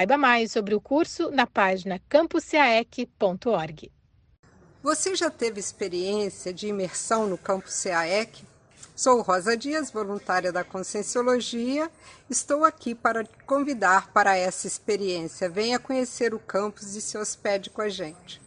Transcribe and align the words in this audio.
Saiba 0.00 0.16
mais 0.16 0.50
sobre 0.50 0.74
o 0.74 0.80
curso 0.80 1.30
na 1.30 1.46
página 1.46 2.00
campusaec.org. 2.08 3.92
Você 4.82 5.14
já 5.14 5.28
teve 5.28 5.60
experiência 5.60 6.54
de 6.54 6.68
imersão 6.68 7.26
no 7.26 7.36
campus 7.36 7.82
CAEC? 7.82 8.42
Sou 8.96 9.20
Rosa 9.20 9.54
Dias, 9.54 9.90
voluntária 9.90 10.50
da 10.50 10.64
Conscienciologia. 10.64 11.90
Estou 12.30 12.64
aqui 12.64 12.94
para 12.94 13.24
te 13.24 13.44
convidar 13.44 14.10
para 14.10 14.34
essa 14.34 14.66
experiência. 14.66 15.50
Venha 15.50 15.78
conhecer 15.78 16.32
o 16.32 16.38
campus 16.38 16.96
e 16.96 17.00
se 17.02 17.18
hospede 17.18 17.68
com 17.68 17.82
a 17.82 17.90
gente. 17.90 18.40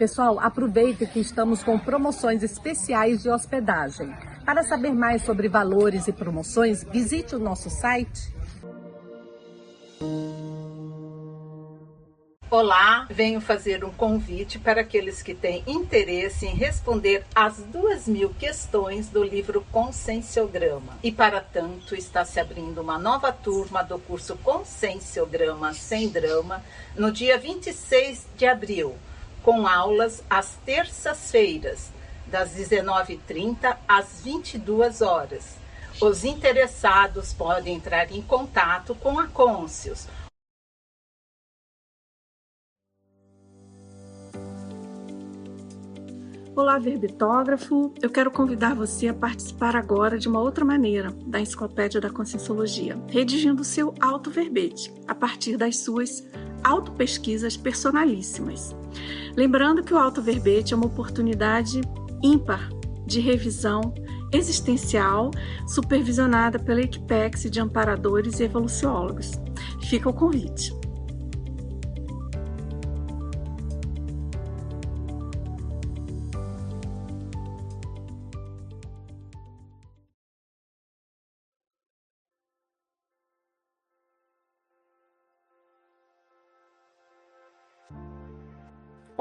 Pessoal, 0.00 0.40
aproveite 0.40 1.04
que 1.04 1.20
estamos 1.20 1.62
com 1.62 1.78
promoções 1.78 2.42
especiais 2.42 3.22
de 3.22 3.28
hospedagem. 3.28 4.10
Para 4.46 4.62
saber 4.62 4.94
mais 4.94 5.20
sobre 5.20 5.46
valores 5.46 6.08
e 6.08 6.12
promoções, 6.12 6.82
visite 6.82 7.36
o 7.36 7.38
nosso 7.38 7.68
site. 7.68 8.34
Olá, 12.50 13.06
venho 13.10 13.42
fazer 13.42 13.84
um 13.84 13.90
convite 13.90 14.58
para 14.58 14.80
aqueles 14.80 15.20
que 15.20 15.34
têm 15.34 15.62
interesse 15.66 16.46
em 16.46 16.54
responder 16.54 17.26
as 17.34 17.58
duas 17.58 18.08
mil 18.08 18.30
questões 18.30 19.10
do 19.10 19.22
livro 19.22 19.66
Conscienciograma. 19.70 20.96
E 21.02 21.12
para 21.12 21.42
tanto, 21.42 21.94
está 21.94 22.24
se 22.24 22.40
abrindo 22.40 22.80
uma 22.80 22.98
nova 22.98 23.34
turma 23.34 23.82
do 23.82 23.98
curso 23.98 24.34
Conscienciograma 24.38 25.74
Sem 25.74 26.08
Drama 26.08 26.64
no 26.96 27.12
dia 27.12 27.36
26 27.36 28.26
de 28.34 28.46
abril 28.46 28.94
com 29.42 29.66
aulas 29.66 30.22
às 30.28 30.56
terças-feiras, 30.64 31.90
das 32.26 32.50
19h30 32.50 33.76
às 33.88 34.20
22 34.22 35.02
horas. 35.02 35.56
Os 36.00 36.24
interessados 36.24 37.32
podem 37.32 37.74
entrar 37.74 38.10
em 38.10 38.22
contato 38.22 38.94
com 38.94 39.18
a 39.18 39.26
Côncios. 39.26 40.06
Olá, 46.60 46.78
verbitógrafo! 46.78 47.90
Eu 48.02 48.10
quero 48.10 48.30
convidar 48.30 48.74
você 48.74 49.08
a 49.08 49.14
participar 49.14 49.74
agora 49.74 50.18
de 50.18 50.28
uma 50.28 50.40
outra 50.40 50.62
maneira 50.62 51.10
da 51.24 51.40
Enciclopédia 51.40 52.02
da 52.02 52.10
Conscienciologia, 52.10 53.02
redigindo 53.08 53.64
seu 53.64 53.94
auto-verbete 53.98 54.92
a 55.08 55.14
partir 55.14 55.56
das 55.56 55.78
suas 55.78 56.22
autopesquisas 56.62 57.56
personalíssimas. 57.56 58.76
Lembrando 59.34 59.82
que 59.82 59.94
o 59.94 59.98
auto-verbete 59.98 60.74
é 60.74 60.76
uma 60.76 60.84
oportunidade 60.84 61.80
ímpar 62.22 62.68
de 63.06 63.20
revisão 63.20 63.94
existencial 64.30 65.30
supervisionada 65.66 66.58
pela 66.58 66.82
Equipex 66.82 67.44
de 67.50 67.58
amparadores 67.58 68.38
e 68.38 68.44
evoluciólogos. 68.44 69.32
Fica 69.88 70.10
o 70.10 70.12
convite. 70.12 70.78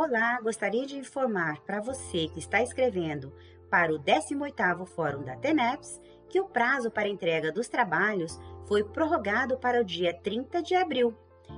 Olá, 0.02 0.40
gostaria 0.40 0.85
de 0.85 0.97
informar 0.97 1.59
para 1.66 1.81
você 1.81 2.29
que 2.29 2.40
está 2.40 2.63
escrevendo 2.63 3.34
para 3.69 3.94
o 3.94 4.00
18º 4.00 4.85
Fórum 4.85 5.25
da 5.25 5.35
TENEPS 5.35 6.00
que 6.29 6.40
o 6.40 6.47
prazo 6.47 6.90
para 6.90 7.09
entrega 7.09 7.51
dos 7.51 7.68
trabalhos 7.68 8.40
foi 8.66 8.81
prorrogado 8.81 9.57
para 9.57 9.81
o 9.81 9.84
dia 9.84 10.13
30 10.13 10.63
de 10.63 10.74
abril. 10.74 11.13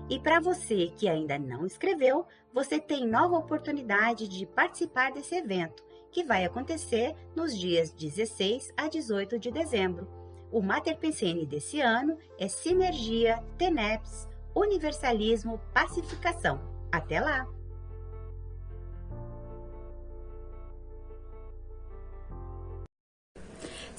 E 0.09 0.19
para 0.19 0.39
você 0.39 0.87
que 0.97 1.07
ainda 1.07 1.37
não 1.37 1.67
escreveu, 1.67 2.25
você 2.51 2.79
tem 2.79 3.05
nova 3.05 3.37
oportunidade 3.37 4.27
de 4.27 4.47
participar 4.47 5.11
desse 5.11 5.35
evento, 5.35 5.83
que 6.11 6.23
vai 6.23 6.43
acontecer 6.43 7.15
nos 7.35 7.55
dias 7.55 7.91
16 7.91 8.73
a 8.75 8.87
18 8.87 9.37
de 9.37 9.51
dezembro. 9.51 10.07
O 10.51 10.63
Mater 10.63 10.97
Pensene 10.97 11.45
desse 11.45 11.79
ano 11.79 12.17
é 12.39 12.47
Sinergia, 12.47 13.37
TENEPS, 13.59 14.27
Universalismo, 14.55 15.61
Pacificação. 15.71 16.59
Até 16.91 17.21
lá! 17.21 17.47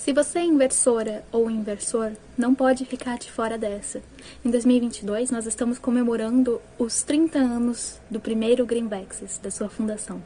Se 0.03 0.13
você 0.13 0.41
é 0.41 0.45
inversora 0.45 1.25
ou 1.31 1.49
inversor, 1.49 2.11
não 2.37 2.57
pode 2.57 2.85
ficar 2.85 3.17
de 3.19 3.31
fora 3.31 3.57
dessa. 3.57 4.03
Em 4.45 4.51
2022, 4.51 5.31
nós 5.31 5.47
estamos 5.47 5.79
comemorando 5.79 6.61
os 6.77 7.05
30 7.05 7.39
anos 7.39 8.01
do 8.11 8.19
primeiro 8.19 8.67
Greenbacks, 8.67 9.39
da 9.41 9.49
sua 9.49 9.69
fundação. 9.69 10.21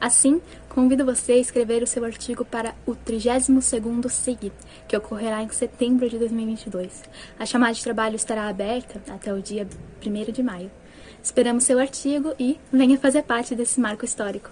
Assim, 0.00 0.42
convido 0.68 1.04
você 1.04 1.34
a 1.34 1.38
escrever 1.38 1.80
o 1.80 1.86
seu 1.86 2.04
artigo 2.04 2.44
para 2.44 2.74
o 2.84 2.96
32º 2.96 4.08
SIG, 4.08 4.50
que 4.88 4.96
ocorrerá 4.96 5.40
em 5.44 5.48
setembro 5.50 6.10
de 6.10 6.18
2022. 6.18 7.04
A 7.38 7.46
chamada 7.46 7.72
de 7.72 7.84
trabalho 7.84 8.16
estará 8.16 8.48
aberta 8.48 9.00
até 9.08 9.32
o 9.32 9.40
dia 9.40 9.64
1 10.04 10.32
de 10.32 10.42
maio. 10.42 10.72
Esperamos 11.22 11.62
seu 11.62 11.78
artigo 11.78 12.34
e 12.36 12.58
venha 12.72 12.98
fazer 12.98 13.22
parte 13.22 13.54
desse 13.54 13.78
marco 13.78 14.04
histórico. 14.04 14.50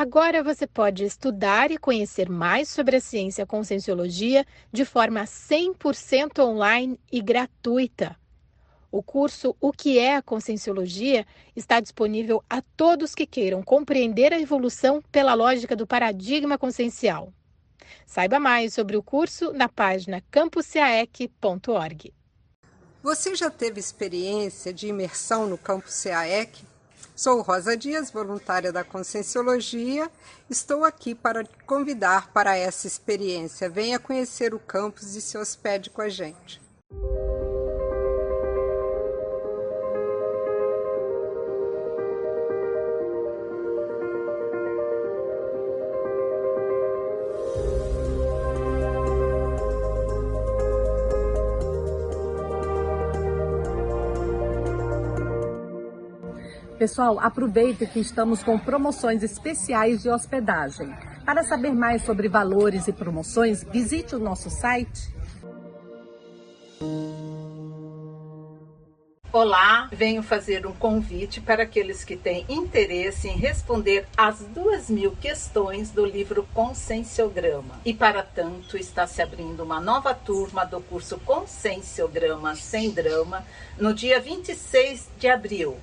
Agora 0.00 0.42
você 0.42 0.66
pode 0.66 1.04
estudar 1.04 1.70
e 1.70 1.76
conhecer 1.76 2.26
mais 2.26 2.70
sobre 2.70 2.96
a 2.96 3.00
ciência 3.02 3.44
conscienciologia 3.44 4.46
de 4.72 4.82
forma 4.82 5.24
100% 5.24 6.42
online 6.42 6.98
e 7.12 7.20
gratuita. 7.20 8.16
O 8.90 9.02
curso 9.02 9.54
O 9.60 9.70
que 9.70 9.98
é 9.98 10.16
a 10.16 10.22
Conscienciologia 10.22 11.26
está 11.54 11.80
disponível 11.80 12.42
a 12.48 12.62
todos 12.62 13.14
que 13.14 13.26
queiram 13.26 13.62
compreender 13.62 14.32
a 14.32 14.40
evolução 14.40 15.02
pela 15.12 15.34
lógica 15.34 15.76
do 15.76 15.86
paradigma 15.86 16.56
consciencial. 16.56 17.30
Saiba 18.06 18.40
mais 18.40 18.72
sobre 18.72 18.96
o 18.96 19.02
curso 19.02 19.52
na 19.52 19.68
página 19.68 20.22
campusaec.org. 20.30 22.14
Você 23.02 23.34
já 23.34 23.50
teve 23.50 23.78
experiência 23.78 24.72
de 24.72 24.86
imersão 24.86 25.46
no 25.46 25.58
campus 25.58 26.02
CAEC? 26.02 26.69
Sou 27.20 27.42
Rosa 27.42 27.76
Dias, 27.76 28.10
voluntária 28.10 28.72
da 28.72 28.82
Conscienciologia. 28.82 30.10
Estou 30.48 30.86
aqui 30.86 31.14
para 31.14 31.44
te 31.44 31.54
convidar 31.66 32.32
para 32.32 32.56
essa 32.56 32.86
experiência. 32.86 33.68
Venha 33.68 33.98
conhecer 33.98 34.54
o 34.54 34.58
campus 34.58 35.14
e 35.14 35.20
se 35.20 35.36
hospede 35.36 35.90
com 35.90 36.00
a 36.00 36.08
gente. 36.08 36.58
Pessoal, 56.80 57.20
aproveite 57.20 57.84
que 57.84 58.00
estamos 58.00 58.42
com 58.42 58.58
promoções 58.58 59.22
especiais 59.22 60.00
de 60.00 60.08
hospedagem. 60.08 60.88
Para 61.26 61.44
saber 61.44 61.74
mais 61.74 62.00
sobre 62.06 62.26
valores 62.26 62.88
e 62.88 62.92
promoções, 62.94 63.62
visite 63.62 64.16
o 64.16 64.18
nosso 64.18 64.48
site. 64.48 65.14
Olá, 69.30 69.90
venho 69.92 70.22
fazer 70.22 70.66
um 70.66 70.72
convite 70.72 71.38
para 71.42 71.64
aqueles 71.64 72.02
que 72.02 72.16
têm 72.16 72.46
interesse 72.48 73.28
em 73.28 73.36
responder 73.36 74.06
as 74.16 74.40
duas 74.40 74.88
mil 74.88 75.14
questões 75.16 75.90
do 75.90 76.06
livro 76.06 76.48
Conscienciograma. 76.54 77.78
E 77.84 77.92
para 77.92 78.22
tanto, 78.22 78.78
está 78.78 79.06
se 79.06 79.20
abrindo 79.20 79.62
uma 79.62 79.82
nova 79.82 80.14
turma 80.14 80.64
do 80.64 80.80
curso 80.80 81.18
Conscienciograma 81.26 82.54
Sem 82.54 82.90
Drama 82.90 83.44
no 83.78 83.92
dia 83.92 84.18
26 84.18 85.10
de 85.18 85.28
abril 85.28 85.76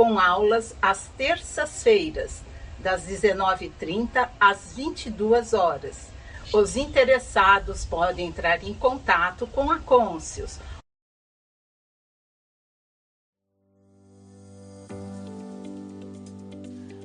com 0.00 0.18
aulas 0.18 0.74
às 0.80 1.10
terças-feiras, 1.18 2.40
das 2.78 3.02
19h30 3.02 4.30
às 4.40 4.72
22 4.72 5.52
horas. 5.52 6.08
Os 6.54 6.74
interessados 6.74 7.84
podem 7.84 8.28
entrar 8.28 8.64
em 8.64 8.72
contato 8.72 9.46
com 9.48 9.70
a 9.70 9.78
Côncios. 9.78 10.58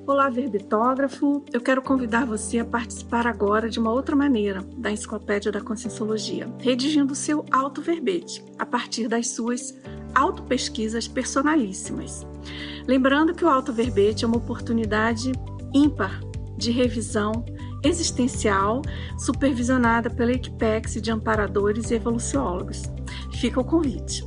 Olá, 0.07 0.29
verbitógrafo! 0.29 1.43
Eu 1.51 1.59
quero 1.59 1.81
convidar 1.81 2.27
você 2.27 2.59
a 2.59 2.65
participar 2.65 3.25
agora 3.25 3.67
de 3.67 3.79
uma 3.79 3.91
outra 3.91 4.15
maneira 4.15 4.61
da 4.77 4.91
Enciclopédia 4.91 5.51
da 5.51 5.59
Conscienciologia, 5.59 6.47
redigindo 6.59 7.15
seu 7.15 7.43
auto-verbete 7.51 8.45
a 8.59 8.67
partir 8.67 9.07
das 9.07 9.29
suas 9.29 9.75
auto-pesquisas 10.13 11.07
personalíssimas. 11.07 12.23
Lembrando 12.85 13.33
que 13.33 13.43
o 13.43 13.49
auto-verbete 13.49 14.23
é 14.23 14.27
uma 14.27 14.37
oportunidade 14.37 15.31
ímpar 15.73 16.21
de 16.55 16.69
revisão 16.69 17.43
existencial 17.83 18.83
supervisionada 19.17 20.07
pela 20.07 20.33
Equipex 20.33 21.01
de 21.01 21.11
amparadores 21.11 21.89
e 21.89 21.95
evoluciólogos. 21.95 22.83
Fica 23.33 23.59
o 23.59 23.65
convite. 23.65 24.23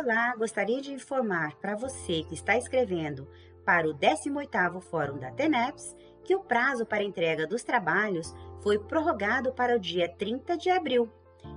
Olá, 0.00 0.32
gostaria 0.36 0.80
de 0.80 0.92
informar 0.92 1.56
para 1.56 1.74
você 1.74 2.22
que 2.22 2.32
está 2.32 2.56
escrevendo 2.56 3.26
para 3.64 3.88
o 3.88 3.92
18º 3.92 4.80
Fórum 4.80 5.18
da 5.18 5.32
TENEPS 5.32 5.96
que 6.22 6.36
o 6.36 6.40
prazo 6.40 6.86
para 6.86 7.02
entrega 7.02 7.48
dos 7.48 7.64
trabalhos 7.64 8.32
foi 8.60 8.78
prorrogado 8.78 9.52
para 9.52 9.74
o 9.74 9.80
dia 9.80 10.08
30 10.08 10.56
de 10.56 10.70
abril. 10.70 11.10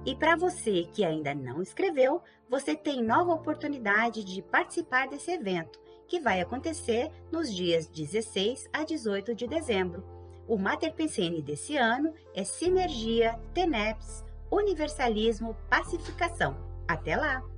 E 0.03 0.15
para 0.15 0.35
você 0.35 0.89
que 0.91 1.05
ainda 1.05 1.35
não 1.35 1.61
escreveu, 1.61 2.19
você 2.49 2.75
tem 2.75 3.03
nova 3.03 3.31
oportunidade 3.31 4.23
de 4.23 4.41
participar 4.41 5.07
desse 5.07 5.29
evento, 5.29 5.79
que 6.07 6.19
vai 6.19 6.41
acontecer 6.41 7.11
nos 7.31 7.53
dias 7.53 7.85
16 7.85 8.67
a 8.73 8.83
18 8.83 9.35
de 9.35 9.45
dezembro. 9.45 10.03
O 10.47 10.57
Mater 10.57 10.95
Pensene 10.95 11.44
desse 11.44 11.77
ano 11.77 12.11
é 12.33 12.44
Sinergia, 12.44 13.39
TENEPS, 13.53 14.25
Universalismo, 14.49 15.55
Pacificação. 15.69 16.57
Até 16.87 17.15
lá! 17.15 17.50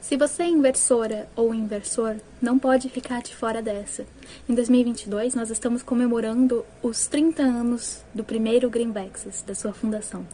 Se 0.00 0.16
você 0.16 0.44
é 0.44 0.48
inversora 0.48 1.28
ou 1.36 1.54
inversor, 1.54 2.16
não 2.40 2.58
pode 2.58 2.88
ficar 2.88 3.20
de 3.22 3.36
fora 3.36 3.60
dessa. 3.60 4.06
Em 4.48 4.54
2022, 4.54 5.34
nós 5.34 5.50
estamos 5.50 5.82
comemorando 5.82 6.64
os 6.82 7.06
30 7.06 7.42
anos 7.42 8.02
do 8.14 8.24
primeiro 8.24 8.70
Greenbacks, 8.70 9.44
da 9.46 9.54
sua 9.54 9.74
fundação. 9.74 10.26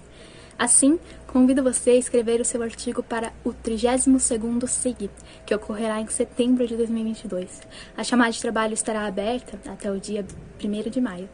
Assim, 0.56 0.98
convido 1.26 1.64
você 1.64 1.90
a 1.90 1.96
escrever 1.96 2.40
o 2.40 2.44
seu 2.44 2.62
artigo 2.62 3.02
para 3.02 3.32
o 3.44 3.50
32º 3.52 4.66
SIG, 4.68 5.10
que 5.44 5.54
ocorrerá 5.54 6.00
em 6.00 6.06
setembro 6.06 6.66
de 6.66 6.76
2022. 6.76 7.60
A 7.96 8.04
chamada 8.04 8.30
de 8.30 8.40
trabalho 8.40 8.72
estará 8.72 9.04
aberta 9.04 9.58
até 9.70 9.90
o 9.90 10.00
dia 10.00 10.24
1 10.64 10.90
de 10.90 11.00
maio. 11.00 11.28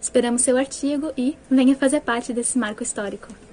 Esperamos 0.00 0.42
seu 0.42 0.58
artigo 0.58 1.12
e 1.16 1.38
venha 1.48 1.74
fazer 1.76 2.00
parte 2.00 2.32
desse 2.32 2.58
marco 2.58 2.82
histórico. 2.82 3.45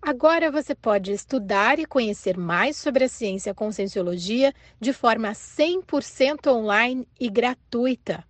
Agora 0.00 0.50
você 0.50 0.74
pode 0.74 1.10
estudar 1.10 1.78
e 1.78 1.86
conhecer 1.86 2.36
mais 2.36 2.76
sobre 2.76 3.04
a 3.04 3.08
ciência 3.08 3.54
Conscienciologia 3.54 4.54
de 4.80 4.92
forma 4.92 5.32
100% 5.32 6.46
online 6.52 7.08
e 7.18 7.28
gratuita. 7.28 8.24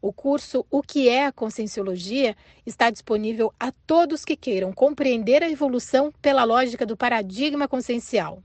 O 0.00 0.12
curso 0.12 0.64
O 0.70 0.82
que 0.82 1.08
é 1.08 1.26
a 1.26 1.32
Conscienciologia 1.32 2.36
está 2.64 2.90
disponível 2.90 3.52
a 3.58 3.72
todos 3.72 4.24
que 4.24 4.36
queiram 4.36 4.72
compreender 4.72 5.42
a 5.42 5.50
evolução 5.50 6.12
pela 6.20 6.44
lógica 6.44 6.86
do 6.86 6.96
paradigma 6.96 7.66
consciencial. 7.66 8.42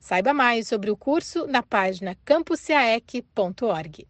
Saiba 0.00 0.32
mais 0.32 0.66
sobre 0.66 0.90
o 0.90 0.96
curso 0.96 1.46
na 1.46 1.62
página 1.62 2.16
campuscaec.org. 2.24 4.08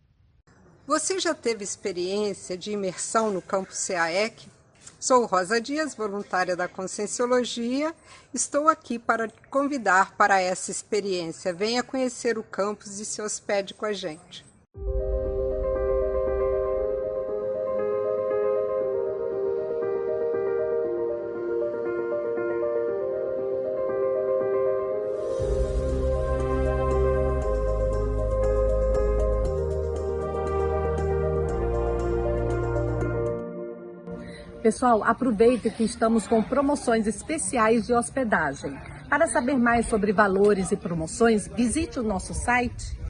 Você 0.87 1.19
já 1.19 1.35
teve 1.35 1.63
experiência 1.63 2.57
de 2.57 2.73
imersão 2.73 3.31
no 3.31 3.43
campus 3.43 3.87
CAEC? 3.87 4.49
Sou 5.03 5.27
Rosa 5.27 5.61
Dias, 5.61 5.97
voluntária 5.97 6.55
da 6.55 6.69
Conscienciologia. 6.69 7.93
Estou 8.33 8.69
aqui 8.69 9.01
para 9.01 9.27
te 9.27 9.35
convidar 9.51 10.17
para 10.17 10.41
essa 10.41 10.71
experiência. 10.71 11.53
Venha 11.53 11.83
conhecer 11.83 12.39
o 12.39 12.43
campus 12.45 13.01
e 13.01 13.05
se 13.05 13.21
hospede 13.21 13.75
com 13.75 13.85
a 13.85 13.93
gente. 13.93 14.47
Pessoal, 34.63 35.03
aproveite 35.03 35.69
que 35.71 35.83
estamos 35.83 36.29
com 36.29 36.41
promoções 36.41 37.09
especiais 37.09 37.85
de 37.85 37.93
hospedagem. 37.93 38.79
Para 39.09 39.27
saber 39.27 39.59
mais 39.59 39.87
sobre 39.87 40.13
valores 40.13 40.71
e 40.71 40.77
promoções, 40.77 41.49
visite 41.49 41.99
o 41.99 42.03
nosso 42.03 42.33
site 42.33 43.02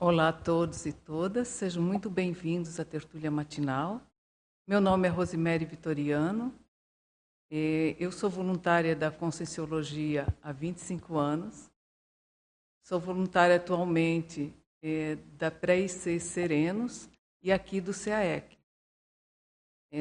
Olá 0.00 0.28
a 0.28 0.32
todos 0.32 0.86
e 0.86 0.92
todas, 0.92 1.48
sejam 1.48 1.82
muito 1.82 2.08
bem-vindos 2.08 2.78
à 2.78 2.84
tertúlia 2.84 3.30
matinal. 3.30 4.00
Meu 4.66 4.80
nome 4.80 5.08
é 5.08 5.10
Rosemary 5.10 5.64
Vitoriano, 5.64 6.54
eu 7.50 8.12
sou 8.12 8.30
voluntária 8.30 8.94
da 8.94 9.10
Conscienciologia 9.10 10.26
há 10.42 10.52
25 10.52 11.16
anos, 11.16 11.70
sou 12.82 13.00
voluntária 13.00 13.56
atualmente 13.56 14.54
da 15.36 15.50
Pré-IC 15.50 16.20
Serenos 16.20 17.08
e 17.42 17.50
aqui 17.50 17.80
do 17.80 17.92
CAEC. 17.92 18.56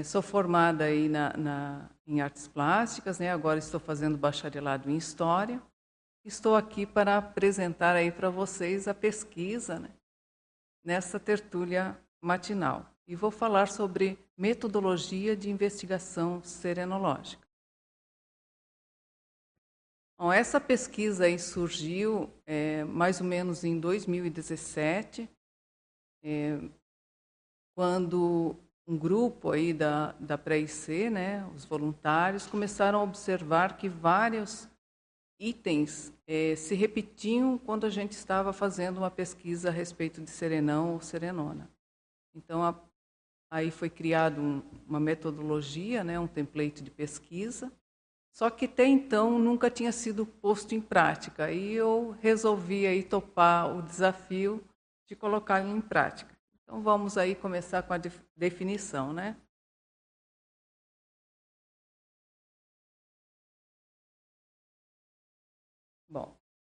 Sou 0.05 0.21
formada 0.21 0.83
aí 0.83 1.09
na, 1.09 1.35
na, 1.35 1.89
em 2.05 2.21
artes 2.21 2.47
plásticas, 2.47 3.19
né? 3.19 3.31
agora 3.31 3.59
estou 3.59 3.79
fazendo 3.79 4.17
bacharelado 4.17 4.89
em 4.89 4.95
História 4.97 5.61
Estou 6.27 6.57
aqui 6.57 6.85
para 6.85 7.17
apresentar 7.17 7.95
aí 7.95 8.11
para 8.11 8.29
vocês 8.29 8.85
a 8.85 8.93
pesquisa 8.93 9.79
né, 9.79 9.89
nessa 10.83 11.17
tertúlia 11.17 11.97
matinal. 12.21 12.85
e 13.07 13.15
vou 13.15 13.31
falar 13.31 13.69
sobre 13.69 14.19
metodologia 14.37 15.37
de 15.37 15.49
investigação 15.49 16.43
serenológica. 16.43 17.47
Bom, 20.19 20.33
essa 20.33 20.59
pesquisa 20.59 21.25
surgiu 21.37 22.29
é, 22.45 22.83
mais 22.83 23.21
ou 23.21 23.25
menos 23.25 23.63
em 23.63 23.79
2017, 23.79 25.29
é, 26.25 26.59
quando 27.73 28.53
um 28.85 28.97
grupo 28.97 29.51
aí 29.51 29.71
da, 29.71 30.11
da 30.19 30.37
pré-IC, 30.37 31.09
né, 31.09 31.49
os 31.55 31.63
voluntários, 31.63 32.45
começaram 32.45 32.99
a 32.99 33.03
observar 33.03 33.77
que 33.77 33.87
vários 33.87 34.67
itens 35.39 36.13
é, 36.25 36.55
se 36.55 36.75
repetiam 36.75 37.57
quando 37.57 37.85
a 37.85 37.89
gente 37.89 38.13
estava 38.13 38.51
fazendo 38.51 38.97
uma 38.97 39.11
pesquisa 39.11 39.69
a 39.69 39.71
respeito 39.71 40.21
de 40.21 40.29
serenão 40.29 40.93
ou 40.93 41.01
serenona. 41.01 41.69
Então, 42.35 42.63
a, 42.63 42.75
aí 43.51 43.71
foi 43.71 43.89
criado 43.89 44.41
um, 44.41 44.61
uma 44.87 44.99
metodologia, 44.99 46.03
né, 46.03 46.19
um 46.19 46.27
template 46.27 46.83
de 46.83 46.91
pesquisa, 46.91 47.71
só 48.33 48.51
que 48.51 48.65
até 48.65 48.85
então 48.85 49.39
nunca 49.39 49.69
tinha 49.69 49.91
sido 49.91 50.25
posto 50.25 50.75
em 50.75 50.81
prática. 50.81 51.51
E 51.51 51.73
eu 51.73 52.15
resolvi 52.21 52.85
aí 52.85 53.01
topar 53.01 53.75
o 53.75 53.81
desafio 53.81 54.63
de 55.07 55.15
colocá-lo 55.15 55.75
em 55.75 55.81
prática. 55.81 56.37
Então 56.61 56.81
vamos 56.81 57.17
aí 57.17 57.33
começar 57.33 57.81
com 57.81 57.93
a 57.93 58.01
definição, 58.35 59.11
né? 59.11 59.35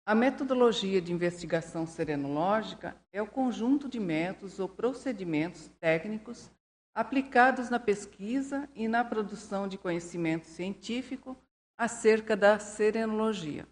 A 0.05 0.13
metodologia 0.13 1.01
de 1.01 1.11
investigação 1.11 1.87
serenológica 1.87 2.95
é 3.11 3.21
o 3.21 3.27
conjunto 3.27 3.89
de 3.89 3.99
métodos 3.99 4.59
ou 4.59 4.69
procedimentos 4.69 5.71
técnicos 5.79 6.51
aplicados 6.93 7.71
na 7.71 7.79
pesquisa 7.79 8.69
e 8.75 8.87
na 8.87 9.03
produção 9.03 9.67
de 9.67 9.77
conhecimento 9.79 10.45
científico 10.45 11.35
acerca 11.75 12.37
da 12.37 12.59
serenologia. 12.59 13.67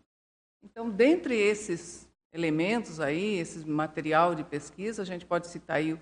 Então, 0.64 0.90
dentre 0.90 1.38
esses 1.38 2.10
elementos 2.34 3.00
aí, 3.00 3.36
esse 3.36 3.60
material 3.70 4.34
de 4.34 4.44
pesquisa, 4.44 5.04
a 5.04 5.06
gente 5.06 5.26
pode 5.26 5.48
citar 5.48 5.78
aí 5.78 5.94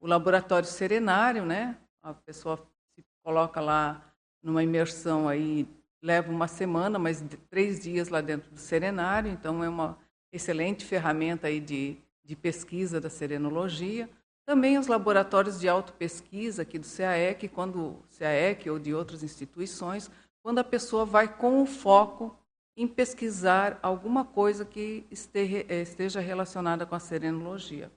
o 0.00 0.06
laboratório 0.06 0.68
serenário, 0.68 1.46
né? 1.46 1.78
A 2.02 2.12
pessoa 2.12 2.58
se 2.94 3.02
coloca 3.24 3.60
lá 3.60 4.12
numa 4.42 4.62
imersão 4.62 5.28
aí, 5.28 5.66
leva 6.02 6.30
uma 6.30 6.48
semana, 6.48 6.98
mas 6.98 7.24
três 7.50 7.80
dias 7.80 8.08
lá 8.08 8.20
dentro 8.20 8.50
do 8.50 8.58
serenário, 8.58 9.30
então 9.30 9.62
é 9.62 9.68
uma 9.68 9.98
excelente 10.32 10.84
ferramenta 10.84 11.46
aí 11.48 11.60
de, 11.60 11.96
de 12.24 12.36
pesquisa 12.36 13.00
da 13.00 13.10
serenologia. 13.10 14.08
Também 14.46 14.78
os 14.78 14.86
laboratórios 14.86 15.60
de 15.60 15.68
autopesquisa 15.68 16.62
aqui 16.62 16.78
do 16.78 16.86
CAEC, 16.86 17.48
quando 17.48 17.96
CAEC 18.18 18.70
ou 18.70 18.78
de 18.78 18.94
outras 18.94 19.22
instituições, 19.22 20.10
quando 20.42 20.58
a 20.58 20.64
pessoa 20.64 21.04
vai 21.04 21.28
com 21.28 21.62
o 21.62 21.66
foco 21.66 22.34
em 22.76 22.86
pesquisar 22.86 23.78
alguma 23.82 24.24
coisa 24.24 24.64
que 24.64 25.04
esteja 25.10 26.20
relacionada 26.20 26.86
com 26.86 26.94
a 26.94 27.00
serenologia. 27.00 27.90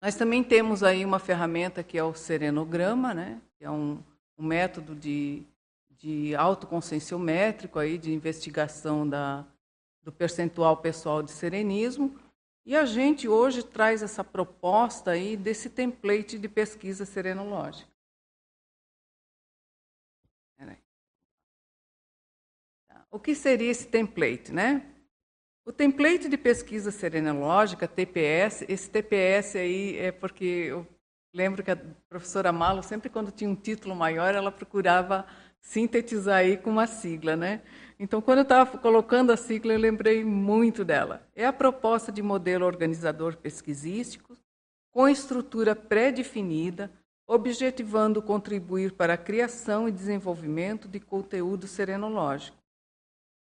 Nós 0.00 0.14
também 0.14 0.44
temos 0.44 0.82
aí 0.82 1.04
uma 1.04 1.18
ferramenta 1.18 1.82
que 1.82 1.98
é 1.98 2.04
o 2.04 2.14
serenograma, 2.14 3.12
né? 3.12 3.40
que 3.58 3.64
é 3.64 3.70
um, 3.70 3.98
um 4.38 4.46
método 4.46 4.94
de, 4.94 5.42
de 6.06 6.36
autoconscienciométrico, 6.36 7.80
aí, 7.80 7.98
de 7.98 8.12
investigação 8.12 9.08
da, 9.08 9.44
do 10.04 10.12
percentual 10.12 10.76
pessoal 10.76 11.20
de 11.20 11.32
serenismo. 11.32 12.16
E 12.64 12.76
a 12.76 12.84
gente 12.84 13.26
hoje 13.26 13.64
traz 13.64 14.04
essa 14.04 14.22
proposta 14.22 15.10
aí 15.10 15.36
desse 15.36 15.68
template 15.68 16.38
de 16.38 16.48
pesquisa 16.48 17.04
serenológica. 17.04 17.90
O 23.10 23.18
que 23.18 23.34
seria 23.34 23.70
esse 23.70 23.88
template, 23.88 24.52
né? 24.52 24.86
O 25.64 25.72
template 25.72 26.28
de 26.28 26.36
pesquisa 26.36 26.92
serenológica, 26.92 27.88
TPS, 27.88 28.64
esse 28.68 28.88
TPS 28.88 29.56
aí 29.56 29.96
é 29.96 30.12
porque 30.12 30.44
eu 30.44 30.86
lembro 31.34 31.64
que 31.64 31.70
a 31.70 31.78
professora 32.08 32.52
Malo, 32.52 32.82
sempre 32.82 33.08
quando 33.08 33.32
tinha 33.32 33.50
um 33.50 33.56
título 33.56 33.96
maior, 33.96 34.34
ela 34.34 34.52
procurava 34.52 35.26
sintetizar 35.66 36.38
aí 36.38 36.56
com 36.56 36.70
uma 36.70 36.86
sigla, 36.86 37.34
né? 37.34 37.60
Então, 37.98 38.20
quando 38.20 38.38
eu 38.38 38.42
estava 38.42 38.78
colocando 38.78 39.32
a 39.32 39.36
sigla, 39.36 39.72
eu 39.72 39.78
lembrei 39.78 40.24
muito 40.24 40.84
dela. 40.84 41.26
É 41.34 41.46
a 41.46 41.52
proposta 41.52 42.12
de 42.12 42.22
modelo 42.22 42.64
organizador 42.64 43.36
pesquisístico 43.36 44.36
com 44.92 45.08
estrutura 45.08 45.74
pré-definida, 45.74 46.90
objetivando 47.26 48.22
contribuir 48.22 48.92
para 48.92 49.14
a 49.14 49.18
criação 49.18 49.88
e 49.88 49.92
desenvolvimento 49.92 50.86
de 50.86 51.00
conteúdo 51.00 51.66
serenológico 51.66 52.56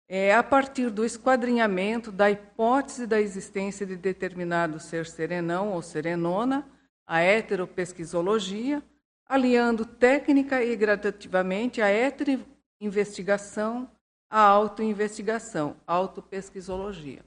é, 0.07 0.33
a 0.33 0.41
partir 0.41 0.89
do 0.89 1.03
esquadrinhamento 1.03 2.11
da 2.11 2.31
hipótese 2.31 3.05
da 3.05 3.19
existência 3.19 3.85
de 3.85 3.97
determinado 3.97 4.79
ser 4.79 5.05
serenão 5.05 5.73
ou 5.73 5.81
serenona, 5.81 6.65
a 7.05 7.21
heteropesquisologia, 7.21 8.81
aliando 9.27 9.85
técnica 9.85 10.63
e 10.63 10.75
gradativamente 10.75 11.81
a 11.81 11.87
heteroinvestigação 11.87 13.89
à 14.29 14.41
autoinvestigação, 14.41 15.75
autopesquisologia. 15.85 17.23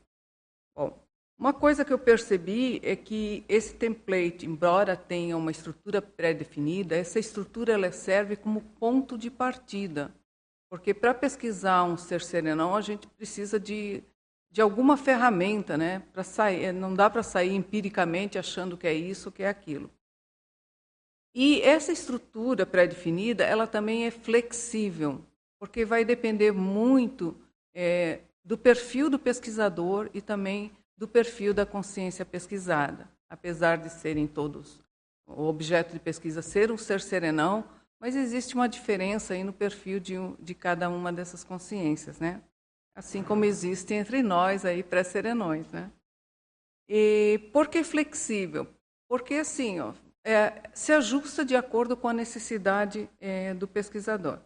Bom, 0.76 0.98
uma 1.38 1.52
coisa 1.52 1.84
que 1.84 1.92
eu 1.92 1.98
percebi 1.98 2.80
é 2.82 2.94
que 2.94 3.44
esse 3.48 3.74
template, 3.74 4.46
embora 4.46 4.96
tenha 4.96 5.36
uma 5.36 5.50
estrutura 5.50 6.02
pré-definida, 6.02 6.96
essa 6.96 7.18
estrutura 7.18 7.72
ela 7.72 7.90
serve 7.90 8.36
como 8.36 8.60
ponto 8.60 9.16
de 9.16 9.30
partida 9.30 10.12
porque 10.70 10.94
para 10.94 11.12
pesquisar 11.12 11.82
um 11.82 11.96
ser 11.96 12.22
serenão, 12.22 12.76
a 12.76 12.80
gente 12.80 13.08
precisa 13.08 13.58
de, 13.58 14.04
de 14.52 14.62
alguma 14.62 14.96
ferramenta, 14.96 15.76
né? 15.76 16.04
Para 16.12 16.22
sair, 16.22 16.72
não 16.72 16.94
dá 16.94 17.10
para 17.10 17.24
sair 17.24 17.56
empiricamente 17.56 18.38
achando 18.38 18.76
que 18.76 18.86
é 18.86 18.94
isso, 18.94 19.32
que 19.32 19.42
é 19.42 19.48
aquilo. 19.48 19.90
E 21.34 21.60
essa 21.62 21.92
estrutura 21.92 22.66
pré-definida, 22.66 23.44
ela 23.44 23.66
também 23.66 24.06
é 24.06 24.10
flexível, 24.10 25.24
porque 25.58 25.84
vai 25.84 26.04
depender 26.04 26.52
muito 26.52 27.36
é, 27.74 28.20
do 28.44 28.58
perfil 28.58 29.08
do 29.08 29.18
pesquisador 29.18 30.10
e 30.12 30.20
também 30.20 30.72
do 30.96 31.06
perfil 31.06 31.54
da 31.54 31.64
consciência 31.64 32.24
pesquisada. 32.24 33.08
Apesar 33.28 33.76
de 33.78 33.90
serem 33.90 34.26
todos 34.26 34.80
o 35.36 35.44
objeto 35.44 35.92
de 35.92 36.00
pesquisa 36.00 36.42
ser 36.42 36.72
um 36.72 36.76
ser 36.76 37.00
serenão, 37.00 37.64
mas 38.00 38.16
existe 38.16 38.54
uma 38.54 38.68
diferença 38.68 39.34
aí 39.34 39.44
no 39.44 39.52
perfil 39.52 40.00
de, 40.00 40.14
de 40.38 40.54
cada 40.54 40.88
uma 40.88 41.12
dessas 41.12 41.44
consciências, 41.44 42.18
né? 42.18 42.42
Assim 42.94 43.22
como 43.22 43.44
existe 43.44 43.94
entre 43.94 44.22
nós 44.22 44.64
aí 44.64 44.82
pré-serenões, 44.82 45.70
né? 45.70 45.90
E 46.88 47.50
por 47.52 47.68
que 47.68 47.84
flexível? 47.84 48.66
Porque 49.08 49.34
assim, 49.34 49.80
ó, 49.80 49.92
é, 50.24 50.68
se 50.74 50.92
ajusta 50.92 51.44
de 51.44 51.56
acordo 51.56 51.96
com 51.96 52.08
a 52.08 52.12
necessidade 52.12 53.08
é, 53.20 53.54
do 53.54 53.66
pesquisador. 53.66 54.38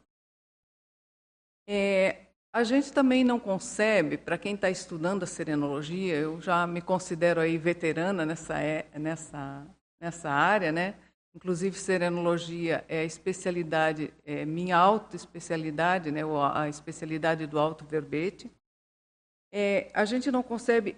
É, 1.69 2.26
a 2.52 2.62
gente 2.62 2.93
também 2.93 3.25
não 3.25 3.40
concebe, 3.40 4.16
para 4.16 4.38
quem 4.38 4.54
está 4.54 4.71
estudando 4.71 5.25
a 5.25 5.26
serenologia, 5.26 6.14
eu 6.14 6.40
já 6.40 6.66
me 6.66 6.81
considero 6.81 7.40
aí 7.40 7.59
veterana 7.59 8.25
nessa, 8.25 8.61
é, 8.61 8.87
nessa, 8.97 9.66
nessa 10.00 10.31
área, 10.31 10.71
né? 10.71 10.95
Inclusive, 11.35 11.76
serenologia 11.76 12.85
é 12.88 13.00
a 13.00 13.04
especialidade, 13.04 14.14
é 14.25 14.45
minha 14.45 14.76
auto-especialidade, 14.76 16.12
né, 16.12 16.21
a 16.52 16.69
especialidade 16.69 17.45
do 17.45 17.59
auto-verbete. 17.59 18.49
É, 19.52 19.90
a 19.93 20.04
gente 20.04 20.31
não 20.31 20.45
concebe 20.45 20.97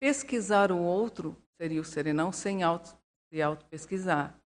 pesquisar 0.00 0.70
o 0.70 0.78
outro, 0.78 1.36
seria 1.60 1.80
o 1.80 1.84
serenão, 1.84 2.30
sem 2.30 2.62
auto, 2.62 2.96
se 3.32 3.40
auto-pesquisar. 3.40 4.38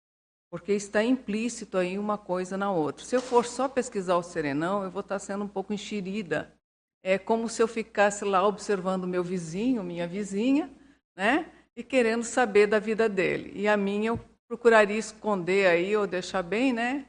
Porque 0.49 0.73
está 0.73 1.03
implícito 1.03 1.77
aí 1.77 1.99
uma 1.99 2.17
coisa 2.17 2.57
na 2.57 2.71
outra. 2.71 3.05
Se 3.05 3.17
eu 3.17 3.21
for 3.21 3.45
só 3.45 3.69
pesquisar 3.69 4.17
o 4.17 4.23
serenão, 4.23 4.85
eu 4.85 4.91
vou 4.93 5.01
estar 5.01 5.19
sendo 5.19 5.45
um 5.45 5.49
pouco 5.49 5.73
enxerida. 5.73 6.55
É 7.03 7.19
como 7.19 7.49
se 7.49 7.61
eu 7.61 7.67
ficasse 7.67 8.25
lá 8.25 8.47
observando 8.47 9.09
meu 9.09 9.25
vizinho, 9.25 9.83
minha 9.83 10.07
vizinha, 10.07 10.71
né? 11.17 11.51
E 11.75 11.83
querendo 11.83 12.23
saber 12.23 12.69
da 12.69 12.79
vida 12.79 13.09
dele. 13.09 13.53
E 13.57 13.67
a 13.67 13.77
minha 13.77 14.11
eu 14.11 14.21
procuraria 14.47 14.97
esconder 14.97 15.67
aí 15.67 15.97
ou 15.97 16.07
deixar 16.07 16.43
bem, 16.43 16.73
né? 16.73 17.07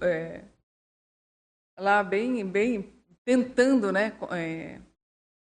É, 0.00 0.44
lá 1.78 2.02
bem, 2.02 2.44
bem 2.46 2.90
tentando, 3.22 3.92
né? 3.92 4.16
É, 4.32 4.80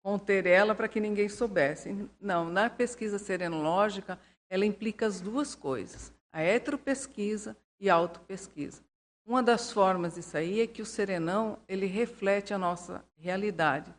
conter 0.02 0.46
ela 0.46 0.74
para 0.74 0.88
que 0.88 0.98
ninguém 0.98 1.28
soubesse. 1.28 2.08
Não, 2.20 2.50
na 2.50 2.68
pesquisa 2.68 3.20
serenológica, 3.20 4.18
ela 4.48 4.66
implica 4.66 5.06
as 5.06 5.20
duas 5.20 5.54
coisas: 5.54 6.12
a 6.32 6.42
heteropesquisa 6.42 7.56
e 7.80 7.90
a 7.90 7.94
autopesquisa. 7.94 8.82
Uma 9.26 9.42
das 9.42 9.72
formas 9.72 10.14
disso 10.14 10.36
aí 10.36 10.60
é 10.60 10.66
que 10.66 10.82
o 10.82 10.86
serenão 10.86 11.58
ele 11.66 11.86
reflete 11.86 12.52
a 12.52 12.58
nossa 12.58 13.04
realidade 13.16 13.92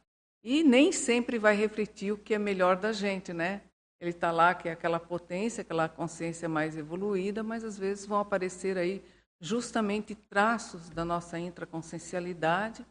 e 0.44 0.64
nem 0.64 0.92
sempre 0.92 1.40
vai 1.40 1.56
refletir 1.56 2.12
o 2.12 2.18
que 2.18 2.36
é 2.36 2.40
melhor 2.40 2.76
da 2.76 2.92
gente, 2.92 3.34
né? 3.34 3.62
ele 4.00 4.12
está 4.12 4.32
lá, 4.32 4.54
que 4.54 4.70
é 4.70 4.74
aquela 4.74 5.00
potência, 5.00 5.62
aquela 5.62 5.88
consciência 5.88 6.48
mais 6.48 6.78
evoluída, 6.78 7.42
mas 7.42 7.64
às 7.64 7.78
vezes 7.78 8.06
vão 8.06 8.20
aparecer 8.20 8.78
aí 8.78 9.04
justamente 9.40 10.16
traços 10.16 10.90
da 10.90 11.06
nossa 11.06 11.40
intraconsciencialidade 11.40 12.86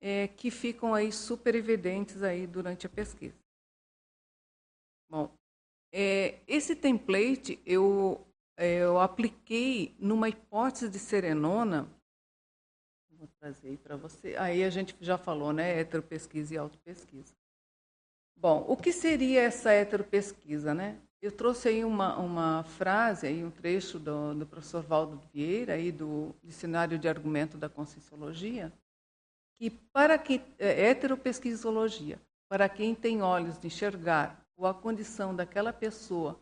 é, 0.00 0.28
que 0.28 0.50
ficam 0.50 0.94
aí 0.94 1.12
super 1.12 1.54
evidentes 1.54 2.22
aí 2.22 2.46
durante 2.46 2.86
a 2.86 2.90
pesquisa. 2.90 3.34
Bom, 5.08 5.30
é, 5.92 6.38
esse 6.46 6.76
template 6.76 7.60
eu, 7.66 8.24
é, 8.56 8.82
eu 8.82 9.00
apliquei 9.00 9.94
numa 9.98 10.28
hipótese 10.28 10.88
de 10.88 10.98
serenona. 10.98 11.88
Vou 13.12 13.28
trazer 13.38 13.68
aí 13.68 13.76
para 13.76 13.96
você. 13.96 14.36
Aí 14.38 14.64
a 14.64 14.70
gente 14.70 14.96
já 15.00 15.18
falou, 15.18 15.52
né? 15.52 15.78
Heteropesquisa 15.78 16.54
e 16.54 16.58
autopesquisa. 16.58 17.34
Bom, 18.36 18.64
o 18.66 18.76
que 18.76 18.92
seria 18.92 19.42
essa 19.42 19.70
heteropesquisa, 19.72 20.72
né? 20.72 20.98
Eu 21.20 21.30
trouxe 21.30 21.68
aí 21.68 21.84
uma, 21.84 22.16
uma 22.16 22.64
frase, 22.64 23.26
aí 23.26 23.44
um 23.44 23.50
trecho 23.50 23.98
do, 23.98 24.34
do 24.34 24.46
professor 24.46 24.82
Valdo 24.82 25.20
Vieira, 25.30 25.74
aí 25.74 25.92
do 25.92 26.34
Dicionário 26.42 26.98
de 26.98 27.06
Argumento 27.06 27.58
da 27.58 27.68
Conscienciologia, 27.68 28.72
que 29.58 29.68
para 29.68 30.16
que 30.16 30.40
é, 30.58 30.88
heteropesquisologia, 30.88 32.18
para 32.48 32.66
quem 32.70 32.94
tem 32.94 33.20
olhos 33.20 33.58
de 33.58 33.66
enxergar 33.66 34.42
ou 34.60 34.66
a 34.66 34.74
condição 34.74 35.34
daquela 35.34 35.72
pessoa 35.72 36.38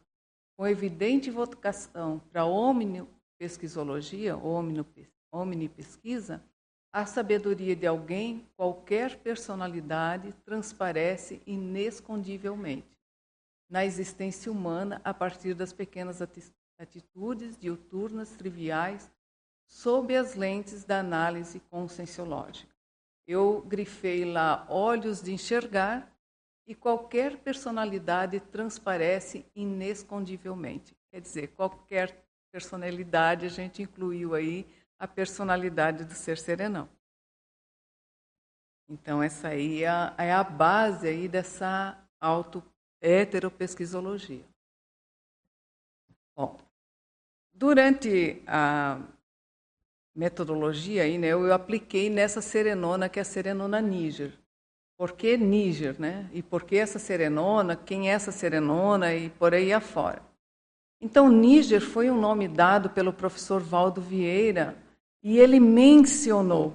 com 0.56 0.66
evidente 0.66 1.30
vocação 1.30 2.20
para 2.32 2.44
omnipesquisologia, 2.44 4.36
omnipesquisa, 5.30 6.42
a 6.92 7.06
sabedoria 7.06 7.76
de 7.76 7.86
alguém, 7.86 8.44
qualquer 8.56 9.18
personalidade, 9.18 10.32
transparece 10.44 11.40
inescondivelmente 11.46 12.98
na 13.70 13.84
existência 13.84 14.50
humana 14.50 15.00
a 15.04 15.14
partir 15.14 15.54
das 15.54 15.72
pequenas 15.72 16.20
atitudes 16.76 17.56
diuturnas 17.56 18.30
triviais 18.30 19.08
sob 19.64 20.16
as 20.16 20.34
lentes 20.34 20.82
da 20.82 20.98
análise 20.98 21.60
conscienciológica. 21.70 22.74
Eu 23.28 23.60
grifei 23.60 24.24
lá 24.24 24.66
olhos 24.68 25.22
de 25.22 25.32
enxergar 25.32 26.17
e 26.68 26.74
qualquer 26.74 27.38
personalidade 27.38 28.38
transparece 28.40 29.46
inescondivelmente. 29.56 30.94
Quer 31.10 31.22
dizer, 31.22 31.48
qualquer 31.48 32.22
personalidade 32.52 33.46
a 33.46 33.48
gente 33.48 33.80
incluiu 33.80 34.34
aí 34.34 34.66
a 34.98 35.08
personalidade 35.08 36.04
do 36.04 36.12
ser 36.12 36.36
serenão. 36.36 36.86
Então 38.86 39.22
essa 39.22 39.48
aí 39.48 39.82
é 39.82 39.88
a, 39.88 40.14
é 40.18 40.30
a 40.30 40.44
base 40.44 41.08
aí 41.08 41.26
dessa 41.26 41.98
auto 42.20 42.62
heteropesquisologia. 43.00 44.44
Bom, 46.36 46.58
durante 47.54 48.42
a 48.46 49.00
metodologia 50.14 51.04
aí, 51.04 51.16
né, 51.16 51.28
eu 51.28 51.50
apliquei 51.52 52.10
nessa 52.10 52.42
serenona 52.42 53.08
que 53.08 53.18
é 53.18 53.22
a 53.22 53.24
serenona 53.24 53.80
Níger. 53.80 54.38
Por 54.98 55.12
que 55.12 55.36
Níger, 55.36 55.94
né? 55.96 56.28
E 56.32 56.42
por 56.42 56.64
que 56.64 56.74
essa 56.74 56.98
serenona? 56.98 57.76
Quem 57.76 58.10
é 58.10 58.12
essa 58.12 58.32
serenona? 58.32 59.14
E 59.14 59.30
por 59.30 59.54
aí 59.54 59.72
afora. 59.72 60.20
Então, 61.00 61.30
Níger 61.30 61.80
foi 61.80 62.10
um 62.10 62.20
nome 62.20 62.48
dado 62.48 62.90
pelo 62.90 63.12
professor 63.12 63.60
Valdo 63.62 64.00
Vieira 64.00 64.76
e 65.22 65.38
ele 65.38 65.60
mencionou. 65.60 66.74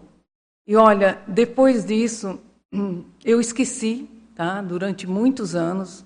E 0.65 0.73
olha, 0.77 1.21
depois 1.27 1.85
disso, 1.85 2.41
eu 3.25 3.41
esqueci, 3.41 4.09
tá? 4.33 4.61
Durante 4.61 5.05
muitos 5.05 5.53
anos, 5.53 6.05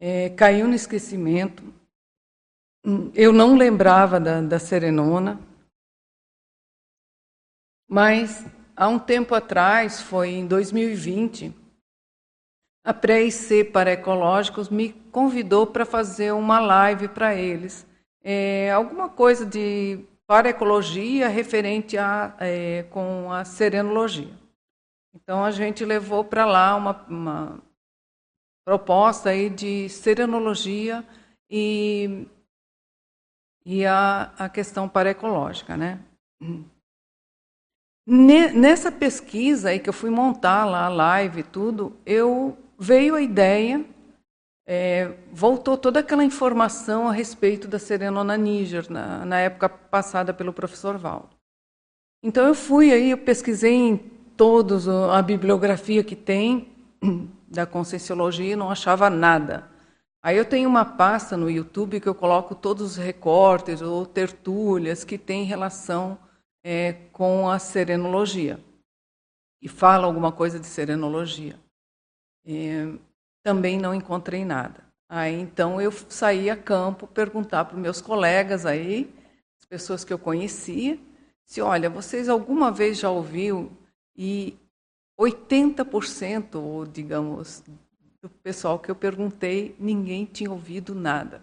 é, 0.00 0.30
caiu 0.30 0.66
no 0.66 0.74
esquecimento. 0.74 1.62
Eu 3.14 3.30
não 3.30 3.54
lembrava 3.56 4.18
da, 4.18 4.40
da 4.40 4.58
Serenona, 4.58 5.38
mas 7.86 8.46
há 8.78 8.86
um 8.88 8.98
tempo 8.98 9.34
atrás, 9.34 10.00
foi 10.00 10.30
em 10.30 10.46
2020, 10.46 11.52
a 12.84 12.94
Pré-IC 12.94 13.64
para 13.64 13.92
Ecológicos 13.92 14.68
me 14.68 14.92
convidou 15.10 15.66
para 15.66 15.84
fazer 15.84 16.32
uma 16.32 16.60
live 16.60 17.08
para 17.08 17.34
eles. 17.34 17.86
É, 18.22 18.70
alguma 18.70 19.08
coisa 19.08 19.44
de 19.44 20.06
para 20.26 20.50
ecologia 20.50 21.28
referente 21.28 21.98
a, 21.98 22.36
é, 22.38 22.84
com 22.84 23.32
a 23.32 23.44
serenologia. 23.44 24.32
Então 25.14 25.44
a 25.44 25.50
gente 25.50 25.84
levou 25.84 26.24
para 26.24 26.46
lá 26.46 26.76
uma, 26.76 27.04
uma 27.08 27.62
proposta 28.64 29.30
aí 29.30 29.50
de 29.50 29.88
serenologia 29.88 31.04
e, 31.50 32.26
e 33.64 33.84
a, 33.84 34.32
a 34.38 34.48
questão 34.48 34.88
paraecológica. 34.88 35.76
Né? 35.76 35.98
Nessa 38.10 38.90
pesquisa 38.90 39.68
aí 39.68 39.78
que 39.78 39.90
eu 39.90 39.92
fui 39.92 40.08
montar 40.08 40.64
lá 40.64 40.86
a 40.86 40.88
live 40.88 41.40
e 41.40 41.42
tudo, 41.42 41.94
eu 42.06 42.56
veio 42.78 43.14
a 43.14 43.20
ideia, 43.20 43.84
é, 44.66 45.12
voltou 45.30 45.76
toda 45.76 46.00
aquela 46.00 46.24
informação 46.24 47.06
a 47.06 47.12
respeito 47.12 47.68
da 47.68 47.78
Serenona 47.78 48.34
Níger, 48.34 48.90
na, 48.90 49.26
na 49.26 49.40
época 49.40 49.68
passada 49.68 50.32
pelo 50.32 50.54
professor 50.54 50.96
Valdo. 50.96 51.28
Então 52.22 52.46
eu 52.46 52.54
fui 52.54 52.90
aí, 52.94 53.10
eu 53.10 53.18
pesquisei 53.18 53.74
em 53.74 53.98
todos 54.38 54.88
a 54.88 55.20
bibliografia 55.20 56.02
que 56.02 56.16
tem, 56.16 56.72
da 57.46 57.66
Conscienciologia 57.66 58.54
e 58.54 58.56
não 58.56 58.70
achava 58.70 59.10
nada. 59.10 59.68
Aí 60.22 60.38
eu 60.38 60.46
tenho 60.46 60.66
uma 60.66 60.86
pasta 60.86 61.36
no 61.36 61.50
YouTube 61.50 62.00
que 62.00 62.08
eu 62.08 62.14
coloco 62.14 62.54
todos 62.54 62.92
os 62.92 62.96
recortes 62.96 63.82
ou 63.82 64.06
tertúlias 64.06 65.04
que 65.04 65.18
têm 65.18 65.44
relação 65.44 66.16
é, 66.62 66.92
com 67.12 67.48
a 67.48 67.58
serenologia 67.58 68.60
e 69.60 69.68
fala 69.68 70.06
alguma 70.06 70.32
coisa 70.32 70.58
de 70.58 70.66
serenologia. 70.66 71.58
É, 72.46 72.92
também 73.42 73.78
não 73.78 73.94
encontrei 73.94 74.44
nada. 74.44 74.84
Aí 75.08 75.34
então 75.40 75.80
eu 75.80 75.90
saí 75.90 76.50
a 76.50 76.56
campo 76.56 77.06
perguntar 77.06 77.64
para 77.64 77.76
os 77.76 77.80
meus 77.80 78.00
colegas 78.00 78.66
aí, 78.66 79.10
as 79.58 79.66
pessoas 79.66 80.04
que 80.04 80.12
eu 80.12 80.18
conhecia, 80.18 80.98
se 81.44 81.62
olha, 81.62 81.88
vocês 81.88 82.28
alguma 82.28 82.70
vez 82.70 82.98
já 82.98 83.10
ouviu 83.10 83.72
e 84.14 84.58
80%, 85.18 86.56
ou 86.56 86.86
digamos, 86.86 87.64
do 88.20 88.28
pessoal 88.28 88.78
que 88.78 88.90
eu 88.90 88.94
perguntei, 88.94 89.74
ninguém 89.78 90.24
tinha 90.26 90.50
ouvido 90.50 90.94
nada. 90.94 91.42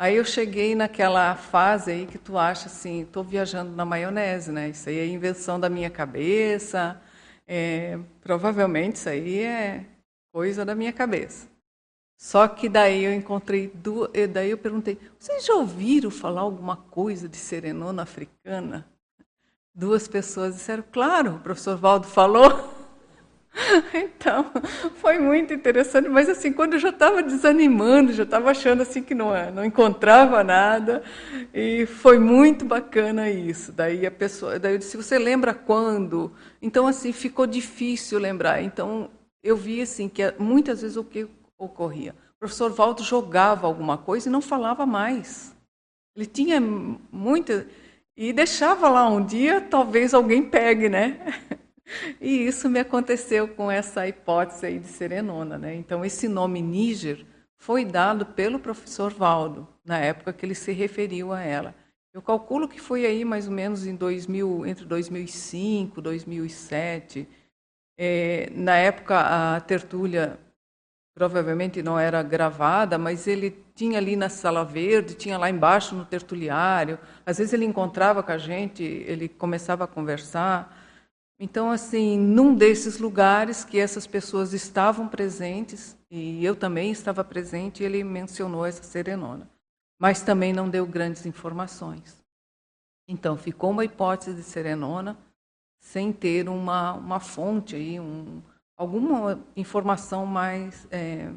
Aí 0.00 0.16
eu 0.16 0.24
cheguei 0.24 0.74
naquela 0.74 1.36
fase 1.36 1.90
aí 1.90 2.06
que 2.06 2.16
tu 2.16 2.38
acha 2.38 2.68
assim, 2.68 3.02
estou 3.02 3.22
viajando 3.22 3.76
na 3.76 3.84
maionese, 3.84 4.50
né? 4.50 4.70
Isso 4.70 4.88
aí 4.88 4.98
é 4.98 5.06
invenção 5.06 5.60
da 5.60 5.68
minha 5.68 5.90
cabeça, 5.90 6.98
é, 7.46 7.98
provavelmente 8.22 8.96
isso 8.96 9.10
aí 9.10 9.42
é 9.42 9.84
coisa 10.32 10.64
da 10.64 10.74
minha 10.74 10.90
cabeça. 10.90 11.46
Só 12.16 12.48
que 12.48 12.66
daí 12.66 13.04
eu 13.04 13.12
encontrei 13.12 13.68
duas, 13.68 14.10
daí 14.32 14.50
eu 14.50 14.56
perguntei, 14.56 14.98
vocês 15.18 15.44
já 15.44 15.52
ouviram 15.52 16.10
falar 16.10 16.40
alguma 16.40 16.78
coisa 16.78 17.28
de 17.28 17.36
serenona 17.36 18.04
africana? 18.04 18.88
Duas 19.74 20.08
pessoas 20.08 20.54
disseram, 20.54 20.84
claro, 20.90 21.34
o 21.34 21.40
professor 21.40 21.76
Valdo 21.76 22.06
falou. 22.06 22.74
Então, 23.94 24.50
foi 24.96 25.18
muito 25.18 25.52
interessante, 25.52 26.08
mas 26.08 26.28
assim, 26.28 26.52
quando 26.52 26.74
eu 26.74 26.78
já 26.78 26.90
estava 26.90 27.22
desanimando, 27.22 28.12
já 28.12 28.22
estava 28.22 28.50
achando 28.50 28.82
assim 28.82 29.02
que 29.02 29.14
não, 29.14 29.30
não 29.52 29.64
encontrava 29.64 30.42
nada, 30.44 31.02
e 31.52 31.86
foi 31.86 32.18
muito 32.18 32.64
bacana 32.64 33.30
isso. 33.30 33.72
Daí 33.72 34.06
a 34.06 34.10
pessoa, 34.10 34.58
daí 34.58 34.74
eu 34.74 34.78
disse, 34.78 34.96
você 34.96 35.18
lembra 35.18 35.54
quando? 35.54 36.32
Então 36.60 36.86
assim, 36.86 37.12
ficou 37.12 37.46
difícil 37.46 38.18
lembrar. 38.18 38.62
Então, 38.62 39.10
eu 39.42 39.56
vi 39.56 39.80
assim 39.80 40.08
que 40.08 40.22
muitas 40.38 40.82
vezes 40.82 40.96
o 40.96 41.04
que 41.04 41.26
ocorria? 41.58 42.14
O 42.36 42.40
professor 42.40 42.70
Valdo 42.70 43.02
jogava 43.02 43.66
alguma 43.66 43.98
coisa 43.98 44.28
e 44.28 44.32
não 44.32 44.40
falava 44.40 44.86
mais. 44.86 45.54
Ele 46.16 46.26
tinha 46.26 46.60
muita 46.60 47.66
e 48.16 48.32
deixava 48.32 48.88
lá 48.88 49.08
um 49.08 49.24
dia, 49.24 49.60
talvez 49.60 50.12
alguém 50.12 50.42
pegue, 50.42 50.88
né? 50.88 51.20
E 52.20 52.46
isso 52.46 52.68
me 52.68 52.80
aconteceu 52.80 53.48
com 53.48 53.70
essa 53.70 54.06
hipótese 54.06 54.66
aí 54.66 54.78
de 54.78 54.86
serenona. 54.86 55.58
Né? 55.58 55.74
Então, 55.74 56.04
esse 56.04 56.28
nome 56.28 56.62
Níger 56.62 57.24
foi 57.56 57.84
dado 57.84 58.24
pelo 58.24 58.58
professor 58.58 59.12
Valdo, 59.12 59.68
na 59.84 59.98
época 59.98 60.32
que 60.32 60.46
ele 60.46 60.54
se 60.54 60.72
referiu 60.72 61.32
a 61.32 61.40
ela. 61.40 61.74
Eu 62.12 62.22
calculo 62.22 62.68
que 62.68 62.80
foi 62.80 63.06
aí 63.06 63.24
mais 63.24 63.46
ou 63.46 63.52
menos 63.52 63.86
em 63.86 63.94
2000, 63.94 64.66
entre 64.66 64.84
2005 64.84 66.00
e 66.00 66.02
2007. 66.02 67.28
É, 67.96 68.50
na 68.52 68.76
época, 68.76 69.20
a 69.20 69.60
tertúlia 69.60 70.38
provavelmente 71.14 71.82
não 71.82 71.98
era 71.98 72.22
gravada, 72.22 72.96
mas 72.96 73.26
ele 73.26 73.64
tinha 73.74 73.98
ali 73.98 74.16
na 74.16 74.28
Sala 74.28 74.64
Verde, 74.64 75.14
tinha 75.14 75.36
lá 75.36 75.50
embaixo 75.50 75.94
no 75.94 76.04
tertuliário. 76.04 76.98
Às 77.26 77.38
vezes 77.38 77.52
ele 77.52 77.64
encontrava 77.64 78.22
com 78.22 78.32
a 78.32 78.38
gente, 78.38 78.82
ele 78.82 79.28
começava 79.28 79.84
a 79.84 79.86
conversar. 79.86 80.79
Então, 81.42 81.70
assim, 81.70 82.18
num 82.18 82.54
desses 82.54 82.98
lugares 82.98 83.64
que 83.64 83.78
essas 83.78 84.06
pessoas 84.06 84.52
estavam 84.52 85.08
presentes, 85.08 85.96
e 86.10 86.44
eu 86.44 86.54
também 86.54 86.92
estava 86.92 87.24
presente 87.24 87.82
ele 87.82 88.04
mencionou 88.04 88.66
essa 88.66 88.82
serenona, 88.82 89.48
mas 89.98 90.20
também 90.20 90.52
não 90.52 90.68
deu 90.68 90.86
grandes 90.86 91.24
informações. 91.24 92.22
Então, 93.08 93.38
ficou 93.38 93.70
uma 93.70 93.86
hipótese 93.86 94.34
de 94.34 94.42
serenona 94.42 95.16
sem 95.80 96.12
ter 96.12 96.46
uma, 96.46 96.92
uma 96.92 97.18
fonte, 97.18 97.74
aí, 97.74 97.98
um, 97.98 98.42
alguma 98.76 99.42
informação 99.56 100.26
mais 100.26 100.86
é, 100.90 101.32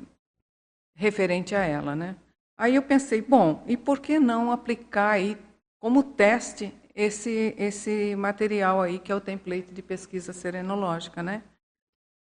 referente 0.97 1.55
a 1.55 1.63
ela. 1.63 1.95
Né? 1.95 2.17
Aí 2.57 2.75
eu 2.75 2.83
pensei, 2.83 3.21
bom, 3.21 3.63
e 3.65 3.77
por 3.77 3.99
que 3.99 4.19
não 4.19 4.51
aplicar 4.51 5.11
aí 5.11 5.37
como 5.79 6.03
teste 6.03 6.73
esse, 6.95 7.55
esse 7.57 8.15
material 8.15 8.81
aí, 8.81 8.99
que 8.99 9.11
é 9.11 9.15
o 9.15 9.21
template 9.21 9.73
de 9.73 9.81
pesquisa 9.81 10.33
serenológica, 10.33 11.23
né? 11.23 11.43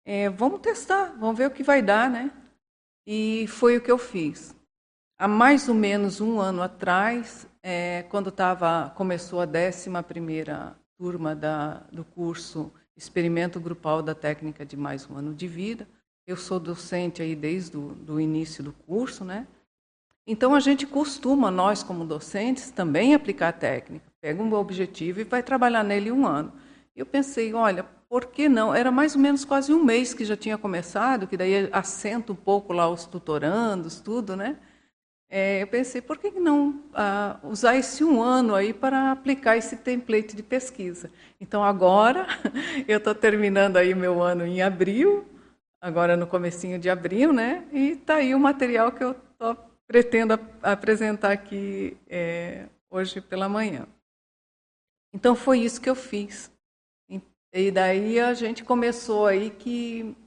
é, 0.05 0.29
vamos 0.29 0.59
testar, 0.59 1.15
vamos 1.17 1.37
ver 1.37 1.47
o 1.47 1.51
que 1.51 1.63
vai 1.63 1.81
dar, 1.81 2.09
né? 2.09 2.31
E 3.05 3.45
foi 3.47 3.77
o 3.77 3.81
que 3.81 3.91
eu 3.91 3.97
fiz. 3.97 4.55
Há 5.17 5.27
mais 5.27 5.69
ou 5.69 5.75
menos 5.75 6.19
um 6.19 6.39
ano 6.39 6.61
atrás, 6.61 7.47
é, 7.61 8.03
quando 8.09 8.31
tava, 8.31 8.91
começou 8.95 9.41
a 9.41 9.45
11 9.45 9.89
turma 10.97 11.35
da, 11.35 11.83
do 11.91 12.03
curso 12.03 12.71
Experimento 12.95 13.59
Grupal 13.59 14.01
da 14.01 14.13
Técnica 14.13 14.65
de 14.65 14.77
Mais 14.77 15.09
um 15.09 15.17
Ano 15.17 15.33
de 15.33 15.47
Vida, 15.47 15.87
eu 16.25 16.37
sou 16.37 16.59
docente 16.59 17.21
aí 17.21 17.35
desde 17.35 17.75
o 17.77 17.89
do 17.95 18.19
início 18.19 18.63
do 18.63 18.71
curso, 18.71 19.25
né? 19.25 19.47
Então 20.25 20.55
a 20.55 20.59
gente 20.59 20.87
costuma, 20.87 21.51
nós 21.51 21.83
como 21.83 22.05
docentes, 22.05 22.71
também 22.71 23.13
aplicar 23.13 23.51
técnica. 23.53 24.12
Pega 24.23 24.41
um 24.41 24.53
objetivo 24.53 25.19
e 25.19 25.25
vai 25.25 25.43
trabalhar 25.43 25.83
nele 25.83 26.09
um 26.09 26.25
ano. 26.25 26.53
Eu 26.95 27.05
pensei, 27.05 27.53
olha, 27.53 27.83
por 28.07 28.27
que 28.27 28.47
não? 28.47 28.73
Era 28.73 28.89
mais 28.89 29.15
ou 29.15 29.21
menos 29.21 29.43
quase 29.43 29.73
um 29.73 29.83
mês 29.83 30.13
que 30.13 30.23
já 30.23 30.37
tinha 30.37 30.57
começado, 30.57 31.27
que 31.27 31.35
daí 31.35 31.67
assenta 31.73 32.31
um 32.31 32.35
pouco 32.35 32.71
lá 32.71 32.87
os 32.87 33.05
tutorandos, 33.05 33.99
tudo, 33.99 34.37
né? 34.37 34.55
É, 35.29 35.61
eu 35.61 35.67
pensei, 35.67 36.01
por 36.01 36.17
que 36.17 36.31
não 36.39 36.83
ah, 36.93 37.37
usar 37.43 37.75
esse 37.75 38.01
um 38.01 38.23
ano 38.23 38.55
aí 38.55 38.71
para 38.71 39.11
aplicar 39.11 39.57
esse 39.57 39.75
template 39.75 40.37
de 40.37 40.43
pesquisa? 40.43 41.11
Então 41.41 41.61
agora 41.61 42.25
eu 42.87 42.99
estou 42.99 43.13
terminando 43.13 43.75
aí 43.75 43.93
meu 43.93 44.23
ano 44.23 44.45
em 44.45 44.61
abril, 44.61 45.25
agora 45.81 46.15
no 46.15 46.27
comecinho 46.27 46.79
de 46.79 46.89
abril, 46.89 47.33
né? 47.33 47.65
E 47.73 47.89
está 47.89 48.15
aí 48.15 48.33
o 48.33 48.39
material 48.39 48.89
que 48.93 49.03
eu 49.03 49.15
tô, 49.37 49.53
pretendo 49.85 50.35
ap 50.35 50.43
apresentar 50.63 51.33
aqui 51.33 51.97
é, 52.07 52.67
hoje 52.89 53.19
pela 53.19 53.49
manhã. 53.49 53.85
Então 55.13 55.35
foi 55.35 55.59
isso 55.59 55.79
que 55.79 55.89
eu 55.89 55.95
fiz. 55.95 56.51
E 57.53 57.69
daí 57.69 58.19
a 58.19 58.33
gente 58.33 58.63
começou 58.63 59.27
aí 59.27 59.51
que 59.51 60.17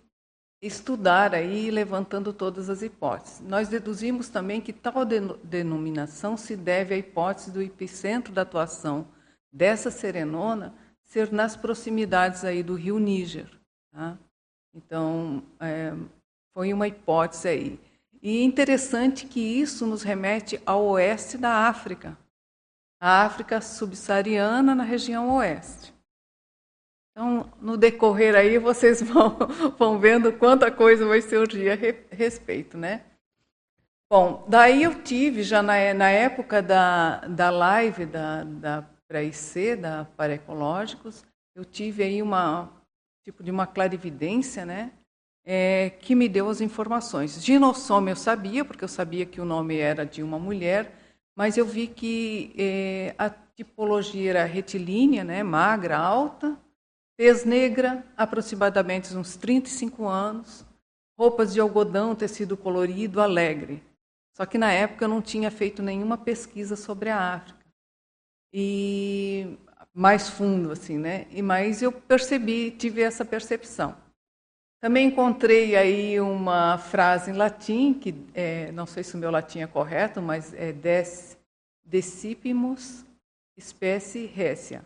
estudar 0.63 1.35
aí, 1.35 1.71
levantando 1.71 2.33
todas 2.33 2.71
as 2.71 2.83
hipóteses. 2.83 3.41
Nós 3.41 3.69
deduzimos 3.69 4.29
também 4.29 4.61
que 4.61 4.73
tal 4.73 5.05
denominação 5.43 6.37
se 6.37 6.57
deve 6.57 6.95
à 6.95 6.99
hipótese 6.99 7.51
do 7.51 7.61
epicentro 7.61 8.33
da 8.33 8.43
atuação 8.43 9.09
dessa 9.53 9.91
serenona 9.91 10.73
ser 11.03 11.33
nas 11.33 11.57
proximidades 11.57 12.45
aí 12.45 12.63
do 12.63 12.75
rio 12.75 12.99
Níger. 12.99 13.51
Tá? 13.93 14.17
Então, 14.75 15.43
é, 15.61 15.93
foi 16.53 16.73
uma 16.73 16.87
hipótese 16.87 17.49
aí. 17.49 17.81
E 18.23 18.43
interessante 18.43 19.27
que 19.27 19.41
isso 19.41 19.87
nos 19.87 20.03
remete 20.03 20.61
ao 20.65 20.85
oeste 20.85 21.39
da 21.39 21.69
África, 21.69 22.17
África 23.09 23.61
subsaariana 23.61 24.75
na 24.75 24.85
região 24.85 25.37
oeste. 25.37 25.95
Então, 27.13 27.51
no 27.61 27.77
decorrer 27.77 28.35
aí, 28.35 28.59
vocês 28.59 29.01
vão, 29.03 29.37
vão 29.79 29.99
vendo 29.99 30.33
quanta 30.33 30.71
coisa 30.71 31.07
vai 31.07 31.23
surgir 31.23 31.71
a 31.71 32.15
respeito, 32.15 32.77
né? 32.77 33.03
Bom, 34.09 34.45
daí 34.49 34.83
eu 34.85 35.03
tive, 35.03 35.43
já 35.43 35.63
na, 35.63 35.95
na 35.95 36.11
época 36.11 36.63
da, 36.63 37.21
da 37.27 37.51
live 37.51 38.07
da, 38.07 38.45
da 38.45 38.85
pré-IC, 39.09 39.77
da 39.77 40.05
Paraecológicos, 40.17 41.25
eu 41.57 41.65
tive 41.65 42.03
aí 42.03 42.23
uma 42.23 42.71
tipo 43.25 43.43
de 43.43 43.51
uma 43.51 43.67
clarividência, 43.67 44.65
né? 44.65 44.93
É, 45.45 45.91
que 45.91 46.15
me 46.15 46.29
deu 46.29 46.49
as 46.49 46.61
informações. 46.61 47.43
Ginossoma 47.43 48.11
eu 48.11 48.17
sabia, 48.17 48.65
porque 48.65 48.85
eu 48.85 48.89
sabia 48.89 49.27
que 49.27 49.41
o 49.41 49.45
nome 49.45 49.77
era 49.79 50.05
de 50.05 50.23
uma 50.23 50.39
mulher, 50.39 50.93
mas 51.37 51.57
eu 51.57 51.67
vi 51.67 51.87
que 51.87 52.55
é, 52.59 53.15
a 53.19 53.31
tipologia 53.31 54.31
era 54.31 54.45
retilínea, 54.45 55.23
né? 55.23 55.43
Magra, 55.43 55.97
alta, 55.99 56.59
Tez 57.17 57.47
negra, 57.47 58.05
aproximadamente 58.15 59.17
uns 59.17 59.37
35 59.37 60.07
anos, 60.07 60.67
roupas 61.19 61.55
de 61.55 61.61
algodão, 61.61 62.15
tecido 62.15 62.59
colorido, 62.59 63.23
alegre. 63.23 63.83
Só 64.37 64.45
que 64.45 64.59
na 64.59 64.71
época 64.71 65.07
eu 65.07 65.09
não 65.09 65.23
tinha 65.23 65.51
feito 65.51 65.83
nenhuma 65.83 66.19
pesquisa 66.19 66.77
sobre 66.77 67.09
a 67.09 67.35
África. 67.37 67.65
E 68.53 69.57
mais 69.95 70.29
fundo 70.29 70.71
assim, 70.71 70.99
né? 70.99 71.27
E 71.31 71.41
mais 71.41 71.81
eu 71.81 71.91
percebi, 71.91 72.71
tive 72.71 73.01
essa 73.01 73.25
percepção. 73.25 73.97
Também 74.87 75.09
encontrei 75.09 75.75
aí 75.75 76.21
uma 76.21 76.79
frase 76.79 77.33
em 77.33 77.35
latim 77.35 77.93
que 77.93 78.15
é, 78.33 78.71
não 78.71 78.87
sei 78.87 79.03
se 79.03 79.17
o 79.17 79.19
meu 79.19 79.33
latim 79.33 79.59
é 79.59 79.67
correto, 79.67 80.23
mas 80.23 80.55
é 80.55 80.73
des, 80.73 81.37
decipimus 81.85 83.05
specie 83.59 84.27
recia 84.27 84.85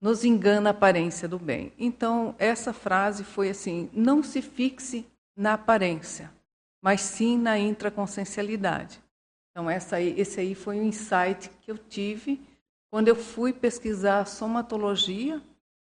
nos 0.00 0.24
engana 0.24 0.70
a 0.70 0.72
aparência 0.72 1.28
do 1.28 1.38
bem. 1.38 1.70
Então, 1.78 2.34
essa 2.38 2.72
frase 2.72 3.24
foi 3.24 3.50
assim: 3.50 3.90
não 3.92 4.22
se 4.22 4.40
fixe 4.40 5.04
na 5.36 5.52
aparência, 5.52 6.32
mas 6.80 7.02
sim 7.02 7.36
na 7.36 7.58
intraconsciencialidade. 7.58 9.02
Então, 9.50 9.68
essa 9.68 9.96
aí, 9.96 10.18
esse 10.18 10.40
aí 10.40 10.54
foi 10.54 10.80
um 10.80 10.84
insight 10.84 11.50
que 11.60 11.70
eu 11.70 11.76
tive 11.76 12.40
quando 12.90 13.08
eu 13.08 13.16
fui 13.16 13.52
pesquisar 13.52 14.20
a 14.20 14.24
somatologia 14.24 15.42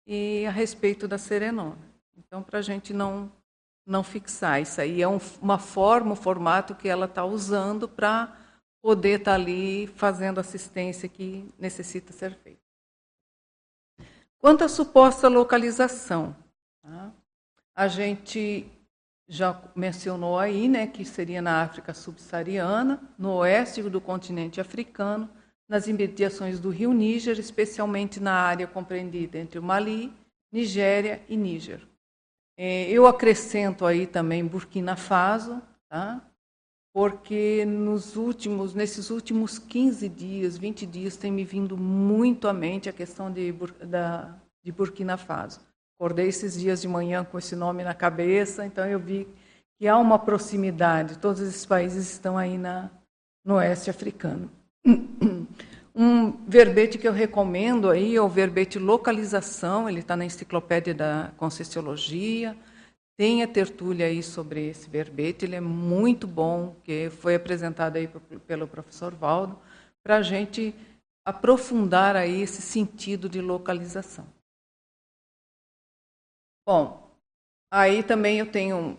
e 0.06 0.46
a 0.46 0.50
respeito 0.50 1.06
da 1.06 1.18
serenona. 1.18 1.95
Então, 2.16 2.42
para 2.42 2.58
a 2.58 2.62
gente 2.62 2.94
não, 2.94 3.30
não 3.86 4.02
fixar, 4.02 4.60
isso 4.60 4.80
aí 4.80 5.02
é 5.02 5.08
um, 5.08 5.18
uma 5.40 5.58
forma, 5.58 6.12
um 6.12 6.16
formato 6.16 6.74
que 6.74 6.88
ela 6.88 7.06
está 7.06 7.24
usando 7.24 7.88
para 7.88 8.34
poder 8.82 9.20
estar 9.20 9.32
tá 9.32 9.34
ali 9.34 9.86
fazendo 9.88 10.40
assistência 10.40 11.08
que 11.08 11.48
necessita 11.58 12.12
ser 12.12 12.34
feita. 12.34 12.60
Quanto 14.38 14.64
à 14.64 14.68
suposta 14.68 15.28
localização, 15.28 16.36
tá? 16.82 17.12
a 17.74 17.88
gente 17.88 18.70
já 19.28 19.60
mencionou 19.74 20.38
aí 20.38 20.68
né, 20.68 20.86
que 20.86 21.04
seria 21.04 21.42
na 21.42 21.62
África 21.62 21.92
subsaariana, 21.92 23.02
no 23.18 23.34
oeste 23.38 23.82
do 23.82 24.00
continente 24.00 24.60
africano, 24.60 25.28
nas 25.68 25.88
imediações 25.88 26.60
do 26.60 26.70
rio 26.70 26.92
Níger, 26.92 27.38
especialmente 27.40 28.20
na 28.20 28.34
área 28.34 28.68
compreendida 28.68 29.36
entre 29.36 29.58
o 29.58 29.62
Mali, 29.62 30.12
Nigéria 30.52 31.20
e 31.28 31.36
Níger. 31.36 31.86
É, 32.56 32.88
eu 32.90 33.06
acrescento 33.06 33.84
aí 33.84 34.06
também 34.06 34.44
Burkina 34.44 34.96
Faso, 34.96 35.60
tá? 35.88 36.22
porque 36.96 37.62
nos 37.66 38.16
últimos, 38.16 38.72
nesses 38.72 39.10
últimos 39.10 39.58
15 39.58 40.08
dias, 40.08 40.56
20 40.56 40.86
dias, 40.86 41.14
tem 41.14 41.30
me 41.30 41.44
vindo 41.44 41.76
muito 41.76 42.48
à 42.48 42.54
mente 42.54 42.88
a 42.88 42.92
questão 42.92 43.30
de, 43.30 43.52
da, 43.84 44.34
de 44.64 44.72
Burkina 44.72 45.18
Faso. 45.18 45.60
Acordei 45.98 46.28
esses 46.28 46.58
dias 46.58 46.80
de 46.80 46.88
manhã 46.88 47.22
com 47.22 47.38
esse 47.38 47.54
nome 47.54 47.84
na 47.84 47.92
cabeça, 47.92 48.64
então 48.64 48.86
eu 48.86 48.98
vi 48.98 49.28
que 49.78 49.86
há 49.86 49.98
uma 49.98 50.18
proximidade, 50.18 51.18
todos 51.18 51.42
esses 51.42 51.66
países 51.66 52.10
estão 52.10 52.38
aí 52.38 52.56
na, 52.56 52.88
no 53.44 53.56
oeste 53.56 53.90
africano. 53.90 54.50
Um 55.98 56.30
verbete 56.46 56.98
que 56.98 57.08
eu 57.08 57.12
recomendo 57.12 57.88
aí 57.88 58.14
é 58.14 58.20
o 58.20 58.28
verbete 58.28 58.78
localização, 58.78 59.88
ele 59.88 60.00
está 60.00 60.14
na 60.14 60.26
enciclopédia 60.26 60.94
da 60.94 61.32
Conscienciologia, 61.38 62.54
tem 63.16 63.42
a 63.42 63.48
tertúlia 63.48 64.04
aí 64.04 64.22
sobre 64.22 64.68
esse 64.68 64.90
verbete, 64.90 65.46
ele 65.46 65.56
é 65.56 65.60
muito 65.60 66.26
bom, 66.26 66.76
que 66.84 67.08
foi 67.08 67.34
apresentado 67.34 67.96
aí 67.96 68.10
pelo 68.46 68.68
professor 68.68 69.14
Valdo, 69.14 69.58
para 70.04 70.18
a 70.18 70.22
gente 70.22 70.74
aprofundar 71.24 72.14
aí 72.14 72.42
esse 72.42 72.60
sentido 72.60 73.26
de 73.26 73.40
localização. 73.40 74.26
Bom, 76.68 77.10
aí 77.72 78.02
também 78.02 78.38
eu 78.38 78.52
tenho 78.52 78.98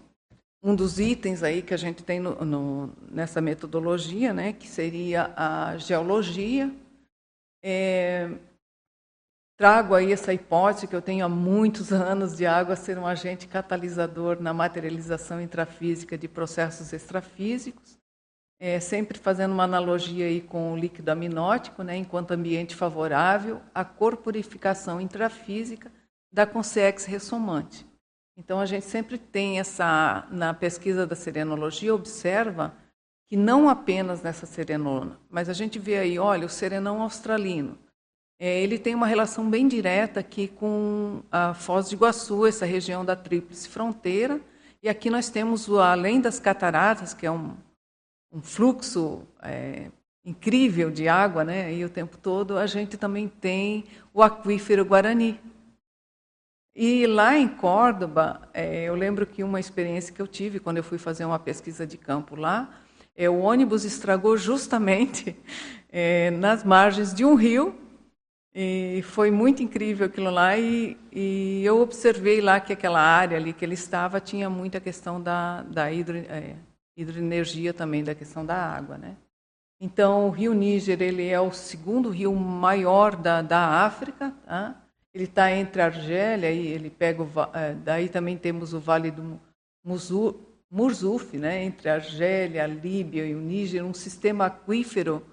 um 0.64 0.76
dos 0.76 1.00
itens 1.00 1.44
aí 1.44 1.62
que 1.62 1.76
a 1.76 1.78
gente 1.78 2.04
tem 2.04 2.20
no, 2.20 2.44
no, 2.44 2.94
nessa 3.12 3.40
metodologia, 3.40 4.34
né, 4.34 4.52
que 4.52 4.68
seria 4.68 5.32
a 5.36 5.78
geologia. 5.78 6.74
É, 7.64 8.30
Trago 9.58 9.96
aí 9.96 10.12
essa 10.12 10.32
hipótese 10.32 10.86
que 10.88 10.96
eu 10.96 11.02
tenho 11.02 11.26
há 11.26 11.30
muitos 11.30 11.92
anos 11.92 12.38
de 12.38 12.46
água 12.46 12.76
ser 12.76 13.00
um 13.00 13.08
agente 13.08 13.48
catalisador 13.48 14.40
na 14.40 14.54
materialização 14.54 15.42
intrafísica 15.42 16.16
de 16.16 16.28
processos 16.28 16.94
extrafísicos, 16.94 17.98
é, 18.60 18.80
sempre 18.80 19.18
fazendo 19.18 19.54
uma 19.54 19.64
analogia 19.64 20.28
aí 20.28 20.42
com 20.42 20.74
o 20.74 20.78
líquido 20.78 21.10
aminótico, 21.10 21.82
né, 21.82 21.98
enquanto 21.98 22.32
ambiente 22.32 22.76
favorável 22.76 23.60
à 23.74 23.84
corporificação 23.84 25.02
intrafísica 25.02 25.92
da 26.32 26.46
consciex 26.46 27.06
ressomante. 27.06 27.84
Então 28.38 28.60
a 28.60 28.66
gente 28.68 28.86
sempre 28.86 29.18
tem 29.18 29.60
essa 29.60 30.28
na 30.30 30.54
pesquisa 30.54 31.08
da 31.08 31.16
serenologia 31.16 31.96
observa 31.96 32.76
que 33.30 33.36
não 33.36 33.68
apenas 33.70 34.22
nessa 34.22 34.46
serenona, 34.46 35.20
mas 35.30 35.50
a 35.50 35.54
gente 35.54 35.78
vê 35.78 35.98
aí, 35.98 36.18
olha, 36.18 36.46
o 36.46 36.50
serenão 36.50 37.02
australino, 37.02 37.78
é, 38.40 38.62
ele 38.62 38.78
tem 38.78 38.94
uma 38.94 39.08
relação 39.08 39.50
bem 39.50 39.68
direta 39.68 40.20
aqui 40.20 40.48
com 40.48 41.24
a 41.32 41.54
Foz 41.54 41.90
do 41.90 41.96
Iguaçu, 41.96 42.46
essa 42.46 42.66
região 42.66 43.04
da 43.04 43.16
tríplice 43.16 43.68
fronteira, 43.68 44.40
e 44.82 44.88
aqui 44.88 45.10
nós 45.10 45.30
temos, 45.30 45.70
além 45.70 46.22
das 46.22 46.40
cataratas, 46.40 47.14
que 47.14 47.26
é 47.26 47.32
um, 47.32 47.58
um 48.32 48.42
fluxo 48.42 49.24
é, 49.42 49.90
incrível 50.24 50.92
de 50.92 51.08
água, 51.08 51.44
né, 51.44 51.74
e 51.74 51.84
o 51.84 51.90
tempo 51.90 52.18
todo, 52.18 52.58
a 52.58 52.68
gente 52.68 52.96
também 52.96 53.28
tem 53.28 53.86
o 54.14 54.22
aquífero 54.22 54.86
Guarani. 54.86 55.40
E 56.76 57.08
lá 57.08 57.36
em 57.36 57.48
Córdoba, 57.48 58.48
é, 58.54 58.84
eu 58.84 58.94
lembro 58.94 59.26
que 59.26 59.44
uma 59.44 59.60
experiência 59.60 60.14
que 60.14 60.22
eu 60.22 60.28
tive 60.28 60.60
quando 60.60 60.78
eu 60.78 60.84
fui 60.84 61.00
fazer 61.00 61.26
uma 61.26 61.40
pesquisa 61.40 61.88
de 61.88 61.98
campo 61.98 62.36
lá, 62.36 62.70
é, 63.18 63.28
o 63.28 63.40
ônibus 63.40 63.84
estragou 63.84 64.38
justamente 64.38 65.36
é, 65.90 66.30
nas 66.30 66.64
margens 66.64 67.14
de 67.14 67.26
um 67.26 67.34
rio, 67.34 67.76
e 68.54 69.02
foi 69.04 69.30
muito 69.30 69.62
incrível 69.62 70.08
aquilo 70.08 70.30
lá, 70.30 70.58
e, 70.58 70.98
e, 71.12 71.64
eu 71.64 71.80
observei 71.80 72.42
lá 72.42 72.60
que 72.60 72.74
aquela 72.74 73.00
área 73.00 73.38
ali 73.38 73.54
que 73.54 73.66
ele 73.66 73.76
estava 73.76 74.20
tinha 74.20 74.50
muita 74.50 74.80
questão 74.80 75.22
da, 75.22 75.64
da 75.64 75.92
hidro, 75.92 76.18
é, 76.18 76.56
hidroenergia 76.96 77.74
também, 77.74 78.04
da 78.04 78.16
questão 78.16 78.44
da 78.44 78.56
água. 78.56 78.98
Né? 78.98 79.16
Então, 79.80 80.28
o 80.28 80.32
rio 80.32 80.54
Níger 80.56 81.02
ele 81.02 81.28
é 81.28 81.40
o 81.40 81.52
segundo 81.52 82.10
rio 82.10 82.34
maior 82.34 83.16
da, 83.16 83.44
da 83.44 83.86
África, 83.86 84.34
tá? 84.44 84.76
ele 85.14 85.26
está 85.26 85.52
entre 85.52 85.82
a 85.82 85.86
Argélia 85.86 86.52
e 86.52 86.68
ele 86.68 86.90
pega 86.90 87.22
o, 87.22 87.30
é, 87.54 87.76
daí 87.76 88.10
também 88.10 88.38
temos 88.38 88.74
o 88.74 88.80
Vale 88.80 89.12
do 89.12 89.40
Murzuf, 90.70 91.38
né? 91.38 91.64
entre 91.64 91.90
a 91.90 91.96
Argélia, 91.96 92.64
a 92.64 92.68
Líbia 92.68 93.26
e 93.26 93.34
o 93.34 93.40
Níger, 93.40 93.86
um 93.86 93.94
sistema 93.94 94.46
aquífero 94.46 95.26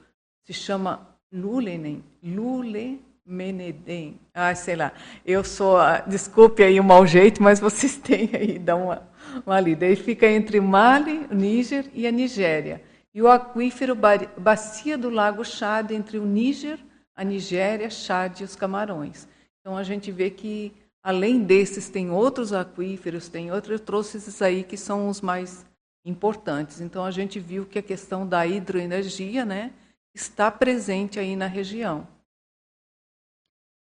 se 0.45 0.53
chama 0.53 1.09
Lulenen, 1.33 2.05
Lule 2.23 3.03
Menedem. 3.27 4.21
Ah, 4.35 4.55
sei 4.55 4.77
lá. 4.77 4.93
Eu 5.25 5.43
sou, 5.43 5.79
desculpe 6.07 6.63
aí 6.63 6.79
o 6.79 6.85
mau 6.85 7.07
jeito, 7.07 7.43
mas 7.43 7.59
vocês 7.59 7.97
têm 7.99 8.31
aí, 8.35 8.59
dá 8.59 8.77
uma, 8.77 9.09
uma 9.47 9.59
lida. 9.59 9.87
Ele 9.87 9.97
fica 9.97 10.27
entre 10.27 10.61
Mali, 10.61 11.27
Níger 11.31 11.87
e 11.95 12.07
a 12.07 12.13
Nigéria. 12.13 12.83
E 13.15 13.23
o 13.23 13.29
aquífero 13.29 13.97
Bacia 14.37 14.99
do 14.99 15.09
Lago 15.09 15.45
Chad, 15.45 15.91
entre 15.93 16.19
o 16.19 16.27
Níger, 16.27 16.79
a 17.17 17.25
Nigéria, 17.25 17.89
Chad 17.89 18.41
e 18.41 18.45
os 18.45 18.55
Camarões. 18.55 19.27
Então 19.61 19.77
a 19.77 19.83
gente 19.83 20.13
vê 20.13 20.29
que, 20.29 20.73
além 21.05 21.45
desses, 21.45 21.91
tem 21.91 22.11
outros 22.11 22.55
aquíferos, 22.55 23.29
tem 23.29 23.53
outros, 23.53 23.79
eu 23.79 23.85
trouxe 23.85 24.17
esses 24.17 24.41
aí 24.41 24.65
que 24.65 24.77
são 24.77 25.11
os 25.11 25.21
mais 25.21 25.67
importantes. 26.03 26.81
Então 26.81 27.05
a 27.05 27.11
gente 27.11 27.39
viu 27.39 27.67
que 27.67 27.79
a 27.79 27.83
questão 27.83 28.27
da 28.27 28.47
hidroenergia, 28.47 29.45
né, 29.45 29.75
está 30.15 30.51
presente 30.51 31.19
aí 31.19 31.37
na 31.37 31.47
região. 31.47 32.09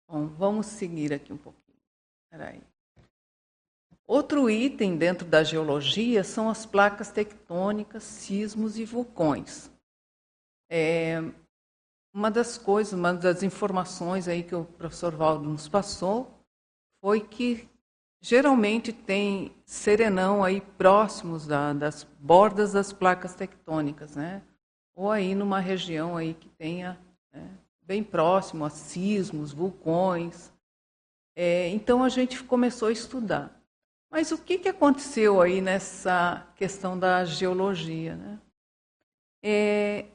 Bom, 0.06 0.26
vamos 0.26 0.66
seguir 0.66 1.14
aqui 1.14 1.32
um 1.32 1.38
pouquinho. 1.38 1.78
Peraí. 2.30 2.60
Outro 4.06 4.48
item 4.50 4.96
dentro 4.96 5.26
da 5.26 5.42
geologia 5.42 6.22
são 6.24 6.48
as 6.48 6.66
placas 6.66 7.10
tectônicas, 7.10 8.02
sismos 8.02 8.78
e 8.78 8.84
vulcões. 8.84 9.70
É, 10.70 11.20
uma 12.12 12.30
das 12.30 12.58
coisas, 12.58 12.92
uma 12.94 13.14
das 13.14 13.42
informações 13.42 14.26
aí 14.28 14.42
que 14.42 14.54
o 14.54 14.64
professor 14.64 15.14
Valdo 15.14 15.48
nos 15.48 15.68
passou 15.68 16.37
foi 17.00 17.20
que 17.20 17.68
geralmente 18.20 18.92
tem 18.92 19.54
serenão 19.64 20.42
aí 20.42 20.60
próximos 20.60 21.46
da, 21.46 21.72
das 21.72 22.04
bordas 22.18 22.72
das 22.72 22.92
placas 22.92 23.34
tectônicas, 23.34 24.16
né? 24.16 24.42
ou 24.98 25.12
aí 25.12 25.32
numa 25.32 25.60
região 25.60 26.16
aí 26.16 26.34
que 26.34 26.48
tenha 26.48 26.98
né, 27.32 27.48
bem 27.82 28.02
próximo 28.02 28.64
a 28.64 28.70
sismos, 28.70 29.52
vulcões. 29.52 30.52
É, 31.36 31.68
então 31.68 32.02
a 32.02 32.08
gente 32.08 32.42
começou 32.42 32.88
a 32.88 32.92
estudar. 32.92 33.56
Mas 34.10 34.32
o 34.32 34.38
que, 34.38 34.58
que 34.58 34.68
aconteceu 34.68 35.40
aí 35.40 35.60
nessa 35.60 36.44
questão 36.56 36.98
da 36.98 37.24
geologia? 37.24 38.16
Né? 38.16 38.40
É, 39.44 40.06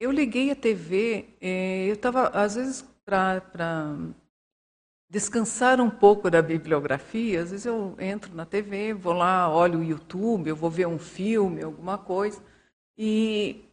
eu 0.00 0.10
liguei 0.10 0.50
a 0.50 0.56
TV, 0.56 1.36
é, 1.38 1.84
eu 1.90 1.94
estava, 1.94 2.28
às 2.28 2.54
vezes, 2.54 2.82
para 3.04 3.94
descansar 5.10 5.80
um 5.80 5.90
pouco 5.90 6.30
da 6.30 6.40
bibliografia, 6.40 7.42
às 7.42 7.50
vezes 7.50 7.66
eu 7.66 7.96
entro 7.98 8.32
na 8.32 8.46
TV, 8.46 8.94
vou 8.94 9.12
lá, 9.12 9.52
olho 9.52 9.80
o 9.80 9.84
YouTube, 9.84 10.48
eu 10.48 10.56
vou 10.56 10.70
ver 10.70 10.86
um 10.86 11.00
filme, 11.00 11.62
alguma 11.62 11.98
coisa, 11.98 12.40
e 12.96 13.64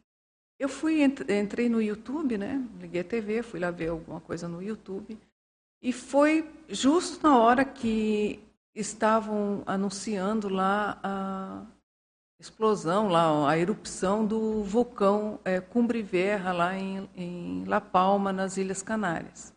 eu 0.59 0.67
fui, 0.67 1.03
entrei 1.03 1.69
no 1.69 1.79
YouTube, 1.79 2.37
né? 2.37 2.65
Liguei 2.79 3.01
a 3.01 3.03
TV, 3.03 3.43
fui 3.43 3.59
lá 3.59 3.69
ver 3.69 3.89
alguma 3.89 4.19
coisa 4.19 4.47
no 4.47 4.63
YouTube. 4.63 5.17
E 5.79 5.93
foi 5.93 6.49
justo 6.67 7.21
na 7.21 7.37
hora 7.37 7.63
que 7.63 8.39
estavam 8.73 9.61
anunciando 9.67 10.49
lá 10.49 10.99
a 11.03 11.63
explosão, 12.39 13.09
lá, 13.09 13.47
a 13.47 13.57
erupção 13.57 14.25
do 14.25 14.63
vulcão 14.63 15.39
é, 15.45 15.59
Cumbre 15.61 16.01
Verra, 16.01 16.51
lá 16.51 16.75
em, 16.75 17.07
em 17.15 17.63
La 17.65 17.79
Palma, 17.79 18.33
nas 18.33 18.57
Ilhas 18.57 18.81
Canárias. 18.81 19.53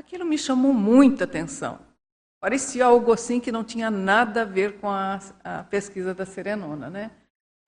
Aquilo 0.00 0.24
me 0.24 0.38
chamou 0.38 0.72
muita 0.72 1.24
atenção. 1.24 1.78
Parecia 2.40 2.86
algo 2.86 3.12
assim 3.12 3.38
que 3.38 3.52
não 3.52 3.62
tinha 3.62 3.90
nada 3.90 4.42
a 4.42 4.44
ver 4.46 4.78
com 4.78 4.88
a, 4.88 5.20
a 5.44 5.62
pesquisa 5.64 6.14
da 6.14 6.24
Serenona, 6.24 6.88
né? 6.88 7.10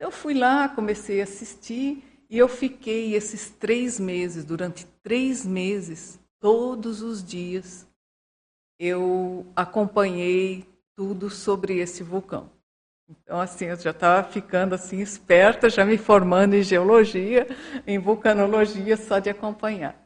Eu 0.01 0.11
fui 0.11 0.33
lá, 0.33 0.67
comecei 0.67 1.21
a 1.21 1.25
assistir 1.25 2.03
e 2.31 2.39
eu 2.39 2.49
fiquei 2.49 3.15
esses 3.15 3.51
três 3.51 4.01
meses, 4.01 4.47
durante 4.47 4.87
três 5.03 5.45
meses, 5.45 6.19
todos 6.41 7.03
os 7.03 7.23
dias, 7.23 7.87
eu 8.79 9.47
acompanhei 9.55 10.67
tudo 10.97 11.29
sobre 11.29 11.81
esse 11.81 12.03
vulcão. 12.03 12.51
Então, 13.11 13.39
assim, 13.39 13.67
eu 13.67 13.77
já 13.77 13.91
estava 13.91 14.27
ficando 14.27 14.75
assim 14.75 15.01
esperta, 15.01 15.69
já 15.69 15.85
me 15.85 15.99
formando 15.99 16.55
em 16.55 16.63
geologia, 16.63 17.47
em 17.87 17.99
vulcanologia, 17.99 18.97
só 18.97 19.19
de 19.19 19.29
acompanhar. 19.29 20.02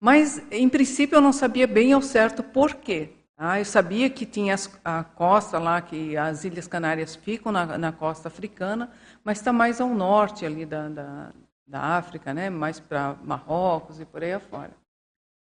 Mas, 0.00 0.42
em 0.50 0.68
princípio, 0.68 1.16
eu 1.16 1.20
não 1.20 1.32
sabia 1.32 1.66
bem 1.66 1.92
ao 1.92 2.02
certo 2.02 2.42
por 2.42 2.74
quê. 2.74 3.10
Ah, 3.38 3.58
eu 3.58 3.64
sabia 3.64 4.08
que 4.08 4.24
tinha 4.24 4.54
a 4.84 5.04
costa 5.04 5.58
lá, 5.58 5.80
que 5.80 6.16
as 6.16 6.44
Ilhas 6.44 6.66
Canárias 6.66 7.14
ficam 7.14 7.52
na, 7.52 7.76
na 7.76 7.92
costa 7.92 8.28
africana, 8.28 8.90
mas 9.22 9.38
está 9.38 9.52
mais 9.52 9.78
ao 9.80 9.90
norte 9.90 10.46
ali 10.46 10.64
da, 10.64 10.88
da, 10.88 11.32
da 11.66 11.80
África, 11.80 12.32
né? 12.32 12.48
mais 12.48 12.80
para 12.80 13.16
Marrocos 13.22 14.00
e 14.00 14.06
por 14.06 14.22
aí 14.22 14.32
afora. 14.32 14.70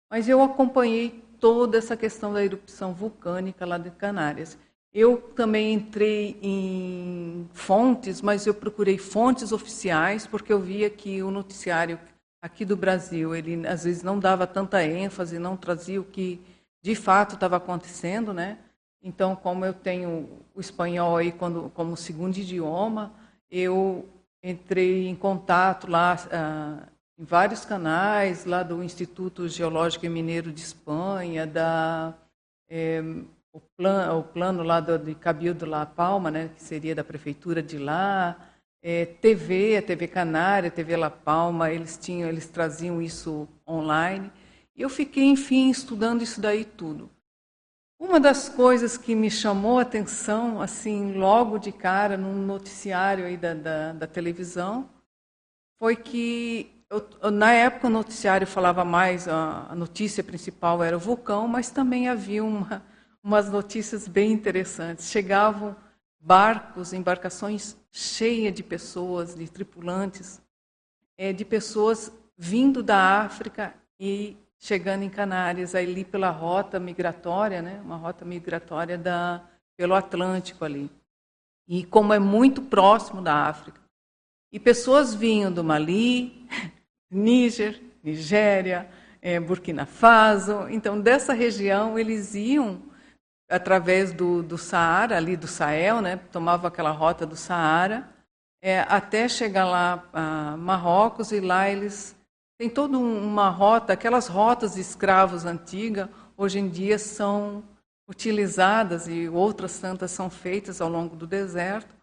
Mas 0.10 0.28
eu 0.28 0.42
acompanhei 0.42 1.24
toda 1.40 1.78
essa 1.78 1.96
questão 1.96 2.34
da 2.34 2.44
erupção 2.44 2.94
vulcânica 2.94 3.66
lá 3.66 3.78
de 3.78 3.92
Canárias. 3.92 4.58
Eu 4.94 5.18
também 5.36 5.74
entrei 5.74 6.38
em 6.42 7.48
fontes, 7.54 8.22
mas 8.22 8.48
eu 8.48 8.54
procurei 8.54 8.98
fontes 8.98 9.52
oficiais, 9.52 10.26
porque 10.26 10.52
eu 10.52 10.60
via 10.60 10.90
que 10.90 11.22
o 11.22 11.30
noticiário 11.30 12.00
aqui 12.42 12.66
do 12.66 12.78
Brasil, 12.78 13.36
ele 13.36 13.66
às 13.68 13.84
vezes 13.84 14.04
não 14.04 14.20
dava 14.20 14.46
tanta 14.48 14.84
ênfase, 14.84 15.40
não 15.40 15.58
trazia 15.58 16.00
o 16.00 16.06
que 16.06 16.42
de 16.82 16.96
fato 16.96 17.36
estava 17.36 17.58
acontecendo, 17.58 18.34
né? 18.34 18.58
Então, 19.02 19.36
como 19.36 19.66
eu 19.66 19.74
tenho 19.74 20.30
o 20.56 20.60
espanhol 20.60 21.18
aí 21.18 21.32
quando, 21.32 21.72
como 21.74 21.96
segundo 21.96 22.38
idioma, 22.38 23.14
eu 23.50 24.08
entrei 24.44 25.08
em 25.08 25.16
contato 25.16 25.90
lá 25.90 26.18
ah, 26.32 26.88
em 27.18 27.24
vários 27.24 27.66
canais, 27.66 28.46
lá 28.46 28.64
do 28.64 28.84
Instituto 28.84 29.48
Geológico 29.48 30.06
e 30.06 30.10
Mineiro 30.10 30.52
de 30.52 30.62
Espanha, 30.62 31.48
da, 31.48 32.14
é, 32.70 33.02
o, 33.52 33.60
plan, 33.60 34.14
o 34.14 34.24
plano 34.24 34.62
lá 34.64 34.80
do, 34.80 34.98
de 35.00 35.16
Cabildo 35.16 35.66
La 35.66 35.86
Palma, 35.86 36.30
né, 36.30 36.50
que 36.56 36.62
seria 36.62 36.94
da 36.94 37.04
prefeitura 37.04 37.62
de 37.64 37.78
lá, 37.78 38.36
é, 38.82 39.06
TV, 39.06 39.78
a 39.78 39.82
TV 39.82 40.08
Canária, 40.08 40.68
a 40.70 40.72
TV 40.72 40.96
La 40.96 41.10
Palma, 41.10 41.72
eles 41.72 41.98
tinham, 41.98 42.30
eles 42.30 42.48
traziam 42.48 43.02
isso 43.02 43.48
online. 43.68 44.32
Eu 44.76 44.90
fiquei, 44.90 45.24
enfim, 45.24 45.70
estudando 45.70 46.22
isso 46.22 46.40
daí 46.40 46.64
tudo. 46.64 47.10
Uma 48.00 48.20
das 48.20 48.48
coisas 48.48 48.96
que 48.96 49.16
me 49.16 49.32
chamou 49.32 49.80
a 49.80 49.82
atenção, 49.82 50.62
assim, 50.62 51.14
logo 51.14 51.58
de 51.58 51.72
cara, 51.72 52.16
num 52.16 52.46
noticiário 52.46 53.26
aí 53.26 53.36
da, 53.36 53.56
da, 53.56 53.94
da 53.94 54.08
televisão, 54.08 54.88
foi 55.80 55.96
que, 55.96 56.84
eu, 56.92 57.32
na 57.32 57.52
época, 57.54 57.88
o 57.88 57.90
noticiário 57.90 58.46
falava 58.46 58.86
mais, 58.86 59.28
a, 59.28 59.68
a, 59.70 59.76
notícia 59.76 60.24
principal 60.24 60.84
era 60.84 60.96
o 60.96 61.00
vulcão, 61.00 61.48
mas 61.48 61.72
também 61.72 62.08
havia 62.08 62.44
uma, 62.44 62.86
umas 63.24 63.50
notícias 63.50 64.08
bem 64.08 64.32
interessantes. 64.32 65.10
Chegavam 65.10 65.76
barcos, 66.20 66.94
embarcações 66.94 67.76
cheias 67.98 68.54
de 68.54 68.62
pessoas, 68.62 69.34
de 69.34 69.50
tripulantes, 69.50 70.40
é, 71.18 71.34
de 71.34 71.44
pessoas 71.44 72.12
vindo 72.38 72.84
da 72.84 73.22
África 73.22 73.74
e 74.00 74.38
chegando 74.60 75.02
em 75.02 75.10
Canárias, 75.10 75.74
ali 75.74 76.06
pela 76.06 76.30
rota 76.30 76.80
migratória, 76.80 77.60
né, 77.60 77.82
uma 77.84 77.98
rota 77.98 78.24
migratória 78.24 79.00
da, 79.00 79.44
pelo 79.76 79.96
Atlântico 79.96 80.64
ali. 80.64 80.92
E 81.68 81.84
como 81.86 82.14
é 82.14 82.20
muito 82.20 82.62
próximo 82.62 83.20
da 83.20 83.48
África. 83.48 83.82
E 84.54 84.60
pessoas 84.60 85.16
vinham 85.16 85.52
do 85.52 85.64
Mali, 85.64 86.48
Níger, 87.10 87.82
Nigéria, 88.04 88.88
é, 89.22 89.40
Burkina 89.40 89.88
Faso. 89.88 90.68
Então, 90.70 91.02
dessa 91.02 91.34
região, 91.34 91.98
eles 91.98 92.36
iam 92.36 92.80
através 93.50 94.12
do, 94.12 94.44
do 94.44 94.58
Saara, 94.58 95.18
ali 95.18 95.38
do 95.38 95.48
Sahel, 95.48 96.02
né, 96.02 96.18
tomavam 96.32 96.68
aquela 96.68 96.92
rota 96.92 97.26
do 97.26 97.36
Saara, 97.36 98.10
é, 98.62 98.80
até 98.82 99.30
chegar 99.30 99.66
lá 99.66 100.04
a 100.12 100.58
Marrocos, 100.58 101.32
e 101.32 101.40
lá 101.40 101.70
eles 101.70 102.16
têm 102.58 102.70
toda 102.70 102.98
uma 102.98 103.50
rota, 103.50 103.94
aquelas 103.94 104.28
rotas 104.28 104.76
de 104.76 104.82
escravos 104.82 105.46
antigas, 105.46 106.10
hoje 106.36 106.60
em 106.60 106.68
dia 106.68 107.00
são 107.00 107.64
utilizadas 108.08 109.08
e 109.08 109.28
outras 109.28 109.80
tantas 109.80 110.12
são 110.12 110.30
feitas 110.30 110.82
ao 110.82 110.90
longo 110.90 111.16
do 111.16 111.28
deserto 111.28 111.98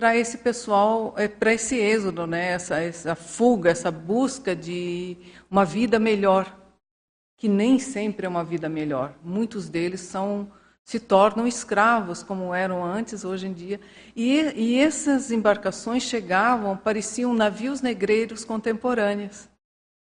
para 0.00 0.16
esse 0.16 0.38
pessoal, 0.38 1.12
é, 1.18 1.28
para 1.28 1.52
esse 1.52 1.76
êxodo, 1.76 2.26
né? 2.26 2.52
essa, 2.52 2.80
essa 2.80 3.14
fuga, 3.14 3.68
essa 3.68 3.90
busca 3.90 4.56
de 4.56 5.14
uma 5.50 5.62
vida 5.62 5.98
melhor, 5.98 6.58
que 7.36 7.46
nem 7.46 7.78
sempre 7.78 8.24
é 8.24 8.28
uma 8.28 8.42
vida 8.42 8.66
melhor. 8.66 9.14
Muitos 9.22 9.68
deles 9.68 10.00
são 10.00 10.50
se 10.84 10.98
tornam 10.98 11.46
escravos, 11.46 12.22
como 12.22 12.54
eram 12.54 12.84
antes, 12.84 13.24
hoje 13.24 13.46
em 13.46 13.52
dia. 13.52 13.80
E, 14.16 14.40
e 14.56 14.78
essas 14.78 15.30
embarcações 15.30 16.02
chegavam, 16.02 16.76
pareciam 16.76 17.32
navios 17.32 17.80
negreiros 17.80 18.44
contemporâneos. 18.44 19.48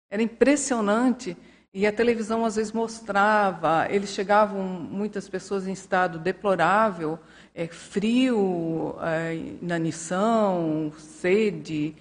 Era 0.10 0.24
impressionante. 0.24 1.38
E 1.72 1.86
a 1.86 1.94
televisão 1.94 2.44
às 2.44 2.56
vezes 2.56 2.72
mostrava, 2.72 3.86
eles 3.92 4.10
chegavam, 4.10 4.64
muitas 4.64 5.30
pessoas 5.30 5.68
em 5.68 5.72
estado 5.72 6.18
deplorável, 6.18 7.20
é, 7.54 7.68
frio, 7.68 8.96
é, 9.02 9.36
inanição, 9.36 10.92
sede, 10.98 11.96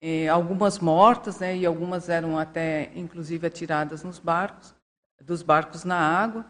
é, 0.00 0.26
algumas 0.26 0.80
mortas, 0.80 1.38
né, 1.38 1.56
e 1.56 1.64
algumas 1.64 2.08
eram 2.08 2.36
até, 2.36 2.90
inclusive, 2.96 3.46
atiradas 3.46 4.02
nos 4.02 4.18
barcos, 4.18 4.74
dos 5.24 5.42
barcos 5.42 5.84
na 5.84 5.96
água. 5.96 6.44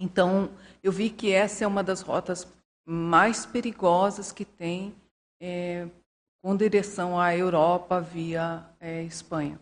Então, 0.00 0.50
eu 0.84 0.92
vi 0.92 1.08
que 1.08 1.32
essa 1.32 1.64
é 1.64 1.66
uma 1.66 1.82
das 1.82 2.02
rotas 2.02 2.46
mais 2.84 3.46
perigosas 3.46 4.30
que 4.30 4.44
tem 4.44 4.94
é, 5.40 5.88
com 6.42 6.54
direção 6.54 7.18
à 7.18 7.34
Europa 7.34 8.02
via 8.02 8.62
é, 8.78 9.02
Espanha. 9.02 9.58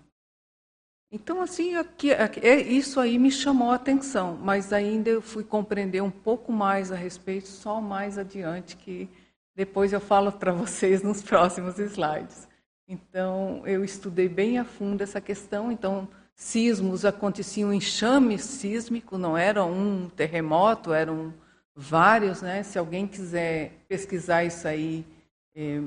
Então, 1.12 1.40
assim, 1.40 1.76
aqui, 1.76 2.11
aqui, 2.12 2.40
é, 2.40 2.61
isso 2.61 2.98
aí 2.98 3.20
me 3.20 3.30
chamou 3.30 3.70
a 3.70 3.76
atenção, 3.76 4.37
mas 4.42 4.72
ainda 4.72 5.11
eu 5.11 5.22
fui 5.22 5.44
compreender 5.44 6.02
um 6.02 6.11
pouco 6.11 6.50
mais 6.50 6.90
a 6.90 6.96
respeito 6.96 7.46
só 7.46 7.80
mais 7.80 8.18
adiante, 8.18 8.76
que 8.76 9.08
depois 9.54 9.92
eu 9.92 10.00
falo 10.00 10.32
para 10.32 10.52
vocês 10.52 11.04
nos 11.04 11.22
próximos 11.22 11.78
slides. 11.78 12.48
Então, 12.88 13.62
eu 13.64 13.85
estudei 13.85 14.28
bem 14.28 14.58
a 14.58 14.64
fundo 14.64 15.02
essa 15.02 15.20
questão, 15.20 15.70
então 15.70 16.08
sismos 16.42 17.05
aconteciam 17.05 17.72
enxame 17.72 18.37
sísmico, 18.37 19.16
não 19.16 19.38
era 19.38 19.64
um 19.64 20.09
terremoto, 20.09 20.92
eram 20.92 21.33
vários. 21.74 22.42
Né? 22.42 22.64
Se 22.64 22.78
alguém 22.78 23.07
quiser 23.07 23.72
pesquisar 23.88 24.44
isso 24.44 24.66
aí, 24.66 25.07
é, 25.55 25.81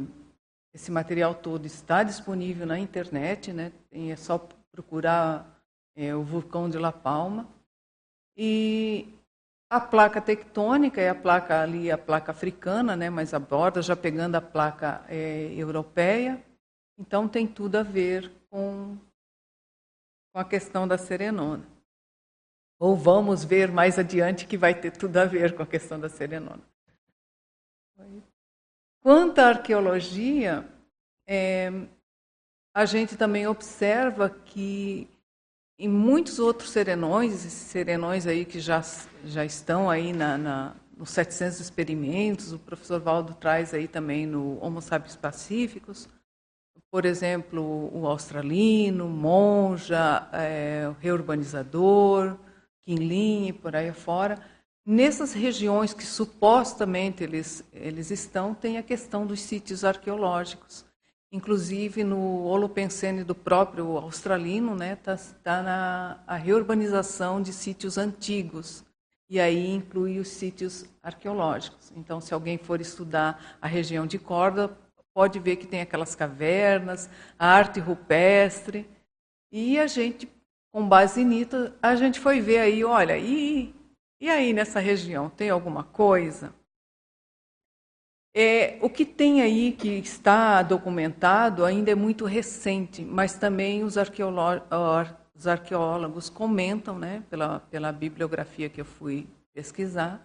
esse 0.74 0.90
material 0.92 1.36
todo 1.36 1.66
está 1.66 2.04
disponível 2.04 2.66
na 2.66 2.80
internet, 2.80 3.52
né? 3.52 3.72
é 3.92 4.16
só 4.16 4.48
procurar 4.72 5.46
é, 5.94 6.16
o 6.16 6.24
vulcão 6.24 6.70
de 6.70 6.78
La 6.78 6.92
Palma. 6.92 7.48
E 8.38 9.10
a 9.70 9.80
placa 9.80 10.22
tectônica 10.22 11.02
é 11.02 11.10
a 11.10 11.16
placa 11.16 11.62
ali, 11.62 11.92
a 11.92 11.98
placa 11.98 12.32
africana, 12.32 12.96
né, 12.96 13.10
mais 13.10 13.34
a 13.34 13.40
borda, 13.40 13.82
já 13.82 13.96
pegando 13.96 14.36
a 14.36 14.42
placa 14.42 15.04
é, 15.10 15.54
europeia. 15.54 16.42
Então 16.98 17.28
tem 17.28 17.46
tudo 17.46 17.76
a 17.76 17.84
ver 17.84 18.32
com 18.50 18.98
com 20.36 20.40
a 20.40 20.44
questão 20.44 20.86
da 20.86 20.98
serenona. 20.98 21.66
Ou 22.78 22.94
vamos 22.94 23.46
ver 23.46 23.72
mais 23.72 23.98
adiante 23.98 24.46
que 24.46 24.58
vai 24.58 24.76
ter 24.76 24.92
tudo 24.92 25.16
a 25.16 25.24
ver 25.24 25.56
com 25.56 25.64
a 25.64 25.66
questão 25.66 25.98
da 25.98 26.10
serenona. 26.10 26.62
Quanto 29.02 29.40
à 29.40 29.48
arqueologia, 29.48 30.68
é, 31.26 31.72
a 32.74 32.84
gente 32.84 33.16
também 33.16 33.48
observa 33.48 34.30
que 34.30 35.10
em 35.80 35.88
muitos 35.88 36.38
outros 36.38 36.70
serenões, 36.72 37.46
esses 37.46 37.54
serenões 37.54 38.28
aí 38.28 38.44
que 38.44 38.60
já, 38.60 38.84
já 39.24 39.46
estão 39.46 39.90
aí 39.90 40.12
na, 40.12 40.38
na, 40.38 40.76
nos 40.98 41.12
700 41.12 41.62
experimentos, 41.62 42.52
o 42.52 42.60
professor 42.60 43.00
Valdo 43.00 43.36
traz 43.36 43.74
aí 43.74 43.88
também 43.88 44.26
no 44.26 44.62
Homo 44.62 44.82
sapiens 44.82 45.16
pacíficos, 45.16 46.10
por 46.96 47.06
exemplo, 47.06 47.92
o 47.94 48.08
australino, 48.08 49.10
monja, 49.10 50.30
é, 50.32 50.90
reurbanizador, 51.02 52.38
Quinlin 52.86 53.48
e 53.48 53.52
por 53.52 53.76
aí 53.76 53.92
fora. 53.92 54.40
Nessas 54.86 55.34
regiões 55.34 55.94
que 55.94 56.06
supostamente 56.06 57.22
eles, 57.22 57.66
eles 57.74 58.12
estão, 58.12 58.54
tem 58.54 58.78
a 58.78 58.82
questão 58.82 59.28
dos 59.28 59.42
sítios 59.42 59.84
arqueológicos. 59.84 60.86
Inclusive, 61.30 62.02
no 62.02 62.46
Holopensene 62.46 63.26
do 63.26 63.36
próprio 63.36 63.98
australino, 63.98 64.72
está 64.72 64.86
né, 64.86 64.96
tá, 64.96 65.18
tá 65.44 65.62
na 65.62 66.24
a 66.26 66.38
reurbanização 66.38 67.42
de 67.42 67.52
sítios 67.52 67.98
antigos. 67.98 68.86
E 69.30 69.38
aí 69.38 69.70
inclui 69.70 70.18
os 70.18 70.30
sítios 70.30 70.86
arqueológicos. 71.04 71.92
Então, 71.94 72.22
se 72.22 72.34
alguém 72.34 72.58
for 72.58 72.80
estudar 72.80 73.58
a 73.62 73.68
região 73.68 74.08
de 74.08 74.18
Córdoba, 74.18 74.85
pode 75.16 75.40
ver 75.40 75.56
que 75.56 75.66
tem 75.66 75.80
aquelas 75.80 76.14
cavernas, 76.14 77.10
a 77.40 77.48
arte 77.48 77.80
rupestre. 77.80 78.86
E 79.50 79.80
a 79.80 79.88
gente, 79.88 80.30
com 80.74 80.86
base 80.86 81.24
nisso, 81.24 81.74
a 81.82 81.96
gente 81.96 82.20
foi 82.20 82.42
ver 82.42 82.60
aí, 82.60 82.84
olha, 82.84 83.18
e, 83.18 83.74
e 84.20 84.30
aí 84.30 84.52
nessa 84.52 84.82
região, 84.82 85.30
tem 85.30 85.50
alguma 85.50 85.86
coisa? 85.86 86.54
É, 88.36 88.78
o 88.82 88.90
que 88.90 89.06
tem 89.06 89.42
aí 89.42 89.72
que 89.72 89.88
está 89.88 90.62
documentado 90.62 91.64
ainda 91.64 91.90
é 91.92 91.96
muito 91.96 92.26
recente, 92.26 93.02
mas 93.02 93.38
também 93.38 93.86
os, 93.86 93.96
os 95.34 95.48
arqueólogos 95.48 96.30
comentam, 96.30 97.00
né, 97.00 97.24
pela, 97.30 97.62
pela 97.62 97.94
bibliografia 97.94 98.68
que 98.68 98.82
eu 98.82 98.86
fui 98.86 99.26
pesquisar, 99.54 100.22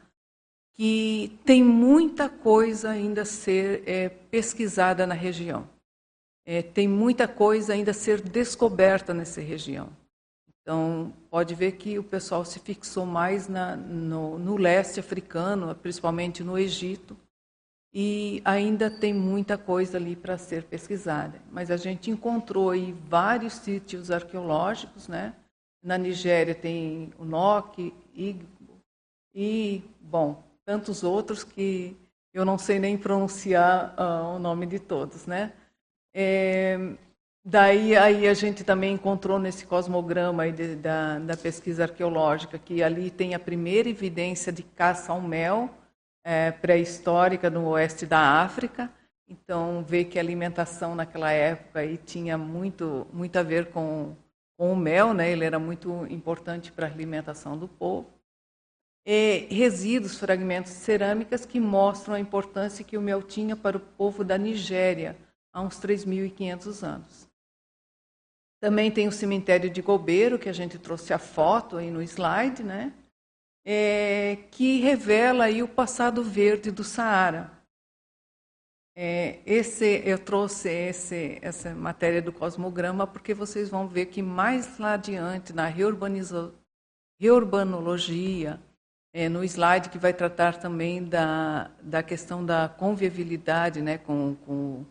que 0.81 1.39
tem 1.45 1.63
muita 1.63 2.27
coisa 2.27 2.89
ainda 2.89 3.21
a 3.21 3.27
ser 3.27 3.83
é, 3.87 4.09
pesquisada 4.09 5.07
na 5.07 5.13
região. 5.13 5.69
É, 6.43 6.63
tem 6.63 6.89
muita 6.89 7.29
coisa 7.29 7.75
ainda 7.75 7.91
a 7.91 7.93
ser 7.93 8.23
descoberta 8.23 9.13
nessa 9.13 9.43
região. 9.43 9.91
Então, 10.49 11.13
pode 11.29 11.55
ver 11.55 11.73
que 11.73 11.99
o 11.99 12.03
pessoal 12.03 12.47
se 12.47 12.59
fixou 12.61 13.05
mais 13.05 13.47
na, 13.47 13.77
no, 13.77 14.39
no 14.39 14.57
leste 14.57 14.99
africano, 14.99 15.75
principalmente 15.75 16.43
no 16.43 16.59
Egito, 16.59 17.15
e 17.93 18.41
ainda 18.43 18.91
tem 18.91 19.13
muita 19.13 19.59
coisa 19.59 19.99
ali 19.99 20.17
para 20.17 20.39
ser 20.39 20.65
pesquisada. 20.65 21.43
Mas 21.53 21.71
a 21.71 21.77
gente 21.77 22.11
encontrou 22.11 22.71
aí 22.71 22.97
vários 23.07 23.53
sítios 23.53 24.11
arqueológicos, 24.11 25.09
né? 25.09 25.35
Na 25.83 25.99
Nigéria 25.99 26.55
tem 26.55 27.13
o 27.19 27.25
Nok, 27.27 27.93
e, 28.15 28.37
e 29.35 29.83
bom, 30.01 30.49
tantos 30.71 31.03
outros 31.03 31.43
que 31.43 31.97
eu 32.33 32.45
não 32.45 32.57
sei 32.57 32.79
nem 32.79 32.97
pronunciar 32.97 33.93
uh, 33.99 34.37
o 34.37 34.39
nome 34.39 34.67
de 34.67 34.79
todos, 34.79 35.27
né? 35.27 35.53
É, 36.15 36.79
daí 37.45 37.97
aí 37.97 38.29
a 38.29 38.35
gente 38.35 38.63
também 38.63 38.95
encontrou 38.95 39.37
nesse 39.37 39.67
cosmograma 39.67 40.49
de, 40.53 40.77
da, 40.77 41.19
da, 41.19 41.37
pesquisa 41.37 41.83
arqueológica 41.83 42.57
que 42.57 42.85
ali 42.85 43.11
tem 43.11 43.35
a 43.35 43.39
primeira 43.41 43.89
evidência 43.89 44.53
de 44.53 44.63
caça 44.63 45.11
ao 45.11 45.21
mel 45.21 45.69
é, 46.23 46.53
pré-histórica 46.53 47.51
no 47.51 47.71
oeste 47.71 48.07
da 48.07 48.41
África. 48.41 48.89
Então 49.29 49.85
vê 49.85 50.05
que 50.05 50.21
a 50.21 50.23
alimentação 50.23 50.95
naquela 50.95 51.33
época 51.33 51.81
aí 51.81 51.97
tinha 51.97 52.39
muito 52.39 53.09
muito 53.13 53.37
a 53.37 53.43
ver 53.43 53.73
com, 53.73 54.15
com 54.57 54.73
o 54.73 54.77
mel, 54.77 55.13
né? 55.15 55.33
Ele 55.33 55.45
era 55.45 55.59
muito 55.59 56.07
importante 56.09 56.71
para 56.71 56.87
a 56.87 56.91
alimentação 56.91 57.59
do 57.59 57.67
povo 57.67 58.20
e 59.05 59.47
resíduos, 59.51 60.19
fragmentos 60.19 60.73
de 60.73 60.79
cerâmicas 60.79 61.47
que 61.47 61.59
mostram 61.59 62.15
a 62.15 62.21
importância 62.21 62.85
que 62.85 62.99
o 62.99 63.03
mel 63.03 63.23
tinha 63.23 63.57
para 63.57 63.77
o 63.77 63.81
povo 63.81 64.23
da 64.23 64.37
Nigéria 64.37 65.17
há 65.53 65.61
uns 65.61 65.81
3.500 65.81 66.87
anos. 66.87 67.29
Também 68.61 68.91
tem 68.91 69.09
o 69.09 69.13
cemitério 69.13 69.71
de 69.71 69.81
Gobeiro, 69.81 70.39
que 70.39 70.49
a 70.49 70.53
gente 70.53 70.79
trouxe 70.79 71.15
a 71.15 71.19
foto 71.19 71.79
aí 71.79 71.91
no 71.91 72.03
slide, 72.03 72.63
né? 72.63 72.93
É, 73.65 74.37
que 74.51 74.81
revela 74.81 75.45
aí 75.45 75.63
o 75.63 75.69
passado 75.69 76.23
verde 76.23 76.71
do 76.71 76.85
Saara. 76.85 77.51
É, 78.95 79.41
esse, 79.47 80.03
eu 80.05 80.19
trouxe 80.19 80.69
esse, 80.69 81.39
essa 81.41 81.75
matéria 81.75 82.21
do 82.21 82.33
cosmograma 82.33 83.07
porque 83.07 83.33
vocês 83.33 83.71
vão 83.71 83.89
ver 83.89 84.07
que 84.07 84.21
mais 84.21 84.79
lá 84.79 84.95
adiante, 84.95 85.55
na 85.55 85.67
reurbanologia, 85.67 88.61
é, 89.13 89.29
no 89.29 89.43
slide 89.45 89.89
que 89.89 89.99
vai 89.99 90.13
tratar 90.13 90.59
também 90.59 91.05
da, 91.05 91.71
da 91.83 92.03
questão 92.03 92.45
da 92.45 92.69
convivialidade 92.69 93.81
né, 93.83 93.99
com, 93.99 94.37
com 94.47 94.87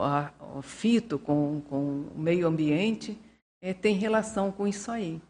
a, 0.00 0.32
o 0.56 0.62
fito, 0.62 1.18
com, 1.18 1.60
com 1.68 2.08
o 2.14 2.18
meio 2.18 2.46
ambiente, 2.46 3.18
é, 3.60 3.74
tem 3.74 3.94
relação 3.96 4.50
com 4.50 4.66
isso 4.66 4.90
aí. 4.90 5.20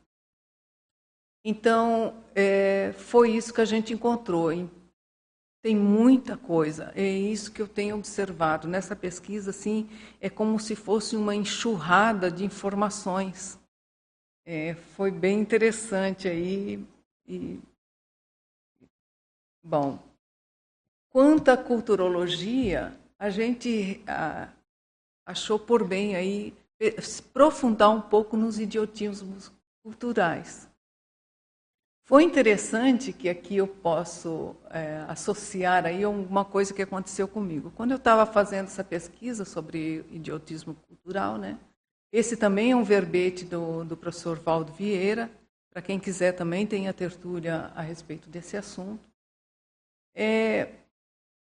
Então, 1.45 2.15
é, 2.35 2.93
foi 2.97 3.33
isso 3.33 3.53
que 3.53 3.61
a 3.61 3.65
gente 3.65 3.93
encontrou. 3.93 4.51
Tem 5.61 5.75
muita 5.77 6.37
coisa. 6.37 6.93
É 6.95 7.05
isso 7.05 7.51
que 7.51 7.61
eu 7.61 7.67
tenho 7.67 7.97
observado 7.97 8.69
nessa 8.69 8.95
pesquisa. 8.95 9.51
Assim, 9.51 9.89
é 10.21 10.31
como 10.31 10.59
se 10.61 10.77
fosse 10.77 11.17
uma 11.17 11.35
enxurrada 11.35 12.31
de 12.31 12.45
informações. 12.45 13.59
É, 14.47 14.75
foi 14.97 15.11
bem 15.11 15.41
interessante 15.41 16.29
aí. 16.29 16.85
E, 17.27 17.61
bom, 19.63 19.99
quanto 21.11 21.51
à 21.51 21.57
culturologia, 21.57 22.97
a 23.19 23.31
gente 23.31 24.03
a, 24.07 24.49
achou 25.27 25.59
por 25.59 25.87
bem 25.87 26.17
aí 26.17 26.55
aprofundar 26.99 27.91
um 27.91 28.01
pouco 28.01 28.37
nos 28.37 28.59
idiotismos 28.59 29.53
culturais. 29.83 30.69
Foi 32.05 32.25
interessante 32.25 33.13
que 33.13 33.29
aqui 33.29 33.57
eu 33.57 33.69
posso 33.69 34.57
é, 34.71 35.05
associar 35.09 35.87
aí 35.87 36.05
uma 36.05 36.45
coisa 36.45 36.75
que 36.75 36.83
aconteceu 36.83 37.29
comigo. 37.29 37.73
Quando 37.77 37.93
eu 37.93 37.97
estava 37.97 38.27
fazendo 38.27 38.67
essa 38.67 38.83
pesquisa 38.83 39.45
sobre 39.45 40.05
idiotismo 40.11 40.75
cultural, 40.89 41.39
né? 41.39 41.59
Esse 42.13 42.37
também 42.37 42.73
é 42.73 42.77
um 42.77 42.83
verbete 42.83 43.45
do, 43.45 43.85
do 43.85 43.97
professor 43.97 44.39
Valdo 44.39 44.73
Vieira. 44.73 45.31
Para 45.71 45.81
quem 45.81 45.99
quiser 45.99 46.33
também 46.33 46.67
tem 46.67 46.89
a 46.89 46.93
tertúlia 46.93 47.71
a 47.75 47.81
respeito 47.81 48.29
desse 48.29 48.57
assunto. 48.57 49.12
É, 50.15 50.69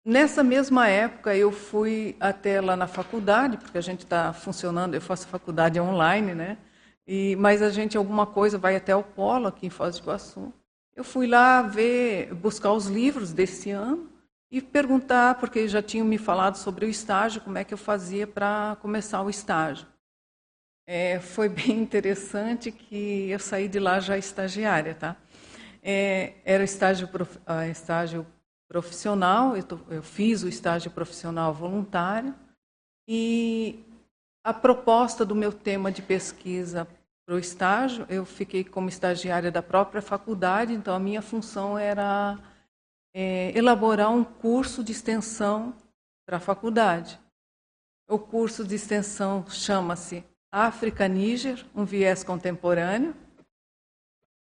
nessa 0.06 0.44
mesma 0.44 0.88
época 0.88 1.36
eu 1.36 1.52
fui 1.52 2.16
até 2.20 2.62
lá 2.62 2.76
na 2.76 2.88
faculdade, 2.88 3.58
porque 3.58 3.78
a 3.78 3.82
gente 3.82 4.04
está 4.04 4.34
funcionando, 4.34 4.96
eu 4.96 5.02
faço 5.02 5.28
faculdade 5.28 5.80
online, 5.80 6.34
né? 6.34 6.58
E, 7.08 7.36
mas 7.38 7.62
a 7.62 7.70
gente, 7.72 7.98
alguma 7.98 8.28
coisa, 8.28 8.58
vai 8.58 8.76
até 8.76 8.96
o 8.96 9.04
Polo, 9.04 9.48
aqui 9.48 9.66
em 9.66 9.70
Foz 9.70 9.98
do 9.98 10.04
Iguaçu. 10.04 10.54
Eu 10.96 11.04
fui 11.04 11.26
lá 11.26 11.62
ver, 11.64 12.34
buscar 12.36 12.72
os 12.74 12.86
livros 12.86 13.34
desse 13.34 13.72
ano 13.72 14.10
e 14.52 14.62
perguntar, 14.62 15.36
porque 15.40 15.68
já 15.68 15.82
tinham 15.82 16.06
me 16.06 16.18
falado 16.18 16.58
sobre 16.58 16.86
o 16.86 16.90
estágio, 16.90 17.42
como 17.42 17.58
é 17.58 17.64
que 17.64 17.74
eu 17.74 17.78
fazia 17.78 18.28
para 18.28 18.78
começar 18.82 19.22
o 19.24 19.30
estágio. 19.30 19.88
É, 20.86 21.20
foi 21.20 21.50
bem 21.50 21.80
interessante 21.80 22.72
que 22.72 23.30
eu 23.30 23.40
saí 23.40 23.68
de 23.68 23.80
lá 23.80 24.00
já 24.00 24.18
estagiária, 24.18 24.94
tá? 24.94 25.16
É, 25.82 26.34
era 26.44 26.64
estágio, 26.64 27.08
prof, 27.08 27.40
estágio 27.72 28.26
profissional, 28.70 29.58
eu, 29.58 29.64
tô, 29.64 29.80
eu 29.90 30.04
fiz 30.04 30.44
o 30.44 30.48
estágio 30.48 30.92
profissional 30.92 31.54
voluntário 31.54 32.34
e 33.08 33.84
a 34.44 34.54
proposta 34.54 35.26
do 35.26 35.36
meu 35.36 35.52
tema 35.52 35.92
de 35.92 36.02
pesquisa 36.02 36.88
para 37.26 37.36
o 37.36 37.40
estágio, 37.40 38.06
eu 38.10 38.26
fiquei 38.26 38.64
como 38.64 38.88
estagiária 38.88 39.52
da 39.52 39.62
própria 39.62 40.02
faculdade, 40.02 40.74
então 40.74 40.96
a 40.96 41.00
minha 41.00 41.22
função 41.22 41.78
era 41.78 42.38
é, 43.14 43.52
elaborar 43.58 44.12
um 44.12 44.24
curso 44.24 44.84
de 44.84 44.92
extensão 44.92 45.76
para 46.26 46.38
a 46.38 46.40
faculdade. 46.40 47.20
O 48.08 48.18
curso 48.18 48.64
de 48.64 48.76
extensão 48.76 49.46
chama-se 49.48 50.24
África-Níger, 50.52 51.66
um 51.76 51.86
viés 51.86 52.24
contemporâneo. 52.24 53.16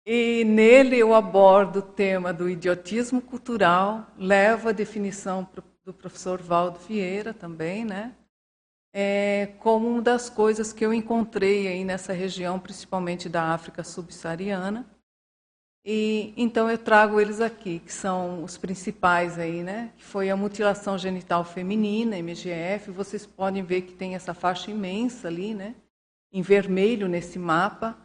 E 0.06 0.44
nele 0.44 0.96
eu 0.96 1.12
abordo 1.12 1.80
o 1.80 1.82
tema 1.82 2.32
do 2.32 2.48
idiotismo 2.48 3.20
cultural, 3.20 4.06
levo 4.16 4.68
a 4.68 4.72
definição 4.72 5.46
do 5.84 5.92
professor 5.92 6.40
Valdo 6.40 6.78
Vieira 6.78 7.34
também, 7.34 7.84
né? 7.84 8.14
é, 8.98 9.52
como 9.58 9.86
uma 9.86 10.00
das 10.00 10.30
coisas 10.30 10.72
que 10.72 10.82
eu 10.82 10.90
encontrei 10.90 11.68
aí 11.68 11.84
nessa 11.84 12.14
região, 12.14 12.58
principalmente 12.58 13.28
da 13.28 13.52
África 13.52 13.84
subsaariana. 13.84 14.86
E 15.84 16.32
então 16.34 16.70
eu 16.70 16.78
trago 16.78 17.20
eles 17.20 17.42
aqui, 17.42 17.78
que 17.78 17.92
são 17.92 18.42
os 18.42 18.56
principais 18.56 19.38
aí, 19.38 19.62
né? 19.62 19.92
Que 19.98 20.02
foi 20.02 20.30
a 20.30 20.36
mutilação 20.36 20.96
genital 20.96 21.44
feminina, 21.44 22.16
MGF. 22.16 22.90
Vocês 22.90 23.26
podem 23.26 23.62
ver 23.62 23.82
que 23.82 23.92
tem 23.92 24.14
essa 24.14 24.32
faixa 24.32 24.70
imensa 24.70 25.28
ali, 25.28 25.52
né? 25.52 25.74
Em 26.32 26.40
vermelho 26.40 27.06
nesse 27.06 27.38
mapa. 27.38 27.98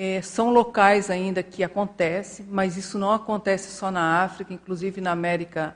É, 0.00 0.22
são 0.22 0.52
locais 0.52 1.10
ainda 1.10 1.42
que 1.42 1.64
acontece, 1.64 2.44
mas 2.44 2.76
isso 2.76 2.96
não 2.96 3.10
acontece 3.10 3.72
só 3.72 3.90
na 3.90 4.22
África, 4.22 4.54
inclusive 4.54 5.00
na 5.00 5.10
América 5.10 5.74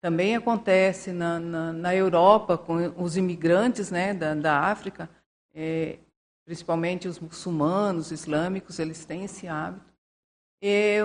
também 0.00 0.34
acontece 0.34 1.12
na, 1.12 1.38
na, 1.38 1.72
na 1.72 1.94
Europa 1.94 2.58
com 2.58 2.92
os 3.00 3.16
imigrantes 3.16 3.88
né, 3.92 4.12
da, 4.12 4.34
da 4.34 4.58
África, 4.58 5.08
é, 5.54 5.98
principalmente 6.44 7.06
os 7.06 7.20
muçulmanos, 7.20 8.10
islâmicos, 8.10 8.80
eles 8.80 9.04
têm 9.04 9.22
esse 9.22 9.46
hábito. 9.46 9.94
E 10.60 10.98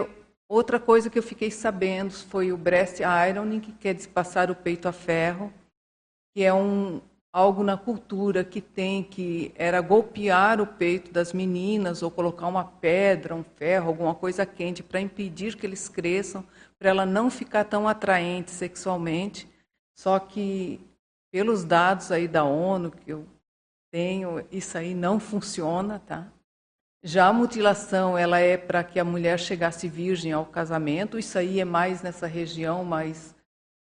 outra 0.49 0.79
coisa 0.79 1.07
que 1.07 1.19
eu 1.19 1.23
fiquei 1.23 1.51
sabendo 1.51 2.13
foi 2.13 2.51
o 2.51 2.57
breast 2.57 2.99
ironing, 2.99 3.59
que 3.59 3.73
quer 3.73 3.93
dizer 3.93 4.09
passar 4.09 4.49
o 4.49 4.55
peito 4.55 4.87
a 4.87 4.91
ferro, 4.91 5.53
que 6.33 6.43
é 6.43 6.51
um, 6.51 6.99
algo 7.35 7.63
na 7.63 7.75
cultura 7.75 8.45
que 8.45 8.61
tem 8.61 9.03
que 9.03 9.51
era 9.57 9.81
golpear 9.81 10.61
o 10.61 10.65
peito 10.65 11.11
das 11.11 11.33
meninas 11.33 12.01
ou 12.01 12.09
colocar 12.09 12.47
uma 12.47 12.63
pedra, 12.63 13.35
um 13.35 13.43
ferro, 13.43 13.89
alguma 13.89 14.15
coisa 14.15 14.45
quente 14.45 14.81
para 14.81 15.01
impedir 15.01 15.57
que 15.57 15.65
eles 15.65 15.89
cresçam 15.89 16.45
para 16.79 16.91
ela 16.91 17.05
não 17.05 17.29
ficar 17.29 17.65
tão 17.65 17.89
atraente 17.89 18.51
sexualmente. 18.51 19.49
Só 19.93 20.17
que, 20.17 20.79
pelos 21.29 21.65
dados 21.65 22.09
aí 22.09 22.25
da 22.25 22.45
ONU 22.45 22.89
que 22.89 23.11
eu 23.11 23.27
tenho, 23.91 24.41
isso 24.49 24.77
aí 24.77 24.95
não 24.95 25.19
funciona, 25.19 25.99
tá? 25.99 26.31
Já 27.03 27.27
a 27.27 27.33
mutilação, 27.33 28.17
ela 28.17 28.39
é 28.39 28.55
para 28.55 28.81
que 28.81 28.97
a 28.97 29.03
mulher 29.03 29.41
chegasse 29.41 29.89
virgem 29.89 30.31
ao 30.31 30.45
casamento. 30.45 31.19
Isso 31.19 31.37
aí 31.37 31.59
é 31.59 31.65
mais 31.65 32.01
nessa 32.01 32.27
região, 32.27 32.85
mas 32.85 33.35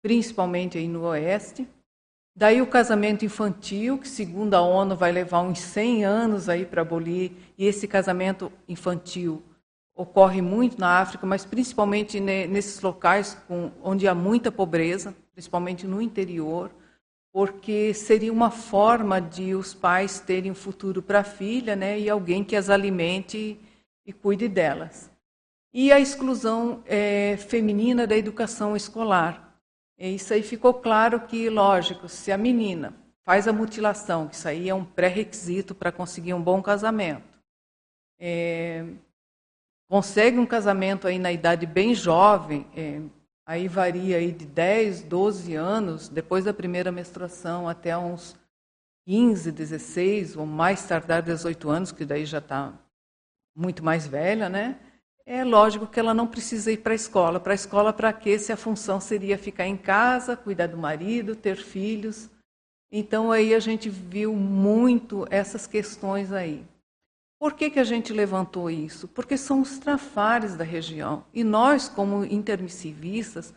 principalmente 0.02 0.80
aí 0.80 0.88
no 0.88 1.04
oeste. 1.04 1.70
Daí 2.38 2.62
o 2.62 2.68
casamento 2.68 3.26
infantil, 3.26 3.98
que 3.98 4.08
segundo 4.08 4.54
a 4.54 4.62
ONU 4.62 4.96
vai 4.96 5.12
levar 5.12 5.42
uns 5.42 5.60
100 5.60 6.06
anos 6.06 6.48
aí 6.48 6.68
para 6.68 6.84
abolir, 6.84 7.32
e 7.58 7.66
esse 7.66 7.88
casamento 7.88 8.52
infantil 8.70 9.42
ocorre 9.96 10.40
muito 10.40 10.80
na 10.80 11.00
África, 11.00 11.26
mas 11.26 11.44
principalmente 11.44 12.20
nesses 12.20 12.80
locais 12.80 13.36
com, 13.48 13.72
onde 13.82 14.08
há 14.08 14.14
muita 14.14 14.52
pobreza, 14.52 15.16
principalmente 15.34 15.88
no 15.88 16.00
interior, 16.00 16.70
porque 17.34 17.92
seria 17.96 18.32
uma 18.32 18.52
forma 18.52 19.20
de 19.20 19.56
os 19.56 19.74
pais 19.74 20.20
terem 20.20 20.52
um 20.52 20.56
futuro 20.56 21.02
para 21.02 21.22
a 21.22 21.24
filha 21.24 21.76
né, 21.76 22.00
e 22.00 22.08
alguém 22.08 22.44
que 22.44 22.56
as 22.56 22.70
alimente 22.70 23.60
e 24.06 24.14
cuide 24.14 24.48
delas. 24.48 25.10
E 25.74 25.92
a 25.92 26.00
exclusão 26.00 26.84
é, 26.86 27.36
feminina 27.36 28.06
da 28.06 28.16
educação 28.16 28.76
escolar. 28.76 29.47
E 29.98 30.16
isso 30.16 30.34
aí 30.34 30.44
ficou 30.44 30.74
claro 30.74 31.22
que, 31.22 31.50
lógico, 31.50 32.08
se 32.08 32.32
a 32.32 32.38
menina 32.38 32.94
faz 33.24 33.48
a 33.48 33.54
mutilação, 33.54 34.28
que 34.28 34.36
isso 34.36 34.48
aí 34.48 34.70
é 34.70 34.76
um 34.76 34.86
pré-requisito 34.86 35.74
para 35.74 35.92
conseguir 35.92 36.34
um 36.34 36.42
bom 36.42 36.62
casamento, 36.62 37.38
é, 38.20 38.86
consegue 39.90 40.38
um 40.38 40.46
casamento 40.46 41.08
aí 41.08 41.18
na 41.18 41.32
idade 41.32 41.66
bem 41.66 41.94
jovem, 41.96 42.68
é, 42.76 43.02
aí 43.46 43.68
varia 43.68 44.18
aí 44.18 44.32
de 44.32 44.46
10, 44.46 45.04
12 45.04 45.56
anos, 45.56 46.10
depois 46.10 46.46
da 46.46 46.54
primeira 46.54 46.92
menstruação 46.92 47.68
até 47.68 47.98
uns 47.98 48.36
15, 49.08 49.52
16, 49.52 50.36
ou 50.38 50.46
mais 50.46 50.86
tardar 50.86 51.22
18 51.22 51.70
anos, 51.70 51.92
que 51.92 52.06
daí 52.06 52.26
já 52.26 52.40
está 52.40 52.74
muito 53.56 53.84
mais 53.84 54.06
velha, 54.06 54.48
né? 54.48 54.80
É 55.30 55.44
lógico 55.44 55.86
que 55.86 56.00
ela 56.00 56.14
não 56.14 56.26
precisa 56.26 56.72
ir 56.72 56.78
para 56.78 56.94
a 56.94 56.96
escola. 56.96 57.38
Para 57.38 57.52
a 57.52 57.56
escola, 57.56 57.92
para 57.92 58.14
quê? 58.14 58.40
Se 58.40 58.54
a 58.54 58.56
função 58.56 59.02
seria 59.02 59.38
ficar 59.38 59.68
em 59.68 59.76
casa, 59.76 60.38
cuidar 60.38 60.68
do 60.68 60.78
marido, 60.78 61.36
ter 61.36 61.58
filhos. 61.58 62.30
Então, 62.90 63.30
aí 63.30 63.54
a 63.54 63.60
gente 63.60 63.90
viu 63.90 64.34
muito 64.34 65.28
essas 65.30 65.68
questões 65.68 66.32
aí. 66.32 66.64
Por 67.38 67.56
que, 67.56 67.70
que 67.70 67.78
a 67.78 67.84
gente 67.84 68.14
levantou 68.14 68.70
isso? 68.70 69.06
Porque 69.06 69.36
são 69.36 69.60
os 69.60 69.78
trafares 69.78 70.56
da 70.56 70.64
região. 70.64 71.26
E 71.34 71.44
nós, 71.44 71.90
como 71.90 72.24
intermissivistas, 72.24 73.54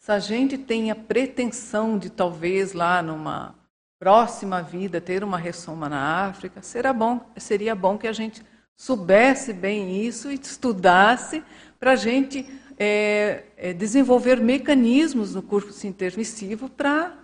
se 0.00 0.10
a 0.10 0.18
gente 0.18 0.58
tem 0.58 0.90
a 0.90 0.96
pretensão 0.96 1.98
de 1.98 2.10
talvez 2.10 2.72
lá 2.72 3.00
numa 3.00 3.54
próxima 3.96 4.60
vida 4.60 5.00
ter 5.00 5.22
uma 5.22 5.38
ressoma 5.38 5.88
na 5.88 6.26
África, 6.26 6.60
será 6.62 6.92
bom, 6.92 7.20
seria 7.36 7.76
bom 7.76 7.96
que 7.96 8.08
a 8.08 8.12
gente 8.12 8.42
soubesse 8.82 9.52
bem 9.52 10.04
isso 10.04 10.28
e 10.28 10.34
estudasse 10.34 11.40
para 11.78 11.92
a 11.92 11.96
gente 11.96 12.44
é, 12.76 13.44
é, 13.56 13.72
desenvolver 13.72 14.40
mecanismos 14.40 15.36
no 15.36 15.40
curso 15.42 15.86
intermissivo 15.86 16.68
para 16.68 17.16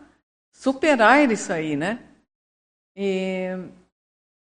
superar 0.53 1.29
isso 1.29 1.53
aí, 1.53 1.75
né? 1.75 1.99
E, 2.97 3.49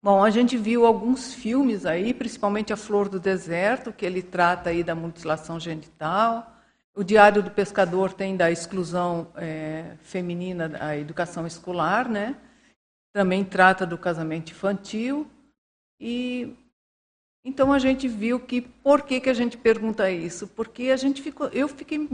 Bom, 0.01 0.24
a 0.24 0.32
gente 0.32 0.57
viu 0.57 0.88
alguns 0.88 1.36
filmes 1.36 1.86
aí, 1.86 2.16
principalmente 2.16 2.74
A 2.74 2.76
Flor 2.76 3.07
do 3.07 3.20
Deserto, 3.20 3.93
que 3.93 4.05
ele 4.05 4.24
trata 4.24 4.72
aí 4.72 4.84
da 4.84 4.95
mutilação 4.95 5.59
genital. 5.59 6.51
o 6.95 7.03
Diário 7.03 7.43
do 7.43 7.51
Pescador 7.51 8.11
tem 8.11 8.36
da 8.36 8.49
exclusão 8.49 9.32
é, 9.36 9.95
feminina 10.01 10.68
da 10.68 10.97
educação 10.97 11.45
escolar, 11.45 12.09
né? 12.09 12.36
Também 13.14 13.45
trata 13.45 13.86
do 13.86 13.99
casamento 13.99 14.51
infantil. 14.51 15.28
E 15.99 16.57
então 17.46 17.74
a 17.74 17.80
gente 17.80 18.08
viu 18.08 18.39
que 18.39 18.62
por 18.62 19.02
que, 19.02 19.20
que 19.20 19.30
a 19.30 19.34
gente 19.34 19.58
pergunta 19.58 20.10
isso? 20.10 20.48
Porque 20.48 20.84
a 20.89 20.96
gente 20.96 21.22
ficou, 21.22 21.48
eu 21.50 21.68
fiquei 21.68 22.08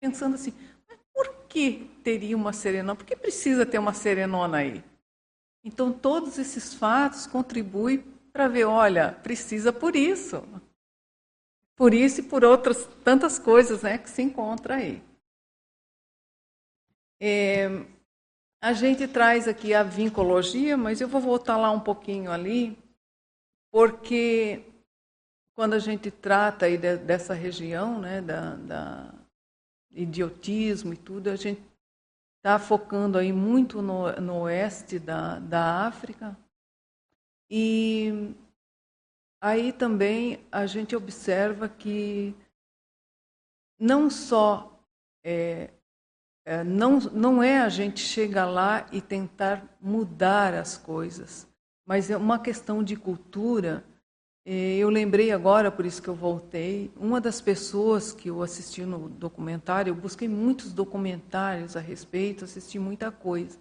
pensando 0.00 0.34
assim, 0.34 0.54
mas 0.88 0.98
por 1.12 1.46
que 1.48 1.90
teria 2.02 2.36
uma 2.36 2.52
serenona? 2.52 2.96
Por 2.96 3.04
que 3.04 3.14
precisa 3.14 3.66
ter 3.66 3.78
uma 3.78 3.92
serenona 3.92 4.58
aí? 4.58 4.82
Então 5.62 5.92
todos 5.92 6.38
esses 6.38 6.72
fatos 6.72 7.26
contribuem 7.26 7.98
para 8.32 8.48
ver, 8.48 8.64
olha, 8.64 9.12
precisa 9.12 9.72
por 9.72 9.94
isso. 9.94 10.42
Por 11.76 11.92
isso 11.92 12.20
e 12.20 12.24
por 12.24 12.42
outras 12.42 12.86
tantas 13.04 13.38
coisas 13.38 13.82
né, 13.82 13.98
que 13.98 14.08
se 14.08 14.22
encontra 14.22 14.76
aí. 14.76 15.02
É, 17.20 17.68
a 18.62 18.72
gente 18.72 19.06
traz 19.06 19.46
aqui 19.46 19.74
a 19.74 19.82
vincologia, 19.82 20.76
mas 20.76 21.00
eu 21.00 21.08
vou 21.08 21.20
voltar 21.20 21.56
lá 21.56 21.70
um 21.70 21.80
pouquinho 21.80 22.30
ali, 22.30 22.76
porque 23.70 24.64
quando 25.54 25.74
a 25.74 25.78
gente 25.78 26.10
trata 26.10 26.66
aí 26.66 26.76
de, 26.76 26.96
dessa 26.96 27.34
região, 27.34 28.00
né, 28.00 28.20
da, 28.20 28.54
da, 28.56 29.14
idiotismo 29.90 30.92
e 30.92 30.96
tudo, 30.96 31.28
a 31.28 31.36
gente 31.36 31.62
está 32.38 32.58
focando 32.58 33.18
aí 33.18 33.32
muito 33.32 33.82
no, 33.82 34.12
no 34.20 34.42
oeste 34.42 34.98
da, 34.98 35.38
da 35.38 35.86
África. 35.86 36.36
E 37.50 38.34
Aí 39.40 39.72
também 39.72 40.44
a 40.50 40.66
gente 40.66 40.96
observa 40.96 41.68
que 41.68 42.34
não 43.78 44.10
só 44.10 44.82
é, 45.24 45.70
é, 46.44 46.64
não, 46.64 46.98
não 46.98 47.42
é 47.42 47.60
a 47.60 47.68
gente 47.68 48.00
chegar 48.00 48.46
lá 48.46 48.88
e 48.90 49.00
tentar 49.00 49.64
mudar 49.80 50.54
as 50.54 50.76
coisas, 50.76 51.47
mas 51.88 52.10
é 52.10 52.16
uma 52.16 52.38
questão 52.38 52.84
de 52.84 52.94
cultura. 52.94 53.82
Eu 54.46 54.88
lembrei 54.90 55.32
agora, 55.32 55.70
por 55.70 55.84
isso 55.84 56.00
que 56.00 56.08
eu 56.08 56.14
voltei, 56.14 56.90
uma 56.96 57.20
das 57.20 57.40
pessoas 57.40 58.12
que 58.12 58.28
eu 58.28 58.42
assisti 58.42 58.82
no 58.82 59.08
documentário, 59.08 59.90
eu 59.90 59.94
busquei 59.94 60.28
muitos 60.28 60.72
documentários 60.72 61.76
a 61.76 61.80
respeito, 61.80 62.44
assisti 62.44 62.78
muita 62.78 63.10
coisa. 63.10 63.58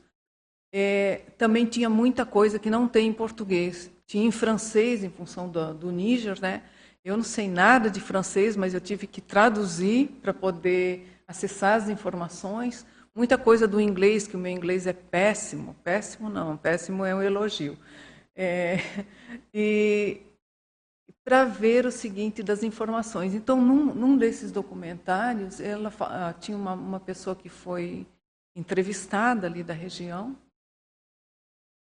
É, 0.71 1.23
também 1.38 1.65
tinha 1.65 1.89
muita 1.89 2.25
coisa 2.25 2.59
que 2.59 2.69
não 2.69 2.88
tem 2.88 3.07
em 3.07 3.13
português 3.13 3.91
tinha 4.07 4.25
em 4.25 4.32
francês, 4.32 5.03
em 5.03 5.09
função 5.09 5.49
do, 5.49 5.73
do 5.73 5.91
Níger, 5.91 6.39
né? 6.41 6.63
Eu 7.03 7.17
não 7.17 7.23
sei 7.23 7.49
nada 7.49 7.89
de 7.89 7.99
francês, 7.99 8.55
mas 8.55 8.73
eu 8.73 8.82
tive 8.82 9.05
que 9.05 9.21
traduzir 9.21 10.07
para 10.21 10.34
poder 10.34 11.21
acessar 11.28 11.75
as 11.75 11.89
informações. 11.89 12.86
Muita 13.13 13.38
coisa 13.38 13.67
do 13.67 13.82
inglês, 13.82 14.25
que 14.25 14.36
o 14.36 14.39
meu 14.39 14.51
inglês 14.51 14.88
é 14.88 14.93
péssimo. 14.93 15.75
Péssimo 15.84 16.30
não, 16.30 16.55
péssimo 16.55 17.05
é 17.05 17.13
um 17.13 17.21
elogio. 17.21 17.78
É, 18.40 18.78
e 19.52 20.22
para 21.26 21.44
ver 21.44 21.86
o 21.86 21.92
seguinte 21.92 22.44
das 22.44 22.62
informações. 22.62 23.34
Então, 23.34 23.60
num, 23.60 23.94
num 23.94 24.18
desses 24.18 24.52
documentários, 24.52 25.60
ela 25.60 25.92
ah, 26.00 26.34
tinha 26.40 26.56
uma, 26.56 26.74
uma 26.74 27.00
pessoa 27.00 27.36
que 27.36 27.50
foi 27.50 28.08
entrevistada 28.56 29.48
ali 29.48 29.64
da 29.64 29.74
região, 29.74 30.38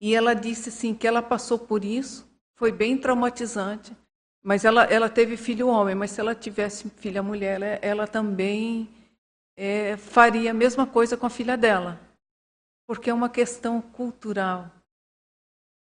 e 0.01 0.15
ela 0.15 0.33
disse 0.33 0.69
assim 0.69 0.93
que 0.93 1.07
ela 1.07 1.21
passou 1.21 1.59
por 1.59 1.85
isso, 1.85 2.27
foi 2.55 2.71
bem 2.71 2.97
traumatizante, 2.97 3.95
mas 4.43 4.65
ela, 4.65 4.83
ela 4.85 5.09
teve 5.09 5.37
filho 5.37 5.67
homem, 5.67 5.95
mas 5.95 6.11
se 6.11 6.21
ela 6.21 6.35
tivesse 6.35 6.89
filha 6.89 7.23
mulher, 7.23 7.61
ela, 7.61 7.65
ela 7.81 8.07
também 8.07 8.89
é, 9.57 9.97
faria 9.97 10.51
a 10.51 10.53
mesma 10.53 10.85
coisa 10.85 11.15
com 11.15 11.25
a 11.25 11.29
filha 11.29 11.57
dela, 11.57 11.99
porque 12.87 13.09
é 13.09 13.13
uma 13.13 13.29
questão 13.29 13.81
cultural. 13.81 14.71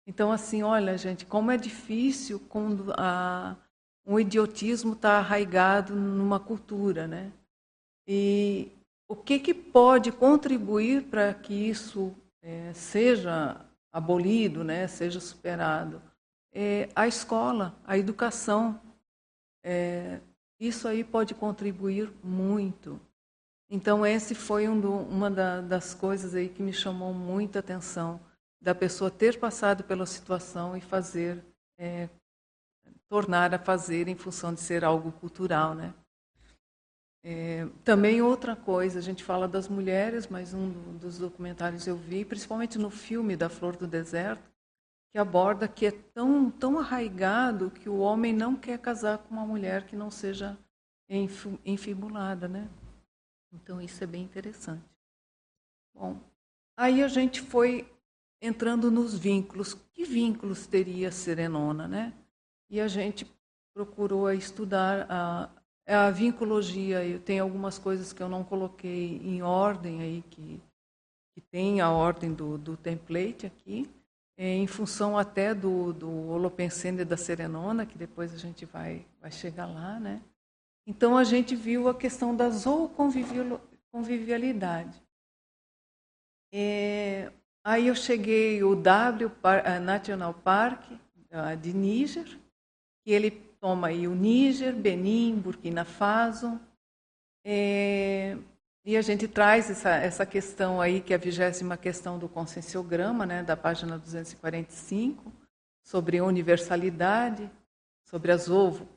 Então, 0.07 0.31
assim, 0.31 0.61
olha, 0.61 0.97
gente, 0.97 1.25
como 1.25 1.51
é 1.51 1.57
difícil 1.57 2.39
quando 2.47 2.93
a, 2.97 3.55
um 4.05 4.19
idiotismo 4.19 4.93
está 4.93 5.17
arraigado 5.17 5.95
numa 5.95 6.39
cultura, 6.39 7.07
né? 7.07 7.31
E 8.07 8.71
o 9.07 9.15
que, 9.15 9.39
que 9.39 9.53
pode 9.53 10.11
contribuir 10.11 11.03
para 11.03 11.33
que 11.33 11.53
isso 11.53 12.15
é, 12.41 12.71
seja 12.73 13.65
abolido, 13.91 14.63
né, 14.63 14.87
seja 14.87 15.19
superado. 15.19 16.01
É, 16.53 16.89
a 16.95 17.07
escola, 17.07 17.73
a 17.85 17.97
educação, 17.97 18.79
é, 19.63 20.19
isso 20.59 20.87
aí 20.87 21.03
pode 21.03 21.33
contribuir 21.33 22.11
muito. 22.23 22.99
Então, 23.69 24.05
esse 24.05 24.35
foi 24.35 24.67
um 24.67 24.79
do, 24.79 24.91
uma 24.91 25.31
da, 25.31 25.61
das 25.61 25.93
coisas 25.93 26.35
aí 26.35 26.49
que 26.49 26.61
me 26.61 26.71
chamou 26.71 27.13
muita 27.13 27.59
atenção, 27.59 28.19
da 28.65 28.73
pessoa 28.73 29.11
ter 29.11 29.37
passado 29.39 29.83
pela 29.83 30.07
situação 30.07 30.75
e 30.75 30.81
fazer, 30.81 31.45
é, 31.77 32.09
tornar 33.07 33.53
a 33.53 33.59
fazer 33.59 34.07
em 34.07 34.15
função 34.15 34.51
de 34.51 34.59
ser 34.59 34.83
algo 34.83 35.11
cultural, 35.11 35.75
né? 35.75 35.93
É, 37.23 37.67
também 37.83 38.23
outra 38.23 38.55
coisa, 38.55 38.97
a 38.97 39.01
gente 39.03 39.23
fala 39.23 39.47
das 39.47 39.67
mulheres, 39.67 40.25
mas 40.25 40.51
um 40.51 40.97
dos 40.97 41.19
documentários 41.19 41.85
eu 41.85 41.95
vi, 41.95 42.25
principalmente 42.25 42.79
no 42.79 42.89
filme 42.89 43.35
da 43.35 43.49
Flor 43.49 43.75
do 43.75 43.85
Deserto, 43.85 44.51
que 45.11 45.19
aborda 45.19 45.67
que 45.67 45.85
é 45.85 45.91
tão, 45.91 46.49
tão 46.49 46.79
arraigado 46.79 47.69
que 47.69 47.87
o 47.87 47.99
homem 47.99 48.33
não 48.33 48.55
quer 48.55 48.79
casar 48.79 49.19
com 49.19 49.35
uma 49.35 49.45
mulher 49.45 49.85
que 49.85 49.95
não 49.95 50.09
seja 50.09 50.57
enfibulada, 51.63 52.47
né? 52.47 52.67
Então 53.53 53.79
isso 53.79 54.03
é 54.03 54.07
bem 54.07 54.23
interessante. 54.23 54.83
Bom, 55.93 56.19
aí 56.75 57.03
a 57.03 57.07
gente 57.07 57.41
foi 57.41 57.87
entrando 58.45 58.91
nos 58.91 59.17
vínculos. 59.17 59.73
Que 59.93 60.03
vínculos 60.03 60.67
teria 60.67 61.11
Serenona, 61.11 61.87
né? 61.87 62.13
E 62.69 62.79
a 62.79 62.87
gente 62.87 63.25
procurou 63.73 64.31
estudar 64.31 65.07
a, 65.09 65.49
a 65.87 66.09
vincologia, 66.09 67.05
eu 67.05 67.19
tenho 67.19 67.43
algumas 67.43 67.77
coisas 67.77 68.13
que 68.13 68.23
eu 68.23 68.29
não 68.29 68.43
coloquei 68.43 69.21
em 69.23 69.43
ordem 69.43 70.01
aí, 70.01 70.23
que, 70.29 70.61
que 71.33 71.41
tem 71.41 71.81
a 71.81 71.91
ordem 71.91 72.33
do, 72.33 72.57
do 72.57 72.77
template 72.77 73.45
aqui, 73.45 73.89
é, 74.37 74.47
em 74.47 74.67
função 74.67 75.17
até 75.17 75.53
do, 75.53 75.91
do 75.93 76.29
Holopensene 76.29 77.05
da 77.05 77.17
Serenona, 77.17 77.85
que 77.85 77.97
depois 77.97 78.33
a 78.33 78.37
gente 78.37 78.65
vai, 78.65 79.05
vai 79.21 79.31
chegar 79.31 79.65
lá, 79.65 79.99
né? 79.99 80.21
Então 80.87 81.17
a 81.17 81.23
gente 81.23 81.55
viu 81.55 81.89
a 81.89 81.95
questão 81.95 82.35
da 82.35 82.47
zooconvivialidade. 82.49 85.01
É, 86.51 87.31
aí 87.65 87.87
eu 87.87 87.95
cheguei 87.95 88.63
o 88.63 88.75
W 88.75 89.31
National 89.81 90.35
Park 90.35 90.83
de 91.59 91.73
Níger, 91.73 92.27
que 93.03 93.11
ele 93.11 93.31
toma 93.59 93.87
aí 93.87 94.07
o 94.07 94.13
Níger, 94.13 94.75
Benin, 94.75 95.39
Burkina 95.39 95.83
Faso. 95.83 96.59
É, 97.43 98.37
e 98.85 98.95
a 98.95 99.01
gente 99.01 99.27
traz 99.27 99.69
essa, 99.71 99.95
essa 99.95 100.25
questão 100.25 100.79
aí, 100.79 101.01
que 101.01 101.11
é 101.11 101.15
a 101.15 101.19
vigésima 101.19 101.75
questão 101.75 102.19
do 102.19 102.29
conscienciograma, 102.29 103.25
né, 103.25 103.41
da 103.41 103.57
página 103.57 103.97
245, 103.97 105.33
sobre 105.83 106.21
universalidade, 106.21 107.49
sobre 108.07 108.31
a 108.31 108.37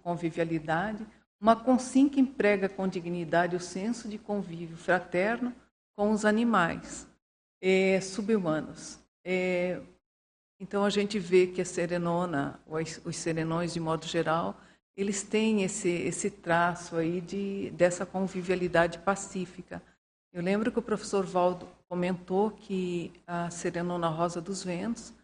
convivialidade, 0.03 1.07
uma 1.41 1.57
consim 1.57 2.09
que 2.09 2.21
emprega 2.21 2.69
com 2.69 2.87
dignidade 2.87 3.57
o 3.57 3.61
senso 3.61 4.09
de 4.09 4.19
convívio 4.19 4.77
fraterno 4.77 5.55
com 5.97 6.11
os 6.11 6.27
animais 6.27 7.09
é, 7.61 8.01
subhumanos. 8.01 8.99
É, 9.25 9.81
então 10.61 10.85
a 10.85 10.91
gente 10.91 11.19
vê 11.19 11.47
que 11.47 11.61
a 11.61 11.65
serenona, 11.65 12.61
os 13.05 13.17
serenões 13.17 13.73
de 13.73 13.81
modo 13.81 14.07
geral, 14.07 14.59
eles 14.97 15.23
têm 15.23 15.63
esse, 15.63 15.89
esse 15.89 16.29
traço 16.29 16.97
aí 16.97 17.21
de, 17.21 17.71
dessa 17.71 18.05
convivialidade 18.05 18.99
pacífica. 18.99 19.81
Eu 20.33 20.43
lembro 20.43 20.73
que 20.73 20.79
o 20.81 20.83
professor 20.83 21.25
Valdo 21.25 21.69
comentou 21.89 22.51
que 22.51 23.13
a 23.25 23.49
Serenona 23.49 24.09
Rosa 24.09 24.41
dos 24.41 24.65
Ventos, 24.65 25.15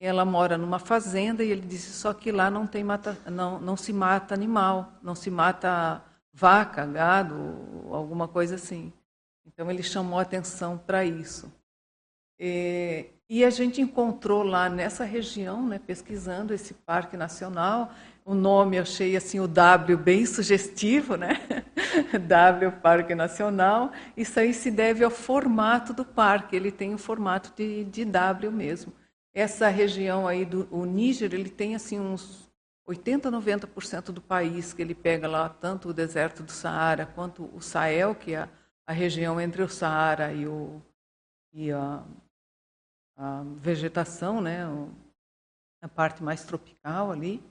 ela 0.00 0.24
mora 0.24 0.56
numa 0.56 0.78
fazenda 0.78 1.42
e 1.42 1.50
ele 1.50 1.66
disse 1.66 1.90
só 1.92 2.14
que 2.14 2.30
lá 2.30 2.48
não 2.48 2.64
tem 2.64 2.84
mata, 2.84 3.18
não, 3.28 3.60
não 3.60 3.76
se 3.76 3.92
mata 3.92 4.34
animal, 4.34 4.92
não 5.02 5.16
se 5.16 5.30
mata 5.30 6.02
vaca, 6.32 6.86
gado, 6.86 7.34
alguma 7.90 8.28
coisa 8.28 8.54
assim. 8.54 8.92
Então 9.44 9.68
ele 9.68 9.82
chamou 9.82 10.20
atenção 10.20 10.78
para 10.78 11.04
isso. 11.04 11.52
É, 12.38 13.06
e 13.28 13.44
a 13.44 13.50
gente 13.50 13.80
encontrou 13.80 14.42
lá 14.42 14.68
nessa 14.68 15.04
região, 15.04 15.66
né, 15.66 15.78
pesquisando 15.78 16.54
esse 16.54 16.72
parque 16.72 17.16
nacional, 17.16 17.92
o 18.28 18.34
nome 18.34 18.76
eu 18.76 18.82
achei 18.82 19.16
assim 19.16 19.40
o 19.40 19.48
W 19.48 19.96
bem 19.96 20.26
sugestivo, 20.26 21.16
né? 21.16 21.40
W 22.28 22.72
Parque 22.72 23.14
Nacional. 23.14 23.90
Isso 24.14 24.38
aí 24.38 24.52
se 24.52 24.70
deve 24.70 25.02
ao 25.02 25.10
formato 25.10 25.94
do 25.94 26.04
parque. 26.04 26.54
Ele 26.54 26.70
tem 26.70 26.92
o 26.92 26.98
formato 26.98 27.50
de, 27.56 27.84
de 27.84 28.04
W 28.04 28.52
mesmo. 28.52 28.92
Essa 29.32 29.68
região 29.68 30.28
aí 30.28 30.44
do 30.44 30.68
o 30.70 30.84
Níger, 30.84 31.32
ele 31.32 31.48
tem 31.48 31.74
assim 31.74 31.98
uns 31.98 32.50
80, 32.86 33.30
90% 33.30 34.12
do 34.12 34.20
país 34.20 34.74
que 34.74 34.82
ele 34.82 34.94
pega 34.94 35.26
lá, 35.26 35.48
tanto 35.48 35.88
o 35.88 35.94
deserto 35.94 36.42
do 36.42 36.52
Saara 36.52 37.06
quanto 37.06 37.48
o 37.54 37.62
Sahel, 37.62 38.14
que 38.14 38.34
é 38.34 38.46
a 38.86 38.92
região 38.92 39.40
entre 39.40 39.62
o 39.62 39.68
Saara 39.70 40.34
e, 40.34 40.46
o, 40.46 40.82
e 41.54 41.72
a, 41.72 42.02
a 43.18 43.42
vegetação, 43.56 44.40
né, 44.40 44.64
a 45.82 45.88
parte 45.88 46.22
mais 46.22 46.44
tropical 46.44 47.10
ali. 47.10 47.42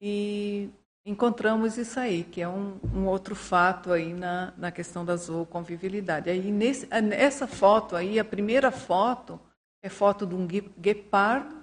E 0.00 0.70
encontramos 1.04 1.76
isso 1.76 2.00
aí, 2.00 2.24
que 2.24 2.40
é 2.40 2.48
um, 2.48 2.80
um 2.94 3.06
outro 3.06 3.34
fato 3.36 3.92
aí 3.92 4.14
na, 4.14 4.54
na 4.56 4.72
questão 4.72 5.04
da 5.04 5.14
zooconvivilidade. 5.16 6.30
Aí 6.30 6.50
nesse, 6.50 6.86
nessa 7.02 7.46
foto 7.46 7.94
aí, 7.94 8.18
a 8.18 8.24
primeira 8.24 8.70
foto 8.70 9.38
é 9.82 9.88
foto 9.90 10.26
de 10.26 10.34
um 10.34 10.46
guepardo, 10.46 11.54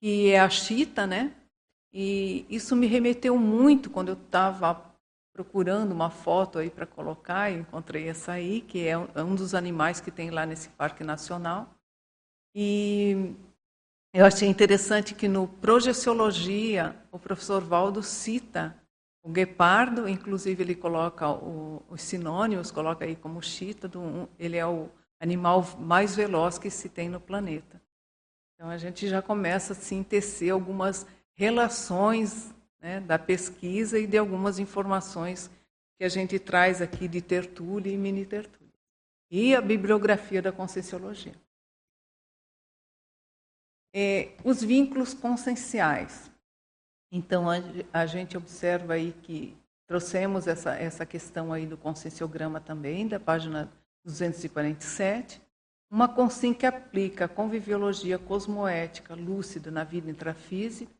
que 0.00 0.30
é 0.30 0.40
a 0.40 0.50
chita, 0.50 1.06
né? 1.06 1.34
E 1.92 2.44
isso 2.48 2.74
me 2.74 2.86
remeteu 2.86 3.36
muito 3.38 3.90
quando 3.90 4.08
eu 4.08 4.14
estava 4.14 4.90
procurando 5.32 5.92
uma 5.92 6.10
foto 6.10 6.58
aí 6.58 6.68
para 6.68 6.86
colocar, 6.86 7.50
encontrei 7.50 8.08
essa 8.08 8.32
aí, 8.32 8.60
que 8.60 8.86
é, 8.86 8.90
é 8.90 9.22
um 9.22 9.34
dos 9.34 9.54
animais 9.54 10.00
que 10.00 10.10
tem 10.10 10.30
lá 10.30 10.44
nesse 10.44 10.68
parque 10.70 11.02
nacional. 11.02 11.68
E 12.54 13.34
eu 14.12 14.24
achei 14.24 14.48
interessante 14.48 15.14
que 15.14 15.28
no 15.28 15.46
Projeciologia 15.46 16.96
o 17.12 17.18
professor 17.18 17.62
Valdo 17.62 18.02
cita 18.02 18.76
o 19.22 19.28
guepardo, 19.28 20.08
inclusive 20.08 20.62
ele 20.62 20.74
coloca 20.74 21.28
o, 21.28 21.82
os 21.88 22.00
sinônimos, 22.02 22.70
coloca 22.70 23.04
aí 23.04 23.14
como 23.14 23.42
chita, 23.42 23.86
do, 23.86 24.28
ele 24.38 24.56
é 24.56 24.66
o 24.66 24.88
animal 25.20 25.64
mais 25.78 26.16
veloz 26.16 26.58
que 26.58 26.70
se 26.70 26.88
tem 26.88 27.08
no 27.08 27.20
planeta. 27.20 27.80
Então 28.54 28.70
a 28.70 28.78
gente 28.78 29.08
já 29.08 29.20
começa 29.20 29.74
assim, 29.74 30.00
a 30.00 30.04
tecer 30.04 30.50
algumas 30.50 31.06
relações 31.34 32.54
né, 32.80 33.00
da 33.00 33.18
pesquisa 33.18 33.98
e 33.98 34.06
de 34.06 34.16
algumas 34.16 34.58
informações 34.58 35.50
que 35.98 36.04
a 36.04 36.08
gente 36.08 36.38
traz 36.38 36.80
aqui 36.80 37.06
de 37.06 37.20
Tertúlia 37.20 37.92
e 37.92 37.96
Mini 37.96 38.24
Tertúlia. 38.24 38.72
E 39.30 39.54
a 39.54 39.60
bibliografia 39.60 40.40
da 40.40 40.50
Conscienciologia. 40.50 41.34
É, 43.92 44.32
os 44.44 44.62
vínculos 44.62 45.14
conscienciais. 45.14 46.30
Então, 47.12 47.46
a, 47.92 48.06
gente 48.06 48.36
observa 48.36 48.94
aí 48.94 49.12
que 49.22 49.56
trouxemos 49.86 50.46
essa, 50.46 50.76
essa 50.76 51.04
questão 51.04 51.52
aí 51.52 51.66
do 51.66 51.76
conscienciograma 51.76 52.60
também, 52.60 53.08
da 53.08 53.18
página 53.18 53.68
247. 54.04 55.42
Uma 55.90 56.06
consciência 56.08 56.58
que 56.58 56.66
aplica 56.66 57.24
a 57.24 57.28
conviviologia 57.28 58.16
cosmoética 58.16 59.14
lúcida 59.14 59.72
na 59.72 59.82
vida 59.82 60.08
intrafísica 60.08 60.92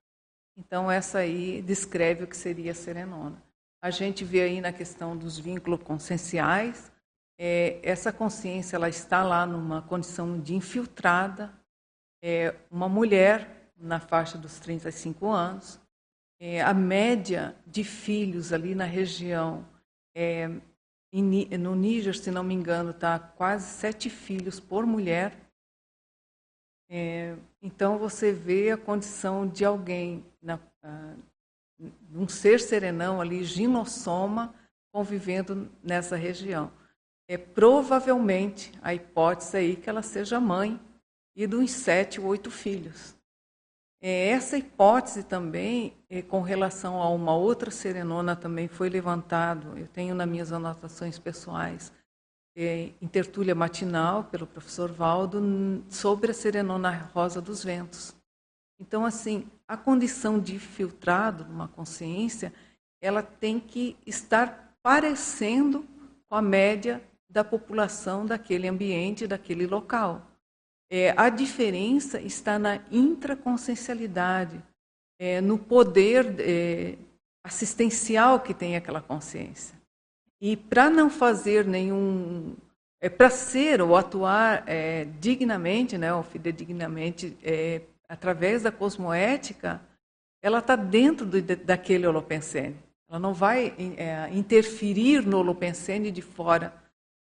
então, 0.60 0.90
essa 0.90 1.20
aí 1.20 1.62
descreve 1.62 2.24
o 2.24 2.26
que 2.26 2.36
seria 2.36 2.72
a 2.72 2.74
serenona. 2.74 3.42
A 3.82 3.90
gente 3.90 4.24
vê 4.26 4.42
aí 4.42 4.60
na 4.60 4.72
questão 4.72 5.16
dos 5.16 5.38
vínculos 5.38 5.82
conscienciais, 5.82 6.92
é, 7.38 7.80
essa 7.82 8.12
consciência 8.12 8.76
ela 8.76 8.88
está 8.88 9.22
lá 9.22 9.46
numa 9.46 9.80
condição 9.80 10.38
de 10.38 10.54
infiltrada, 10.54 11.50
é, 12.22 12.54
uma 12.70 12.88
mulher 12.88 13.72
na 13.76 13.98
faixa 13.98 14.36
dos 14.36 14.58
35 14.58 15.28
anos, 15.28 15.80
é, 16.38 16.60
a 16.60 16.72
média 16.72 17.54
de 17.66 17.84
filhos 17.84 18.52
ali 18.52 18.74
na 18.74 18.84
região, 18.84 19.66
é, 20.14 20.48
no 21.12 21.74
Níger, 21.74 22.16
se 22.16 22.30
não 22.30 22.44
me 22.44 22.54
engano, 22.54 22.90
está 22.90 23.18
quase 23.18 23.66
sete 23.66 24.08
filhos 24.08 24.60
por 24.60 24.86
mulher. 24.86 25.36
É, 26.88 27.36
então 27.60 27.98
você 27.98 28.32
vê 28.32 28.70
a 28.70 28.76
condição 28.76 29.46
de 29.46 29.64
alguém, 29.64 30.24
na, 30.42 30.56
uh, 30.56 31.90
um 32.12 32.28
ser 32.28 32.60
serenão 32.60 33.20
ali, 33.20 33.44
ginossoma, 33.44 34.54
convivendo 34.92 35.70
nessa 35.82 36.16
região. 36.16 36.72
É 37.28 37.38
provavelmente 37.38 38.72
a 38.82 38.94
hipótese 38.94 39.56
aí 39.56 39.76
que 39.76 39.88
ela 39.88 40.02
seja 40.02 40.40
mãe 40.40 40.80
e 41.42 41.46
dos 41.46 41.70
sete 41.70 42.20
ou 42.20 42.26
oito 42.26 42.50
filhos. 42.50 43.16
É, 44.02 44.28
essa 44.28 44.58
hipótese 44.58 45.22
também, 45.22 45.94
é, 46.10 46.20
com 46.20 46.42
relação 46.42 47.00
a 47.00 47.08
uma 47.08 47.34
outra 47.34 47.70
serenona, 47.70 48.36
também 48.36 48.68
foi 48.68 48.90
levantado. 48.90 49.78
Eu 49.78 49.86
tenho 49.86 50.14
nas 50.14 50.28
minhas 50.28 50.52
anotações 50.52 51.18
pessoais 51.18 51.90
é, 52.54 52.90
em 53.00 53.08
tertúlia 53.08 53.54
matinal 53.54 54.24
pelo 54.24 54.46
professor 54.46 54.92
Valdo 54.92 55.82
sobre 55.88 56.30
a 56.30 56.34
Serenona 56.34 57.10
Rosa 57.14 57.40
dos 57.40 57.64
Ventos. 57.64 58.14
Então, 58.78 59.06
assim, 59.06 59.46
a 59.66 59.78
condição 59.78 60.38
de 60.38 60.58
filtrado 60.58 61.46
numa 61.46 61.68
consciência, 61.68 62.52
ela 63.00 63.22
tem 63.22 63.58
que 63.58 63.96
estar 64.06 64.76
parecendo 64.82 65.86
com 66.28 66.34
a 66.34 66.42
média 66.42 67.02
da 67.30 67.42
população 67.42 68.26
daquele 68.26 68.68
ambiente, 68.68 69.26
daquele 69.26 69.66
local. 69.66 70.29
É, 70.92 71.14
a 71.16 71.28
diferença 71.28 72.20
está 72.20 72.58
na 72.58 72.80
intraconsciencialidade, 72.90 74.60
é, 75.20 75.40
no 75.40 75.56
poder 75.56 76.34
é, 76.40 76.96
assistencial 77.44 78.40
que 78.40 78.52
tem 78.52 78.74
aquela 78.74 79.00
consciência. 79.00 79.78
E 80.40 80.56
para 80.56 80.90
não 80.90 81.08
fazer 81.08 81.64
nenhum. 81.64 82.56
É, 83.00 83.08
para 83.08 83.30
ser 83.30 83.80
ou 83.80 83.96
atuar 83.96 84.64
é, 84.66 85.06
dignamente, 85.20 85.96
né, 85.96 86.12
ou 86.12 86.22
fidedignamente, 86.22 87.36
é, 87.42 87.82
através 88.08 88.62
da 88.62 88.72
cosmoética, 88.72 89.80
ela 90.42 90.58
está 90.58 90.76
dentro 90.76 91.24
do, 91.24 91.40
daquele 91.40 92.06
holopensene. 92.06 92.76
Ela 93.08 93.18
não 93.18 93.32
vai 93.32 93.74
interferir 94.32 95.26
no 95.26 95.38
holopensene 95.38 96.10
de 96.10 96.22
fora 96.22 96.72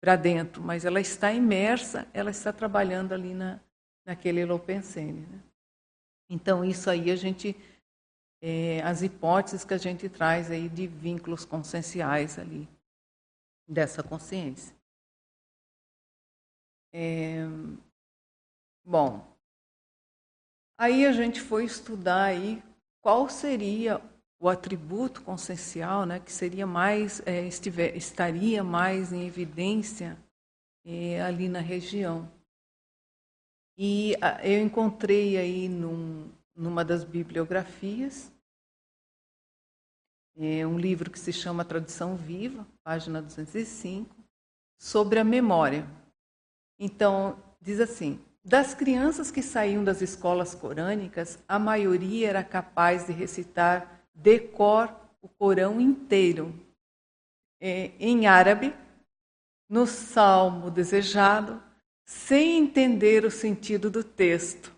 para 0.04 0.16
dentro, 0.16 0.62
mas 0.62 0.84
ela 0.84 1.00
está 1.00 1.32
imersa, 1.32 2.06
ela 2.12 2.30
está 2.30 2.52
trabalhando 2.52 3.14
ali 3.14 3.32
na, 3.32 3.58
naquele 4.04 4.44
holopensene. 4.44 5.22
Né? 5.26 5.40
Então, 6.28 6.62
isso 6.62 6.90
aí 6.90 7.10
a 7.10 7.16
gente. 7.16 7.56
É, 8.42 8.82
as 8.82 9.00
hipóteses 9.00 9.64
que 9.64 9.72
a 9.72 9.78
gente 9.78 10.06
traz 10.10 10.50
aí 10.50 10.68
de 10.68 10.86
vínculos 10.86 11.46
conscienciais 11.46 12.38
ali 12.38 12.68
dessa 13.66 14.02
consciência. 14.02 14.76
É, 16.92 17.38
bom, 18.84 19.26
aí 20.78 21.06
a 21.06 21.12
gente 21.12 21.40
foi 21.40 21.64
estudar 21.64 22.24
aí 22.24 22.62
qual 23.00 23.30
seria 23.30 23.98
o 24.44 24.48
atributo 24.50 25.22
consciencial, 25.22 26.04
né, 26.04 26.20
que 26.20 26.30
seria 26.30 26.66
mais 26.66 27.22
é, 27.24 27.46
estiver, 27.46 27.96
estaria 27.96 28.62
mais 28.62 29.10
em 29.10 29.26
evidência 29.26 30.18
é, 30.84 31.22
ali 31.22 31.48
na 31.48 31.60
região. 31.60 32.30
E 33.78 34.14
a, 34.20 34.46
eu 34.46 34.62
encontrei 34.62 35.38
aí 35.38 35.66
num, 35.66 36.30
numa 36.54 36.84
das 36.84 37.04
bibliografias 37.04 38.30
é 40.36 40.66
um 40.66 40.78
livro 40.78 41.10
que 41.10 41.18
se 41.18 41.32
chama 41.32 41.64
Tradição 41.64 42.14
Viva, 42.14 42.66
página 42.82 43.22
205, 43.22 44.14
sobre 44.78 45.20
a 45.20 45.24
memória. 45.24 45.86
Então, 46.78 47.42
diz 47.62 47.80
assim: 47.80 48.20
das 48.44 48.74
crianças 48.74 49.30
que 49.30 49.40
saíam 49.40 49.82
das 49.82 50.02
escolas 50.02 50.54
corânicas, 50.54 51.38
a 51.48 51.58
maioria 51.58 52.28
era 52.28 52.44
capaz 52.44 53.06
de 53.06 53.12
recitar 53.12 53.93
de 54.14 54.38
cor 54.38 54.94
o 55.20 55.28
Corão 55.28 55.80
inteiro, 55.80 56.54
é, 57.60 57.92
em 57.98 58.26
árabe, 58.26 58.74
no 59.68 59.86
salmo 59.86 60.70
desejado, 60.70 61.62
sem 62.04 62.58
entender 62.58 63.24
o 63.24 63.30
sentido 63.30 63.90
do 63.90 64.04
texto. 64.04 64.72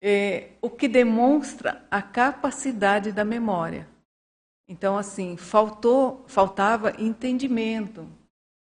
É, 0.00 0.50
o 0.60 0.70
que 0.70 0.86
demonstra 0.86 1.84
a 1.90 2.00
capacidade 2.00 3.10
da 3.10 3.24
memória. 3.24 3.88
Então, 4.68 4.96
assim, 4.96 5.36
faltou, 5.36 6.24
faltava 6.28 6.92
entendimento, 7.00 8.06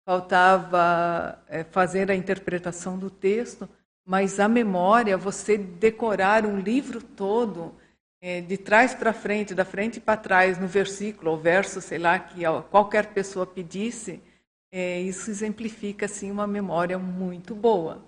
faltava 0.05 1.43
é, 1.47 1.62
fazer 1.62 2.11
a 2.11 2.14
interpretação 2.16 2.99
do 2.99 3.09
texto, 3.09 3.68
mas 4.05 4.41
a 4.41 4.49
memória, 4.49 5.16
você 5.16 5.57
decorar 5.57 6.45
um 6.45 6.59
livro 6.59 7.01
todo, 7.01 7.72
é, 8.23 8.41
de 8.41 8.57
trás 8.57 8.95
para 8.95 9.12
frente, 9.12 9.55
da 9.55 9.64
frente 9.64 10.01
para 10.01 10.16
trás, 10.16 10.59
no 10.59 10.66
versículo 10.66 11.33
ou 11.33 11.37
verso, 11.37 11.83
sei 11.83 11.99
lá, 11.99 12.18
que 12.18 12.43
qualquer 12.70 13.12
pessoa 13.12 13.45
pedisse, 13.45 14.23
é, 14.70 15.01
isso 15.01 15.31
exemplifica 15.31 16.07
assim 16.07 16.31
uma 16.31 16.47
memória 16.47 16.99
muito 16.99 17.55
boa. 17.55 18.03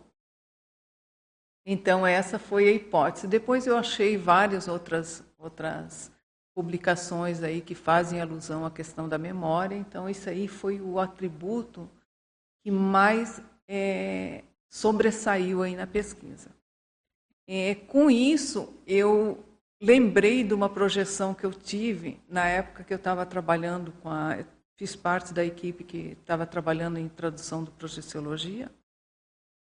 Então 1.66 2.06
essa 2.06 2.38
foi 2.38 2.68
a 2.68 2.72
hipótese. 2.72 3.26
Depois 3.26 3.66
eu 3.66 3.76
achei 3.76 4.16
várias 4.16 4.68
outras 4.68 5.22
outras 5.36 6.10
publicações 6.54 7.42
aí 7.42 7.60
que 7.60 7.74
fazem 7.74 8.20
alusão 8.20 8.64
à 8.64 8.70
questão 8.70 9.08
da 9.08 9.18
memória. 9.18 9.74
Então, 9.74 10.08
isso 10.08 10.30
aí 10.30 10.46
foi 10.46 10.80
o 10.80 11.00
atributo 11.00 11.90
que 12.62 12.70
mais 12.70 13.42
é, 13.68 14.44
sobressaiu 14.68 15.62
aí 15.62 15.74
na 15.74 15.86
pesquisa. 15.86 16.50
É, 17.46 17.74
com 17.74 18.10
isso, 18.10 18.72
eu 18.86 19.44
lembrei 19.84 20.42
de 20.42 20.54
uma 20.54 20.68
projeção 20.68 21.34
que 21.34 21.44
eu 21.44 21.52
tive 21.52 22.18
na 22.28 22.46
época 22.46 22.84
que 22.84 22.92
eu 22.92 22.96
estava 22.96 23.24
trabalhando 23.26 23.92
com 24.02 24.08
a. 24.08 24.38
Fiz 24.76 24.96
parte 24.96 25.32
da 25.32 25.44
equipe 25.44 25.84
que 25.84 26.16
estava 26.20 26.44
trabalhando 26.44 26.98
em 26.98 27.08
tradução 27.08 27.62
do 27.62 27.70
Projeciologia. 27.70 28.68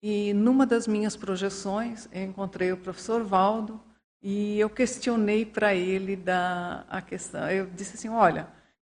E 0.03 0.31
numa 0.33 0.63
das 0.63 0.85
minhas 0.85 1.15
projeções, 1.15 2.07
eu 2.11 2.23
encontrei 2.23 2.71
o 2.71 2.77
professor 2.77 3.23
Valdo 3.23 3.81
e 4.21 4.59
eu 4.59 4.69
questionei 4.69 5.43
para 5.43 5.73
ele 5.73 6.15
da 6.15 6.85
a 6.87 7.01
questão. 7.01 7.49
Eu 7.49 7.65
disse 7.67 7.95
assim: 7.95 8.09
olha, 8.09 8.47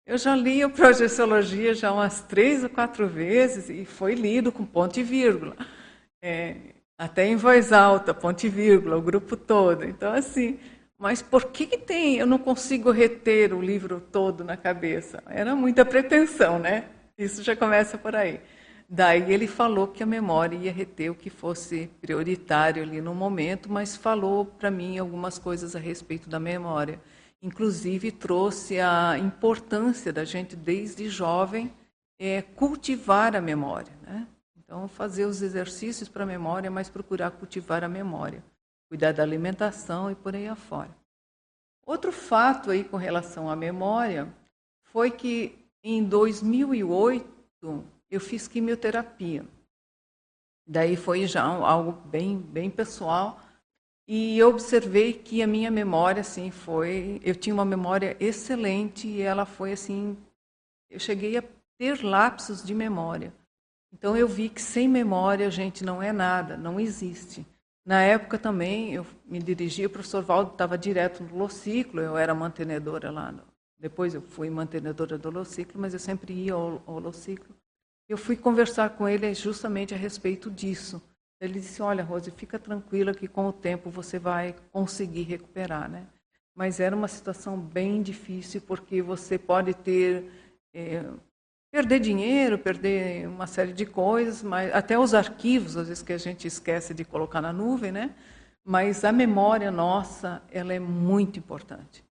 eu 0.06 0.18
já 0.18 0.34
li 0.34 0.64
o 0.64 0.70
Projeciologia 0.70 1.74
já 1.74 1.92
umas 1.92 2.22
três 2.22 2.64
ou 2.64 2.70
quatro 2.70 3.06
vezes 3.08 3.70
e 3.70 3.84
foi 3.84 4.16
lido 4.16 4.52
com 4.52 4.66
ponto 4.66 4.98
e 4.98 5.04
vírgula. 5.04 5.58
É, 6.22 6.56
até 6.98 7.28
em 7.28 7.36
voz 7.36 7.74
alta, 7.74 8.14
ponto 8.14 8.46
e 8.46 8.50
vírgula, 8.50 8.96
o 8.96 9.02
grupo 9.02 9.36
todo. 9.36 9.84
Então, 9.84 10.14
assim, 10.14 10.58
mas 10.98 11.22
por 11.22 11.46
que, 11.46 11.68
que 11.68 11.78
tem, 11.78 12.18
eu 12.18 12.26
não 12.26 12.40
consigo 12.40 12.92
reter 12.92 13.54
o 13.54 13.62
livro 13.62 14.02
todo 14.02 14.44
na 14.44 14.58
cabeça? 14.58 15.22
Era 15.28 15.56
muita 15.56 15.86
pretensão, 15.86 16.58
né? 16.58 16.86
Isso 17.18 17.44
já 17.44 17.56
começa 17.56 17.98
por 17.98 18.16
aí. 18.16 18.42
Daí 18.90 19.34
ele 19.34 19.48
falou 19.48 19.88
que 19.88 20.02
a 20.02 20.06
memória 20.06 20.56
ia 20.56 20.72
reter 20.72 21.10
o 21.10 21.16
que 21.16 21.30
fosse 21.30 21.90
prioritário 22.00 22.82
ali 22.82 23.02
no 23.02 23.14
momento, 23.14 23.70
mas 23.70 23.96
falou 23.96 24.46
para 24.46 24.72
mim 24.72 24.98
algumas 24.98 25.38
coisas 25.38 25.76
a 25.76 25.80
respeito 25.80 26.30
da 26.30 26.40
memória. 26.40 27.00
Inclusive 27.42 28.12
trouxe 28.12 28.80
a 28.80 29.18
importância 29.20 30.14
da 30.14 30.24
gente 30.24 30.56
desde 30.56 31.10
jovem 31.10 31.72
é, 32.18 32.42
cultivar 32.42 33.36
a 33.36 33.42
memória, 33.42 33.92
né? 34.02 34.26
Então 34.58 34.88
fazer 34.88 35.26
os 35.26 35.42
exercícios 35.42 36.10
para 36.10 36.24
a 36.24 36.28
memória, 36.28 36.72
mas 36.72 36.90
procurar 36.90 37.32
cultivar 37.32 37.84
a 37.84 37.90
memória, 37.90 38.44
cuidar 38.90 39.14
da 39.14 39.24
alimentação 39.24 40.10
e 40.12 40.16
por 40.16 40.36
aí 40.36 40.48
afora. 40.48 40.96
Outro 41.86 42.12
fato 42.12 42.72
aí 42.72 42.84
com 42.84 42.98
relação 42.98 43.50
à 43.50 43.56
memória 43.56 44.34
foi 44.84 45.12
que 45.12 45.58
em 45.84 46.04
2008 46.04 47.26
eu 48.10 48.20
fiz 48.20 48.48
quimioterapia. 48.48 49.46
Daí 50.68 50.98
foi 50.98 51.26
já 51.26 51.44
algo 51.44 51.94
bem, 52.08 52.38
bem 52.38 52.70
pessoal. 52.70 53.40
E 54.06 54.38
eu 54.38 54.50
observei 54.50 55.14
que 55.14 55.42
a 55.42 55.48
minha 55.48 55.72
memória, 55.72 56.22
assim, 56.22 56.52
foi. 56.52 57.22
Eu 57.24 57.36
tinha 57.36 57.54
uma 57.54 57.66
memória 57.66 58.18
excelente 58.20 59.08
e 59.08 59.22
ela 59.22 59.46
foi 59.46 59.72
assim. 59.72 60.18
Eu 60.90 61.00
cheguei 61.00 61.38
a 61.38 61.44
ter 61.78 62.04
lapsos 62.04 62.64
de 62.64 62.74
memória. 62.74 63.34
Então 63.94 64.16
eu 64.16 64.28
vi 64.28 64.50
que 64.50 64.62
sem 64.62 64.88
memória 64.88 65.48
a 65.48 65.50
gente 65.50 65.84
não 65.84 66.02
é 66.02 66.12
nada, 66.12 66.58
não 66.58 66.80
existe. 66.80 67.46
Na 67.88 68.02
época 68.02 68.38
também 68.38 68.94
eu 68.94 69.08
me 69.26 69.40
dirigia, 69.40 69.88
o 69.88 69.90
professor 69.90 70.22
Valdo 70.22 70.52
estava 70.52 70.78
direto 70.78 71.24
no 71.24 71.38
Lociclo, 71.38 72.02
eu 72.02 72.18
era 72.18 72.36
mantenedora 72.36 73.10
lá. 73.10 73.32
No, 73.32 73.44
depois 73.80 74.14
eu 74.14 74.22
fui 74.22 74.50
mantenedora 74.50 75.18
do 75.18 75.30
Lociclo, 75.30 75.80
mas 75.80 75.94
eu 75.94 76.00
sempre 76.00 76.34
ia 76.34 76.54
ao, 76.54 76.84
ao 76.86 77.00
Lociclo. 77.00 77.56
Eu 78.10 78.18
fui 78.18 78.36
conversar 78.36 78.90
com 78.90 79.08
ele 79.08 79.34
justamente 79.34 79.94
a 79.94 79.98
respeito 79.98 80.52
disso. 80.52 81.02
Ele 81.40 81.62
disse: 81.62 81.82
Olha, 81.82 82.04
Rose, 82.04 82.30
fica 82.30 82.60
tranquila 82.60 83.14
que 83.14 83.26
com 83.26 83.48
o 83.48 83.54
tempo 83.54 83.90
você 83.90 84.20
vai 84.20 84.54
conseguir 84.70 85.24
recuperar, 85.24 85.90
né? 85.90 86.06
Mas 86.54 86.82
era 86.82 86.94
uma 86.94 87.08
situação 87.08 87.58
bem 87.58 88.02
difícil 88.02 88.60
porque 88.60 89.02
você 89.02 89.38
pode 89.38 89.74
ter 89.74 90.30
é, 90.74 91.06
perder 91.78 92.00
dinheiro, 92.00 92.58
perder 92.58 93.28
uma 93.28 93.46
série 93.46 93.72
de 93.72 93.86
coisas, 93.86 94.42
mas 94.42 94.74
até 94.74 94.98
os 94.98 95.14
arquivos 95.14 95.78
às 95.78 95.88
vezes 95.88 96.02
que 96.02 96.12
a 96.12 96.18
gente 96.18 96.48
esquece 96.48 96.92
de 96.92 97.06
colocar 97.06 97.40
na 97.40 97.54
nuvem, 97.54 97.92
né? 97.92 98.16
Mas 98.66 99.06
a 99.06 99.12
memória 99.12 99.70
nossa, 99.70 100.42
ela 100.50 100.74
é 100.74 100.80
muito 100.80 101.38
importante. 101.38 102.04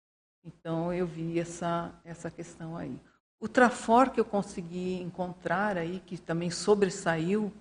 Então 0.45 0.93
eu 0.93 1.05
vi 1.05 1.41
essa 1.41 1.93
essa 2.05 2.31
questão 2.31 2.77
aí. 2.77 2.97
O 3.41 3.49
trafor 3.49 4.11
que 4.11 4.21
eu 4.21 4.25
consegui 4.25 5.03
encontrar 5.03 5.77
aí, 5.77 6.01
que 6.07 6.17
também 6.17 6.49
sobressaiu 6.49 7.53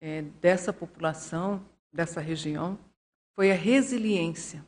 é, 0.00 0.22
dessa 0.40 0.72
população, 0.72 1.60
dessa 1.92 2.22
região, 2.22 2.78
foi 3.36 3.52
a 3.52 3.54
resiliência. 3.54 4.64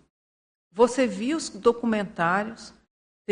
Você 0.70 1.06
viu 1.06 1.38
os 1.38 1.48
documentários, 1.48 2.74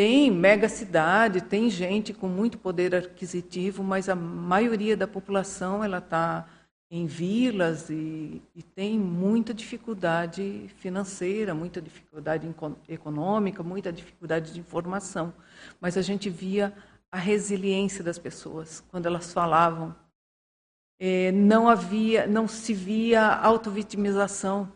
tem 0.01 0.31
mega 0.31 0.67
cidade, 0.67 1.43
tem 1.43 1.69
gente 1.69 2.15
com 2.15 2.27
muito 2.27 2.57
poder 2.57 2.95
aquisitivo, 2.95 3.85
mas 3.85 4.09
a 4.09 4.15
maioria 4.15 4.97
da 4.97 5.07
população 5.07 5.85
ela 5.85 5.99
está 5.99 6.49
em 6.91 7.05
vilas 7.05 7.91
e, 7.91 8.41
e, 8.57 8.63
tem 8.63 8.99
muita 8.99 9.53
dificuldade 9.53 10.71
financeira, 10.79 11.53
muita 11.53 11.83
dificuldade 11.83 12.49
econômica, 12.89 13.63
muita 13.63 13.93
dificuldade 13.93 14.55
de 14.55 14.61
informação. 14.61 15.35
Mas 15.79 15.99
a 15.99 16.03
gente 16.03 16.31
via 16.31 16.73
a 17.13 17.19
resiliência 17.19 18.03
das 18.03 18.19
pessoas 18.19 18.83
quando 18.91 19.05
elas 19.05 19.35
falavam. 19.35 19.95
É, 20.99 21.31
não 21.31 21.69
havia, 21.69 22.27
não 22.27 22.49
se 22.49 22.73
via 22.73 23.35
autovitimização. 23.35 24.73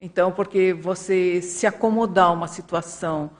Então, 0.00 0.32
porque 0.32 0.72
você 0.74 1.40
se 1.40 1.64
acomodar 1.64 2.32
uma 2.32 2.48
situação 2.48 3.30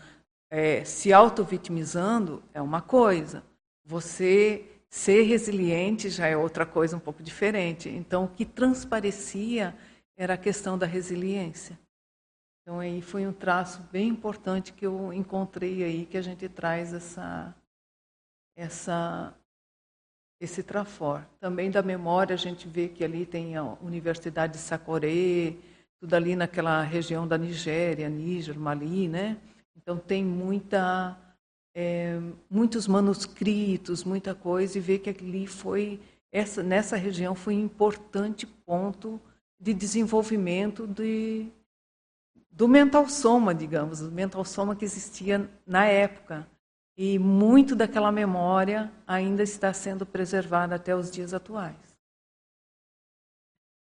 é, 0.51 0.85
se 0.85 1.13
auto-vitimizando 1.13 2.43
é 2.53 2.61
uma 2.61 2.83
coisa, 2.83 3.45
você 3.85 4.67
ser 4.89 5.23
resiliente 5.23 6.11
já 6.11 6.27
é 6.27 6.37
outra 6.37 6.67
coisa 6.67 6.97
um 6.97 7.01
pouco 7.01 7.23
diferente. 7.23 7.89
Então, 7.89 8.25
o 8.25 8.29
que 8.29 8.45
transparecia 8.45 9.77
era 10.17 10.35
a 10.35 10.39
questão 10.39 10.77
da 10.77 10.85
resiliência. 10.85 11.79
Então, 12.63 12.81
aí 12.81 13.01
foi 13.01 13.27
um 13.27 13.33
traço 13.33 13.81
bem 13.93 14.09
importante 14.09 14.73
que 14.73 14.85
eu 14.85 15.13
encontrei 15.13 15.85
aí, 15.85 16.05
que 16.05 16.19
a 16.19 16.23
gente 16.23 16.49
traz 16.49 16.93
essa, 16.93 17.55
essa, 18.57 19.33
esse 20.41 20.63
trafor. 20.63 21.25
Também 21.39 21.71
da 21.71 21.83
memória, 21.83 22.35
a 22.35 22.39
gente 22.39 22.69
vê 22.69 22.89
que 22.89 23.05
ali 23.05 23.25
tem 23.25 23.57
a 23.57 23.63
Universidade 23.81 24.55
de 24.55 24.59
Sacoré, 24.59 25.55
tudo 26.01 26.15
ali 26.15 26.35
naquela 26.35 26.83
região 26.83 27.27
da 27.27 27.39
Nigéria, 27.39 28.09
Níger, 28.09 28.59
Mali, 28.59 29.09
né? 29.09 29.37
Então 29.83 29.97
tem 29.97 30.25
muita, 30.25 31.17
é, 31.75 32.21
muitos 32.51 32.87
manuscritos, 32.87 34.05
muita 34.05 34.35
coisa, 34.35 34.77
e 34.77 34.81
vê 34.81 34.99
que 34.99 35.11
ali 35.11 35.47
foi, 35.47 36.01
essa, 36.31 36.63
nessa 36.63 36.97
região 36.97 37.35
foi 37.35 37.57
um 37.57 37.65
importante 37.65 38.47
ponto 38.47 39.21
de 39.59 39.73
desenvolvimento 39.73 40.87
de, 40.87 41.51
do 42.51 42.69
mental 42.69 43.09
soma, 43.09 43.55
digamos, 43.55 44.01
o 44.01 44.11
mental 44.11 44.45
soma 44.45 44.77
que 44.77 44.85
existia 44.85 45.51
na 45.67 45.87
época. 45.87 46.47
E 46.97 47.19
muito 47.19 47.75
daquela 47.75 48.13
memória 48.13 48.93
ainda 49.07 49.43
está 49.43 49.73
sendo 49.73 50.05
preservada 50.05 50.75
até 50.75 50.95
os 50.95 51.11
dias 51.11 51.33
atuais. 51.33 51.75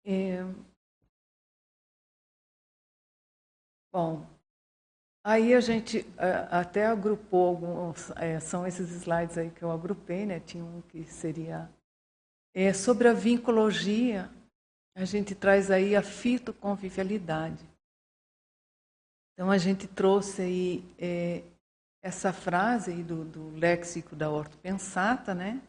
É... 0.05 0.44
Bom, 3.90 4.24
Aí 5.29 5.53
a 5.53 5.61
gente 5.61 6.07
até 6.51 6.87
agrupou 6.87 7.49
alguns, 7.49 8.11
é, 8.12 8.41
são 8.41 8.66
esses 8.66 8.91
slides 8.91 9.37
aí 9.37 9.51
que 9.51 9.62
eu 9.62 9.70
agrupei, 9.70 10.24
né? 10.24 10.41
Tinha 10.41 10.64
um 10.64 10.81
que 10.81 11.05
seria 11.05 11.70
é, 12.55 12.72
sobre 12.72 13.09
a 13.09 13.12
vincologia, 13.12 14.31
a 14.97 15.05
gente 15.05 15.35
traz 15.35 15.70
aí 15.70 15.95
a 15.95 16.03
fitoconvivialidade. 16.03 17.62
Então 19.35 19.51
a 19.51 19.59
gente 19.59 19.87
trouxe 19.87 20.41
aí 20.41 20.95
é, 20.99 21.43
essa 22.03 22.33
frase 22.33 22.93
aí 22.93 23.03
do, 23.03 23.22
do 23.22 23.51
léxico 23.51 24.16
da 24.16 24.31
ortopensata, 24.31 25.35
né? 25.35 25.61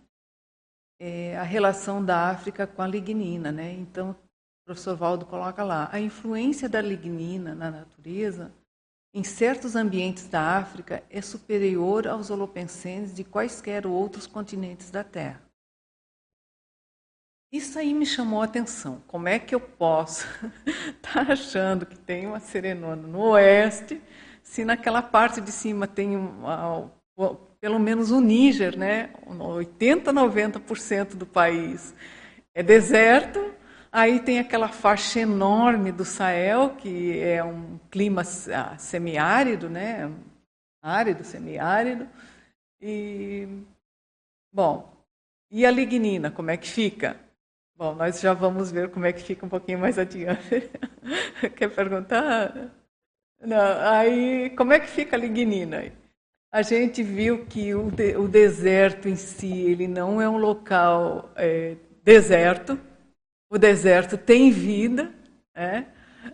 É, 1.01 1.35
a 1.35 1.43
relação 1.43 2.03
da 2.03 2.29
África 2.29 2.65
com 2.65 2.81
a 2.81 2.87
lignina, 2.87 3.51
né? 3.51 3.73
Então 3.73 4.11
o 4.11 4.15
professor 4.63 4.95
Valdo 4.95 5.25
coloca 5.25 5.65
lá 5.65 5.89
a 5.91 5.99
influência 5.99 6.69
da 6.69 6.79
lignina 6.79 7.53
na 7.53 7.69
natureza 7.69 8.57
em 9.13 9.23
certos 9.23 9.75
ambientes 9.75 10.27
da 10.27 10.57
África, 10.57 11.03
é 11.09 11.21
superior 11.21 12.07
aos 12.07 12.29
holopenses 12.29 13.13
de 13.15 13.23
quaisquer 13.23 13.87
outros 13.87 14.27
continentes 14.27 14.91
da 14.91 15.03
Terra. 15.03 15.41
Isso 17.51 17.79
aí 17.79 17.95
me 17.95 18.05
chamou 18.05 18.41
a 18.41 18.45
atenção. 18.45 19.01
Como 19.07 19.27
é 19.27 19.39
que 19.39 19.55
eu 19.55 19.59
posso 19.59 20.27
estar 20.87 21.25
tá 21.25 21.33
achando 21.33 21.85
que 21.85 21.97
tem 21.97 22.27
uma 22.27 22.39
serenona 22.39 23.07
no 23.07 23.21
oeste, 23.31 23.99
se 24.43 24.63
naquela 24.63 25.01
parte 25.01 25.41
de 25.41 25.51
cima 25.51 25.87
tem 25.87 26.15
uma, 26.15 26.91
pelo 27.59 27.79
menos 27.79 28.11
o 28.11 28.21
Níger, 28.21 28.77
né? 28.77 29.09
80, 29.25 30.13
90% 30.13 31.15
do 31.15 31.25
país 31.25 31.93
é 32.53 32.61
deserto, 32.61 33.53
Aí 33.91 34.19
tem 34.19 34.39
aquela 34.39 34.69
faixa 34.69 35.19
enorme 35.19 35.91
do 35.91 36.05
Sahel, 36.05 36.75
que 36.75 37.19
é 37.19 37.43
um 37.43 37.79
clima 37.89 38.21
ah, 38.53 38.77
semiárido, 38.77 39.69
né? 39.69 40.11
Árido, 40.81 41.23
semiárido. 41.23 42.07
E, 42.79 43.47
bom, 44.53 44.93
e 45.49 45.65
a 45.65 45.71
lignina, 45.71 46.29
como 46.29 46.51
é 46.51 46.57
que 46.57 46.67
fica? 46.67 47.17
Bom, 47.75 47.95
nós 47.95 48.19
já 48.19 48.33
vamos 48.33 48.71
ver 48.71 48.89
como 48.91 49.05
é 49.05 49.13
que 49.13 49.23
fica 49.23 49.45
um 49.45 49.49
pouquinho 49.49 49.79
mais 49.79 49.97
adiante. 49.97 50.69
Quer 51.55 51.69
perguntar? 51.73 52.71
Não, 53.41 53.79
aí, 53.89 54.51
como 54.51 54.73
é 54.73 54.79
que 54.79 54.87
fica 54.87 55.15
a 55.15 55.19
lignina? 55.19 55.91
A 56.51 56.61
gente 56.61 57.01
viu 57.01 57.45
que 57.45 57.73
o, 57.73 57.89
de, 57.89 58.17
o 58.17 58.27
deserto 58.27 59.07
em 59.07 59.15
si, 59.15 59.61
ele 59.61 59.87
não 59.87 60.21
é 60.21 60.29
um 60.29 60.37
local 60.37 61.31
é, 61.35 61.77
deserto. 62.03 62.79
O 63.51 63.57
deserto 63.57 64.15
tem 64.15 64.51
vida, 64.51 65.11
é, 65.55 65.85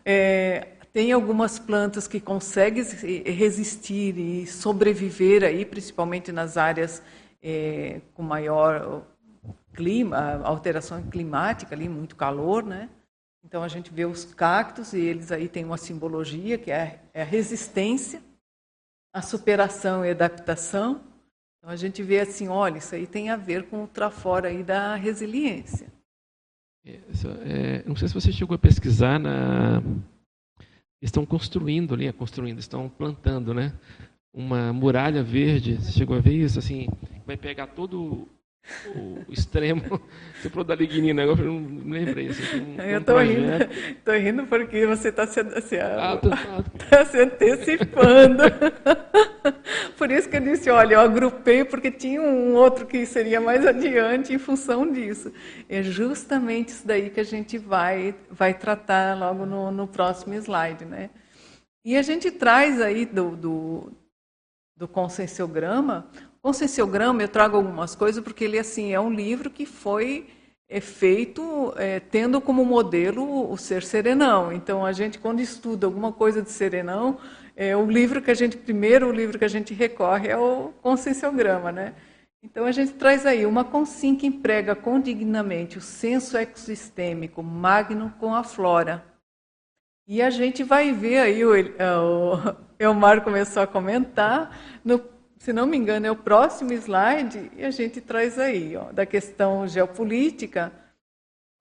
é, 0.04 0.68
tem 0.92 1.14
algumas 1.14 1.58
plantas 1.58 2.10
que 2.10 2.20
conseguem 2.20 2.84
resistir 3.26 4.18
e 4.18 4.46
sobreviver 4.46 5.42
aí, 5.44 5.66
principalmente 5.66 6.34
nas 6.34 6.58
áreas 6.58 7.02
é, 7.42 8.02
com 8.14 8.22
maior 8.22 9.06
clima, 9.74 10.42
alteração 10.44 11.02
climática 11.04 11.74
ali, 11.74 11.88
muito 11.88 12.18
calor, 12.18 12.66
né? 12.66 12.90
Então 13.46 13.64
a 13.64 13.68
gente 13.70 13.94
vê 13.94 14.04
os 14.04 14.26
cactos 14.26 14.92
e 14.92 15.00
eles 15.00 15.32
aí 15.32 15.48
têm 15.48 15.64
uma 15.64 15.78
simbologia 15.78 16.58
que 16.58 16.70
é, 16.70 17.00
é 17.14 17.22
a 17.22 17.26
resistência, 17.26 18.22
a 19.14 19.22
superação 19.22 20.04
e 20.04 20.10
adaptação. 20.12 21.02
Então 21.58 21.70
a 21.70 21.78
gente 21.78 22.04
vê 22.04 22.20
assim, 22.20 22.50
olha, 22.50 22.80
isso 22.80 22.94
aí 22.94 23.08
tem 23.08 23.30
a 23.30 23.38
ver 23.38 23.70
com 23.70 23.86
o 23.86 23.88
trafora 23.88 24.50
aí 24.50 24.64
da 24.64 24.96
resiliência. 24.96 25.95
É, 26.86 27.00
é, 27.46 27.84
não 27.88 27.96
sei 27.96 28.08
se 28.08 28.14
você 28.14 28.32
chegou 28.32 28.54
a 28.54 28.60
pesquisar 28.60 29.20
na 29.20 29.82
estão 31.02 31.26
construindo 31.26 31.94
ali, 31.94 32.12
construindo, 32.14 32.60
estão 32.60 32.90
plantando, 32.90 33.54
né? 33.54 33.74
Uma 34.34 34.74
muralha 34.74 35.24
verde. 35.24 35.76
Você 35.78 35.92
chegou 35.92 36.16
a 36.18 36.20
ver 36.20 36.34
isso? 36.34 36.60
Assim, 36.60 36.88
vai 37.26 37.38
pegar 37.38 37.68
todo 37.68 38.28
o 38.96 39.32
extremo. 39.32 40.02
Você 40.42 40.50
falou 40.50 40.64
da 40.64 40.76
lignina, 40.76 41.24
eu 41.24 41.36
não 41.36 41.92
lembrei. 41.92 42.30
Assim, 42.30 42.76
um, 42.78 42.82
eu 42.82 43.00
estou 43.00 43.18
um 43.18 43.24
rindo, 43.24 43.70
tô 44.04 44.12
rindo 44.12 44.48
porque 44.48 44.86
você 44.86 45.10
está 45.10 45.26
se, 45.26 45.40
assim, 45.40 45.78
ah, 45.78 46.20
tá 46.90 47.06
se 47.06 47.20
antecipando. 47.20 48.44
Por 49.98 50.12
isso 50.12 50.30
que 50.30 50.38
eu 50.38 50.42
disse, 50.42 50.70
olha, 50.70 50.96
eu 50.96 51.00
agrupei 51.00 51.64
porque 51.64 51.90
tinha 51.90 52.22
um 52.22 52.54
outro 52.54 52.86
que 52.86 53.06
seria 53.06 53.40
mais 53.42 53.66
adiante 53.66 54.34
em 54.34 54.38
função 54.38 54.92
disso. 54.92 55.32
É 55.70 55.82
justamente 55.82 56.70
isso 56.70 56.86
daí 56.86 57.10
que 57.10 57.20
a 57.20 57.24
gente 57.26 57.58
vai, 57.58 58.14
vai 58.30 58.54
tratar 58.54 59.18
logo 59.18 59.46
no, 59.46 59.72
no 59.72 59.88
próximo 59.88 60.34
slide. 60.36 60.86
Né? 60.86 61.10
E 61.84 61.96
a 61.96 62.02
gente 62.02 62.30
traz 62.30 62.82
aí 62.82 63.06
do, 63.06 63.36
do, 63.36 63.92
do 64.78 64.88
conscienciograma 64.88 66.08
Conscienciograma, 66.46 67.24
eu 67.24 67.28
trago 67.28 67.58
algumas 67.58 67.96
coisas 67.96 68.24
porque 68.24 68.44
ele 68.44 68.60
assim 68.60 68.94
é 68.94 69.00
um 69.00 69.12
livro 69.12 69.50
que 69.50 69.66
foi 69.66 70.28
é 70.70 70.80
feito 70.80 71.74
é, 71.76 72.00
tendo 72.00 72.40
como 72.40 72.64
modelo 72.64 73.52
o 73.52 73.58
ser 73.58 73.82
serenão. 73.82 74.54
Então, 74.54 74.86
a 74.86 74.92
gente, 74.92 75.18
quando 75.18 75.40
estuda 75.40 75.88
alguma 75.88 76.12
coisa 76.12 76.44
de 76.44 76.52
serenão, 76.52 77.18
é, 77.56 77.76
o 77.76 77.90
livro 77.90 78.22
que 78.22 78.30
a 78.30 78.36
gente, 78.36 78.58
primeiro 78.58 79.08
o 79.08 79.12
livro 79.12 79.40
que 79.40 79.46
a 79.46 79.48
gente 79.48 79.74
recorre 79.74 80.28
é 80.28 80.38
o 80.38 80.72
conscienciograma, 80.84 81.72
né? 81.72 81.96
Então, 82.44 82.66
a 82.66 82.72
gente 82.72 82.94
traz 82.94 83.26
aí 83.26 83.44
uma 83.44 83.64
consim 83.64 84.16
que 84.16 84.28
emprega 84.28 84.76
condignamente 84.76 85.80
o 85.80 85.82
senso 85.82 86.38
ecossistêmico 86.38 87.42
magno 87.42 88.14
com 88.20 88.36
a 88.36 88.44
flora. 88.44 89.04
E 90.08 90.22
a 90.22 90.30
gente 90.30 90.64
vai 90.64 90.92
ver 90.92 91.18
aí, 91.22 91.44
o, 91.44 91.54
o 91.54 92.56
Elmar 92.78 93.24
começou 93.24 93.64
a 93.64 93.68
comentar, 93.68 94.56
no 94.84 95.15
se 95.46 95.54
não 95.54 95.68
me 95.68 95.78
engano, 95.78 96.08
é 96.08 96.12
o 96.12 96.16
próximo 96.16 96.74
slide, 96.74 97.52
e 97.56 97.64
a 97.64 97.70
gente 97.70 98.02
traz 98.02 98.40
aí, 98.40 98.76
ó, 98.76 98.92
da 98.92 99.06
questão 99.06 99.68
geopolítica, 99.68 100.74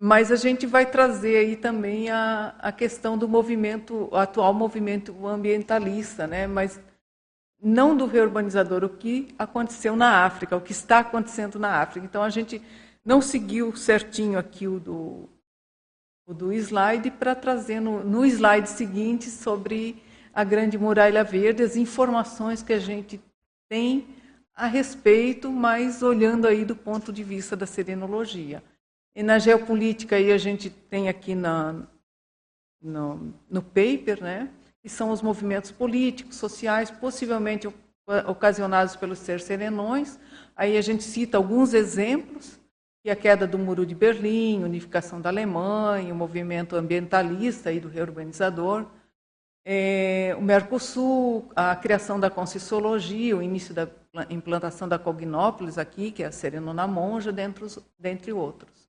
mas 0.01 0.32
a 0.32 0.37
gente 0.37 0.64
vai 0.64 0.87
trazer 0.87 1.37
aí 1.37 1.55
também 1.55 2.09
a, 2.09 2.55
a 2.61 2.72
questão 2.72 3.18
do 3.18 3.28
movimento, 3.28 4.09
o 4.11 4.16
atual 4.16 4.55
movimento 4.55 5.26
ambientalista, 5.26 6.26
né? 6.26 6.47
mas 6.47 6.80
não 7.62 7.95
do 7.95 8.07
reurbanizador, 8.07 8.85
o 8.85 8.89
que 8.89 9.28
aconteceu 9.39 9.95
na 9.95 10.24
África, 10.24 10.57
o 10.57 10.62
que 10.62 10.72
está 10.72 11.01
acontecendo 11.01 11.59
na 11.59 11.82
África. 11.82 12.07
Então, 12.07 12.22
a 12.22 12.30
gente 12.30 12.62
não 13.05 13.20
seguiu 13.20 13.76
certinho 13.76 14.39
aqui 14.39 14.66
o 14.66 14.80
do, 14.80 15.28
o 16.26 16.32
do 16.32 16.55
slide 16.55 17.11
para 17.11 17.35
trazer 17.35 17.80
no, 17.80 18.03
no 18.03 18.24
slide 18.24 18.70
seguinte 18.70 19.28
sobre 19.28 20.03
a 20.32 20.43
Grande 20.43 20.78
Muralha 20.78 21.22
Verde, 21.22 21.62
as 21.62 21.76
informações 21.76 22.62
que 22.62 22.72
a 22.72 22.78
gente 22.78 23.20
tem 23.75 24.07
a 24.55 24.68
respeito, 24.68 25.51
mas 25.51 26.01
olhando 26.01 26.47
aí 26.47 26.64
do 26.64 26.77
ponto 26.77 27.12
de 27.12 27.25
vista 27.25 27.57
da 27.57 27.66
serenologia. 27.66 28.62
E 29.16 29.20
na 29.20 29.37
geopolítica 29.41 30.14
aí 30.14 30.31
a 30.31 30.39
gente 30.39 30.70
tem 30.70 31.09
aqui 31.09 31.35
na, 31.35 31.85
no, 32.81 33.35
no 33.51 33.61
paper, 33.61 34.22
né, 34.22 34.49
que 34.81 34.89
são 34.89 35.11
os 35.11 35.20
movimentos 35.20 35.72
políticos, 35.72 36.37
sociais, 36.37 36.89
possivelmente 36.89 37.68
ocasionados 38.29 38.95
pelos 38.95 39.18
ser 39.18 39.41
serenões. 39.41 40.20
Aí 40.55 40.77
a 40.77 40.81
gente 40.81 41.03
cita 41.03 41.37
alguns 41.37 41.75
exemplos, 41.75 42.61
é 43.05 43.11
a 43.11 43.16
queda 43.16 43.45
do 43.45 43.59
Muro 43.59 43.85
de 43.85 43.95
Berlim, 43.95 44.62
unificação 44.62 45.20
da 45.20 45.31
Alemanha, 45.31 46.14
o 46.14 46.16
movimento 46.16 46.77
ambientalista 46.77 47.70
aí 47.70 47.81
do 47.81 47.89
reurbanizador, 47.89 48.87
é, 49.65 50.37
o 50.39 50.43
Mercosul, 50.43 51.51
a 51.57 51.75
criação 51.75 52.21
da 52.21 52.29
Conscienciologia, 52.29 53.37
o 53.37 53.43
início 53.43 53.75
da 53.75 53.89
implantação 54.29 54.87
da 54.87 54.99
Cognópolis 54.99 55.79
aqui, 55.79 56.11
que 56.11 56.23
é 56.23 56.27
a 56.27 56.33
Serenona 56.33 56.87
Monja, 56.87 57.33
dentre, 57.33 57.67
dentre 57.99 58.33
outros. 58.33 58.89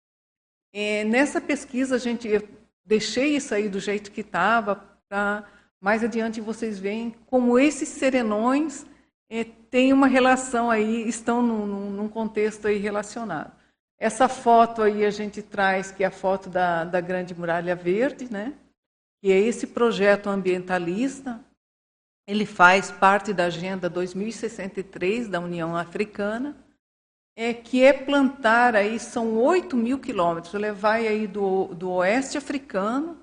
É, 0.73 1.05
nessa 1.05 1.39
pesquisa, 1.39 1.95
a 1.95 1.97
gente 1.97 2.28
eu 2.28 2.45
deixei 2.86 3.36
isso 3.36 3.55
aí 3.55 3.69
do 3.69 3.80
jeito 3.80 4.11
que 4.11 4.21
estava, 4.21 4.76
para 5.07 5.45
mais 5.80 6.03
adiante 6.03 6.41
vocês 6.41 6.78
veem 6.78 7.15
como 7.28 7.57
esses 7.57 7.88
serenões 7.88 8.86
é, 9.30 9.43
têm 9.43 9.93
uma 9.93 10.07
relação 10.07 10.69
aí, 10.69 11.07
estão 11.07 11.41
num, 11.41 11.89
num 11.91 12.09
contexto 12.09 12.67
aí 12.67 12.78
relacionado. 12.78 13.51
Essa 13.97 14.28
foto 14.28 14.82
aí 14.82 15.05
a 15.05 15.09
gente 15.09 15.41
traz, 15.41 15.91
que 15.91 16.03
é 16.03 16.07
a 16.07 16.11
foto 16.11 16.49
da, 16.49 16.84
da 16.84 16.99
Grande 16.99 17.34
Muralha 17.34 17.76
Verde, 17.76 18.32
né? 18.32 18.53
Que 19.26 19.32
é 19.32 19.39
esse 19.39 19.65
projeto 19.65 20.30
ambientalista. 20.30 21.43
Ele 22.28 22.45
faz 22.45 22.91
parte 22.91 23.34
da 23.34 23.45
Agenda 23.45 23.89
2063 23.89 25.28
da 25.28 25.39
União 25.39 25.76
Africana, 25.76 26.55
é, 27.36 27.51
que 27.51 27.84
é 27.84 27.91
plantar 27.91 28.76
aí, 28.76 28.99
são 28.99 29.36
8 29.39 29.76
mil 29.76 29.97
quilômetros, 29.97 30.53
ele 30.53 30.71
vai 30.71 31.07
aí 31.07 31.26
do, 31.26 31.73
do 31.73 31.89
oeste 31.93 32.38
africano 32.38 33.17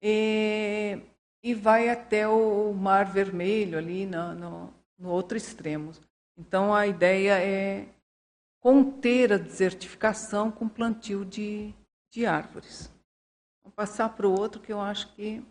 e, 0.00 0.98
e 1.44 1.52
vai 1.52 1.90
até 1.90 2.26
o 2.26 2.72
Mar 2.72 3.04
Vermelho, 3.04 3.76
ali 3.76 4.06
no, 4.06 4.34
no, 4.34 4.74
no 4.98 5.10
outro 5.10 5.36
extremo. 5.36 5.92
Então, 6.38 6.74
a 6.74 6.86
ideia 6.86 7.38
é 7.38 7.86
conter 8.58 9.34
a 9.34 9.36
desertificação 9.36 10.50
com 10.50 10.66
plantio 10.66 11.26
de, 11.26 11.74
de 12.10 12.24
árvores. 12.24 12.95
Passar 13.76 14.08
para 14.08 14.26
o 14.26 14.36
outro 14.36 14.60
que 14.60 14.72
eu 14.72 14.80
acho 14.80 15.12
que 15.14 15.44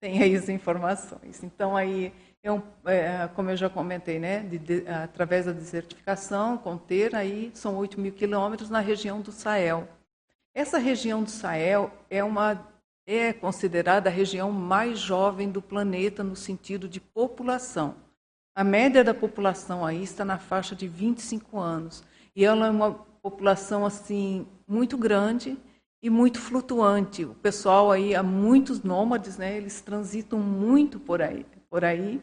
tem 0.00 0.22
aí 0.22 0.34
as 0.34 0.48
informações. 0.48 1.42
Então, 1.42 1.76
aí, 1.76 2.12
é 2.42 2.52
um, 2.52 2.60
é, 2.84 3.28
como 3.34 3.50
eu 3.50 3.56
já 3.56 3.70
comentei, 3.70 4.18
né, 4.18 4.40
de, 4.40 4.58
de, 4.58 4.88
através 4.88 5.46
da 5.46 5.52
desertificação, 5.52 6.58
conter 6.58 7.14
aí, 7.14 7.50
são 7.54 7.76
8 7.76 8.00
mil 8.00 8.12
quilômetros 8.12 8.68
na 8.68 8.80
região 8.80 9.20
do 9.20 9.32
Sahel. 9.32 9.88
Essa 10.54 10.78
região 10.78 11.22
do 11.22 11.30
Sahel 11.30 11.90
é, 12.10 12.22
uma, 12.22 12.66
é 13.06 13.32
considerada 13.32 14.08
a 14.08 14.12
região 14.12 14.50
mais 14.50 14.98
jovem 14.98 15.50
do 15.50 15.62
planeta 15.62 16.24
no 16.24 16.34
sentido 16.34 16.88
de 16.88 17.00
população. 17.00 17.94
A 18.54 18.64
média 18.64 19.04
da 19.04 19.12
população 19.12 19.84
aí 19.84 20.02
está 20.02 20.24
na 20.24 20.38
faixa 20.38 20.74
de 20.74 20.88
25 20.88 21.58
anos. 21.58 22.02
E 22.34 22.44
ela 22.44 22.66
é 22.66 22.70
uma 22.70 22.92
população 23.22 23.84
assim 23.84 24.46
muito 24.66 24.96
grande, 24.96 25.58
e 26.06 26.10
muito 26.10 26.38
flutuante. 26.40 27.24
O 27.24 27.34
pessoal 27.34 27.90
aí, 27.90 28.14
há 28.14 28.22
muitos 28.22 28.80
nômades, 28.80 29.36
né, 29.36 29.56
eles 29.56 29.80
transitam 29.80 30.38
muito 30.38 31.00
por 31.00 31.20
aí, 31.20 31.44
por 31.68 31.84
aí. 31.84 32.22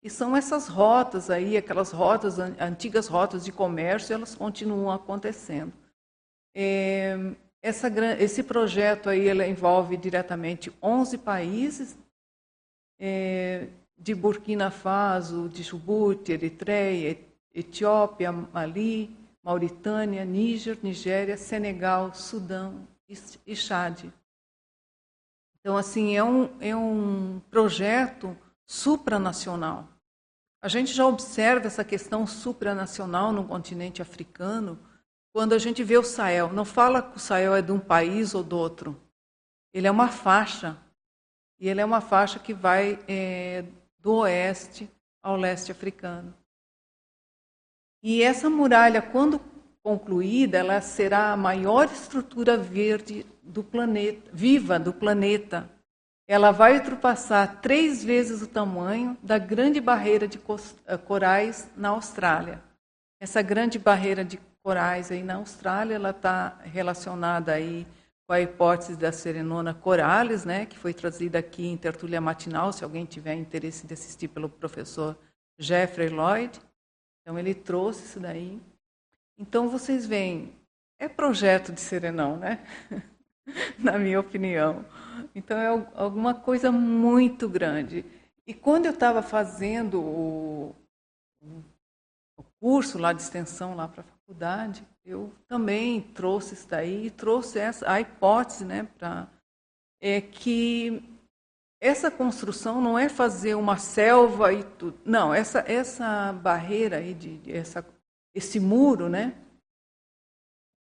E 0.00 0.08
são 0.08 0.36
essas 0.36 0.68
rotas 0.68 1.28
aí, 1.28 1.56
aquelas 1.56 1.90
rotas, 1.90 2.38
antigas 2.38 3.08
rotas 3.08 3.44
de 3.44 3.50
comércio, 3.50 4.14
elas 4.14 4.36
continuam 4.36 4.92
acontecendo. 4.92 5.72
É, 6.54 7.16
essa, 7.60 7.88
esse 8.20 8.44
projeto 8.44 9.10
aí 9.10 9.28
ele 9.28 9.44
envolve 9.44 9.96
diretamente 9.96 10.72
11 10.80 11.18
países, 11.18 11.98
é, 12.96 13.66
de 13.98 14.14
Burkina 14.14 14.70
Faso, 14.70 15.48
de 15.48 15.64
Djibouti, 15.64 16.30
Eritreia, 16.30 17.18
Etiópia, 17.52 18.30
Mali, 18.30 19.10
Mauritânia, 19.42 20.24
Níger, 20.24 20.78
Nigéria, 20.80 21.36
Senegal, 21.36 22.14
Sudão, 22.14 22.86
e 23.08 23.54
Chad. 23.54 24.04
Então, 25.60 25.76
assim, 25.76 26.16
é 26.16 26.22
um, 26.22 26.56
é 26.60 26.76
um 26.76 27.40
projeto 27.50 28.36
supranacional. 28.64 29.88
A 30.62 30.68
gente 30.68 30.92
já 30.92 31.06
observa 31.06 31.66
essa 31.66 31.84
questão 31.84 32.26
supranacional 32.26 33.32
no 33.32 33.46
continente 33.46 34.02
africano 34.02 34.78
quando 35.32 35.52
a 35.52 35.58
gente 35.58 35.84
vê 35.84 35.96
o 35.96 36.02
Sahel. 36.02 36.52
Não 36.52 36.64
fala 36.64 37.02
que 37.02 37.16
o 37.16 37.20
Sahel 37.20 37.54
é 37.54 37.62
de 37.62 37.72
um 37.72 37.78
país 37.78 38.34
ou 38.34 38.42
do 38.42 38.56
outro. 38.56 39.00
Ele 39.72 39.86
é 39.86 39.90
uma 39.90 40.08
faixa. 40.08 40.76
E 41.58 41.68
ele 41.68 41.80
é 41.80 41.84
uma 41.84 42.00
faixa 42.00 42.38
que 42.38 42.54
vai 42.54 42.98
é, 43.06 43.64
do 43.98 44.14
oeste 44.14 44.90
ao 45.22 45.36
leste 45.36 45.70
africano. 45.70 46.34
E 48.02 48.22
essa 48.22 48.48
muralha, 48.48 49.02
quando 49.02 49.40
concluída, 49.86 50.58
ela 50.58 50.80
será 50.80 51.30
a 51.30 51.36
maior 51.36 51.84
estrutura 51.84 52.56
verde 52.56 53.24
do 53.40 53.62
planeta, 53.62 54.28
viva 54.32 54.80
do 54.80 54.92
planeta. 54.92 55.70
Ela 56.26 56.50
vai 56.50 56.78
ultrapassar 56.78 57.60
três 57.60 58.02
vezes 58.02 58.42
o 58.42 58.48
tamanho 58.48 59.16
da 59.22 59.38
grande 59.38 59.80
barreira 59.80 60.26
de 60.26 60.40
eh, 60.88 60.96
corais 60.96 61.70
na 61.76 61.90
Austrália. 61.90 62.60
Essa 63.20 63.40
grande 63.42 63.78
barreira 63.78 64.24
de 64.24 64.40
corais 64.60 65.12
aí 65.12 65.22
na 65.22 65.36
Austrália, 65.36 65.94
ela 65.94 66.10
está 66.10 66.58
relacionada 66.64 67.52
aí 67.52 67.86
com 68.26 68.32
a 68.32 68.40
hipótese 68.40 68.96
da 68.96 69.12
Serenona 69.12 69.72
coralis, 69.72 70.44
né, 70.44 70.66
que 70.66 70.76
foi 70.76 70.92
trazida 70.92 71.38
aqui 71.38 71.64
em 71.64 71.76
tertúlia 71.76 72.20
matinal, 72.20 72.72
se 72.72 72.82
alguém 72.82 73.04
tiver 73.04 73.34
interesse 73.34 73.86
de 73.86 73.94
assistir 73.94 74.26
pelo 74.26 74.48
professor 74.48 75.16
Jeffrey 75.56 76.08
Lloyd. 76.08 76.58
Então 77.22 77.38
ele 77.38 77.54
trouxe 77.54 78.04
isso 78.04 78.18
daí. 78.18 78.60
Então 79.38 79.68
vocês 79.68 80.06
veem, 80.06 80.52
é 80.98 81.08
projeto 81.08 81.72
de 81.72 81.80
Serenão, 81.80 82.36
né? 82.36 82.64
Na 83.78 83.98
minha 83.98 84.18
opinião. 84.18 84.84
Então 85.34 85.56
é 85.58 85.68
alguma 85.94 86.34
coisa 86.34 86.72
muito 86.72 87.48
grande. 87.48 88.04
E 88.46 88.54
quando 88.54 88.86
eu 88.86 88.92
estava 88.92 89.22
fazendo 89.22 90.00
o, 90.00 90.74
o 92.36 92.42
curso 92.60 92.98
lá 92.98 93.12
de 93.12 93.22
extensão 93.22 93.74
lá 93.74 93.86
para 93.86 94.00
a 94.00 94.04
faculdade, 94.04 94.84
eu 95.04 95.32
também 95.46 96.00
trouxe 96.00 96.54
isso 96.54 96.68
daí, 96.68 97.10
trouxe 97.10 97.58
essa, 97.58 97.90
a 97.90 98.00
hipótese 98.00 98.64
né, 98.64 98.88
para 98.98 99.28
é 100.00 100.20
que 100.20 101.02
essa 101.80 102.10
construção 102.10 102.80
não 102.80 102.98
é 102.98 103.08
fazer 103.08 103.54
uma 103.54 103.76
selva 103.76 104.52
e 104.52 104.62
tudo. 104.62 104.98
Não, 105.04 105.32
essa, 105.32 105.64
essa 105.66 106.32
barreira 106.32 106.98
aí, 106.98 107.14
de, 107.14 107.38
de 107.38 107.52
essa, 107.52 107.84
esse 108.36 108.60
muro, 108.60 109.08
né, 109.08 109.34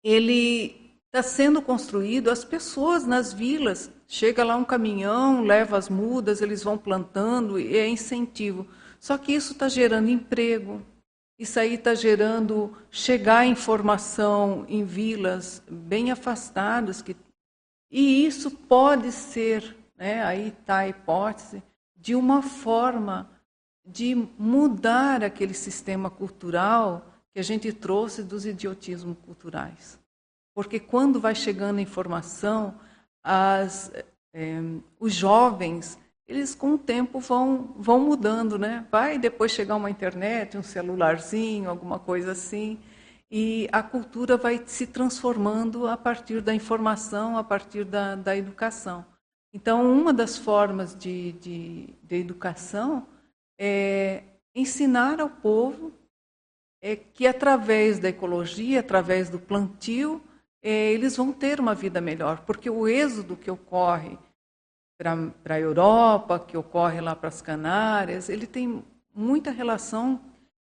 ele 0.02 0.97
está 1.08 1.22
sendo 1.22 1.62
construído, 1.62 2.32
as 2.32 2.45
pessoas 2.45 3.06
nas 3.06 3.34
vilas, 3.34 3.91
chega 4.08 4.45
lá 4.45 4.56
um 4.56 4.64
caminhão, 4.64 5.43
leva 5.43 5.78
as 5.78 5.89
mudas, 5.89 6.41
eles 6.41 6.64
vão 6.64 6.78
plantando, 6.78 7.60
e 7.60 7.76
é 7.76 7.86
incentivo. 7.88 8.66
Só 8.97 9.18
que 9.18 9.34
isso 9.34 9.52
está 9.52 9.68
gerando 9.68 10.10
emprego, 10.10 10.82
isso 11.38 11.60
aí 11.60 11.74
está 11.74 11.93
gerando 11.93 12.74
chegar 12.89 13.45
informação 13.45 14.66
em 14.70 14.86
vilas 14.86 15.62
bem 15.70 16.10
afastadas. 16.10 17.02
Que, 17.02 17.18
e 17.91 18.26
isso 18.26 18.49
pode 18.49 19.12
ser, 19.12 19.76
né, 19.97 20.24
aí 20.24 20.47
está 20.47 20.78
a 20.78 20.88
hipótese, 20.88 21.62
de 21.97 22.16
uma 22.16 22.41
forma 22.41 23.30
de 23.86 24.16
mudar 24.38 25.22
aquele 25.22 25.54
sistema 25.54 26.10
cultural 26.10 27.11
que 27.34 27.40
a 27.40 27.44
gente 27.44 27.72
trouxe 27.72 28.24
dos 28.24 28.46
idiotismos 28.46 29.18
culturais. 29.26 30.00
Porque 30.54 30.80
quando 30.80 31.20
vai 31.20 31.34
chegando 31.34 31.80
a 31.80 31.82
informação, 31.82 32.80
as, 33.24 33.92
é, 34.34 34.60
os 35.00 35.14
jovens 35.14 35.98
eles 36.32 36.56
com 36.56 36.76
o 36.76 36.78
tempo 36.78 37.20
vão, 37.20 37.76
vão 37.78 38.00
mudando, 38.00 38.58
né? 38.58 38.88
Vai 38.90 39.20
depois 39.20 39.52
chegar 39.52 39.76
uma 39.76 39.90
internet, 39.90 40.58
um 40.58 40.64
celularzinho, 40.64 41.70
alguma 41.70 42.00
coisa 42.00 42.32
assim, 42.32 42.80
e 43.30 43.68
a 43.72 43.84
cultura 43.84 44.38
vai 44.38 44.64
se 44.66 44.88
transformando 44.88 45.88
a 45.88 45.98
partir 45.98 46.42
da 46.42 46.54
informação, 46.54 47.38
a 47.38 47.44
partir 47.44 47.84
da, 47.84 48.16
da 48.16 48.36
educação. 48.36 49.06
Então, 49.54 49.92
uma 49.92 50.14
das 50.14 50.38
formas 50.38 50.96
de, 50.96 51.34
de, 51.34 51.94
de 52.02 52.16
educação 52.16 53.06
é 53.60 54.24
ensinar 54.56 55.20
ao 55.20 55.30
povo 55.30 55.92
é 56.82 56.96
que 56.96 57.28
através 57.28 58.00
da 58.00 58.10
ecologia, 58.10 58.80
através 58.80 59.30
do 59.30 59.40
plantio, 59.40 60.22
é, 60.62 60.92
eles 60.92 61.16
vão 61.16 61.32
ter 61.32 61.60
uma 61.60 61.76
vida 61.76 62.02
melhor, 62.02 62.42
porque 62.46 62.70
o 62.70 62.88
êxodo 62.88 63.36
que 63.36 63.52
ocorre 63.52 64.18
para 64.98 65.56
a 65.56 65.60
Europa, 65.60 66.40
que 66.40 66.58
ocorre 66.58 67.02
lá 67.02 67.16
para 67.16 67.30
as 67.30 67.42
Canárias, 67.42 68.30
ele 68.30 68.46
tem 68.46 68.84
muita 69.14 69.52
relação 69.52 70.22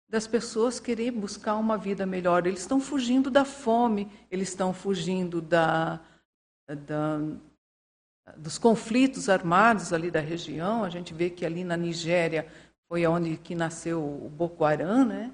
das 0.09 0.28
pessoas 0.28 0.80
querer 0.80 1.11
buscar 1.11 1.55
uma 1.55 1.78
vida 1.78 2.05
melhor. 2.05 2.45
Eles 2.45 2.59
estão 2.59 2.80
fugindo 2.80 3.32
da 3.32 3.45
fome, 3.45 4.11
eles 4.30 4.49
estão 4.49 4.74
fugindo 4.74 5.41
da, 5.41 5.99
da, 6.68 7.20
dos 8.38 8.57
conflitos 8.57 9.30
armados 9.30 9.93
ali 9.93 10.11
da 10.11 10.20
região. 10.20 10.84
A 10.84 10.89
gente 10.89 11.13
vê 11.13 11.30
que 11.30 11.45
ali 11.45 11.63
na 11.63 11.78
Nigéria 11.78 12.47
foi 12.88 13.05
onde 13.07 13.38
que 13.38 13.55
nasceu 13.55 14.01
o 14.01 14.30
Boko 14.30 14.63
Haram, 14.63 15.05
né? 15.05 15.32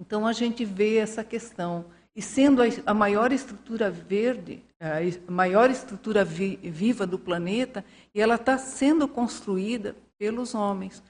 Então 0.00 0.26
a 0.26 0.32
gente 0.32 0.64
vê 0.64 0.96
essa 0.96 1.22
questão. 1.22 1.84
E 2.16 2.22
sendo 2.22 2.62
a 2.86 2.94
maior 2.94 3.30
estrutura 3.32 3.90
verde, 3.90 4.64
a 4.80 5.30
maior 5.30 5.70
estrutura 5.70 6.24
vi, 6.24 6.56
viva 6.56 7.06
do 7.06 7.18
planeta, 7.18 7.84
e 8.14 8.20
ela 8.20 8.34
está 8.36 8.56
sendo 8.56 9.06
construída 9.06 9.94
pelos 10.18 10.54
homens. 10.54 11.02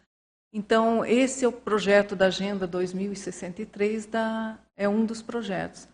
Então, 0.53 1.05
esse 1.05 1.45
é 1.45 1.49
o 1.49 1.53
projeto 1.53 2.17
da 2.17 2.27
Agenda 2.27 2.67
2063, 2.67 4.07
da, 4.07 4.59
é 4.77 4.89
um 4.89 5.07
dos 5.07 5.23
projetos. 5.23 5.89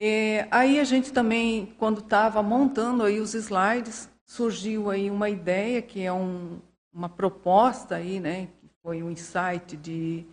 É, 0.00 0.46
aí 0.52 0.78
a 0.78 0.84
gente 0.84 1.12
também, 1.12 1.74
quando 1.76 1.98
estava 1.98 2.40
montando 2.40 3.02
aí 3.02 3.18
os 3.18 3.34
slides, 3.34 4.08
surgiu 4.24 4.88
aí 4.88 5.10
uma 5.10 5.28
ideia 5.28 5.82
que 5.82 6.00
é 6.00 6.12
um, 6.12 6.60
uma 6.92 7.08
proposta 7.08 7.96
aí, 7.96 8.20
né, 8.20 8.46
que 8.60 8.68
foi 8.80 9.02
um 9.02 9.10
insight 9.10 9.76
de 9.76 10.24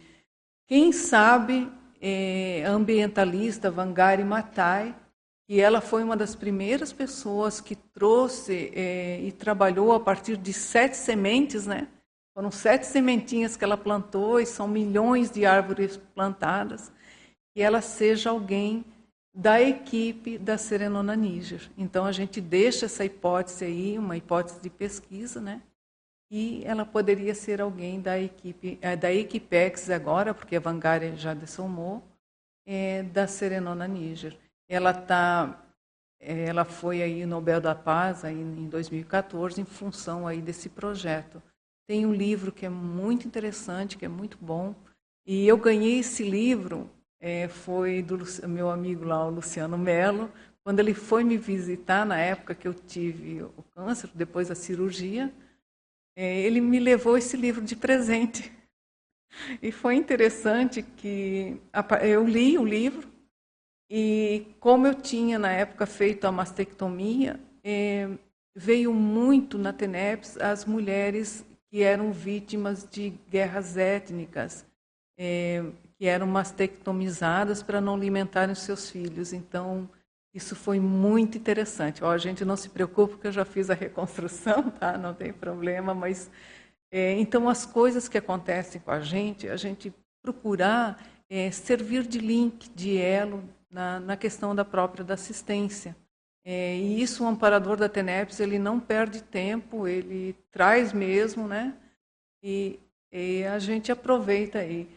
quem 0.68 0.92
sabe 0.92 1.68
é, 2.08 2.64
ambientalista 2.68 3.72
Vangari 3.72 4.24
Matai, 4.24 4.96
e 5.50 5.60
ela 5.60 5.82
foi 5.82 6.04
uma 6.04 6.16
das 6.16 6.36
primeiras 6.36 6.94
pessoas 6.94 7.60
que 7.60 7.76
trouxe 7.76 8.72
é, 8.76 9.20
e 9.22 9.32
trabalhou 9.32 9.92
a 9.92 10.00
partir 10.00 10.38
de 10.38 10.54
sete 10.54 10.96
sementes, 10.96 11.66
né? 11.66 11.88
Foram 12.36 12.52
sete 12.52 12.86
sementinhas 12.86 13.58
que 13.58 13.64
ela 13.64 13.76
plantou 13.76 14.40
e 14.40 14.46
são 14.46 14.68
milhões 14.68 15.32
de 15.32 15.48
árvores 15.48 15.98
plantadas. 15.98 16.92
E 17.56 17.62
ela 17.62 17.82
seja 17.82 18.30
alguém 18.30 18.86
da 19.34 19.60
equipe 19.60 20.38
da 20.38 20.60
Serenona 20.60 21.16
Níger. 21.16 21.72
Então 21.76 22.06
a 22.06 22.12
gente 22.12 22.40
deixa 22.40 22.86
essa 22.86 23.04
hipótese 23.04 23.66
aí, 23.66 23.98
uma 23.98 24.16
hipótese 24.16 24.62
de 24.62 24.70
pesquisa, 24.70 25.42
né? 25.42 25.60
E 26.30 26.64
ela 26.66 26.86
poderia 26.86 27.36
ser 27.36 27.62
alguém 27.62 28.02
da 28.02 28.20
equipe, 28.20 28.78
é, 28.82 28.96
da 28.96 29.14
Equipex 29.14 29.90
agora, 29.90 30.34
porque 30.34 30.56
a 30.56 30.60
Vanguard 30.60 31.16
já 31.16 31.34
dessomou, 31.34 32.04
é, 32.66 33.04
da 33.04 33.28
Serenona 33.28 33.88
Níger. 33.88 34.38
Ela 34.68 34.94
tá, 34.94 35.64
é, 36.20 36.46
ela 36.46 36.66
foi 36.66 37.04
aí 37.04 37.26
Nobel 37.26 37.62
da 37.62 37.76
Paz 37.76 38.26
aí 38.26 38.40
em 38.40 38.68
2014 38.68 39.62
em 39.62 39.66
função 39.66 40.28
aí 40.28 40.42
desse 40.42 40.70
projeto. 40.70 41.42
Tem 41.88 42.06
um 42.06 42.14
livro 42.14 42.52
que 42.52 42.66
é 42.66 42.70
muito 42.70 43.28
interessante, 43.28 43.98
que 43.98 44.06
é 44.06 44.10
muito 44.10 44.38
bom, 44.42 44.74
e 45.28 45.48
eu 45.48 45.58
ganhei 45.58 46.00
esse 46.00 46.24
livro 46.24 46.90
é, 47.20 47.48
foi 47.48 48.04
do 48.04 48.20
meu 48.48 48.70
amigo 48.70 49.04
lá, 49.04 49.26
o 49.26 49.32
Luciano 49.32 49.78
Melo, 49.78 50.32
quando 50.64 50.80
ele 50.80 50.94
foi 50.94 51.24
me 51.24 51.38
visitar 51.38 52.06
na 52.06 52.18
época 52.18 52.54
que 52.54 52.68
eu 52.68 52.74
tive 52.74 53.42
o 53.42 53.64
câncer, 53.74 54.12
depois 54.14 54.50
da 54.50 54.56
cirurgia, 54.56 55.34
ele 56.16 56.62
me 56.62 56.80
levou 56.80 57.18
esse 57.18 57.36
livro 57.36 57.64
de 57.64 57.76
presente. 57.76 58.52
E 59.62 59.72
foi 59.72 59.96
interessante 59.96 60.82
que 60.82 61.60
eu 62.02 62.26
li 62.26 62.58
o 62.58 62.64
livro 62.64 63.10
e 63.90 64.48
como 64.60 64.88
eu 64.88 64.96
tinha 64.96 65.38
na 65.38 65.52
época 65.52 65.86
feito 65.86 66.26
a 66.26 66.32
mastectomia, 66.32 67.40
é, 67.64 68.10
veio 68.56 68.94
muito 68.94 69.58
na 69.58 69.74
TENEPS 69.74 70.38
as 70.38 70.66
mulheres 70.66 71.46
que 71.70 71.84
eram 71.84 72.12
vítimas 72.12 72.88
de 72.90 73.10
guerras 73.30 73.76
étnicas, 73.76 74.66
é, 75.18 75.64
que 75.98 76.06
eram 76.08 76.26
mastectomizadas 76.28 77.62
para 77.62 77.82
não 77.82 77.96
alimentarem 77.96 78.54
os 78.54 78.60
seus 78.60 78.90
filhos. 78.90 79.34
Então, 79.34 79.90
isso 80.36 80.56
foi 80.56 80.80
muito 80.80 81.38
interessante. 81.38 82.04
Ó, 82.04 82.12
a 82.12 82.18
gente 82.18 82.44
não 82.44 82.58
se 82.58 82.70
preocupa, 82.70 83.14
porque 83.14 83.28
eu 83.28 83.32
já 83.32 83.46
fiz 83.46 83.70
a 83.70 83.74
reconstrução, 83.74 84.70
tá? 84.78 84.98
não 84.98 85.14
tem 85.14 85.32
problema, 85.32 85.94
mas. 85.94 86.30
É, 86.92 87.14
então, 87.14 87.50
as 87.50 87.66
coisas 87.66 88.08
que 88.08 88.18
acontecem 88.18 88.82
com 88.82 88.92
a 88.92 89.00
gente, 89.00 89.48
a 89.48 89.58
gente 89.58 89.94
procurar 90.22 91.02
é, 91.30 91.50
servir 91.52 92.04
de 92.04 92.20
link, 92.20 92.70
de 92.70 92.98
elo 92.98 93.44
na, 93.72 94.00
na 94.00 94.18
questão 94.18 94.54
da 94.54 94.66
própria 94.66 95.04
da 95.04 95.14
assistência. 95.14 95.96
É, 96.44 96.76
e 96.78 97.02
isso 97.02 97.24
o 97.24 97.28
amparador 97.28 97.76
da 97.76 97.90
TENEPS 97.90 98.40
ele 98.40 98.60
não 98.60 98.80
perde 98.80 99.24
tempo, 99.24 99.88
ele 99.88 100.36
traz 100.52 100.94
mesmo, 100.94 101.48
né? 101.48 101.74
E, 102.44 102.80
e, 103.12 103.44
a 103.46 103.58
gente 103.58 103.92
aproveita 103.92 104.60
aí. 104.60 104.88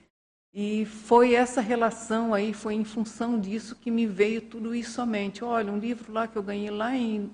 E 0.53 0.87
foi 0.87 1.35
essa 1.35 1.61
relação 1.61 2.33
aí, 2.33 2.55
foi 2.55 2.75
em 2.75 2.85
função 2.85 3.39
disso 3.39 3.77
que 3.77 3.91
me 3.91 4.07
veio 4.07 4.43
tudo 4.43 4.75
isso 4.75 4.93
somente. 4.93 5.45
Olha, 5.45 5.73
um 5.73 5.79
livro 5.79 6.13
lá 6.13 6.27
que 6.27 6.37
eu 6.37 6.43
ganhei 6.43 6.71
lá 6.71 6.97
em 6.97 7.31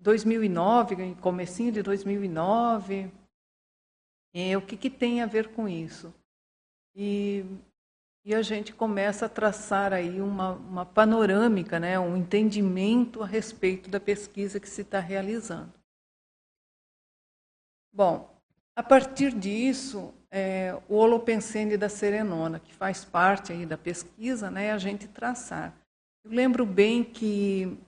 2009, 0.00 1.14
comecinho 1.16 1.72
de 1.72 1.82
2009. 1.82 3.10
É, 4.34 4.56
o 4.56 4.62
que, 4.62 4.76
que 4.76 4.90
tem 4.90 5.22
a 5.22 5.26
ver 5.26 5.48
com 5.48 5.68
isso? 5.68 6.14
E, 6.94 7.44
e 8.24 8.34
a 8.34 8.42
gente 8.42 8.72
começa 8.72 9.26
a 9.26 9.30
traçar 9.30 9.92
aí 9.92 10.20
uma, 10.20 10.52
uma 10.52 10.86
panorâmica, 10.86 11.78
né, 11.78 11.98
um 11.98 12.16
entendimento 12.16 13.22
a 13.22 13.26
respeito 13.26 13.88
da 13.90 14.00
pesquisa 14.00 14.58
que 14.58 14.68
se 14.68 14.82
está 14.82 14.98
realizando. 14.98 15.72
Bom, 17.92 18.34
a 18.74 18.82
partir 18.82 19.32
disso, 19.32 20.12
é, 20.38 20.78
o 20.86 20.96
Holopensene 20.96 21.78
da 21.78 21.88
Serenona, 21.88 22.60
que 22.60 22.74
faz 22.74 23.06
parte 23.06 23.54
aí 23.54 23.64
da 23.64 23.78
pesquisa, 23.78 24.50
né, 24.50 24.70
a 24.70 24.76
gente 24.76 25.08
traçar. 25.08 25.74
Eu 26.22 26.30
lembro 26.30 26.66
bem 26.66 27.02
que 27.02 27.78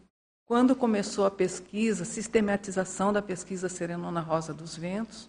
quando 0.47 0.75
começou 0.75 1.27
a 1.27 1.31
pesquisa, 1.31 2.07
sistematização 2.07 3.13
da 3.13 3.21
pesquisa 3.21 3.69
Serenona 3.69 4.21
Rosa 4.21 4.55
dos 4.55 4.75
Ventos, 4.75 5.29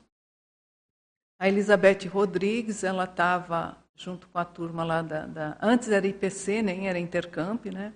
a 1.37 1.49
Elizabeth 1.49 2.07
Rodrigues, 2.07 2.85
ela 2.85 3.03
estava 3.03 3.77
junto 3.97 4.29
com 4.29 4.39
a 4.39 4.45
turma 4.45 4.85
lá 4.85 5.01
da, 5.01 5.25
da, 5.25 5.57
Antes 5.61 5.89
era 5.89 6.07
IPC, 6.07 6.61
nem 6.61 6.87
era 6.87 6.97
Intercamp, 6.97 7.65
né? 7.65 7.91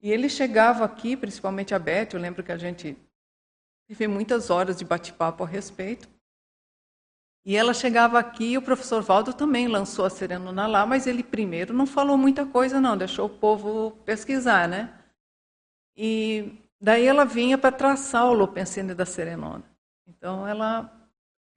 E 0.00 0.10
ele 0.10 0.28
chegava 0.28 0.84
aqui, 0.84 1.16
principalmente 1.16 1.76
a 1.76 1.78
Beth, 1.78 2.08
eu 2.14 2.18
lembro 2.18 2.42
que 2.42 2.50
a 2.50 2.58
gente 2.58 2.96
teve 3.86 4.08
muitas 4.08 4.50
horas 4.50 4.76
de 4.76 4.84
bate-papo 4.84 5.44
a 5.44 5.46
respeito. 5.46 6.08
E 7.44 7.56
ela 7.56 7.74
chegava 7.74 8.18
aqui 8.18 8.52
e 8.52 8.58
o 8.58 8.62
professor 8.62 9.02
Valdo 9.02 9.32
também 9.32 9.66
lançou 9.66 10.04
a 10.04 10.10
Serenona 10.10 10.66
lá, 10.68 10.86
mas 10.86 11.08
ele 11.08 11.24
primeiro 11.24 11.74
não 11.74 11.86
falou 11.86 12.16
muita 12.16 12.46
coisa, 12.46 12.80
não, 12.80 12.96
deixou 12.96 13.26
o 13.26 13.30
povo 13.38 13.90
pesquisar, 14.04 14.68
né? 14.68 14.92
E 15.96 16.52
daí 16.80 17.04
ela 17.04 17.24
vinha 17.24 17.58
para 17.58 17.72
traçar 17.72 18.26
o 18.26 18.32
Lopensene 18.32 18.94
da 18.94 19.04
Serenona. 19.04 19.64
Então 20.06 20.46
ela, 20.46 20.90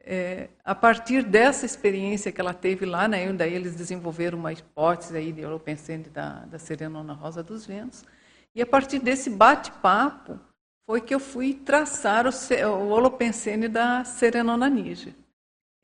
é, 0.01 0.49
a 0.63 0.73
partir 0.73 1.23
dessa 1.23 1.67
experiência 1.67 2.31
que 2.31 2.41
ela 2.41 2.53
teve 2.53 2.83
lá, 2.83 3.07
né, 3.07 3.31
daí 3.31 3.53
eles 3.53 3.75
desenvolveram 3.75 4.39
uma 4.39 4.51
hipótese 4.51 5.15
aí 5.15 5.31
de 5.31 5.45
Lopensene 5.45 6.05
da, 6.05 6.45
da 6.45 6.57
Serenona 6.57 7.13
Rosa 7.13 7.43
dos 7.43 7.63
Ventos. 7.63 8.03
E 8.55 8.61
a 8.61 8.65
partir 8.65 8.97
desse 8.97 9.29
bate-papo 9.29 10.39
foi 10.87 10.99
que 10.99 11.13
eu 11.13 11.19
fui 11.19 11.53
traçar 11.53 12.25
o, 12.25 12.29
o 12.29 13.69
da 13.69 14.03
Serenona 14.03 14.67
Níger. 14.67 15.13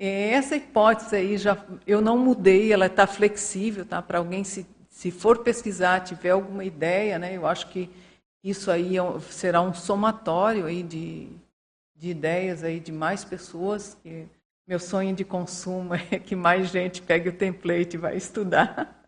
É, 0.03 0.31
essa 0.31 0.55
hipótese 0.55 1.15
aí 1.15 1.37
já 1.37 1.55
eu 1.85 2.01
não 2.01 2.17
mudei, 2.17 2.73
ela 2.73 2.87
está 2.87 3.05
flexível, 3.05 3.85
tá? 3.85 4.01
Para 4.01 4.17
alguém 4.17 4.43
se, 4.43 4.65
se 4.89 5.11
for 5.11 5.43
pesquisar, 5.43 5.99
tiver 5.99 6.31
alguma 6.31 6.65
ideia, 6.65 7.19
né? 7.19 7.37
Eu 7.37 7.45
acho 7.45 7.69
que 7.69 7.87
isso 8.43 8.71
aí 8.71 8.97
é 8.97 9.01
será 9.29 9.61
um 9.61 9.75
somatório 9.75 10.65
aí 10.65 10.81
de, 10.81 11.27
de 11.95 12.09
ideias 12.09 12.63
aí 12.63 12.79
de 12.79 12.91
mais 12.91 13.23
pessoas. 13.23 13.95
Que 14.01 14.27
meu 14.67 14.79
sonho 14.79 15.13
de 15.15 15.23
consumo 15.23 15.93
é 16.09 16.17
que 16.17 16.35
mais 16.35 16.69
gente 16.69 16.99
pegue 16.99 17.29
o 17.29 17.33
template 17.33 17.95
e 17.95 17.99
vai 17.99 18.17
estudar. 18.17 19.05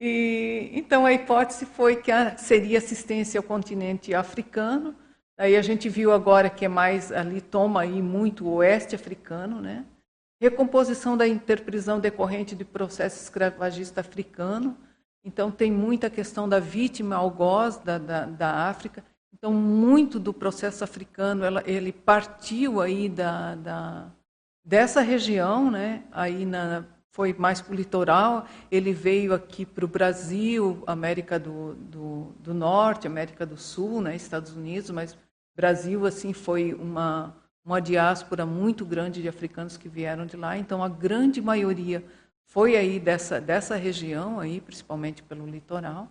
E, 0.00 0.70
então 0.74 1.06
a 1.06 1.12
hipótese 1.12 1.66
foi 1.66 1.96
que 1.96 2.12
seria 2.36 2.78
assistência 2.78 3.40
ao 3.40 3.42
continente 3.42 4.14
africano 4.14 4.94
Aí 5.38 5.56
a 5.56 5.62
gente 5.62 5.88
viu 5.88 6.10
agora 6.12 6.50
que 6.50 6.64
é 6.64 6.68
mais 6.68 7.12
ali 7.12 7.40
toma 7.40 7.82
aí 7.82 8.02
muito 8.02 8.44
o 8.44 8.54
oeste 8.54 8.96
africano, 8.96 9.60
né? 9.60 9.84
Recomposição 10.40 11.16
da 11.16 11.28
interprisão 11.28 12.00
decorrente 12.00 12.56
de 12.56 12.64
processo 12.64 13.22
escravagista 13.22 14.00
africano. 14.00 14.76
Então 15.24 15.48
tem 15.48 15.70
muita 15.70 16.10
questão 16.10 16.48
da 16.48 16.58
vítima 16.58 17.14
algoz 17.14 17.76
da, 17.76 17.98
da, 17.98 18.26
da 18.26 18.68
África. 18.68 19.04
Então 19.32 19.52
muito 19.52 20.18
do 20.18 20.34
processo 20.34 20.82
africano 20.82 21.44
ela, 21.44 21.62
ele 21.64 21.92
partiu 21.92 22.80
aí 22.80 23.08
da, 23.08 23.54
da 23.54 24.10
dessa 24.64 25.00
região, 25.00 25.70
né? 25.70 26.02
Aí 26.10 26.44
na, 26.44 26.84
foi 27.12 27.32
mais 27.32 27.60
para 27.60 27.72
o 27.72 27.76
litoral, 27.76 28.46
ele 28.70 28.92
veio 28.92 29.34
aqui 29.34 29.64
para 29.64 29.84
o 29.84 29.88
Brasil, 29.88 30.82
América 30.86 31.38
do, 31.38 31.74
do, 31.74 32.34
do, 32.40 32.54
Norte, 32.54 33.06
América 33.06 33.44
do 33.44 33.56
Sul, 33.56 34.00
né, 34.00 34.14
Estados 34.14 34.54
Unidos, 34.54 34.90
mas 34.90 35.16
Brasil 35.58 36.06
assim 36.06 36.32
foi 36.32 36.72
uma 36.72 37.34
uma 37.64 37.80
diáspora 37.80 38.46
muito 38.46 38.86
grande 38.86 39.20
de 39.20 39.28
africanos 39.28 39.76
que 39.76 39.88
vieram 39.90 40.24
de 40.24 40.36
lá, 40.36 40.56
então 40.56 40.82
a 40.82 40.88
grande 40.88 41.42
maioria 41.42 42.02
foi 42.46 42.76
aí 42.76 43.00
dessa 43.00 43.40
dessa 43.40 43.74
região 43.74 44.38
aí, 44.38 44.60
principalmente 44.60 45.20
pelo 45.20 45.44
litoral. 45.44 46.08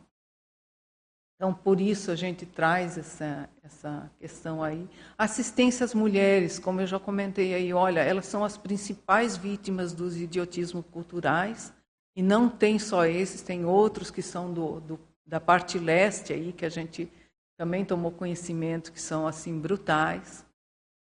Então, 1.38 1.54
por 1.54 1.80
isso 1.80 2.12
a 2.12 2.16
gente 2.16 2.46
traz 2.46 2.98
essa, 2.98 3.48
essa 3.64 4.12
questão 4.20 4.62
aí. 4.62 4.86
Assistência 5.18 5.84
às 5.86 5.94
mulheres, 5.94 6.60
como 6.60 6.82
eu 6.82 6.88
já 6.88 7.00
comentei 7.00 7.54
aí, 7.54 7.72
olha, 7.72 8.02
elas 8.02 8.26
são 8.26 8.44
as 8.44 8.58
principais 8.58 9.38
vítimas 9.38 9.94
dos 9.94 10.18
idiotismos 10.18 10.84
culturais, 10.92 11.72
e 12.16 12.22
não 12.22 12.50
tem 12.50 12.80
só 12.80 13.06
esses, 13.06 13.44
tem 13.44 13.64
outros 13.64 14.12
que 14.12 14.24
são 14.24 14.52
do, 14.52 14.80
do, 14.82 15.00
da 15.26 15.40
parte 15.40 15.78
leste 15.78 16.34
aí, 16.34 16.52
que 16.52 16.66
a 16.66 16.70
gente 16.70 17.10
também 17.58 17.84
tomou 17.84 18.12
conhecimento 18.12 18.92
que 18.92 19.02
são 19.02 19.28
assim 19.28 19.60
brutais. 19.60 20.46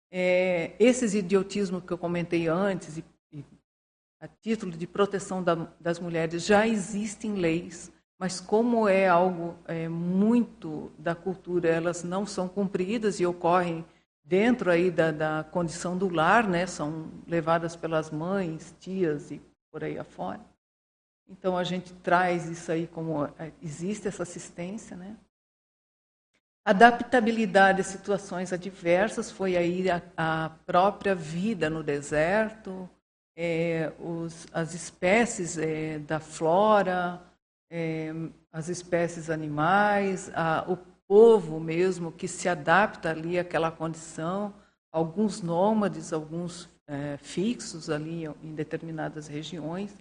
É, 0.10 0.72
esses 0.80 1.14
idiotismos 1.14 1.84
que 1.84 1.92
eu 1.92 1.98
comentei 1.98 2.48
antes, 2.48 2.98
e, 2.98 3.06
e 3.34 3.44
a 4.22 4.28
título 4.28 4.72
de 4.72 4.88
proteção 4.88 5.44
da, 5.44 5.56
das 5.80 6.00
mulheres, 6.00 6.46
já 6.46 6.66
existem 6.66 7.34
leis, 7.34 7.92
mas 8.18 8.40
como 8.40 8.88
é 8.88 9.10
algo 9.10 9.58
é, 9.68 9.90
muito 9.90 10.90
da 10.98 11.14
cultura, 11.14 11.68
elas 11.68 12.04
não 12.04 12.26
são 12.26 12.48
cumpridas 12.48 13.20
e 13.20 13.26
ocorrem 13.26 13.86
dentro 14.24 14.72
aí 14.72 14.90
da, 14.90 15.12
da 15.12 15.44
condição 15.44 15.98
do 15.98 16.08
lar, 16.08 16.48
né? 16.48 16.66
São 16.66 17.12
levadas 17.28 17.76
pelas 17.76 18.10
mães, 18.10 18.74
tias 18.80 19.32
e 19.32 19.42
por 19.70 19.84
aí 19.84 20.00
afora. 20.00 20.40
Então 21.28 21.58
a 21.58 21.64
gente 21.64 21.94
traz 21.96 22.48
isso 22.48 22.72
aí 22.72 22.88
como 22.88 23.26
é, 23.38 23.52
existe 23.62 24.08
essa 24.08 24.24
assistência, 24.24 24.96
né? 24.96 25.18
Adaptabilidade 26.68 27.82
a 27.82 27.84
situações 27.84 28.52
adversas 28.52 29.30
foi 29.30 29.56
aí 29.56 29.88
a, 29.88 30.02
a 30.18 30.50
própria 30.66 31.14
vida 31.14 31.70
no 31.70 31.84
deserto, 31.84 32.90
é, 33.38 33.94
os, 34.00 34.48
as 34.52 34.74
espécies 34.74 35.60
é, 35.60 36.00
da 36.00 36.20
flora, 36.20 37.22
é, 37.70 38.12
as 38.52 38.68
espécies 38.68 39.30
animais, 39.30 40.32
a, 40.34 40.66
o 40.68 40.76
povo 41.08 41.60
mesmo 41.60 42.12
que 42.12 42.28
se 42.28 42.50
adapta 42.50 43.12
ali 43.12 43.38
àquela 43.38 43.70
condição, 43.70 44.52
alguns 44.92 45.44
nômades, 45.44 46.12
alguns 46.12 46.68
é, 46.88 47.18
fixos 47.18 47.92
ali 47.92 48.26
em 48.42 48.56
determinadas 48.56 49.28
regiões, 49.28 49.96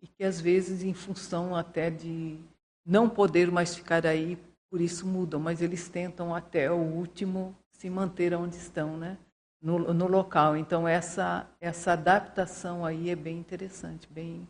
e 0.00 0.06
que 0.06 0.24
às 0.24 0.40
vezes, 0.40 0.82
em 0.82 0.94
função 0.94 1.54
até 1.54 1.90
de 1.90 2.38
não 2.86 3.06
poder 3.06 3.50
mais 3.50 3.74
ficar 3.74 4.06
aí 4.06 4.38
por 4.70 4.80
isso 4.80 5.06
mudam, 5.06 5.40
mas 5.40 5.62
eles 5.62 5.88
tentam 5.88 6.34
até 6.34 6.70
o 6.70 6.76
último 6.76 7.56
se 7.72 7.88
manter 7.90 8.34
onde 8.34 8.56
estão, 8.56 8.96
né? 8.96 9.18
No, 9.60 9.92
no 9.92 10.06
local. 10.06 10.56
Então 10.56 10.86
essa 10.86 11.48
essa 11.60 11.92
adaptação 11.92 12.84
aí 12.84 13.10
é 13.10 13.16
bem 13.16 13.38
interessante, 13.38 14.08
bem 14.10 14.46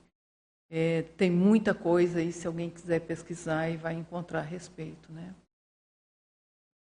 é, 0.69 1.03
tem 1.17 1.31
muita 1.31 1.73
coisa 1.75 2.19
aí 2.19 2.33
se 2.33 2.47
alguém 2.47 2.71
quiser 2.71 3.01
pesquisar 3.01 3.69
e 3.71 3.77
vai 3.77 3.95
encontrar 3.95 4.41
a 4.41 4.43
respeito, 4.43 5.13
né? 5.13 5.35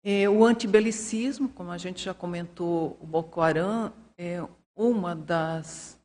É, 0.03 0.27
o 0.27 0.43
antibelicismo, 0.43 1.49
como 1.49 1.71
a 1.71 1.77
gente 1.77 2.03
já 2.03 2.13
comentou, 2.13 2.97
o 2.99 3.05
Boko 3.05 3.39
Haram 3.39 3.93
é 4.17 4.43
uma 4.75 5.15
das 5.15 6.00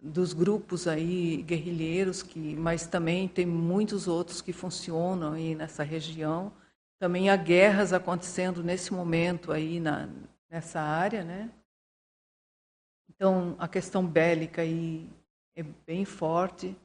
dos 0.00 0.32
grupos 0.32 0.86
aí 0.86 1.42
guerrilheiros 1.42 2.22
que, 2.22 2.54
mas 2.56 2.86
também 2.86 3.28
tem 3.28 3.44
muitos 3.44 4.06
outros 4.06 4.40
que 4.40 4.52
funcionam 4.52 5.32
aí 5.32 5.54
nessa 5.54 5.82
região. 5.82 6.52
Também 6.98 7.30
há 7.30 7.36
guerras 7.36 7.92
acontecendo 7.92 8.62
nesse 8.62 8.92
momento 8.92 9.52
aí 9.52 9.80
na, 9.80 10.08
nessa 10.50 10.80
área, 10.80 11.24
né? 11.24 11.50
Então 13.08 13.56
a 13.58 13.66
questão 13.66 14.06
bélica 14.06 14.62
aí 14.62 15.08
é 15.56 15.62
bem 15.62 16.04
forte. 16.04 16.76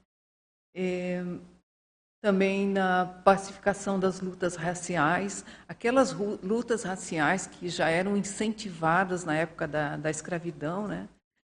É, 0.76 1.24
também 2.24 2.68
na 2.68 3.06
pacificação 3.06 4.00
das 4.00 4.22
lutas 4.22 4.56
raciais, 4.56 5.44
aquelas 5.68 6.14
lutas 6.14 6.84
raciais 6.84 7.46
que 7.46 7.68
já 7.68 7.90
eram 7.90 8.16
incentivadas 8.16 9.26
na 9.26 9.36
época 9.36 9.68
da, 9.68 9.98
da 9.98 10.10
escravidão, 10.10 10.88
né? 10.88 11.10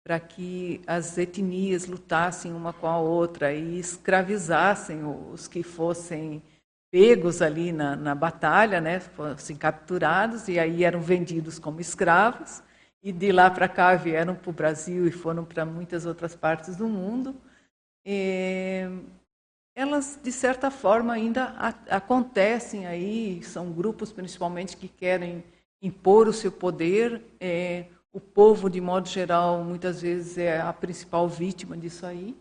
Para 0.07 0.21
que 0.21 0.81
as 0.87 1.19
etnias 1.19 1.87
lutassem 1.87 2.53
uma 2.53 2.73
com 2.73 2.87
a 2.87 2.97
outra 2.97 3.53
e 3.53 3.77
escravizassem 3.77 5.01
os 5.05 5.49
que 5.49 5.65
fossem 5.65 6.41
pegos 6.93 7.43
ali 7.43 7.73
na, 7.73 7.97
na 7.97 8.15
batalha, 8.15 8.81
né, 8.81 9.01
fossem 9.01 9.57
capturados 9.57 10.47
e 10.47 10.61
aí 10.61 10.85
eram 10.85 11.01
vendidos 11.01 11.59
como 11.59 11.81
escravos 11.81 12.63
e 13.03 13.11
de 13.11 13.33
lá 13.33 13.51
para 13.51 13.69
cá 13.69 13.97
vieram 13.97 14.37
para 14.37 14.49
o 14.49 14.53
Brasil 14.53 15.09
e 15.09 15.11
foram 15.11 15.45
para 15.45 15.67
muitas 15.67 16.07
outras 16.07 16.37
partes 16.37 16.77
do 16.77 16.87
mundo. 16.87 17.35
E 18.07 18.89
elas 19.75 20.21
de 20.23 20.31
certa 20.31 20.71
forma 20.71 21.15
ainda 21.15 21.53
acontecem 21.91 22.87
aí, 22.87 23.43
são 23.43 23.73
grupos 23.73 24.13
principalmente 24.13 24.77
que 24.77 24.87
querem 24.87 25.43
impor 25.83 26.29
o 26.29 26.33
seu 26.33 26.53
poder. 26.53 27.21
É, 27.41 27.87
o 28.17 28.21
povo, 28.21 28.71
de 28.71 28.81
modo 28.81 29.07
geral, 29.11 29.63
muitas 29.63 30.01
vezes 30.01 30.39
é 30.39 30.59
a 30.59 30.73
principal 30.73 31.29
vítima 31.29 31.77
disso 31.77 32.07
aí. 32.07 32.35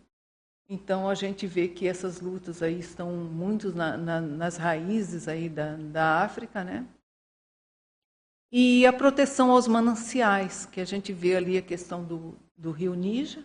Então 0.70 1.10
a 1.10 1.14
gente 1.14 1.46
vê 1.46 1.68
que 1.68 1.86
essas 1.86 2.22
lutas 2.22 2.64
aí 2.64 2.80
estão 2.80 3.12
muito 3.12 3.76
na, 3.76 3.98
na, 3.98 4.22
nas 4.22 4.56
raízes 4.56 5.28
aí 5.28 5.50
da, 5.50 5.76
da 5.76 6.24
África, 6.24 6.64
né? 6.64 6.88
E 8.50 8.86
a 8.86 8.94
proteção 8.94 9.52
aos 9.52 9.68
mananciais, 9.68 10.66
que 10.66 10.80
a 10.80 10.86
gente 10.86 11.12
vê 11.12 11.36
ali 11.36 11.58
a 11.58 11.62
questão 11.62 12.06
do, 12.06 12.38
do 12.56 12.72
rio 12.72 12.94
Níger. 12.94 13.44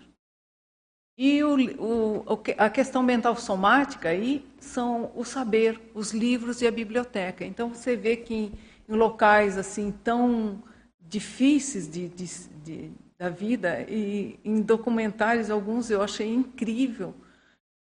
E 1.19 1.43
o, 1.43 1.57
o, 1.83 2.25
a 2.57 2.71
questão 2.71 3.03
mental 3.03 3.35
somática 3.35 4.09
aí 4.09 4.49
são 4.61 5.11
o 5.17 5.25
saber, 5.25 5.81
os 5.95 6.13
livros 6.13 6.63
e 6.63 6.67
a 6.69 6.71
biblioteca. 6.71 7.45
Então 7.45 7.75
você 7.75 7.97
vê 7.97 8.17
que 8.17 8.35
em, 8.35 8.53
locais 8.89 9.59
assim 9.59 9.91
tão 9.91 10.63
difíceis 11.11 11.91
de, 11.91 12.09
de, 12.09 12.27
de 12.65 12.93
da 13.19 13.29
vida 13.29 13.85
e 13.87 14.41
em 14.43 14.63
documentários 14.63 15.51
alguns 15.51 15.91
eu 15.91 16.01
achei 16.01 16.33
incrível 16.33 17.15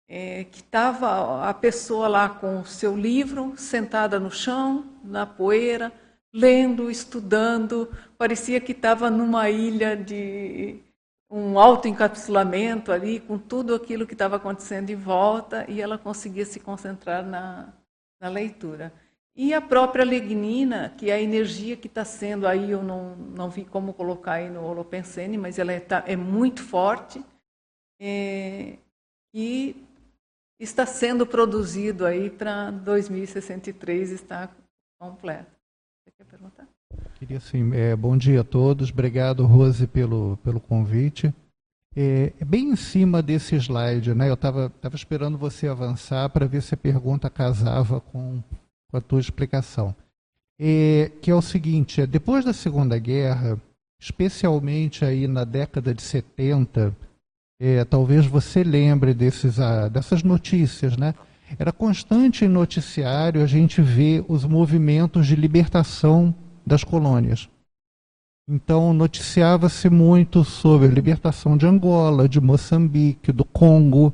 é, 0.08 0.44
que 0.44 0.60
estava 0.60 1.48
a 1.48 1.52
pessoa 1.52 2.06
lá 2.06 2.28
com 2.28 2.60
o 2.60 2.64
seu 2.64 2.96
livro 2.96 3.54
sentada 3.56 4.20
no 4.20 4.30
chão 4.30 4.84
na 5.02 5.26
poeira 5.26 5.92
lendo 6.32 6.88
estudando 6.88 7.90
parecia 8.16 8.60
que 8.60 8.70
estava 8.70 9.10
numa 9.10 9.50
ilha 9.50 9.96
de 9.96 10.78
um 11.28 11.58
autoencapsulamento 11.58 12.92
ali 12.92 13.18
com 13.18 13.36
tudo 13.36 13.74
aquilo 13.74 14.06
que 14.06 14.14
estava 14.14 14.36
acontecendo 14.36 14.90
em 14.90 14.94
volta 14.94 15.68
e 15.68 15.80
ela 15.80 15.98
conseguia 15.98 16.44
se 16.44 16.60
concentrar 16.60 17.26
na, 17.26 17.72
na 18.20 18.28
leitura 18.28 18.92
e 19.36 19.52
a 19.52 19.60
própria 19.60 20.02
lignina, 20.02 20.94
que 20.96 21.10
é 21.10 21.14
a 21.14 21.20
energia 21.20 21.76
que 21.76 21.88
está 21.88 22.06
sendo 22.06 22.46
aí, 22.46 22.70
eu 22.70 22.82
não, 22.82 23.14
não 23.14 23.50
vi 23.50 23.66
como 23.66 23.92
colocar 23.92 24.34
aí 24.34 24.48
no 24.48 24.64
Holopensene, 24.64 25.36
mas 25.36 25.58
ela 25.58 25.72
é, 25.72 25.78
tá, 25.78 26.02
é 26.06 26.16
muito 26.16 26.62
forte 26.62 27.22
é, 28.00 28.78
e 29.34 29.76
está 30.58 30.86
sendo 30.86 31.26
produzido 31.26 32.06
aí 32.06 32.30
para 32.30 32.70
2063 32.70 34.10
estar 34.10 34.56
completo. 34.98 35.50
Você 36.02 36.12
quer 36.16 36.24
perguntar? 36.24 36.66
Queria 37.16 37.38
sim. 37.38 37.74
É, 37.74 37.94
bom 37.94 38.16
dia 38.16 38.40
a 38.40 38.44
todos. 38.44 38.90
Obrigado, 38.90 39.44
Rose, 39.44 39.86
pelo, 39.86 40.38
pelo 40.38 40.60
convite. 40.60 41.34
É, 41.94 42.32
é 42.40 42.44
bem 42.44 42.70
em 42.70 42.76
cima 42.76 43.22
desse 43.22 43.54
slide, 43.56 44.14
né? 44.14 44.30
Eu 44.30 44.34
estava 44.34 44.70
tava 44.80 44.96
esperando 44.96 45.36
você 45.36 45.68
avançar 45.68 46.30
para 46.30 46.46
ver 46.46 46.62
se 46.62 46.72
a 46.72 46.78
pergunta 46.78 47.28
casava 47.28 48.00
com 48.00 48.42
com 48.90 48.96
a 48.96 49.00
tua 49.00 49.20
explicação. 49.20 49.94
É, 50.58 51.10
que 51.20 51.30
é 51.30 51.34
o 51.34 51.42
seguinte, 51.42 52.00
é, 52.00 52.06
depois 52.06 52.44
da 52.44 52.52
Segunda 52.52 52.98
Guerra, 52.98 53.60
especialmente 54.00 55.04
aí 55.04 55.26
na 55.26 55.44
década 55.44 55.92
de 55.92 56.02
70, 56.02 56.96
é, 57.60 57.84
talvez 57.84 58.26
você 58.26 58.62
lembre 58.62 59.14
desses, 59.14 59.58
ah, 59.58 59.88
dessas 59.88 60.22
notícias, 60.22 60.96
né? 60.96 61.14
Era 61.58 61.72
constante 61.72 62.44
em 62.44 62.48
noticiário 62.48 63.42
a 63.42 63.46
gente 63.46 63.80
ver 63.80 64.24
os 64.28 64.44
movimentos 64.44 65.26
de 65.26 65.36
libertação 65.36 66.34
das 66.66 66.82
colônias. 66.82 67.48
Então, 68.48 68.92
noticiava-se 68.92 69.88
muito 69.88 70.44
sobre 70.44 70.88
a 70.88 70.90
libertação 70.90 71.56
de 71.56 71.66
Angola, 71.66 72.28
de 72.28 72.40
Moçambique, 72.40 73.32
do 73.32 73.44
Congo, 73.44 74.12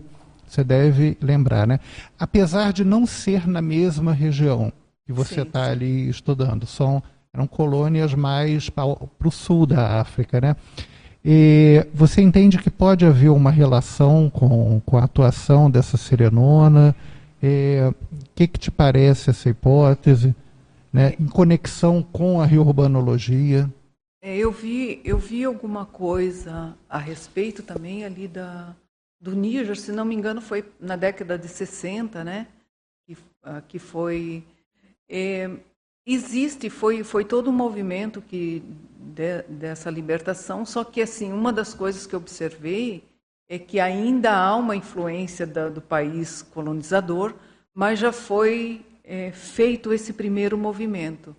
você 0.52 0.62
deve 0.62 1.16
lembrar, 1.20 1.66
né? 1.66 1.80
Apesar 2.18 2.72
de 2.72 2.84
não 2.84 3.06
ser 3.06 3.48
na 3.48 3.62
mesma 3.62 4.12
região 4.12 4.72
que 5.06 5.12
você 5.12 5.42
está 5.42 5.70
ali 5.70 6.08
estudando, 6.08 6.66
são 6.66 7.02
eram 7.34 7.46
colônias 7.46 8.12
mais 8.12 8.68
para 8.68 8.84
o 8.86 9.30
sul 9.30 9.64
da 9.64 10.00
África, 10.00 10.40
né? 10.40 10.54
E 11.24 11.86
você 11.94 12.20
entende 12.20 12.58
que 12.58 12.68
pode 12.68 13.06
haver 13.06 13.30
uma 13.30 13.50
relação 13.50 14.28
com, 14.28 14.80
com 14.84 14.98
a 14.98 15.04
atuação 15.04 15.70
dessa 15.70 15.96
serenona? 15.96 16.94
O 17.42 17.94
que, 18.34 18.46
que 18.46 18.58
te 18.58 18.70
parece 18.70 19.30
essa 19.30 19.48
hipótese, 19.48 20.34
né? 20.92 21.14
Em 21.18 21.26
conexão 21.26 22.02
com 22.02 22.40
a 22.40 22.44
reurbanologia? 22.44 23.70
É, 24.20 24.36
eu 24.36 24.52
vi 24.52 25.00
eu 25.04 25.18
vi 25.18 25.42
alguma 25.42 25.86
coisa 25.86 26.74
a 26.88 26.98
respeito 26.98 27.62
também 27.62 28.04
ali 28.04 28.28
da 28.28 28.74
do 29.22 29.36
Níger, 29.36 29.78
se 29.78 29.92
não 29.92 30.04
me 30.04 30.16
engano, 30.16 30.40
foi 30.40 30.64
na 30.80 30.96
década 30.96 31.38
de 31.38 31.46
60, 31.46 32.24
né? 32.24 32.48
Que, 33.06 33.12
uh, 33.12 33.62
que 33.68 33.78
foi. 33.78 34.42
É, 35.08 35.48
existe, 36.04 36.68
foi, 36.68 37.04
foi 37.04 37.24
todo 37.24 37.48
um 37.48 37.52
movimento 37.52 38.20
que, 38.20 38.64
de, 38.98 39.42
dessa 39.42 39.88
libertação, 39.88 40.66
só 40.66 40.82
que, 40.82 41.00
assim, 41.00 41.32
uma 41.32 41.52
das 41.52 41.72
coisas 41.72 42.04
que 42.04 42.16
eu 42.16 42.18
observei 42.18 43.04
é 43.48 43.60
que 43.60 43.78
ainda 43.78 44.32
há 44.34 44.56
uma 44.56 44.74
influência 44.74 45.46
da, 45.46 45.68
do 45.68 45.80
país 45.80 46.42
colonizador, 46.42 47.32
mas 47.72 48.00
já 48.00 48.10
foi 48.10 48.84
é, 49.04 49.30
feito 49.30 49.92
esse 49.92 50.12
primeiro 50.12 50.58
movimento. 50.58 51.36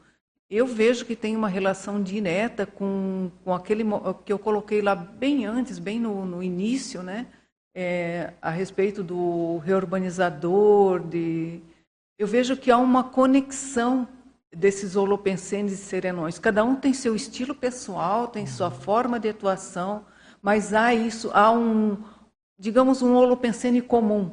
Eu 0.49 0.67
vejo 0.67 1.05
que 1.05 1.17
tem 1.17 1.35
uma 1.35 1.49
relação 1.49 2.01
direta 2.01 2.65
com, 2.65 3.29
com 3.43 3.53
aquele 3.53 3.83
que 4.23 4.31
eu 4.31 4.39
coloquei 4.39 4.81
lá 4.81 4.95
bem 4.95 5.45
antes, 5.45 5.79
bem 5.79 5.99
no, 5.99 6.25
no 6.25 6.41
início, 6.41 7.03
né? 7.03 7.27
É, 7.73 8.33
a 8.41 8.49
respeito 8.49 9.03
do 9.03 9.57
reurbanizador, 9.59 10.99
de... 10.99 11.61
eu 12.17 12.27
vejo 12.27 12.55
que 12.55 12.69
há 12.71 12.77
uma 12.77 13.03
conexão 13.03 14.07
desses 14.51 14.95
holopensenes 14.95 15.73
e 15.73 15.77
serenões. 15.77 16.37
Cada 16.37 16.63
um 16.63 16.75
tem 16.75 16.93
seu 16.93 17.15
estilo 17.15 17.55
pessoal, 17.55 18.27
tem 18.27 18.45
sua 18.45 18.69
forma 18.69 19.19
de 19.19 19.29
atuação, 19.29 20.05
mas 20.41 20.73
há 20.73 20.93
isso, 20.93 21.31
há 21.33 21.51
um, 21.51 21.97
digamos, 22.59 23.01
um 23.01 23.15
holopensene 23.15 23.81
comum. 23.81 24.31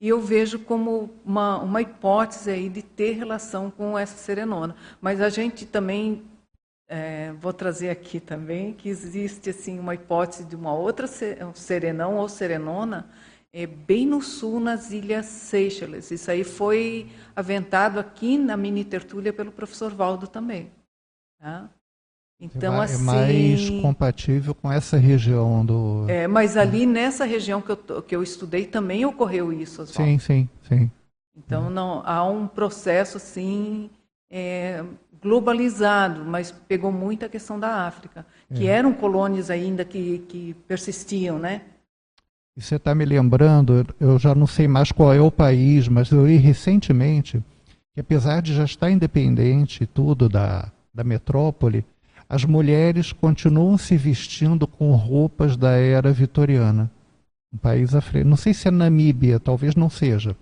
E 0.00 0.08
eu 0.08 0.20
vejo 0.20 0.58
como 0.60 1.10
uma, 1.24 1.58
uma 1.58 1.82
hipótese 1.82 2.50
aí 2.50 2.68
de 2.70 2.82
ter 2.82 3.12
relação 3.12 3.70
com 3.70 3.98
essa 3.98 4.16
serenona. 4.16 4.74
Mas 4.98 5.20
a 5.20 5.28
gente 5.28 5.66
também 5.66 6.22
é, 6.92 7.32
vou 7.34 7.52
trazer 7.52 7.88
aqui 7.88 8.18
também 8.18 8.72
que 8.72 8.88
existe 8.88 9.50
assim 9.50 9.78
uma 9.78 9.94
hipótese 9.94 10.44
de 10.44 10.56
uma 10.56 10.74
outra 10.74 11.06
serenão 11.54 12.16
ou 12.16 12.28
serenona 12.28 13.08
é, 13.52 13.64
bem 13.64 14.04
no 14.04 14.20
sul, 14.20 14.58
nas 14.58 14.90
Ilhas 14.90 15.26
Seychelles. 15.26 16.10
Isso 16.10 16.28
aí 16.28 16.42
foi 16.42 17.08
aventado 17.34 18.00
aqui 18.00 18.36
na 18.36 18.56
mini 18.56 18.84
tertúlia 18.84 19.32
pelo 19.32 19.52
professor 19.52 19.94
Valdo 19.94 20.26
também. 20.26 20.68
Tá? 21.38 21.70
Então, 22.40 22.82
é 22.82 22.86
assim, 22.86 23.04
mais 23.04 23.70
compatível 23.70 24.52
com 24.52 24.72
essa 24.72 24.96
região 24.96 25.64
do. 25.64 26.06
É, 26.08 26.26
mas 26.26 26.56
ali 26.56 26.86
nessa 26.86 27.24
região 27.24 27.62
que 27.62 27.70
eu, 27.70 28.02
que 28.02 28.16
eu 28.16 28.22
estudei 28.22 28.66
também 28.66 29.04
ocorreu 29.04 29.52
isso. 29.52 29.82
Oswaldo. 29.82 30.10
Sim, 30.10 30.18
sim, 30.18 30.48
sim. 30.66 30.90
Então 31.36 31.70
não 31.70 32.02
há 32.04 32.24
um 32.24 32.48
processo 32.48 33.16
assim 33.16 33.90
é, 34.30 34.84
globalizado, 35.22 36.24
mas 36.24 36.50
pegou 36.50 36.90
muito 36.90 37.24
a 37.24 37.28
questão 37.28 37.58
da 37.58 37.86
África, 37.86 38.24
que 38.54 38.66
é. 38.66 38.70
eram 38.70 38.92
colônias 38.92 39.50
ainda 39.50 39.84
que, 39.84 40.18
que 40.28 40.54
persistiam, 40.66 41.38
né? 41.38 41.62
E 42.56 42.62
você 42.62 42.76
está 42.76 42.94
me 42.94 43.04
lembrando, 43.04 43.86
eu 44.00 44.18
já 44.18 44.34
não 44.34 44.46
sei 44.46 44.66
mais 44.66 44.90
qual 44.90 45.14
é 45.14 45.20
o 45.20 45.30
país, 45.30 45.88
mas 45.88 46.10
eu 46.10 46.26
li 46.26 46.36
recentemente 46.36 47.42
que 47.94 48.00
apesar 48.00 48.40
de 48.40 48.54
já 48.54 48.64
estar 48.64 48.90
independente 48.90 49.86
tudo 49.86 50.28
da, 50.28 50.70
da 50.92 51.04
metrópole, 51.04 51.84
as 52.28 52.44
mulheres 52.44 53.12
continuam 53.12 53.76
se 53.76 53.96
vestindo 53.96 54.66
com 54.66 54.92
roupas 54.94 55.56
da 55.56 55.72
era 55.72 56.12
vitoriana. 56.12 56.90
Um 57.52 57.58
país 57.58 57.94
africano. 57.94 58.30
Não 58.30 58.36
sei 58.36 58.54
se 58.54 58.68
é 58.68 58.70
Namíbia, 58.70 59.40
talvez 59.40 59.74
não 59.74 59.90
seja. 59.90 60.36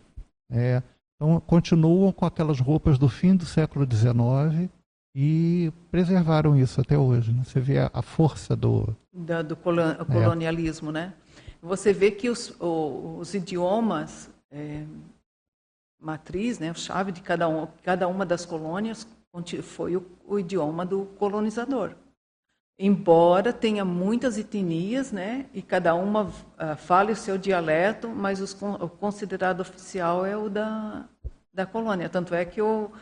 É, 0.50 0.82
então, 1.20 1.40
continuam 1.40 2.12
com 2.12 2.24
aquelas 2.24 2.60
roupas 2.60 2.96
do 2.96 3.08
fim 3.08 3.34
do 3.34 3.44
século 3.44 3.84
XIX 3.84 4.70
e 5.14 5.72
preservaram 5.90 6.56
isso 6.56 6.80
até 6.80 6.96
hoje. 6.96 7.32
Né? 7.32 7.42
Você 7.44 7.58
vê 7.58 7.78
a, 7.78 7.90
a 7.92 8.02
força 8.02 8.54
do... 8.54 8.96
Da, 9.12 9.42
do 9.42 9.54
é. 9.54 10.04
colonialismo, 10.04 10.92
né? 10.92 11.12
Você 11.60 11.92
vê 11.92 12.12
que 12.12 12.30
os, 12.30 12.54
os 12.60 13.34
idiomas 13.34 14.30
é, 14.48 14.84
matriz, 16.00 16.60
né, 16.60 16.70
a 16.70 16.74
chave 16.74 17.10
de 17.10 17.20
cada, 17.20 17.48
um, 17.48 17.66
cada 17.82 18.06
uma 18.06 18.24
das 18.24 18.46
colônias 18.46 19.06
foi 19.62 19.96
o, 19.96 20.06
o 20.24 20.38
idioma 20.38 20.86
do 20.86 21.04
colonizador 21.18 21.94
embora 22.78 23.52
tenha 23.52 23.84
muitas 23.84 24.38
etnias, 24.38 25.10
né, 25.10 25.46
e 25.52 25.60
cada 25.60 25.94
uma 25.94 26.24
uh, 26.24 26.76
fale 26.76 27.12
o 27.12 27.16
seu 27.16 27.36
dialeto, 27.36 28.08
mas 28.08 28.40
os, 28.40 28.52
o 28.62 28.88
considerado 28.88 29.60
oficial 29.60 30.24
é 30.24 30.36
o 30.36 30.48
da, 30.48 31.04
da 31.52 31.66
colônia. 31.66 32.08
Tanto 32.08 32.34
é 32.34 32.44
que 32.44 32.60
eu, 32.60 32.92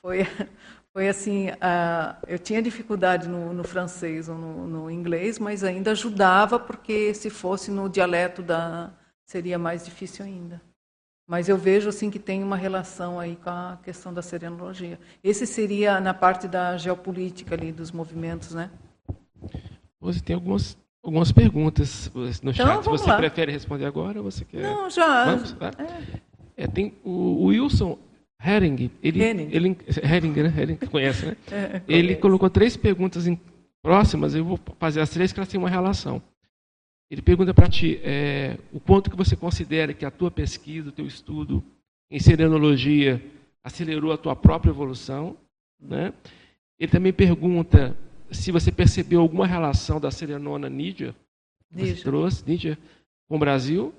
foi, 0.00 0.26
foi 0.92 1.08
assim, 1.08 1.50
uh, 1.50 2.16
eu 2.26 2.38
tinha 2.38 2.62
dificuldade 2.62 3.28
no, 3.28 3.52
no 3.52 3.62
francês 3.62 4.28
ou 4.28 4.36
no, 4.38 4.66
no, 4.66 4.90
inglês, 4.90 5.38
mas 5.38 5.62
ainda 5.62 5.90
ajudava, 5.90 6.58
porque 6.58 7.12
se 7.12 7.28
fosse 7.28 7.70
no 7.70 7.88
dialeto 7.90 8.42
da 8.42 8.90
seria 9.26 9.58
mais 9.58 9.84
difícil 9.84 10.24
ainda. 10.24 10.62
Mas 11.28 11.48
eu 11.48 11.58
vejo 11.58 11.88
assim 11.88 12.08
que 12.08 12.20
tem 12.20 12.42
uma 12.42 12.56
relação 12.56 13.18
aí 13.18 13.34
com 13.34 13.50
a 13.50 13.78
questão 13.82 14.14
da 14.14 14.22
serenologia. 14.22 14.98
Esse 15.24 15.44
seria 15.44 16.00
na 16.00 16.14
parte 16.14 16.46
da 16.46 16.76
geopolítica 16.76 17.56
ali 17.56 17.72
dos 17.72 17.90
movimentos, 17.90 18.54
né? 18.54 18.70
Você 20.00 20.20
tem 20.20 20.34
algumas 20.34 20.76
algumas 21.02 21.30
perguntas 21.30 22.10
no 22.14 22.50
então, 22.50 22.52
chat. 22.52 22.84
Você 22.84 23.08
lá. 23.08 23.16
prefere 23.16 23.52
responder 23.52 23.84
agora 23.84 24.18
ou 24.18 24.24
você 24.30 24.44
quer? 24.44 24.62
Não, 24.62 24.90
já. 24.90 25.24
Vamos? 25.24 25.56
É. 25.78 26.64
É, 26.64 26.66
tem 26.66 26.94
o, 27.04 27.10
o 27.10 27.44
Wilson 27.46 27.98
Hering, 28.42 28.90
ele, 29.02 29.22
Henning. 29.22 29.48
ele 29.52 29.76
Hering, 30.02 30.32
né? 30.32 30.54
Hering 30.56 30.76
conhece, 30.76 31.26
né? 31.26 31.36
É, 31.50 31.82
ele 31.86 32.16
colocou 32.16 32.50
três 32.50 32.76
perguntas 32.76 33.26
em, 33.26 33.38
próximas. 33.86 34.34
Eu 34.34 34.44
vou 34.44 34.58
fazer 34.80 35.00
as 35.00 35.10
três 35.10 35.32
que 35.32 35.38
elas 35.38 35.48
têm 35.48 35.60
uma 35.60 35.70
relação. 35.70 36.20
Ele 37.08 37.22
pergunta 37.22 37.54
para 37.54 37.68
ti 37.68 38.00
é, 38.02 38.58
o 38.72 38.80
quanto 38.80 39.08
que 39.08 39.16
você 39.16 39.36
considera 39.36 39.94
que 39.94 40.04
a 40.04 40.10
tua 40.10 40.28
pesquisa, 40.28 40.88
o 40.88 40.92
teu 40.92 41.06
estudo 41.06 41.62
em 42.10 42.18
serenologia 42.18 43.22
acelerou 43.62 44.10
a 44.12 44.16
tua 44.16 44.34
própria 44.34 44.70
evolução, 44.70 45.36
né? 45.80 46.12
Ele 46.80 46.90
também 46.90 47.12
pergunta 47.12 47.96
se 48.30 48.50
você 48.52 48.70
percebeu 48.72 49.20
alguma 49.20 49.46
relação 49.46 50.00
da 50.00 50.10
serenona 50.10 50.68
Nídia, 50.68 51.14
que 51.68 51.74
você 51.78 51.82
Níger. 51.90 52.02
trouxe, 52.04 52.44
Nídia, 52.46 52.78
com 53.28 53.36
o 53.36 53.38
Brasil, 53.38 53.94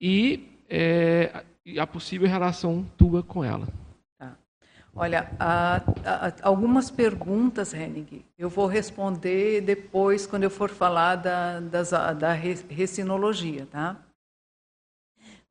e 0.00 0.48
é, 0.68 1.44
a 1.78 1.86
possível 1.86 2.28
relação 2.28 2.84
tua 2.96 3.22
com 3.22 3.42
ela. 3.44 3.66
Olha, 4.98 5.30
a- 5.38 5.76
a- 6.06 6.32
algumas 6.40 6.90
perguntas, 6.90 7.74
Henning, 7.74 8.24
eu 8.38 8.48
vou 8.48 8.66
responder 8.66 9.60
depois, 9.60 10.26
quando 10.26 10.44
eu 10.44 10.50
for 10.50 10.70
falar 10.70 11.16
da, 11.16 11.60
das- 11.60 11.90
da 11.90 12.32
re- 12.32 12.64
recinologia, 12.70 13.66
tá? 13.66 14.02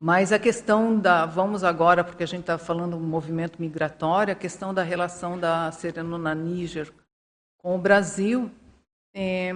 Mas 0.00 0.32
a 0.32 0.38
questão 0.40 0.98
da. 0.98 1.26
Vamos 1.26 1.62
agora, 1.62 2.02
porque 2.02 2.24
a 2.24 2.26
gente 2.26 2.40
está 2.40 2.58
falando 2.58 2.98
do 2.98 3.04
movimento 3.04 3.60
migratório, 3.62 4.32
a 4.32 4.36
questão 4.36 4.74
da 4.74 4.82
relação 4.82 5.38
da 5.38 5.70
Serenona 5.70 6.34
Níger 6.34 6.92
com 7.66 7.74
o 7.74 7.78
Brasil. 7.78 8.48
eh, 9.12 9.52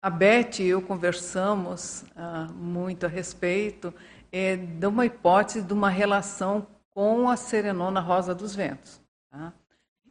a 0.00 0.08
Beth 0.08 0.60
e 0.60 0.68
eu 0.68 0.80
conversamos 0.80 2.04
ah, 2.14 2.46
muito 2.54 3.06
a 3.06 3.08
respeito 3.08 3.92
eh, 4.30 4.54
de 4.54 4.86
uma 4.86 5.04
hipótese 5.04 5.60
de 5.60 5.72
uma 5.72 5.88
relação 5.88 6.64
com 6.90 7.28
a 7.28 7.36
Serenona 7.36 7.98
Rosa 7.98 8.36
dos 8.36 8.54
Ventos. 8.54 9.00
Tá? 9.32 9.52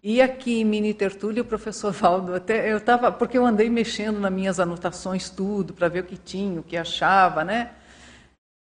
E 0.03 0.21
aqui 0.21 0.59
em 0.59 0.65
Mini 0.65 0.93
Tertúlia, 0.93 1.43
o 1.43 1.45
professor 1.45 1.93
Valdo, 1.95 2.35
até 2.35 2.69
eu 2.69 2.75
estava, 2.75 3.09
porque 3.09 3.37
eu 3.37 3.45
andei 3.45 3.69
mexendo 3.69 4.19
nas 4.19 4.33
minhas 4.33 4.59
anotações 4.59 5.29
tudo 5.29 5.73
para 5.73 5.87
ver 5.87 6.01
o 6.01 6.07
que 6.07 6.17
tinha, 6.17 6.59
o 6.59 6.63
que 6.63 6.75
achava, 6.75 7.45
né? 7.45 7.73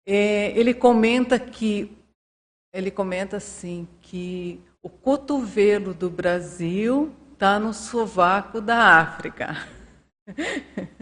É, 0.05 0.51
ele 0.55 0.75
comenta 0.75 1.39
que 1.39 1.91
ele 2.71 2.91
comenta 2.91 3.37
assim 3.37 3.87
que 3.99 4.61
o 4.83 4.89
cotovelo 4.89 5.91
do 5.91 6.07
Brasil 6.07 7.11
está 7.43 7.59
no 7.59 7.73
sovaco 7.73 8.61
da 8.61 8.99
África. 9.01 9.57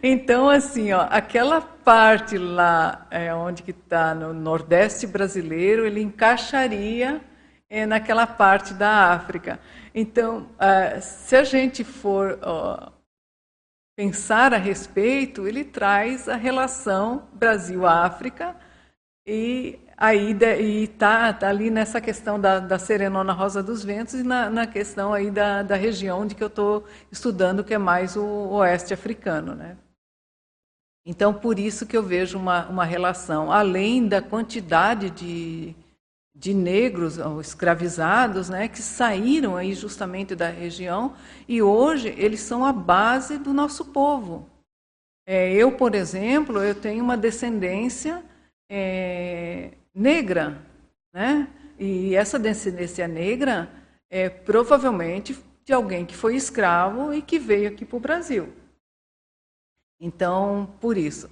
Então, 0.00 0.48
assim, 0.48 0.92
ó, 0.92 1.08
aquela 1.10 1.60
parte 1.60 2.38
lá 2.38 3.08
é, 3.10 3.34
onde 3.34 3.64
que 3.64 3.72
está 3.72 4.14
no 4.14 4.32
Nordeste 4.32 5.04
brasileiro, 5.04 5.84
ele 5.84 6.00
encaixaria 6.00 7.20
é, 7.68 7.84
naquela 7.84 8.24
parte 8.24 8.72
da 8.72 9.12
África. 9.12 9.58
Então, 9.92 10.48
ah, 10.60 11.00
se 11.00 11.34
a 11.34 11.42
gente 11.42 11.82
for 11.82 12.38
ó, 12.40 12.92
pensar 13.96 14.54
a 14.54 14.58
respeito, 14.58 15.48
ele 15.48 15.64
traz 15.64 16.28
a 16.28 16.36
relação 16.36 17.28
Brasil-África 17.32 18.54
e 19.26 19.80
aí 19.98 20.30
está 20.84 21.32
tá 21.32 21.48
ali 21.48 21.70
nessa 21.70 22.00
questão 22.00 22.40
da, 22.40 22.60
da 22.60 22.78
Serenona 22.78 23.32
Rosa 23.32 23.60
dos 23.62 23.82
Ventos 23.82 24.14
e 24.14 24.22
na, 24.22 24.48
na 24.48 24.64
questão 24.64 25.12
aí 25.12 25.28
da, 25.28 25.64
da 25.64 25.74
região 25.74 26.24
de 26.24 26.36
que 26.36 26.42
eu 26.42 26.46
estou 26.46 26.84
estudando, 27.10 27.64
que 27.64 27.74
é 27.74 27.78
mais 27.78 28.16
o 28.16 28.24
oeste 28.50 28.94
africano. 28.94 29.56
Né? 29.56 29.76
Então, 31.04 31.34
por 31.34 31.58
isso 31.58 31.84
que 31.84 31.96
eu 31.96 32.02
vejo 32.02 32.38
uma, 32.38 32.68
uma 32.68 32.84
relação, 32.84 33.50
além 33.50 34.06
da 34.06 34.22
quantidade 34.22 35.10
de, 35.10 35.74
de 36.32 36.54
negros 36.54 37.18
escravizados 37.40 38.48
né, 38.48 38.68
que 38.68 38.80
saíram 38.80 39.56
aí 39.56 39.74
justamente 39.74 40.36
da 40.36 40.48
região 40.48 41.16
e 41.48 41.60
hoje 41.60 42.14
eles 42.16 42.40
são 42.40 42.64
a 42.64 42.72
base 42.72 43.36
do 43.36 43.52
nosso 43.52 43.86
povo. 43.86 44.48
É, 45.26 45.52
eu, 45.52 45.72
por 45.72 45.94
exemplo, 45.96 46.62
eu 46.62 46.74
tenho 46.74 47.02
uma 47.02 47.16
descendência 47.16 48.22
é, 48.70 49.72
negra, 49.94 50.60
né? 51.12 51.48
E 51.78 52.14
essa 52.14 52.38
descendência 52.38 53.06
negra 53.06 53.70
é 54.10 54.28
provavelmente 54.28 55.36
de 55.64 55.72
alguém 55.72 56.06
que 56.06 56.16
foi 56.16 56.34
escravo 56.34 57.12
e 57.12 57.20
que 57.22 57.38
veio 57.38 57.68
aqui 57.68 57.84
para 57.84 57.96
o 57.96 58.00
Brasil. 58.00 58.52
Então, 60.00 60.74
por 60.80 60.96
isso, 60.96 61.28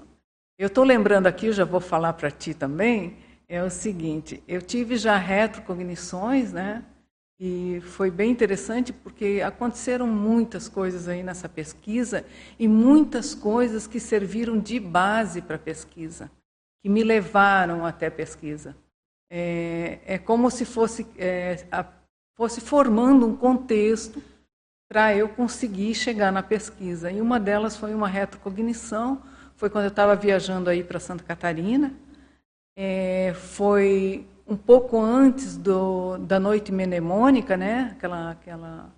eu 0.59 0.66
estou 0.66 0.85
lembrando 0.85 1.27
aqui, 1.27 1.53
já 1.53 1.65
vou 1.65 1.81
falar 1.81 2.12
para 2.15 2.31
ti 2.31 2.53
também, 2.53 3.16
é 3.49 3.62
o 3.62 3.70
seguinte: 3.70 4.43
eu 4.47 4.61
tive 4.61 4.97
já 4.97 5.16
retrocognições, 5.16 6.53
né? 6.53 6.85
E 7.39 7.83
foi 7.83 8.11
bem 8.11 8.31
interessante 8.31 8.93
porque 8.93 9.43
aconteceram 9.45 10.07
muitas 10.07 10.69
coisas 10.69 11.07
aí 11.07 11.23
nessa 11.23 11.49
pesquisa 11.49 12.24
e 12.59 12.66
muitas 12.66 13.35
coisas 13.35 13.87
que 13.87 14.01
serviram 14.01 14.59
de 14.59 14.81
base 14.81 15.43
para 15.43 15.57
a 15.57 15.59
pesquisa, 15.59 16.31
que 16.86 16.90
me 16.90 17.02
levaram 17.02 17.84
até 17.84 18.06
a 18.06 18.10
pesquisa. 18.12 18.76
É, 19.28 19.98
é 20.06 20.18
como 20.18 20.48
se 20.52 20.64
fosse, 20.64 21.04
é, 21.18 21.66
a, 21.68 21.84
fosse 22.36 22.60
formando 22.60 23.26
um 23.26 23.36
contexto 23.36 24.22
para 24.88 25.12
eu 25.12 25.28
conseguir 25.28 25.96
chegar 25.96 26.30
na 26.30 26.44
pesquisa. 26.44 27.10
E 27.10 27.20
uma 27.20 27.40
delas 27.40 27.76
foi 27.76 27.92
uma 27.92 28.06
retrocognição, 28.06 29.20
foi 29.56 29.68
quando 29.68 29.86
eu 29.86 29.90
estava 29.90 30.14
viajando 30.14 30.70
aí 30.70 30.84
para 30.84 31.00
Santa 31.00 31.24
Catarina. 31.24 31.92
É, 32.78 33.34
foi 33.34 34.24
um 34.46 34.56
pouco 34.56 34.96
antes 34.96 35.56
do, 35.56 36.18
da 36.18 36.38
noite 36.38 36.70
mnemônica, 36.70 37.56
né? 37.56 37.90
Aquela, 37.96 38.30
aquela, 38.30 38.94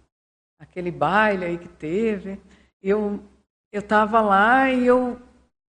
aquele 0.61 0.91
baile 0.91 1.47
aí 1.47 1.57
que 1.57 1.69
teve. 1.69 2.39
Eu 2.83 3.19
eu 3.71 3.81
estava 3.81 4.21
lá 4.23 4.71
e 4.71 4.87
eu 4.87 5.21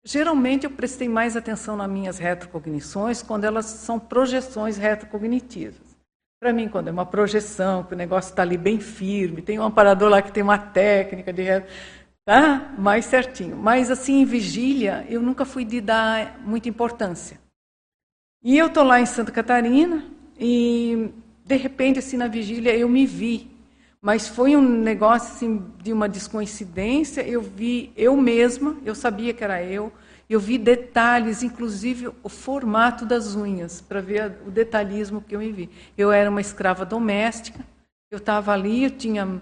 geralmente 0.05 0.65
eu 0.65 0.71
prestei 0.71 1.09
mais 1.09 1.37
atenção 1.37 1.77
nas 1.77 1.91
minhas 1.91 2.19
retrocognições 2.19 3.23
quando 3.23 3.45
elas 3.45 3.67
são 3.67 3.99
projeções 3.99 4.77
retrocognitivas. 4.77 5.91
Para 6.41 6.53
mim, 6.53 6.69
quando 6.69 6.89
é 6.89 6.91
uma 6.91 7.05
projeção, 7.05 7.85
que 7.85 7.93
o 7.93 7.97
negócio 7.97 8.31
está 8.31 8.43
ali 8.43 8.57
bem 8.57 8.81
firme, 8.81 9.43
tem 9.43 9.59
um 9.59 9.63
amparador 9.63 10.09
lá 10.09 10.23
que 10.23 10.33
tem 10.33 10.43
uma 10.43 10.57
técnica 10.57 11.33
de 11.33 11.45
tá 12.25 12.75
mais 12.79 13.05
certinho. 13.05 13.57
Mas 13.57 13.91
assim, 13.91 14.21
em 14.21 14.25
vigília, 14.25 15.05
eu 15.09 15.21
nunca 15.21 15.45
fui 15.45 15.65
de 15.65 15.81
dar 15.81 16.39
muita 16.41 16.69
importância. 16.69 17.39
E 18.43 18.57
eu 18.57 18.69
estou 18.69 18.85
lá 18.85 19.01
em 19.01 19.07
Santa 19.07 19.31
Catarina 19.31 20.03
e, 20.39 21.11
de 21.45 21.57
repente, 21.57 21.99
assim, 21.99 22.17
na 22.17 22.27
vigília, 22.27 22.75
eu 22.75 22.89
me 22.89 23.05
vi. 23.05 23.51
Mas 24.03 24.27
foi 24.27 24.57
um 24.57 24.63
negócio 24.63 25.29
assim, 25.35 25.67
de 25.83 25.93
uma 25.93 26.09
descoincidência. 26.09 27.21
Eu 27.21 27.43
vi 27.43 27.93
eu 27.97 28.17
mesma, 28.17 28.77
eu 28.85 28.95
sabia 28.95 29.35
que 29.35 29.45
era 29.45 29.63
eu. 29.63 29.93
Eu 30.29 30.41
vi 30.41 30.57
detalhes, 30.57 31.43
inclusive 31.43 32.09
o 32.23 32.29
formato 32.29 33.05
das 33.05 33.35
unhas, 33.35 33.81
para 33.81 34.01
ver 34.01 34.39
o 34.47 34.51
detalhismo 34.51 35.21
que 35.21 35.35
eu 35.35 35.41
me 35.41 35.53
vi. 35.53 35.69
Eu 35.99 36.13
era 36.13 36.31
uma 36.31 36.41
escrava 36.41 36.87
doméstica, 36.87 37.67
eu 38.11 38.19
estava 38.19 38.53
ali, 38.53 38.85
eu 38.85 38.91
tinha. 38.91 39.41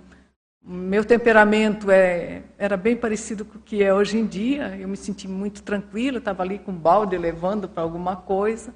Meu 0.63 1.05
temperamento 1.05 1.91
é, 1.91 2.43
era 2.59 2.77
bem 2.77 2.97
parecido 2.97 3.45
com 3.45 3.59
o 3.59 3.63
que 3.63 3.83
é 3.83 3.95
hoje 3.95 4.19
em 4.19 4.27
dia. 4.27 4.77
Eu 4.77 4.89
me 4.89 4.97
senti 4.97 5.29
muito 5.29 5.63
tranquila, 5.63 6.19
estava 6.19 6.43
ali 6.43 6.59
com 6.59 6.73
um 6.73 6.77
balde 6.77 7.17
levando 7.17 7.69
para 7.69 7.83
alguma 7.83 8.17
coisa. 8.17 8.75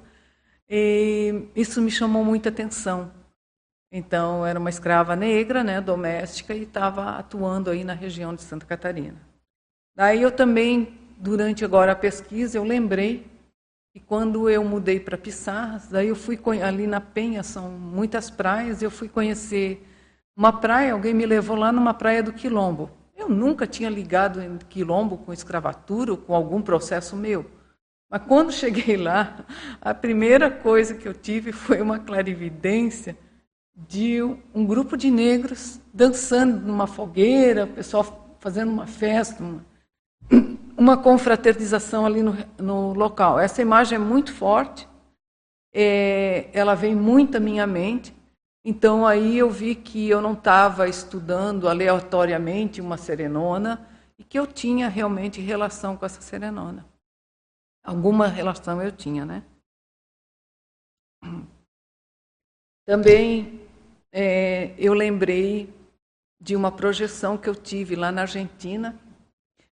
E 0.69 1.47
isso 1.55 1.81
me 1.81 1.91
chamou 1.91 2.23
muita 2.23 2.49
atenção. 2.49 3.11
Então, 3.95 4.43
era 4.43 4.59
uma 4.59 4.71
escrava 4.71 5.15
negra, 5.15 5.63
né, 5.63 5.79
doméstica, 5.79 6.55
e 6.55 6.63
estava 6.63 7.11
atuando 7.11 7.69
aí 7.69 7.83
na 7.83 7.93
região 7.93 8.33
de 8.33 8.41
Santa 8.41 8.65
Catarina. 8.65 9.21
Daí 9.95 10.19
eu 10.19 10.31
também, 10.31 10.97
durante 11.15 11.63
agora 11.63 11.91
a 11.91 11.95
pesquisa, 11.95 12.57
eu 12.57 12.63
lembrei 12.63 13.27
que 13.93 13.99
quando 13.99 14.49
eu 14.49 14.63
mudei 14.65 14.99
para 14.99 15.15
Pissarras, 15.15 15.89
daí 15.89 16.07
eu 16.07 16.15
fui 16.15 16.39
ali 16.63 16.87
na 16.87 16.99
Penha, 16.99 17.43
são 17.43 17.69
muitas 17.69 18.31
praias, 18.31 18.81
eu 18.81 18.89
fui 18.89 19.07
conhecer 19.07 19.87
uma 20.35 20.51
praia, 20.51 20.93
alguém 20.93 21.13
me 21.13 21.27
levou 21.27 21.55
lá 21.55 21.71
numa 21.71 21.93
praia 21.93 22.23
do 22.23 22.33
Quilombo. 22.33 22.89
Eu 23.15 23.29
nunca 23.29 23.67
tinha 23.67 23.91
ligado 23.91 24.41
em 24.41 24.57
Quilombo 24.57 25.19
com 25.19 25.31
escravatura 25.31 26.09
ou 26.09 26.17
com 26.17 26.33
algum 26.33 26.63
processo 26.63 27.15
meu. 27.15 27.45
Mas 28.09 28.23
quando 28.23 28.49
cheguei 28.51 28.97
lá, 28.97 29.45
a 29.79 29.93
primeira 29.93 30.49
coisa 30.49 30.95
que 30.95 31.07
eu 31.07 31.13
tive 31.13 31.51
foi 31.51 31.79
uma 31.79 31.99
clarividência 31.99 33.15
de 33.75 34.21
um 34.53 34.65
grupo 34.65 34.95
de 34.95 35.09
negros 35.09 35.79
dançando 35.93 36.65
numa 36.65 36.87
fogueira, 36.87 37.65
o 37.65 37.73
pessoal 37.73 38.35
fazendo 38.39 38.71
uma 38.71 38.85
festa, 38.85 39.43
uma, 39.43 39.65
uma 40.77 40.97
confraternização 40.97 42.05
ali 42.05 42.21
no, 42.21 42.35
no, 42.57 42.93
local. 42.93 43.39
Essa 43.39 43.61
imagem 43.61 43.95
é 43.95 43.99
muito 43.99 44.33
forte, 44.33 44.87
é, 45.73 46.49
ela 46.53 46.75
vem 46.75 46.95
muito 46.95 47.37
à 47.37 47.39
minha 47.39 47.65
mente. 47.65 48.13
Então 48.65 49.05
aí 49.05 49.37
eu 49.37 49.49
vi 49.49 49.75
que 49.75 50.07
eu 50.09 50.21
não 50.21 50.33
estava 50.33 50.87
estudando 50.87 51.67
aleatoriamente 51.67 52.79
uma 52.79 52.97
serenona 52.97 53.89
e 54.17 54.23
que 54.23 54.39
eu 54.39 54.47
tinha 54.47 54.87
realmente 54.87 55.41
relação 55.41 55.97
com 55.97 56.05
essa 56.05 56.21
serenona. 56.21 56.85
Alguma 57.83 58.27
relação 58.27 58.81
eu 58.81 58.91
tinha, 58.91 59.25
né? 59.25 59.43
Também 62.85 63.62
é, 64.15 64.75
eu 64.77 64.93
lembrei 64.93 65.73
de 66.39 66.55
uma 66.55 66.71
projeção 66.71 67.35
que 67.35 67.49
eu 67.49 67.55
tive 67.55 67.95
lá 67.95 68.11
na 68.11 68.21
Argentina. 68.21 68.97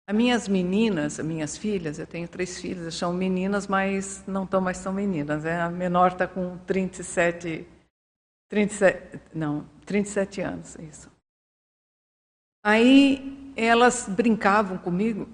As 0.06 0.14
minhas 0.14 0.46
meninas, 0.46 1.18
as 1.18 1.24
minhas 1.24 1.56
filhas, 1.56 1.98
eu 1.98 2.06
tenho 2.06 2.28
três 2.28 2.60
filhas, 2.60 2.94
são 2.94 3.14
meninas, 3.14 3.66
mas 3.66 4.22
não 4.26 4.44
estão 4.44 4.60
mais 4.60 4.76
são 4.76 4.92
meninas. 4.92 5.44
Né? 5.44 5.58
A 5.58 5.70
menor 5.70 6.12
está 6.12 6.28
com 6.28 6.58
37, 6.58 7.66
37, 8.50 9.20
não, 9.34 9.66
37 9.86 10.40
anos, 10.42 10.76
isso. 10.76 11.10
Aí 12.62 13.52
elas 13.56 14.06
brincavam 14.06 14.76
comigo 14.76 15.28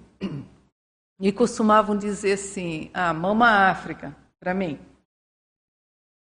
e 1.19 1.31
costumavam 1.31 1.97
dizer 1.97 2.33
assim, 2.33 2.89
ah, 2.93 3.13
mama 3.13 3.69
África, 3.69 4.15
para 4.39 4.53
mim. 4.53 4.79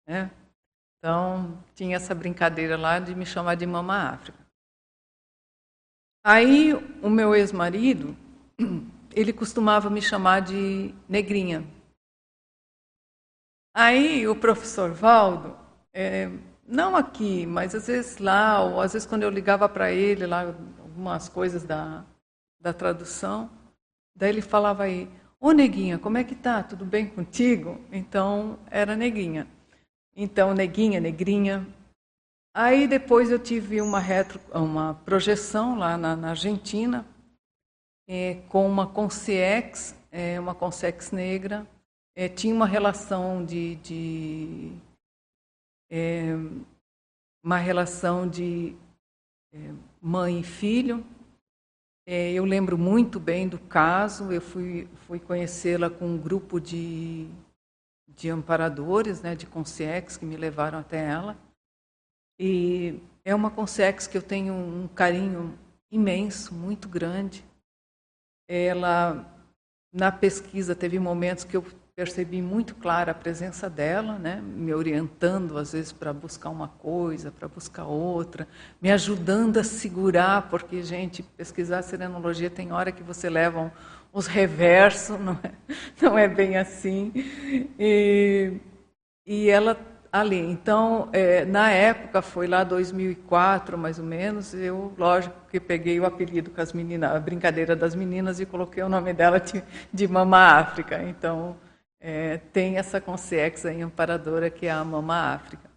Né? 0.07 0.31
Então, 1.03 1.61
tinha 1.75 1.97
essa 1.97 2.15
brincadeira 2.15 2.77
lá 2.77 3.01
de 3.01 3.13
me 3.13 3.27
chamar 3.27 3.57
de 3.57 3.67
Mama 3.67 4.11
África. 4.11 4.39
Aí, 6.25 6.73
o 7.03 7.11
meu 7.11 7.35
ex-marido, 7.35 8.17
ele 9.11 9.33
costumava 9.33 9.91
me 9.91 10.01
chamar 10.01 10.43
de 10.43 10.95
negrinha. 11.09 11.67
Aí, 13.75 14.29
o 14.29 14.37
professor 14.37 14.93
Valdo, 14.93 15.59
é, 15.93 16.31
não 16.65 16.95
aqui, 16.95 17.47
mas 17.47 17.75
às 17.75 17.89
vezes 17.89 18.19
lá, 18.19 18.63
ou 18.63 18.81
às 18.81 18.93
vezes 18.93 19.05
quando 19.05 19.25
eu 19.25 19.31
ligava 19.31 19.69
para 19.69 19.91
ele, 19.91 20.25
lá, 20.25 20.43
algumas 20.79 21.29
coisas 21.29 21.65
da, 21.65 22.05
da 22.61 22.73
tradução, 22.73 23.51
daí 24.15 24.29
ele 24.29 24.41
falava 24.41 24.85
aí, 24.85 25.11
ô 25.41 25.51
neguinha, 25.51 25.99
como 25.99 26.17
é 26.17 26.23
que 26.23 26.37
tá? 26.37 26.63
Tudo 26.63 26.85
bem 26.85 27.09
contigo? 27.09 27.81
Então, 27.91 28.57
era 28.71 28.95
neguinha. 28.95 29.49
Então, 30.15 30.53
neguinha, 30.53 31.01
negrinha. 31.01 31.67
Aí 32.55 32.87
depois 32.87 33.31
eu 33.31 33.39
tive 33.39 33.81
uma, 33.81 33.99
retro, 33.99 34.39
uma 34.53 34.95
projeção 35.07 35.79
lá 35.79 35.97
na, 35.97 36.15
na 36.15 36.31
Argentina, 36.31 37.07
é, 38.07 38.35
com 38.49 38.67
uma 38.67 38.87
consciex, 38.87 39.97
é, 40.11 40.39
uma 40.39 40.55
consciex 40.55 41.13
negra. 41.13 41.67
É, 42.15 42.29
tinha 42.29 42.55
uma 42.55 42.67
relação 42.67 43.43
de, 43.43 43.77
de 43.77 44.73
é, 45.91 46.35
uma 47.43 47.57
relação 47.57 48.29
de 48.29 48.77
é, 49.55 49.73
mãe 50.01 50.41
e 50.41 50.45
filho. 50.45 51.03
É, 52.07 52.33
eu 52.33 52.45
lembro 52.45 52.77
muito 52.77 53.19
bem 53.19 53.49
do 53.49 53.59
caso. 53.59 54.31
Eu 54.31 54.43
fui, 54.43 54.87
fui 55.07 55.19
conhecê-la 55.19 55.89
com 55.89 56.07
um 56.07 56.19
grupo 56.19 56.61
de 56.61 57.29
de 58.17 58.31
amparadores, 58.31 59.21
né, 59.23 59.35
de 59.35 59.47
consciex 59.47 60.17
que 60.17 60.25
me 60.25 60.37
levaram 60.37 60.79
até 60.79 61.05
ela. 61.05 61.37
E 62.39 63.01
é 63.25 63.35
uma 63.35 63.51
consciex 63.51 64.07
que 64.07 64.17
eu 64.17 64.23
tenho 64.23 64.55
um 64.55 64.89
carinho 64.89 65.59
imenso, 65.91 66.55
muito 66.55 66.89
grande. 66.89 67.45
Ela, 68.49 69.25
na 69.93 70.11
pesquisa, 70.11 70.75
teve 70.75 70.99
momentos 70.99 71.45
que 71.45 71.57
eu 71.57 71.65
percebi 71.95 72.41
muito 72.41 72.75
clara 72.75 73.13
a 73.13 73.15
presença 73.15 73.69
dela, 73.69 74.19
né, 74.19 74.41
me 74.41 74.73
orientando 74.73 75.59
às 75.59 75.73
vezes 75.73 75.93
para 75.93 76.11
buscar 76.11 76.49
uma 76.49 76.69
coisa, 76.69 77.31
para 77.31 77.47
buscar 77.47 77.85
outra, 77.85 78.49
me 78.81 78.91
ajudando 78.91 79.59
a 79.59 79.65
segurar, 79.65 80.49
porque 80.49 80.83
gente, 80.83 81.23
pesquisar 81.23 81.83
serenologia 81.83 82.49
tem 82.49 82.73
hora 82.73 82.91
que 82.91 83.03
você 83.03 83.29
leva 83.29 83.61
um, 83.61 83.71
os 84.13 84.27
reversos, 84.27 85.19
não 85.19 85.39
é, 85.43 85.53
não 86.01 86.19
é 86.19 86.29
bem 86.29 86.57
assim. 86.57 87.13
E, 87.79 88.53
e 89.27 89.49
ela 89.49 89.77
ali, 90.13 90.39
então, 90.39 91.09
é, 91.11 91.47
na 91.47 91.71
época, 91.71 92.21
foi 92.21 92.47
lá 92.47 92.63
2004, 92.63 93.79
mais 93.79 93.99
ou 93.99 94.05
menos, 94.05 94.53
eu, 94.53 94.93
lógico 94.99 95.35
que 95.51 95.59
peguei 95.59 95.99
o 95.99 96.05
apelido 96.05 96.51
com 96.51 96.61
as 96.61 96.75
meninas, 96.75 97.13
a 97.13 97.19
brincadeira 97.19 97.75
das 97.75 97.95
meninas, 97.95 98.39
e 98.39 98.45
coloquei 98.45 98.83
o 98.83 98.91
nome 98.91 99.15
dela 99.15 99.41
de, 99.41 99.65
de 99.91 100.07
Mama 100.07 100.59
África. 100.59 101.03
Então, 101.03 101.57
é, 101.99 102.37
tem 102.53 102.77
essa 102.77 103.01
consciência 103.01 103.71
aí 103.71 103.81
amparadora 103.81 104.51
que 104.51 104.67
é 104.67 104.71
a 104.71 104.85
Mama 104.85 105.33
África. 105.33 105.71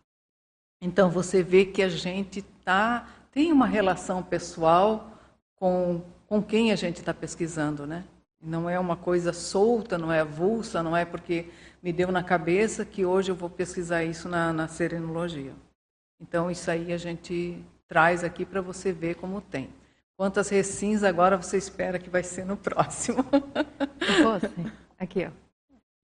Então, 0.82 1.10
você 1.10 1.42
vê 1.42 1.64
que 1.66 1.82
a 1.82 1.88
gente 1.90 2.42
tá, 2.42 3.08
tem 3.32 3.54
uma 3.54 3.68
relação 3.68 4.22
pessoal 4.22 5.12
com, 5.56 6.02
com 6.28 6.44
quem 6.44 6.74
a 6.74 6.76
gente 6.76 6.98
está 6.98 7.14
pesquisando, 7.14 7.88
né? 7.88 8.04
Não 8.46 8.70
é 8.70 8.80
uma 8.80 8.96
coisa 8.96 9.34
solta, 9.34 9.98
não 9.98 10.12
é 10.12 10.20
avulsa, 10.20 10.84
não 10.84 10.96
é 10.96 11.04
porque 11.04 11.48
me 11.82 11.92
deu 11.92 12.12
na 12.12 12.24
cabeça 12.24 12.86
que 12.86 13.04
hoje 13.04 13.32
eu 13.32 13.36
vou 13.36 13.50
pesquisar 13.50 14.04
isso 14.04 14.30
na, 14.30 14.54
na 14.54 14.68
serenologia. 14.68 15.54
Então, 16.22 16.52
isso 16.52 16.70
aí 16.70 16.94
a 16.94 16.98
gente 16.98 17.58
traz 17.88 18.24
aqui 18.24 18.46
para 18.46 18.62
você 18.62 18.94
ver 18.94 19.16
como 19.16 19.42
tem. 19.42 19.70
Quantas 20.16 20.50
recins 20.50 21.04
agora 21.04 21.36
você 21.38 21.58
espera 21.58 22.00
que 22.00 22.10
vai 22.10 22.24
ser 22.24 22.46
no 22.46 22.56
próximo? 22.56 23.26
Aqui, 24.98 25.26
ó. 25.26 25.32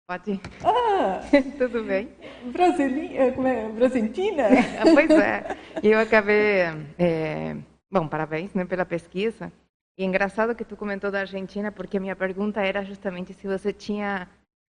Pode 0.08 0.32
ir. 0.32 0.42
Ah, 0.66 1.22
tudo 1.58 1.84
bem? 1.84 2.10
Brasilinha, 2.52 3.32
como 3.32 3.48
é? 3.48 3.70
Brasentina? 3.70 4.44
pois 4.94 5.10
é. 5.12 5.58
Eu 5.82 6.00
acabei... 6.00 6.64
É... 6.98 7.56
Bom, 7.90 8.08
parabéns 8.08 8.54
né, 8.54 8.66
pela 8.66 8.86
pesquisa. 8.86 9.52
E 10.02 10.04
é 10.04 10.08
engraçado 10.08 10.56
que 10.56 10.66
tu 10.66 10.76
comentou 10.76 11.12
da 11.12 11.20
Argentina, 11.20 11.72
porque 11.72 11.98
a 11.98 12.00
minha 12.00 12.16
pergunta 12.16 12.60
era 12.60 12.84
justamente 12.84 13.36
se 13.36 13.46
você 13.46 13.72
tinha 13.72 14.28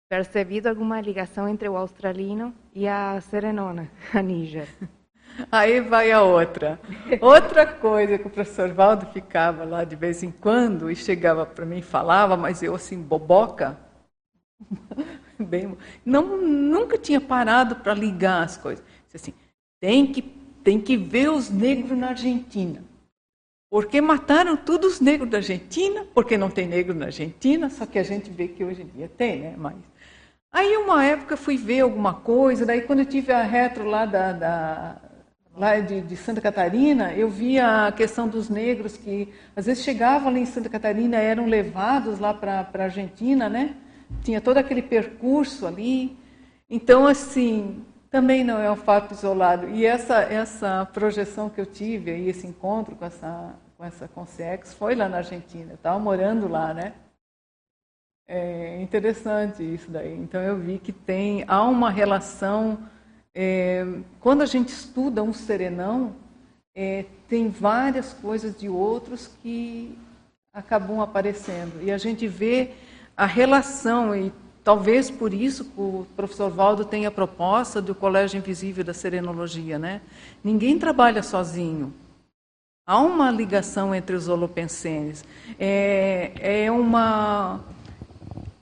percebido 0.07 0.69
alguma 0.69 1.01
ligação 1.01 1.49
entre 1.49 1.67
o 1.67 1.79
australino 1.79 2.55
e 2.75 2.87
a 2.87 3.19
serenona, 3.23 3.91
a 4.13 4.21
Níger. 4.21 4.69
Aí 5.51 5.81
vai 5.81 6.13
a 6.13 6.21
outra. 6.21 6.79
Outra 7.23 7.67
coisa 7.67 8.19
que 8.19 8.27
o 8.27 8.31
professor 8.31 8.71
Valdo 8.75 9.07
ficava 9.15 9.65
lá 9.65 9.83
de 9.83 9.97
vez 9.97 10.23
em 10.23 10.31
quando 10.31 10.91
e 10.91 10.95
chegava 10.95 11.47
para 11.47 11.65
mim 11.65 11.79
e 11.79 11.83
falava, 11.83 12.37
mas 12.37 12.63
eu 12.63 12.75
assim, 12.75 13.01
boboca, 13.01 13.79
bem, 15.41 15.75
não, 16.05 16.37
nunca 16.37 16.99
tinha 16.99 17.19
parado 17.19 17.77
para 17.77 17.95
ligar 17.95 18.43
as 18.43 18.59
coisas. 18.59 18.85
Assim, 19.15 19.33
tem 19.81 20.05
que, 20.13 20.21
tem 20.21 20.79
que 20.79 20.99
ver 20.99 21.31
os 21.31 21.49
negros 21.49 21.97
na 21.97 22.09
Argentina. 22.09 22.85
Porque 23.75 24.01
mataram 24.01 24.57
todos 24.57 24.95
os 24.95 25.01
negros 25.01 25.29
da 25.29 25.39
Argentina, 25.39 26.07
porque 26.15 26.39
não 26.39 26.49
tem 26.49 26.65
negro 26.65 26.95
na 26.95 27.07
Argentina, 27.07 27.69
só 27.69 27.85
que 27.85 27.99
a 27.99 28.05
gente 28.05 28.31
vê 28.31 28.47
que 28.47 28.65
hoje 28.65 28.83
em 28.83 28.87
dia 28.87 29.09
tem, 29.09 29.41
né? 29.41 29.55
Mas 29.59 29.75
aí 30.53 30.77
uma 30.77 31.05
época 31.05 31.37
fui 31.37 31.57
ver 31.57 31.81
alguma 31.81 32.15
coisa, 32.15 32.65
daí 32.65 32.83
quando 32.83 33.01
eu 33.01 33.05
tive 33.05 33.33
a 33.33 33.43
retro 33.43 33.85
lá 33.85 34.07
da, 34.07 34.31
da 34.31 34.97
lá 35.57 35.81
de, 35.81 36.03
de, 36.03 36.17
Santa 36.17 36.41
Catarina, 36.41 37.15
eu 37.15 37.29
vi 37.29 37.59
a 37.59 37.91
questão 37.91 38.29
dos 38.29 38.49
negros 38.49 38.97
que 38.97 39.29
às 39.57 39.67
vezes 39.67 39.83
chegavam 39.83 40.29
ali 40.29 40.43
em 40.43 40.47
Santa 40.47 40.69
Catarina, 40.69 41.17
eram 41.17 41.47
levados 41.47 42.21
lá 42.21 42.33
para 42.33 42.71
a 42.73 42.83
Argentina, 42.85 43.49
né? 43.49 43.75
Tinha 44.23 44.41
todo 44.41 44.59
aquele 44.59 44.83
percurso 44.83 45.67
ali. 45.67 46.17
Então, 46.71 47.09
assim, 47.09 47.83
também 48.09 48.45
não 48.45 48.61
é 48.61 48.71
um 48.71 48.77
fato 48.77 49.13
isolado. 49.13 49.69
E 49.71 49.85
essa, 49.85 50.21
essa 50.21 50.89
projeção 50.93 51.51
que 51.51 51.61
eu 51.61 51.67
tive, 51.67 52.13
aí, 52.13 52.29
esse 52.29 52.47
encontro 52.47 52.95
com 52.95 53.05
essa, 53.05 53.53
com 53.77 53.85
essa 53.85 54.09
Consex, 54.09 54.75
foi 54.75 54.95
lá 54.95 55.09
na 55.09 55.19
Argentina. 55.19 55.75
Estava 55.75 55.99
morando 55.99 56.49
lá, 56.49 56.73
né? 56.73 56.95
É 58.27 58.81
interessante 58.81 59.63
isso 59.63 59.91
daí. 59.91 60.15
Então 60.15 60.41
eu 60.41 60.57
vi 60.57 60.79
que 60.79 60.93
tem 60.93 61.45
há 61.47 61.63
uma 61.63 61.91
relação. 61.91 62.79
É, 63.35 63.85
quando 64.21 64.43
a 64.43 64.47
gente 64.47 64.69
estuda 64.69 65.23
um 65.23 65.33
serenão, 65.33 66.15
é, 66.75 67.05
tem 67.29 67.49
várias 67.49 68.13
coisas 68.13 68.57
de 68.57 68.69
outros 68.69 69.31
que 69.43 69.99
acabam 70.53 71.01
aparecendo 71.01 71.83
e 71.83 71.91
a 71.91 71.99
gente 71.99 72.29
vê 72.29 72.71
a 73.17 73.27
relação 73.27 74.15
e 74.15 74.33
Talvez 74.65 75.11
por 75.11 75.35
isso 75.35 75.71
o 75.77 76.07
professor 76.17 76.51
Valdo 76.51 76.87
tenha 76.87 77.09
a 77.09 77.13
proposta 77.13 77.83
do 77.83 77.95
Colégio 77.95 78.39
Invisível 78.39 78.83
da 78.83 78.95
Serenologia. 78.95 79.79
Né? 79.79 80.01
Ninguém 80.43 80.79
trabalha 80.79 81.23
sozinho. 81.23 81.93
Há 82.87 82.99
uma 82.99 83.31
ligação 83.31 83.95
entre 83.95 84.15
os 84.15 84.29
holopensenes. 84.29 85.25
É, 85.59 86.65
é 86.65 86.71
uma 86.71 87.65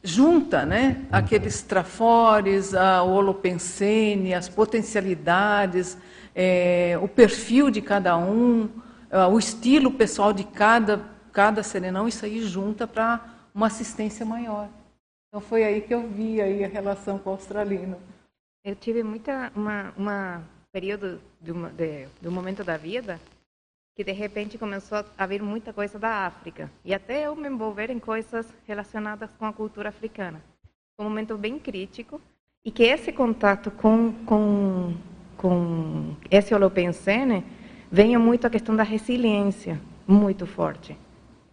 junta 0.02 0.64
né? 0.64 1.04
aqueles 1.10 1.62
trafores, 1.62 2.72
a 2.74 3.02
holopensene, 3.02 4.32
as 4.32 4.48
potencialidades, 4.48 5.98
é, 6.34 6.98
o 7.02 7.08
perfil 7.08 7.70
de 7.70 7.80
cada 7.80 8.16
um, 8.16 8.68
o 9.30 9.38
estilo 9.38 9.90
pessoal 9.90 10.32
de 10.32 10.44
cada, 10.44 11.04
cada 11.32 11.62
serenão, 11.62 12.08
isso 12.08 12.24
aí 12.24 12.42
junta 12.42 12.86
para 12.86 13.20
uma 13.54 13.66
assistência 13.66 14.24
maior. 14.24 14.68
Então 15.28 15.40
foi 15.40 15.64
aí 15.64 15.80
que 15.80 15.94
eu 15.94 16.08
vi 16.08 16.40
aí 16.40 16.64
a 16.64 16.68
relação 16.68 17.18
com 17.18 17.30
o 17.30 17.32
australino. 17.34 17.96
eu 18.64 18.74
tive 18.76 19.02
muita 19.02 19.52
uma 19.54 19.92
uma 19.96 20.42
período 20.72 21.20
uma, 21.46 21.70
de, 21.70 22.06
um 22.24 22.30
momento 22.30 22.64
da 22.64 22.76
vida 22.76 23.20
que 23.94 24.02
de 24.02 24.12
repente 24.12 24.56
começou 24.56 25.04
a 25.16 25.26
vir 25.26 25.42
muita 25.42 25.72
coisa 25.72 25.98
da 25.98 26.26
África 26.26 26.70
e 26.84 26.94
até 26.94 27.26
eu 27.26 27.36
me 27.36 27.48
envolver 27.48 27.90
em 27.90 27.98
coisas 27.98 28.46
relacionadas 28.66 29.30
com 29.38 29.44
a 29.44 29.52
cultura 29.52 29.90
africana. 29.90 30.42
Foi 30.96 31.04
um 31.04 31.08
momento 31.08 31.36
bem 31.36 31.58
crítico 31.58 32.20
e 32.64 32.70
que 32.70 32.84
esse 32.84 33.12
contato 33.12 33.70
com 33.70 34.12
com 34.24 34.94
com 35.36 36.14
esse 36.30 36.54
holopensene 36.54 37.44
venha 37.90 38.18
muito 38.18 38.46
a 38.46 38.50
questão 38.50 38.74
da 38.76 38.82
resiliência, 38.82 39.80
muito 40.06 40.46
forte. 40.46 40.96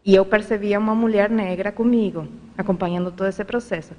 E 0.05 0.15
eu 0.15 0.23
percebia 0.25 0.79
uma 0.79 0.95
mulher 0.95 1.29
negra 1.29 1.71
comigo, 1.71 2.27
acompanhando 2.57 3.11
todo 3.11 3.27
esse 3.27 3.43
processo. 3.43 3.93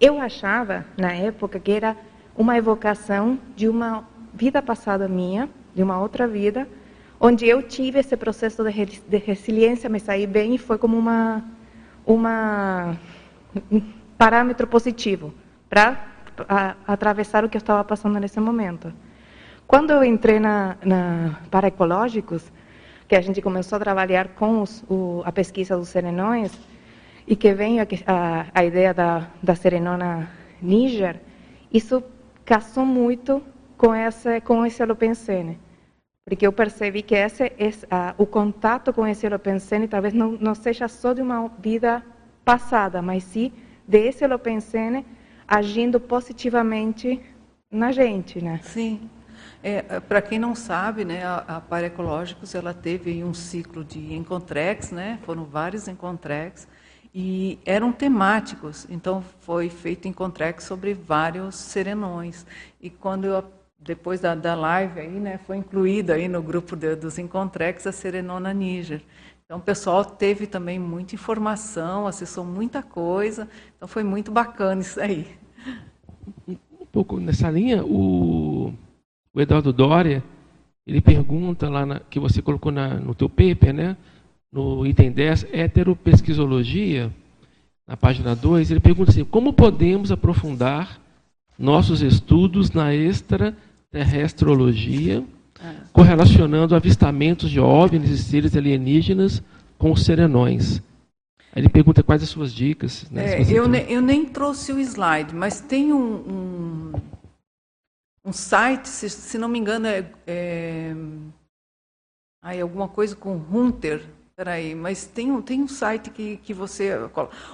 Eu 0.00 0.20
achava, 0.20 0.84
na 0.98 1.12
época, 1.12 1.58
que 1.58 1.72
era 1.72 1.96
uma 2.36 2.58
evocação 2.58 3.38
de 3.54 3.68
uma 3.68 4.06
vida 4.34 4.60
passada 4.60 5.08
minha, 5.08 5.48
de 5.74 5.82
uma 5.82 5.98
outra 5.98 6.28
vida, 6.28 6.68
onde 7.20 7.46
eu 7.46 7.62
tive 7.62 7.98
esse 7.98 8.16
processo 8.16 8.62
de, 8.64 9.00
de 9.08 9.16
resiliência, 9.16 9.88
me 9.88 10.00
saí 10.00 10.26
bem 10.26 10.54
e 10.54 10.58
foi 10.58 10.78
como 10.78 10.96
uma, 10.96 11.44
uma 12.04 12.96
um 13.70 13.80
parâmetro 14.18 14.66
positivo 14.66 15.32
para 15.68 16.06
atravessar 16.86 17.44
o 17.44 17.48
que 17.48 17.56
eu 17.56 17.60
estava 17.60 17.82
passando 17.84 18.18
nesse 18.20 18.38
momento. 18.40 18.92
Quando 19.66 19.90
eu 19.90 20.04
entrei 20.04 20.38
na, 20.38 20.76
na 20.84 21.40
para 21.50 21.68
ecológicos, 21.68 22.52
que 23.08 23.16
a 23.16 23.20
gente 23.20 23.40
começou 23.40 23.76
a 23.76 23.80
trabalhar 23.80 24.28
com 24.28 24.62
os, 24.62 24.84
o, 24.88 25.22
a 25.24 25.32
pesquisa 25.32 25.76
dos 25.76 25.88
serenões, 25.88 26.52
e 27.26 27.34
que 27.34 27.52
vem 27.52 27.80
a, 27.80 27.86
a, 28.06 28.46
a 28.54 28.64
ideia 28.64 28.94
da, 28.94 29.28
da 29.42 29.54
serenona 29.54 30.30
Níger, 30.62 31.20
isso 31.72 32.02
casou 32.44 32.86
muito 32.86 33.42
com 33.76 33.94
esse, 33.94 34.40
com 34.42 34.64
esse 34.64 34.82
holopensene. 34.82 35.58
Porque 36.28 36.44
eu 36.44 36.52
percebi 36.52 37.02
que 37.02 37.14
esse, 37.14 37.44
uh, 37.44 38.12
o 38.18 38.26
contato 38.26 38.92
com 38.92 39.06
esse 39.06 39.24
holopensene 39.24 39.86
talvez 39.86 40.12
não, 40.12 40.32
não 40.32 40.56
seja 40.56 40.88
só 40.88 41.12
de 41.12 41.22
uma 41.22 41.46
vida 41.60 42.04
passada, 42.44 43.00
mas 43.00 43.22
sim 43.22 43.52
desse 43.86 44.24
holopensene 44.24 45.06
agindo 45.46 46.00
positivamente 46.00 47.20
na 47.70 47.92
gente, 47.92 48.42
né? 48.42 48.58
Sim. 48.64 49.08
É, 49.62 49.84
é 49.88 50.00
Para 50.00 50.20
quem 50.20 50.36
não 50.36 50.56
sabe, 50.56 51.04
né, 51.04 51.24
a, 51.24 51.44
a 51.46 51.60
Parecológicos 51.60 52.56
ela 52.56 52.74
teve 52.74 53.22
um 53.22 53.32
ciclo 53.32 53.84
de 53.84 54.12
encontrex, 54.12 54.90
né? 54.90 55.20
Foram 55.22 55.44
vários 55.44 55.86
encontrex 55.86 56.66
e 57.14 57.60
eram 57.64 57.92
temáticos. 57.92 58.84
Então 58.90 59.22
foi 59.42 59.70
feito 59.70 60.08
encontrex 60.08 60.64
sobre 60.64 60.92
vários 60.92 61.54
serenões. 61.54 62.44
E 62.80 62.90
quando 62.90 63.26
eu 63.26 63.44
depois 63.86 64.20
da, 64.20 64.34
da 64.34 64.54
live 64.54 65.00
aí, 65.00 65.20
né, 65.20 65.38
foi 65.38 65.56
incluída 65.56 66.14
aí 66.14 66.26
no 66.26 66.42
grupo 66.42 66.74
de, 66.74 66.96
dos 66.96 67.18
Encontrex 67.18 67.86
a 67.86 67.92
Serenona 67.92 68.52
Níger. 68.52 69.00
Então, 69.44 69.58
o 69.58 69.62
pessoal 69.62 70.04
teve 70.04 70.46
também 70.46 70.76
muita 70.76 71.14
informação, 71.14 72.06
acessou 72.06 72.44
muita 72.44 72.82
coisa, 72.82 73.48
então 73.76 73.86
foi 73.86 74.02
muito 74.02 74.32
bacana 74.32 74.80
isso 74.80 75.00
aí. 75.00 75.28
Um 76.48 76.56
pouco 76.90 77.20
nessa 77.20 77.48
linha, 77.48 77.84
o, 77.84 78.74
o 79.32 79.40
Eduardo 79.40 79.72
Doria, 79.72 80.22
ele 80.84 81.00
pergunta 81.00 81.68
lá 81.68 81.86
na, 81.86 82.00
que 82.00 82.18
você 82.18 82.42
colocou 82.42 82.72
na, 82.72 82.94
no 82.94 83.14
teu 83.14 83.28
paper, 83.28 83.72
né, 83.72 83.96
no 84.50 84.84
item 84.84 85.12
10, 85.12 85.46
heteropesquisologia, 85.52 87.12
na 87.86 87.96
página 87.96 88.34
2, 88.34 88.72
ele 88.72 88.80
pergunta 88.80 89.12
assim, 89.12 89.24
como 89.24 89.52
podemos 89.52 90.10
aprofundar 90.10 91.00
nossos 91.56 92.02
estudos 92.02 92.72
na 92.72 92.92
extraterrestrologia, 92.92 93.65
ah. 95.60 95.74
correlacionando 95.92 96.74
avistamentos 96.74 97.50
de 97.50 97.60
OVNIs 97.60 98.10
e 98.10 98.18
seres 98.18 98.56
alienígenas 98.56 99.42
com 99.78 99.92
os 99.92 100.04
serenões. 100.04 100.82
Aí 101.52 101.62
ele 101.62 101.68
pergunta 101.68 102.02
quais 102.02 102.22
as 102.22 102.28
suas 102.28 102.52
dicas. 102.52 103.08
Né, 103.10 103.42
é, 103.42 103.52
eu, 103.52 103.66
ne, 103.66 103.86
eu, 103.88 104.02
nem 104.02 104.26
trouxe 104.26 104.72
o 104.72 104.78
slide, 104.78 105.34
mas 105.34 105.60
tem 105.60 105.92
um, 105.92 106.14
um, 106.14 106.92
um 108.24 108.32
site, 108.32 108.88
se, 108.88 109.08
se, 109.08 109.38
não 109.38 109.48
me 109.48 109.58
engano, 109.58 109.86
é, 109.86 110.04
é 110.26 110.94
aí, 112.42 112.60
alguma 112.60 112.88
coisa 112.88 113.16
com 113.16 113.40
Hunter, 113.50 114.02
Peraí, 114.36 114.74
mas 114.74 115.06
tem 115.06 115.32
um, 115.32 115.40
tem 115.40 115.62
um 115.62 115.68
site 115.68 116.10
que, 116.10 116.36
que 116.36 116.52
você. 116.52 116.90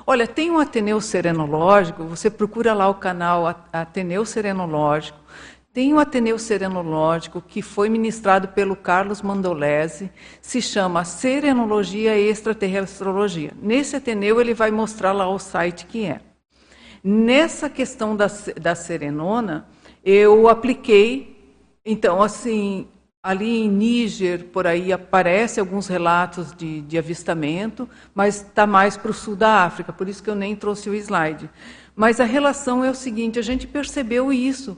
Olha, 0.05 0.27
tem 0.27 0.51
um 0.51 0.59
Ateneu 0.59 1.01
Serenológico, 1.01 2.03
você 2.03 2.29
procura 2.29 2.75
lá 2.75 2.89
o 2.89 2.95
canal 2.97 3.47
Ateneu 3.73 4.27
Serenológico. 4.27 5.17
Tem 5.73 5.95
um 5.95 5.99
Ateneu 5.99 6.39
Serenológico 6.39 7.41
que 7.41 7.63
foi 7.63 7.89
ministrado 7.89 8.49
pelo 8.49 8.77
Carlos 8.77 9.23
Mandolese, 9.23 10.11
se 10.43 10.61
chama 10.61 11.03
Serenologia 11.03 12.19
e 12.19 12.29
Extraterrestrologia. 12.29 13.53
Nesse 13.61 13.97
Ateneu 13.97 14.39
ele 14.39 14.53
vai 14.53 14.71
mostrar 14.71 15.13
lá 15.13 15.27
o 15.31 15.39
site 15.39 15.87
que 15.87 16.05
é. 16.05 16.21
Nessa 17.03 17.71
questão 17.71 18.15
da, 18.15 18.27
da 18.61 18.75
serenona, 18.75 19.67
eu 20.05 20.47
apliquei, 20.47 21.57
então, 21.87 22.23
assim, 22.23 22.87
Ali 23.25 23.61
em 23.61 23.69
Níger, 23.69 24.47
por 24.47 24.67
aí, 24.67 24.93
aparecem 24.93 25.61
alguns 25.61 25.87
relatos 25.87 26.53
de, 26.53 26.81
de 26.81 26.99
avistamento, 26.99 27.89
mas 28.13 28.43
está 28.43 28.67
mais 28.67 28.97
para 28.97 29.13
o 29.13 29.15
sul 29.15 29.37
da 29.37 29.65
África, 29.65 29.93
por 29.93 30.09
isso 30.09 30.21
que 30.21 30.29
eu 30.29 30.35
nem 30.35 30.57
trouxe 30.57 30.91
o 30.91 30.95
slide. 30.95 31.49
Mas 31.95 32.19
a 32.19 32.25
relação 32.25 32.85
é 32.85 32.91
o 32.91 32.95
seguinte: 32.97 33.39
a 33.39 33.43
gente 33.43 33.65
percebeu 33.65 34.33
isso, 34.33 34.77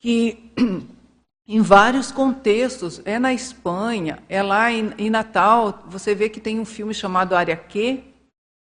que 0.00 0.52
em 1.46 1.60
vários 1.60 2.10
contextos, 2.10 3.02
é 3.04 3.18
na 3.18 3.32
Espanha, 3.32 4.22
é 4.28 4.42
lá 4.42 4.72
em, 4.72 4.92
em 4.98 5.10
Natal, 5.10 5.84
você 5.86 6.14
vê 6.14 6.28
que 6.28 6.40
tem 6.40 6.58
um 6.58 6.64
filme 6.64 6.94
chamado 6.94 7.36
Área 7.36 7.56
Q, 7.56 8.02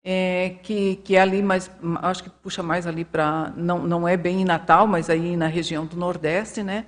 é, 0.03 0.57
que, 0.63 0.97
que 0.97 1.17
é 1.17 1.21
ali, 1.21 1.43
mas 1.43 1.71
acho 2.03 2.25
que 2.25 2.31
puxa 2.31 2.63
mais 2.63 2.87
ali 2.87 3.05
para. 3.05 3.53
Não, 3.57 3.81
não 3.87 4.09
é 4.09 4.17
bem 4.17 4.41
em 4.41 4.45
Natal, 4.45 4.87
mas 4.87 5.11
aí 5.11 5.37
na 5.37 5.47
região 5.47 5.85
do 5.85 5.97
Nordeste, 5.97 6.63
né? 6.63 6.87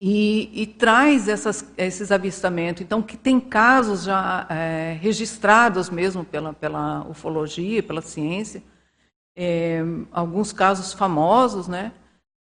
E, 0.00 0.62
e, 0.62 0.66
traz 0.66 1.26
essas, 1.26 1.72
esses 1.76 2.12
avistamentos. 2.12 2.82
Então, 2.82 3.02
que 3.02 3.16
tem 3.16 3.40
casos 3.40 4.04
já 4.04 4.46
é, 4.50 4.98
registrados 5.00 5.88
mesmo 5.88 6.22
pela, 6.22 6.52
pela 6.52 7.06
ufologia, 7.08 7.82
pela 7.82 8.02
ciência, 8.02 8.62
é, 9.34 9.80
alguns 10.12 10.52
casos 10.52 10.92
famosos, 10.92 11.66
né? 11.66 11.92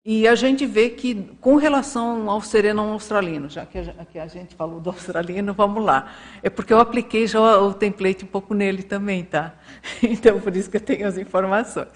E 0.02 0.26
a 0.26 0.34
gente 0.34 0.64
vê 0.64 0.88
que, 0.88 1.14
com 1.42 1.56
relação 1.56 2.30
ao 2.30 2.40
sereno 2.40 2.80
australino, 2.80 3.50
já 3.50 3.66
que 3.66 3.76
a, 3.76 4.04
que 4.06 4.18
a, 4.18 4.26
gente 4.26 4.54
falou 4.54 4.80
do 4.80 4.88
australino, 4.90 5.52
vamos 5.52 5.84
lá. 5.84 6.10
É 6.42 6.48
porque 6.48 6.72
eu 6.72 6.78
apliquei 6.78 7.26
já 7.26 7.58
o 7.58 7.74
template 7.74 8.24
um 8.24 8.28
pouco 8.28 8.54
nele 8.54 8.82
também, 8.82 9.24
tá? 9.24 9.54
Então, 10.02 10.40
por 10.40 10.56
isso 10.56 10.70
que 10.70 10.78
eu 10.78 10.80
tenho 10.80 11.06
as 11.06 11.18
informações. 11.18 11.88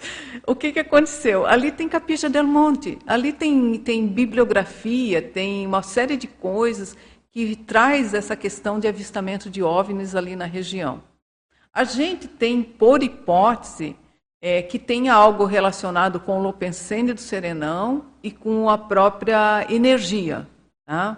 O 0.45 0.55
que, 0.55 0.71
que 0.71 0.79
aconteceu? 0.79 1.47
Ali 1.47 1.71
tem 1.71 1.89
Capija 1.89 2.29
del 2.29 2.45
Monte, 2.45 2.99
ali 3.07 3.33
tem, 3.33 3.79
tem 3.79 4.07
bibliografia, 4.07 5.19
tem 5.19 5.65
uma 5.65 5.81
série 5.81 6.15
de 6.15 6.27
coisas 6.27 6.95
que 7.31 7.55
traz 7.55 8.13
essa 8.13 8.35
questão 8.35 8.79
de 8.79 8.87
avistamento 8.87 9.49
de 9.49 9.63
OVNIs 9.63 10.13
ali 10.13 10.35
na 10.35 10.45
região. 10.45 11.01
A 11.73 11.83
gente 11.83 12.27
tem, 12.27 12.61
por 12.61 13.01
hipótese, 13.01 13.95
é, 14.41 14.61
que 14.61 14.77
tenha 14.77 15.13
algo 15.13 15.45
relacionado 15.45 16.19
com 16.19 16.39
o 16.39 16.41
Lopensene 16.41 17.13
do 17.13 17.21
Serenão 17.21 18.05
e 18.21 18.31
com 18.31 18.69
a 18.69 18.77
própria 18.77 19.65
energia. 19.69 20.47
Tá? 20.85 21.17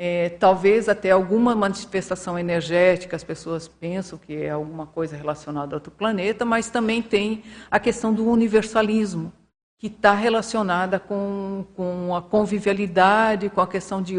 É, 0.00 0.28
talvez 0.28 0.88
até 0.88 1.10
alguma 1.10 1.56
manifestação 1.56 2.38
energética, 2.38 3.16
as 3.16 3.24
pessoas 3.24 3.66
pensam 3.66 4.16
que 4.16 4.32
é 4.36 4.50
alguma 4.50 4.86
coisa 4.86 5.16
relacionada 5.16 5.74
a 5.74 5.78
outro 5.78 5.90
planeta, 5.90 6.44
mas 6.44 6.70
também 6.70 7.02
tem 7.02 7.42
a 7.68 7.80
questão 7.80 8.14
do 8.14 8.24
universalismo, 8.28 9.32
que 9.76 9.88
está 9.88 10.12
relacionada 10.12 11.00
com, 11.00 11.64
com 11.74 12.14
a 12.14 12.22
convivialidade, 12.22 13.48
com 13.48 13.60
a 13.60 13.66
questão 13.66 14.00
de, 14.00 14.16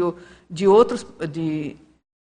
de, 0.50 0.66
outros, 0.66 1.06
de, 1.30 1.76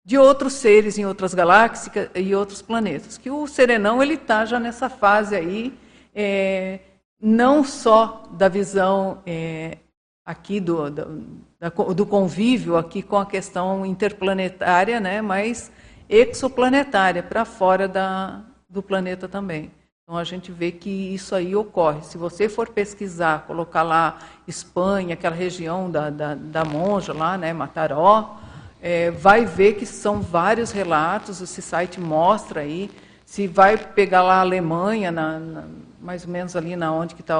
de 0.05 0.16
outros 0.16 0.53
seres 0.53 0.97
em 0.97 1.05
outras 1.05 1.35
galáxias 1.35 2.11
e 2.15 2.35
outros 2.36 2.62
planetas. 2.62 3.19
Que 3.19 3.28
o 3.31 3.47
Serenão 3.49 4.01
ele 4.01 4.15
está 4.15 4.45
já 4.45 4.61
nessa 4.61 4.89
fase 4.89 5.35
aí, 5.35 5.73
é, 6.20 6.81
não 7.23 7.62
só 7.62 8.24
da 8.32 8.49
visão 8.49 9.19
é, 9.24 9.78
aqui 10.27 10.59
do, 10.59 10.90
do, 10.90 11.95
do, 11.95 12.05
convívio 12.05 12.77
aqui 12.77 13.03
com 13.03 13.16
a 13.16 13.24
questão 13.24 13.86
interplanetária, 13.86 14.99
né, 14.99 15.23
mas 15.23 15.70
exoplanetária, 16.09 17.23
para 17.23 17.45
fora 17.45 17.86
da, 17.86 18.40
do 18.69 18.82
planeta 18.82 19.28
também. 19.28 19.70
Então 20.03 20.19
a 20.19 20.24
gente 20.24 20.51
vê 20.51 20.73
que 20.73 20.90
isso 20.90 21.36
aí 21.36 21.55
ocorre. 21.55 22.03
Se 22.03 22.19
você 22.19 22.49
for 22.49 22.69
pesquisar, 22.69 23.45
colocar 23.47 23.85
lá 23.85 24.19
Espanha, 24.47 25.15
aquela 25.15 25.36
região 25.36 25.89
da, 25.89 26.11
da, 26.11 26.35
da 26.35 26.65
Monja 26.65 27.12
lá, 27.12 27.39
né, 27.39 27.53
Mataró, 27.53 28.39
é, 28.82 29.12
vai 29.12 29.45
ver 29.45 29.74
que 29.74 29.86
são 29.86 30.20
vários 30.20 30.73
relatos, 30.73 31.40
esse 31.40 31.62
site 31.62 32.01
mostra 32.01 32.62
aí. 32.62 32.90
Se 33.24 33.47
vai 33.47 33.77
pegar 33.77 34.23
lá 34.23 34.39
a 34.39 34.40
Alemanha, 34.40 35.12
na, 35.12 35.39
na 35.39 35.65
mais 36.09 36.25
ou 36.25 36.31
menos 36.31 36.57
ali 36.57 36.75
na 36.75 36.91
onde 36.91 37.15
que 37.15 37.21
está 37.21 37.37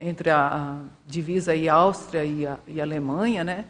entre 0.00 0.30
a, 0.30 0.80
divisa 1.06 1.54
e 1.54 1.68
Áustria 1.68 2.24
e, 2.24 2.46
a, 2.46 2.58
e 2.66 2.80
Alemanha, 2.80 3.44
né? 3.44 3.66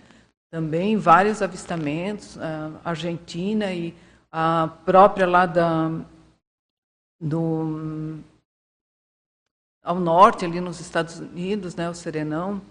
Também 0.52 0.96
vários 0.96 1.42
avistamentos, 1.42 2.38
a 2.38 2.70
Argentina 2.84 3.72
e 3.72 3.92
a 4.30 4.70
própria 4.84 5.26
lá 5.26 5.46
da, 5.46 5.90
do, 7.20 8.20
ao 9.82 9.98
norte, 9.98 10.44
ali 10.44 10.60
nos 10.60 10.78
Estados 10.78 11.18
Unidos, 11.18 11.74
né, 11.74 11.90
o 11.90 11.94
Serenão. 11.94 12.62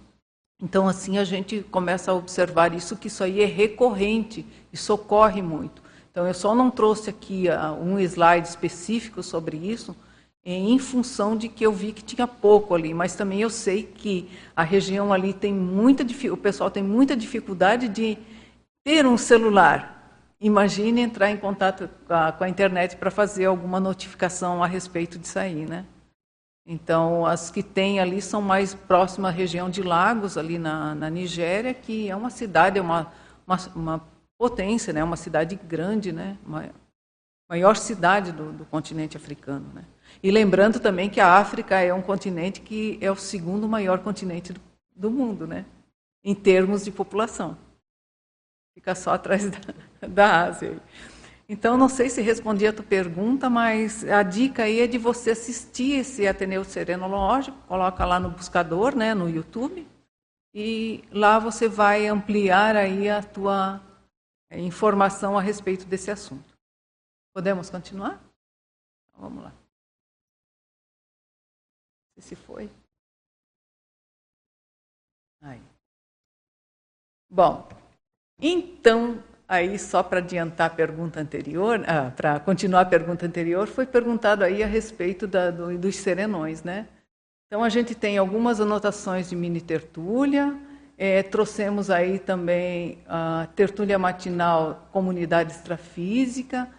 Então, 0.64 0.88
assim, 0.88 1.18
a 1.18 1.26
gente 1.26 1.62
começa 1.64 2.12
a 2.12 2.16
observar 2.16 2.74
isso, 2.74 2.96
que 2.96 3.08
isso 3.08 3.22
aí 3.22 3.42
é 3.42 3.46
recorrente, 3.46 4.46
isso 4.72 4.94
ocorre 4.94 5.42
muito. 5.42 5.84
Então, 6.10 6.26
eu 6.26 6.34
só 6.34 6.56
não 6.56 6.72
trouxe 6.72 7.10
aqui 7.10 7.48
uh, 7.50 7.74
um 7.84 8.00
slide 8.00 8.48
específico 8.48 9.22
sobre 9.22 9.58
isso, 9.58 9.94
em 10.44 10.80
função 10.80 11.38
de 11.38 11.48
que 11.48 11.66
eu 11.66 11.72
vi 11.72 11.94
que 11.94 12.04
tinha 12.04 12.28
pouco 12.28 12.74
ali, 12.74 12.94
mas 12.94 13.16
também 13.16 13.42
eu 13.42 13.50
sei 13.50 13.84
que 13.84 14.30
a 14.56 14.64
região 14.64 15.14
ali 15.14 15.34
tem 15.34 15.54
muita 15.54 16.04
o 16.32 16.38
pessoal 16.38 16.72
tem 16.72 16.82
muita 16.84 17.16
dificuldade 17.16 17.88
de 17.88 18.18
ter 18.84 19.06
um 19.06 19.18
celular. 19.18 20.00
Imagine 20.40 21.02
entrar 21.02 21.30
em 21.30 21.38
contato 21.38 21.88
com 22.08 22.14
a, 22.14 22.32
com 22.32 22.44
a 22.44 22.50
internet 22.50 22.96
para 22.98 23.12
fazer 23.12 23.46
alguma 23.46 23.80
notificação 23.80 24.64
a 24.64 24.68
respeito 24.68 25.20
disso 25.20 25.38
aí, 25.38 25.66
né? 25.66 25.86
Então, 26.66 27.26
as 27.26 27.52
que 27.52 27.62
tem 27.62 28.00
ali 28.00 28.22
são 28.22 28.42
mais 28.42 28.74
próximas 28.74 29.34
à 29.34 29.36
região 29.36 29.70
de 29.70 29.82
Lagos, 29.82 30.38
ali 30.38 30.58
na, 30.58 30.96
na 30.96 31.10
Nigéria, 31.10 31.74
que 31.74 32.10
é 32.10 32.16
uma 32.16 32.30
cidade, 32.30 32.80
é 32.80 32.82
uma, 32.82 33.12
uma, 33.46 33.58
uma 33.76 34.02
potência, 34.38 34.94
né? 34.94 35.04
uma 35.04 35.18
cidade 35.18 35.56
grande, 35.56 36.12
né? 36.12 36.38
Maior 37.50 37.76
cidade 37.76 38.32
do, 38.32 38.52
do 38.52 38.66
continente 38.66 39.18
africano. 39.18 39.66
Né? 39.74 39.84
E 40.24 40.30
lembrando 40.30 40.80
também 40.80 41.10
que 41.10 41.20
a 41.20 41.38
África 41.38 41.80
é 41.80 41.94
um 41.94 42.02
continente 42.02 42.62
que 42.62 42.98
é 43.02 43.12
o 43.12 43.16
segundo 43.16 43.68
maior 43.68 44.00
continente 44.00 44.54
do, 44.54 44.62
do 44.96 45.10
mundo, 45.10 45.48
né? 45.48 45.66
em 46.24 46.36
termos 46.36 46.84
de 46.84 46.92
população. 46.92 47.58
Fica 48.74 48.96
só 48.96 49.14
atrás 49.14 49.50
da, 49.50 49.60
da 50.08 50.44
Ásia. 50.46 50.82
Então, 51.50 51.76
não 51.76 51.90
sei 51.90 52.10
se 52.10 52.22
respondi 52.22 52.66
a 52.66 52.72
tua 52.72 52.86
pergunta, 52.86 53.50
mas 53.50 54.06
a 54.06 54.24
dica 54.24 54.64
aí 54.64 54.80
é 54.80 54.88
de 54.88 54.98
você 54.98 55.32
assistir 55.32 56.00
esse 56.00 56.26
Ateneu 56.26 56.64
Serenológico, 56.64 57.58
coloca 57.68 58.06
lá 58.06 58.20
no 58.20 58.30
buscador, 58.30 58.96
né, 58.96 59.14
no 59.14 59.30
YouTube, 59.30 59.86
e 60.54 61.04
lá 61.12 61.40
você 61.40 61.68
vai 61.68 62.08
ampliar 62.08 62.76
aí 62.76 63.10
a 63.10 63.22
tua 63.22 63.82
informação 64.52 65.38
a 65.38 65.42
respeito 65.42 65.86
desse 65.86 66.10
assunto. 66.10 66.58
Podemos 67.34 67.70
continuar? 67.70 68.22
Então, 69.10 69.30
vamos 69.30 69.44
lá 69.44 69.61
se 72.22 72.36
foi. 72.36 72.70
Aí. 75.42 75.62
Bom, 77.30 77.68
então, 78.40 79.24
aí 79.48 79.78
só 79.80 80.04
para 80.04 80.20
adiantar 80.20 80.68
a 80.68 80.74
pergunta 80.74 81.20
anterior, 81.20 81.84
ah, 81.88 82.12
para 82.12 82.40
continuar 82.40 82.82
a 82.82 82.86
pergunta 82.86 83.26
anterior, 83.26 83.68
foi 83.68 83.86
perguntado 83.86 84.44
aí 84.44 84.62
a 84.64 84.68
respeito 84.68 85.26
da, 85.28 85.50
do, 85.50 85.78
dos 85.78 85.96
serenões, 85.96 86.64
né? 86.64 86.88
Então 87.48 87.64
a 87.64 87.70
gente 87.70 87.94
tem 87.94 88.18
algumas 88.18 88.62
anotações 88.62 89.30
de 89.30 89.36
mini 89.36 89.60
tertúlia, 89.60 90.58
é, 90.98 91.24
trouxemos 91.24 91.90
aí 91.90 92.20
também 92.20 93.00
a 93.08 93.48
tertúlia 93.56 93.98
matinal 93.98 94.88
Comunidade 94.92 95.52
Extrafísica, 95.52 96.70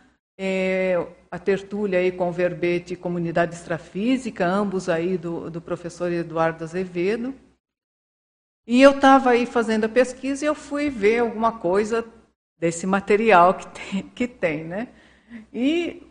é, 0.44 1.06
a 1.30 1.38
tertúlia 1.38 2.00
aí 2.00 2.10
com 2.10 2.32
verbete 2.32 2.96
Comunidade 2.96 3.54
Extrafísica, 3.54 4.44
ambos 4.44 4.88
aí 4.88 5.16
do, 5.16 5.48
do 5.48 5.60
professor 5.60 6.10
Eduardo 6.10 6.64
Azevedo. 6.64 7.32
E 8.66 8.82
eu 8.82 8.90
estava 8.90 9.30
aí 9.30 9.46
fazendo 9.46 9.84
a 9.84 9.88
pesquisa 9.88 10.44
e 10.44 10.48
eu 10.48 10.54
fui 10.56 10.90
ver 10.90 11.20
alguma 11.20 11.60
coisa 11.60 12.04
desse 12.58 12.88
material 12.88 13.54
que 13.54 13.66
tem, 13.70 14.02
que 14.02 14.26
tem 14.26 14.64
né? 14.64 14.88
E 15.54 16.02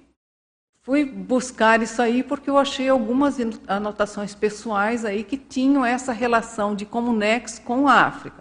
fui 0.81 1.03
buscar 1.03 1.81
isso 1.81 2.01
aí 2.01 2.23
porque 2.23 2.49
eu 2.49 2.57
achei 2.57 2.87
algumas 2.87 3.35
anotações 3.67 4.33
pessoais 4.33 5.03
aí 5.03 5.25
que 5.25 5.37
tinham 5.37 5.85
essa 5.85 6.13
relação 6.13 6.73
de 6.73 6.85
Comunex 6.85 7.59
com 7.59 7.85
a 7.85 8.05
África. 8.05 8.40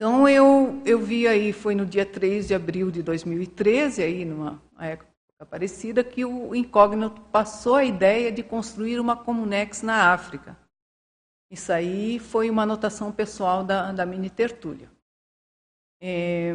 Então 0.00 0.26
eu, 0.26 0.80
eu 0.86 0.98
vi 0.98 1.28
aí, 1.28 1.52
foi 1.52 1.74
no 1.74 1.84
dia 1.84 2.06
3 2.06 2.48
de 2.48 2.54
abril 2.54 2.90
de 2.90 3.02
2013, 3.02 4.02
aí 4.02 4.24
numa 4.24 4.58
época 4.78 5.10
parecida, 5.50 6.02
que 6.02 6.24
o 6.24 6.54
incógnito 6.54 7.20
passou 7.30 7.74
a 7.74 7.84
ideia 7.84 8.32
de 8.32 8.42
construir 8.42 8.98
uma 8.98 9.14
Comunex 9.14 9.82
na 9.82 10.10
África. 10.10 10.56
Isso 11.50 11.70
aí 11.70 12.18
foi 12.18 12.48
uma 12.48 12.62
anotação 12.62 13.12
pessoal 13.12 13.62
da, 13.62 13.92
da 13.92 14.06
mini 14.06 14.30
tertúlia. 14.30 14.90
É... 16.00 16.54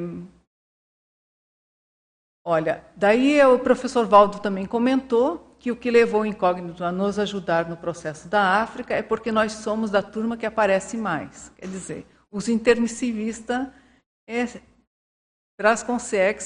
Olha, 2.44 2.84
daí 2.96 3.46
o 3.46 3.60
professor 3.60 4.08
Valdo 4.08 4.40
também 4.40 4.66
comentou 4.66 5.56
que 5.60 5.72
o 5.72 5.76
que 5.76 5.92
levou 5.92 6.22
o 6.22 6.26
incógnito 6.26 6.84
a 6.84 6.92
nos 6.92 7.20
ajudar 7.20 7.70
no 7.70 7.78
processo 7.78 8.28
da 8.28 8.60
África 8.64 8.96
é 8.96 9.04
porque 9.04 9.32
nós 9.32 9.52
somos 9.52 9.92
da 9.92 10.02
turma 10.02 10.36
que 10.36 10.48
aparece 10.48 10.98
mais. 10.98 11.52
Quer 11.56 11.68
dizer, 11.68 12.08
os 12.36 12.50
intermissivistas 12.50 13.70
é, 14.28 14.46
traz 15.58 15.82
com 15.82 15.96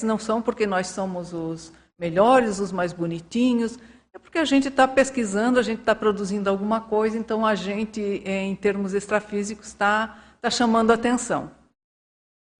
não 0.04 0.20
são 0.20 0.40
porque 0.40 0.64
nós 0.64 0.86
somos 0.86 1.32
os 1.32 1.72
melhores, 1.98 2.60
os 2.60 2.70
mais 2.70 2.92
bonitinhos, 2.92 3.76
é 4.12 4.18
porque 4.18 4.38
a 4.38 4.44
gente 4.44 4.68
está 4.68 4.86
pesquisando, 4.86 5.58
a 5.58 5.62
gente 5.62 5.80
está 5.80 5.92
produzindo 5.92 6.48
alguma 6.48 6.80
coisa, 6.80 7.18
então 7.18 7.44
a 7.44 7.56
gente, 7.56 8.22
é, 8.24 8.42
em 8.44 8.54
termos 8.54 8.94
extrafísicos, 8.94 9.66
está 9.66 10.16
tá 10.40 10.48
chamando 10.48 10.92
atenção. 10.92 11.50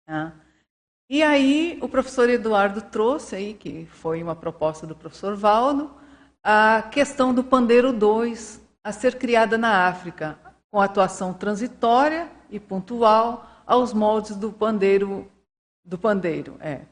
Tá? 0.09 0.33
E 1.09 1.23
aí 1.23 1.79
o 1.81 1.89
professor 1.89 2.29
Eduardo 2.29 2.83
trouxe 2.83 3.37
aí, 3.37 3.55
que 3.55 3.87
foi 3.93 4.25
uma 4.25 4.35
proposta 4.35 4.89
do 4.89 4.97
professor 4.97 5.37
Valdo, 5.37 5.89
a 6.43 6.83
questão 6.83 7.33
do 7.33 7.45
pandeiro 7.45 7.93
2 7.93 8.61
a 8.83 8.91
ser 8.91 9.19
criada 9.19 9.57
na 9.57 9.87
África, 9.87 10.37
com 10.69 10.81
atuação 10.81 11.33
transitória 11.33 12.40
e 12.51 12.59
pontual 12.61 13.47
aos 13.67 13.93
moldes 13.93 14.37
do 14.37 14.53
pandeiro 14.53 15.31
do 15.85 15.99
pandeiro, 15.99 16.57
é. 16.61 16.83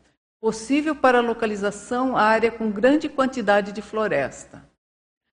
Possível 0.41 0.95
para 0.95 1.21
localização 1.21 2.17
área 2.17 2.51
com 2.51 2.71
grande 2.71 3.09
quantidade 3.09 3.73
de 3.73 3.83
floresta. 3.83 4.65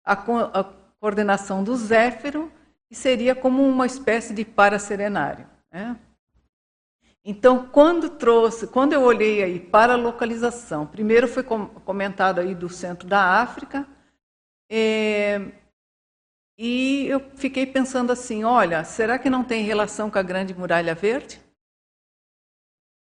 A, 0.03 0.15
co 0.15 0.37
a 0.37 0.63
coordenação 0.99 1.63
do 1.63 1.75
zéfiro 1.75 2.51
que 2.87 2.95
seria 2.95 3.33
como 3.33 3.67
uma 3.67 3.85
espécie 3.85 4.33
de 4.33 4.45
paraserenário. 4.45 5.47
Né? 5.71 5.97
Então, 7.25 7.67
quando 7.67 8.09
trouxe, 8.09 8.67
quando 8.67 8.93
eu 8.93 9.01
olhei 9.01 9.41
aí 9.41 9.59
para 9.59 9.93
a 9.93 9.97
localização, 9.97 10.85
primeiro 10.85 11.27
foi 11.27 11.43
com, 11.43 11.67
comentado 11.67 12.39
aí 12.39 12.53
do 12.53 12.69
centro 12.69 13.07
da 13.07 13.41
África, 13.41 13.87
é, 14.69 15.41
e 16.57 17.07
eu 17.07 17.19
fiquei 17.35 17.65
pensando 17.65 18.11
assim: 18.11 18.43
olha, 18.43 18.83
será 18.83 19.17
que 19.17 19.29
não 19.29 19.43
tem 19.43 19.63
relação 19.63 20.09
com 20.09 20.19
a 20.19 20.23
Grande 20.23 20.53
Muralha 20.53 20.93
Verde? 20.93 21.41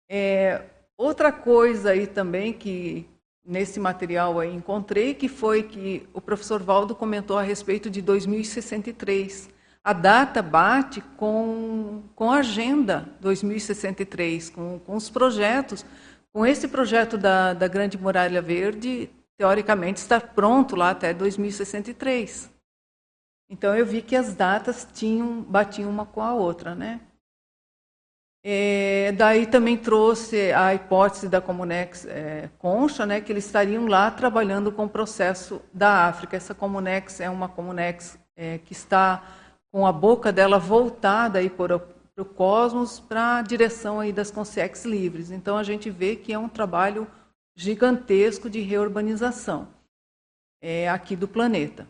É, 0.09 0.62
outra 0.97 1.33
coisa 1.33 1.91
aí 1.91 2.07
também 2.07 2.53
que 2.53 3.07
nesse 3.45 3.79
material 3.79 4.41
aí 4.41 4.55
encontrei, 4.55 5.15
que 5.15 5.29
foi 5.29 5.62
que 5.62 6.09
o 6.15 6.21
professor 6.21 6.62
Valdo 6.62 6.95
comentou 6.95 7.37
a 7.37 7.43
respeito 7.43 7.91
de 7.91 8.01
2063. 8.01 9.51
A 9.83 9.93
data 9.93 10.41
bate 10.41 11.03
com, 11.19 12.03
com 12.15 12.33
a 12.33 12.39
agenda 12.39 13.07
2063, 13.21 14.49
com, 14.49 14.79
com 14.79 14.97
os 14.97 15.11
projetos. 15.11 15.85
Com 16.33 16.47
esse 16.47 16.66
projeto 16.66 17.19
da, 17.19 17.53
da 17.53 17.69
Grande 17.69 17.99
Muralha 17.99 18.41
Verde, 18.41 19.11
teoricamente 19.37 19.99
está 19.99 20.19
pronto 20.21 20.75
lá 20.75 20.91
até 20.91 21.12
2063. 21.12 22.53
Então 23.49 23.77
eu 23.77 23.85
vi 23.85 24.03
que 24.03 24.16
as 24.16 24.35
datas 24.35 24.87
tinham 24.93 25.43
batiam 25.43 25.91
uma 25.91 26.07
com 26.07 26.23
a 26.23 26.35
outra, 26.35 26.75
né? 26.75 27.01
É, 28.47 29.12
daí 29.12 29.47
também 29.47 29.75
trouxe 29.75 30.53
a 30.53 30.75
hipótese 30.75 31.31
da 31.31 31.41
Comunex 31.41 32.05
é, 32.05 32.51
Concha, 32.59 33.07
né, 33.07 33.19
que 33.23 33.33
eles 33.33 33.47
estariam 33.47 33.87
lá 33.87 34.11
trabalhando 34.11 34.71
com 34.71 34.85
o 34.85 34.89
processo 34.89 35.62
da 35.73 36.07
África. 36.07 36.37
Essa 36.37 36.55
Comunex 36.55 37.21
é 37.21 37.31
uma 37.31 37.49
Comunex 37.49 38.19
é, 38.37 38.59
que 38.59 38.75
está 38.75 39.25
com 39.73 39.87
a 39.87 39.93
boca 39.93 40.31
dela 40.31 40.59
voltada 40.59 41.39
aí 41.39 41.49
para 41.49 41.77
o 42.19 42.25
cosmos, 42.25 43.01
para 43.01 43.39
a 43.39 43.43
direção 43.43 43.99
aí 43.99 44.12
das 44.12 44.31
Consex 44.31 44.85
livres. 44.85 45.31
Então 45.31 45.57
a 45.57 45.62
gente 45.62 45.89
vê 45.89 46.15
que 46.15 46.31
é 46.31 46.39
um 46.39 46.49
trabalho 46.49 47.07
gigantesco 47.57 48.51
de 48.51 48.61
reurbanização 48.61 49.69
é, 50.62 50.87
aqui 50.91 51.16
do 51.16 51.27
planeta. 51.27 51.89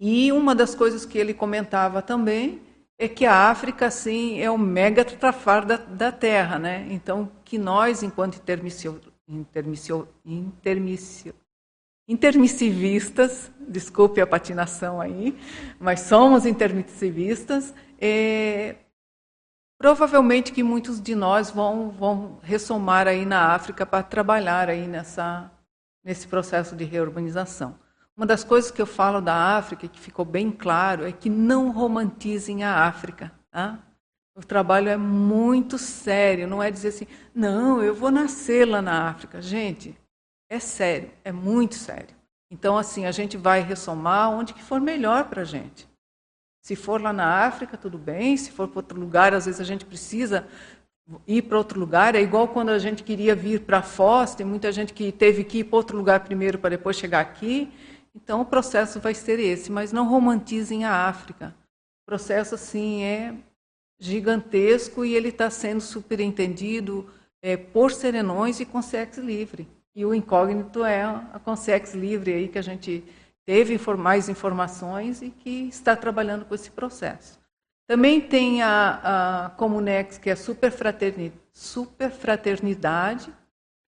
E 0.00 0.30
uma 0.32 0.54
das 0.54 0.74
coisas 0.74 1.04
que 1.04 1.18
ele 1.18 1.34
comentava 1.34 2.00
também 2.00 2.62
é 2.98 3.08
que 3.08 3.24
a 3.24 3.48
África, 3.50 3.86
assim, 3.86 4.40
é 4.40 4.50
o 4.50 4.58
mega 4.58 5.04
trafar 5.04 5.64
da, 5.64 5.76
da 5.76 6.10
Terra, 6.10 6.58
né? 6.58 6.86
Então, 6.90 7.30
que 7.44 7.56
nós, 7.56 8.02
enquanto 8.02 8.36
intermissio, 8.36 9.00
intermissio, 9.28 10.08
intermissio, 10.24 11.34
intermissivistas, 12.08 13.52
desculpe 13.60 14.20
a 14.20 14.26
patinação 14.26 15.00
aí, 15.00 15.38
mas 15.78 16.00
somos 16.00 16.46
intermissivistas. 16.46 17.72
É, 18.00 18.76
provavelmente 19.78 20.52
que 20.52 20.62
muitos 20.62 21.00
de 21.00 21.14
nós 21.14 21.50
vão, 21.50 21.90
vão 21.90 22.40
ressomar 22.42 23.06
aí 23.06 23.24
na 23.24 23.54
África 23.54 23.86
para 23.86 24.02
trabalhar 24.02 24.68
aí 24.68 24.88
nessa, 24.88 25.50
nesse 26.04 26.26
processo 26.26 26.74
de 26.74 26.84
reurbanização. 26.84 27.78
Uma 28.18 28.26
das 28.26 28.42
coisas 28.42 28.72
que 28.72 28.82
eu 28.82 28.86
falo 28.86 29.20
da 29.20 29.56
África, 29.56 29.86
que 29.86 30.00
ficou 30.00 30.24
bem 30.24 30.50
claro, 30.50 31.06
é 31.06 31.12
que 31.12 31.30
não 31.30 31.70
romantizem 31.70 32.64
a 32.64 32.84
África. 32.84 33.30
Tá? 33.48 33.78
O 34.34 34.44
trabalho 34.44 34.88
é 34.88 34.96
muito 34.96 35.78
sério, 35.78 36.48
não 36.48 36.60
é 36.60 36.68
dizer 36.68 36.88
assim, 36.88 37.06
não, 37.32 37.80
eu 37.80 37.94
vou 37.94 38.10
nascer 38.10 38.66
lá 38.66 38.82
na 38.82 39.08
África. 39.08 39.40
Gente, 39.40 39.96
é 40.50 40.58
sério, 40.58 41.12
é 41.22 41.30
muito 41.30 41.76
sério. 41.76 42.16
Então, 42.50 42.76
assim, 42.76 43.06
a 43.06 43.12
gente 43.12 43.36
vai 43.36 43.60
ressomar 43.60 44.30
onde 44.30 44.52
que 44.52 44.64
for 44.64 44.80
melhor 44.80 45.28
para 45.28 45.42
a 45.42 45.44
gente. 45.44 45.88
Se 46.60 46.74
for 46.74 47.00
lá 47.00 47.12
na 47.12 47.46
África, 47.46 47.76
tudo 47.76 47.96
bem. 47.96 48.36
Se 48.36 48.50
for 48.50 48.66
para 48.66 48.80
outro 48.80 48.98
lugar, 48.98 49.32
às 49.32 49.46
vezes 49.46 49.60
a 49.60 49.64
gente 49.64 49.84
precisa 49.84 50.44
ir 51.24 51.42
para 51.42 51.56
outro 51.56 51.78
lugar. 51.78 52.16
É 52.16 52.20
igual 52.20 52.48
quando 52.48 52.70
a 52.70 52.80
gente 52.80 53.04
queria 53.04 53.36
vir 53.36 53.60
para 53.60 53.80
Foz, 53.80 54.34
tem 54.34 54.44
muita 54.44 54.72
gente 54.72 54.92
que 54.92 55.12
teve 55.12 55.44
que 55.44 55.58
ir 55.58 55.64
para 55.64 55.76
outro 55.76 55.96
lugar 55.96 56.20
primeiro 56.20 56.58
para 56.58 56.70
depois 56.70 56.96
chegar 56.96 57.20
aqui. 57.20 57.72
Então, 58.22 58.40
o 58.40 58.44
processo 58.44 58.98
vai 58.98 59.14
ser 59.14 59.38
esse, 59.38 59.70
mas 59.70 59.92
não 59.92 60.08
romantizem 60.08 60.84
a 60.84 61.06
África. 61.06 61.54
O 62.02 62.06
processo, 62.06 62.56
assim, 62.56 63.04
é 63.04 63.32
gigantesco 64.00 65.04
e 65.04 65.14
ele 65.14 65.28
está 65.28 65.48
sendo 65.50 65.80
superentendido 65.80 67.08
é, 67.40 67.56
por 67.56 67.92
serenões 67.92 68.58
e 68.58 68.66
Consex 68.66 69.18
Livre. 69.18 69.68
E 69.94 70.04
o 70.04 70.12
incógnito 70.12 70.84
é 70.84 71.02
a 71.02 71.40
Consex 71.44 71.94
Livre 71.94 72.32
aí 72.32 72.48
que 72.48 72.58
a 72.58 72.62
gente 72.62 73.04
teve 73.46 73.78
mais 73.96 74.28
informações 74.28 75.22
e 75.22 75.30
que 75.30 75.68
está 75.68 75.94
trabalhando 75.94 76.44
com 76.44 76.54
esse 76.56 76.72
processo. 76.72 77.38
Também 77.86 78.20
tem 78.20 78.62
a, 78.62 79.46
a 79.46 79.50
Comunex, 79.50 80.18
que 80.18 80.28
é 80.28 80.34
superfraternidade, 80.34 81.40
superfraternidade. 81.52 83.32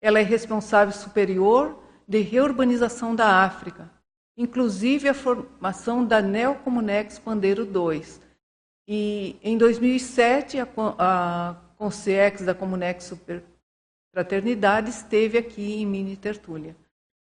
Ela 0.01 0.19
é 0.19 0.23
responsável 0.23 0.93
superior 0.93 1.81
de 2.07 2.19
reurbanização 2.19 3.15
da 3.15 3.43
África 3.43 3.97
inclusive 4.39 5.09
a 5.09 5.13
formação 5.13 6.05
da 6.05 6.21
Neocomunex 6.21 7.19
Pandeiro 7.19 7.65
2. 7.65 8.21
E 8.87 9.35
em 9.43 9.57
2007, 9.57 10.59
a, 10.59 10.67
a 10.97 11.55
da 12.45 12.55
Comunex 12.55 13.03
Super 13.03 13.43
Fraternidade 14.13 14.89
esteve 14.89 15.37
aqui 15.37 15.73
em 15.73 15.85
Mini 15.85 16.15
Tertúlia. 16.15 16.73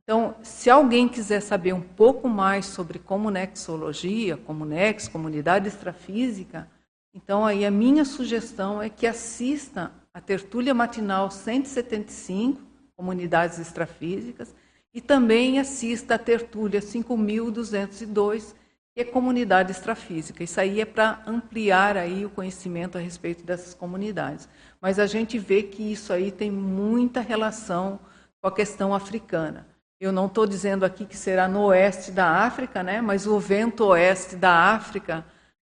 Então, 0.03 0.35
se 0.43 0.69
alguém 0.69 1.09
quiser 1.09 1.41
saber 1.41 1.73
um 1.73 1.81
pouco 1.81 2.29
mais 2.29 2.67
sobre 2.67 2.99
comunexologia, 2.99 4.37
comunex, 4.37 5.07
comunidade 5.07 5.67
extrafísica, 5.67 6.69
então 7.13 7.43
aí 7.43 7.65
a 7.65 7.71
minha 7.71 8.05
sugestão 8.05 8.81
é 8.81 8.87
que 8.87 9.07
assista 9.07 9.91
a 10.13 10.21
tertúlia 10.21 10.75
matinal 10.75 11.31
175, 11.31 12.61
comunidades 12.95 13.57
extrafísicas, 13.57 14.53
e 14.93 14.99
também 15.01 15.59
assista 15.59 16.15
a 16.15 16.19
tertúlia 16.19 16.81
5202, 16.81 18.55
que 18.95 19.01
é 19.01 19.05
comunidade 19.05 19.71
extrafísica. 19.71 20.43
Isso 20.43 20.59
aí 20.59 20.81
é 20.81 20.85
para 20.85 21.21
ampliar 21.27 21.95
aí 21.95 22.25
o 22.25 22.29
conhecimento 22.29 22.97
a 22.97 23.01
respeito 23.01 23.43
dessas 23.43 23.73
comunidades. 23.73 24.49
Mas 24.81 24.97
a 24.97 25.05
gente 25.05 25.37
vê 25.37 25.63
que 25.63 25.91
isso 25.91 26.11
aí 26.11 26.31
tem 26.31 26.49
muita 26.49 27.21
relação 27.21 27.99
com 28.41 28.47
a 28.47 28.51
questão 28.51 28.93
africana. 28.93 29.67
Eu 29.99 30.11
não 30.11 30.27
estou 30.27 30.47
dizendo 30.47 30.85
aqui 30.85 31.05
que 31.05 31.17
será 31.17 31.47
no 31.47 31.65
oeste 31.65 32.11
da 32.11 32.43
África, 32.45 32.81
né? 32.81 33.01
mas 33.01 33.27
o 33.27 33.37
vento 33.37 33.85
oeste 33.85 34.35
da 34.35 34.73
África 34.73 35.25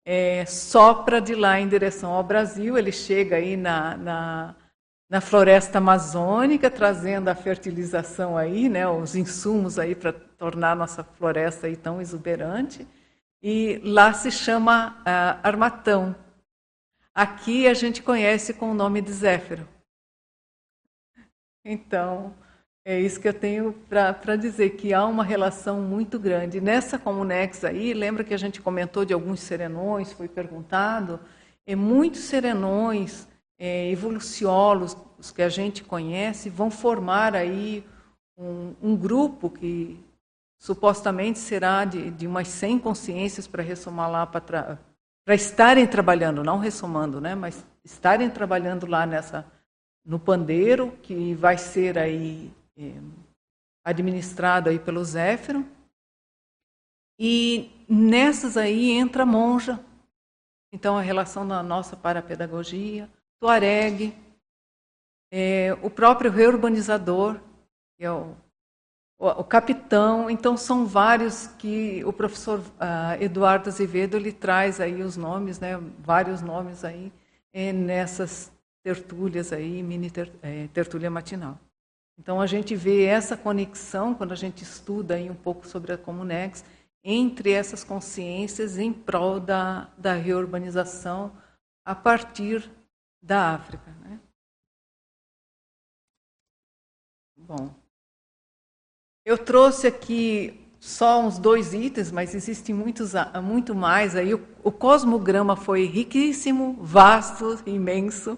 é, 0.05 0.45
sopra 0.45 1.21
de 1.21 1.35
lá 1.35 1.59
em 1.59 1.67
direção 1.67 2.11
ao 2.11 2.23
Brasil, 2.23 2.77
ele 2.77 2.91
chega 2.91 3.37
aí 3.37 3.55
na, 3.55 3.95
na 3.95 4.55
na 5.09 5.19
floresta 5.19 5.79
amazônica, 5.79 6.69
trazendo 6.69 7.29
a 7.29 7.35
fertilização 7.35 8.37
aí, 8.37 8.69
né, 8.69 8.87
os 8.87 9.15
insumos 9.15 9.79
aí 9.79 9.95
para 9.95 10.13
tornar 10.13 10.75
nossa 10.75 11.03
floresta 11.03 11.65
aí 11.65 11.75
tão 11.75 11.99
exuberante. 11.99 12.87
E 13.41 13.81
lá 13.83 14.13
se 14.13 14.29
chama 14.29 14.97
uh, 14.99 15.39
armatão. 15.41 16.15
Aqui 17.15 17.67
a 17.67 17.73
gente 17.73 18.03
conhece 18.03 18.53
com 18.53 18.71
o 18.71 18.73
nome 18.75 19.01
de 19.01 19.11
zéfiro. 19.11 19.67
Então, 21.65 22.35
é 22.85 22.99
isso 22.99 23.19
que 23.19 23.27
eu 23.27 23.33
tenho 23.33 23.73
para 23.89 24.35
dizer, 24.35 24.71
que 24.71 24.93
há 24.93 25.05
uma 25.05 25.23
relação 25.23 25.81
muito 25.81 26.19
grande. 26.19 26.61
Nessa 26.61 26.99
Comunex 26.99 27.63
aí, 27.63 27.93
lembra 27.93 28.23
que 28.23 28.33
a 28.33 28.37
gente 28.37 28.61
comentou 28.61 29.05
de 29.05 29.13
alguns 29.13 29.39
serenões, 29.39 30.13
foi 30.13 30.27
perguntado, 30.27 31.19
é 31.65 31.75
muitos 31.75 32.21
serenões 32.21 33.27
é, 33.59 33.91
evoluciólogos 33.91 34.95
que 35.35 35.41
a 35.41 35.49
gente 35.49 35.83
conhece 35.83 36.49
vão 36.49 36.71
formar 36.71 37.35
aí 37.35 37.85
um, 38.37 38.73
um 38.81 38.95
grupo 38.95 39.49
que 39.49 40.01
supostamente 40.57 41.37
será 41.37 41.83
de, 41.83 42.09
de 42.09 42.25
umas 42.25 42.47
100 42.47 42.79
consciências 42.79 43.45
para 43.45 43.61
ressomar 43.61 44.09
lá 44.09 44.25
para 44.25 44.79
para 45.25 45.35
estarem 45.35 45.85
trabalhando, 45.85 46.43
não 46.43 46.57
ressomando, 46.57 47.21
né, 47.21 47.35
mas 47.35 47.63
estarem 47.83 48.31
trabalhando 48.31 48.87
lá 48.87 49.05
nessa 49.05 49.45
no 50.03 50.17
pandeiro 50.17 50.97
que 51.03 51.35
vai 51.35 51.55
ser 51.55 51.99
aí 51.99 52.51
é, 52.75 52.93
administrado 53.83 54.69
aí 54.69 54.79
pelo 54.79 55.03
Zéfiro. 55.05 55.63
E 57.19 57.85
nessas 57.87 58.57
aí 58.57 58.91
entra 58.91 59.21
a 59.21 59.25
monja. 59.25 59.79
Então 60.71 60.97
a 60.97 61.01
relação 61.01 61.47
da 61.47 61.61
nossa 61.61 61.95
parapedagogia, 61.95 63.07
Tuareg, 63.39 64.13
é, 65.31 65.77
o 65.81 65.89
próprio 65.89 66.31
reurbanizador, 66.31 67.39
que 67.97 68.05
é 68.05 68.11
o, 68.11 68.35
o, 69.17 69.27
o, 69.27 69.43
capitão. 69.43 70.29
Então, 70.29 70.57
são 70.57 70.85
vários 70.85 71.47
que 71.57 72.03
o 72.03 72.11
professor 72.11 72.59
uh, 72.59 73.21
Eduardo 73.21 73.69
Azevedo 73.69 74.17
ele 74.17 74.31
traz 74.31 74.81
aí 74.81 75.01
os 75.01 75.15
nomes, 75.15 75.59
né, 75.59 75.79
vários 75.99 76.41
nomes 76.41 76.83
aí, 76.83 77.11
é, 77.53 77.71
nessas 77.71 78.51
tertúlias 78.83 79.53
aí, 79.53 79.81
mini 79.83 80.09
ter, 80.09 80.31
é, 80.41 80.67
tertúlia 80.73 81.09
matinal. 81.09 81.57
Então, 82.17 82.41
a 82.41 82.45
gente 82.47 82.75
vê 82.75 83.05
essa 83.05 83.37
conexão, 83.37 84.13
quando 84.13 84.33
a 84.33 84.35
gente 84.35 84.63
estuda 84.63 85.15
aí 85.15 85.29
um 85.29 85.35
pouco 85.35 85.65
sobre 85.65 85.93
a 85.93 85.97
Comunex, 85.97 86.65
entre 87.01 87.51
essas 87.51 87.83
consciências 87.83 88.77
em 88.77 88.91
prol 88.91 89.39
da, 89.39 89.87
da 89.97 90.13
reurbanização 90.13 91.31
a 91.85 91.95
partir 91.95 92.69
da 93.21 93.55
África. 93.55 93.91
Né? 94.01 94.19
Bom, 97.37 97.73
eu 99.25 99.37
trouxe 99.37 99.87
aqui 99.87 100.65
só 100.79 101.21
uns 101.21 101.37
dois 101.37 101.73
itens, 101.73 102.11
mas 102.11 102.33
existem 102.33 102.73
muitos, 102.73 103.13
muito 103.43 103.75
mais. 103.75 104.15
Aí 104.15 104.33
o, 104.33 104.47
o 104.63 104.71
cosmograma 104.71 105.55
foi 105.55 105.85
riquíssimo, 105.85 106.77
vasto, 106.79 107.59
imenso. 107.65 108.37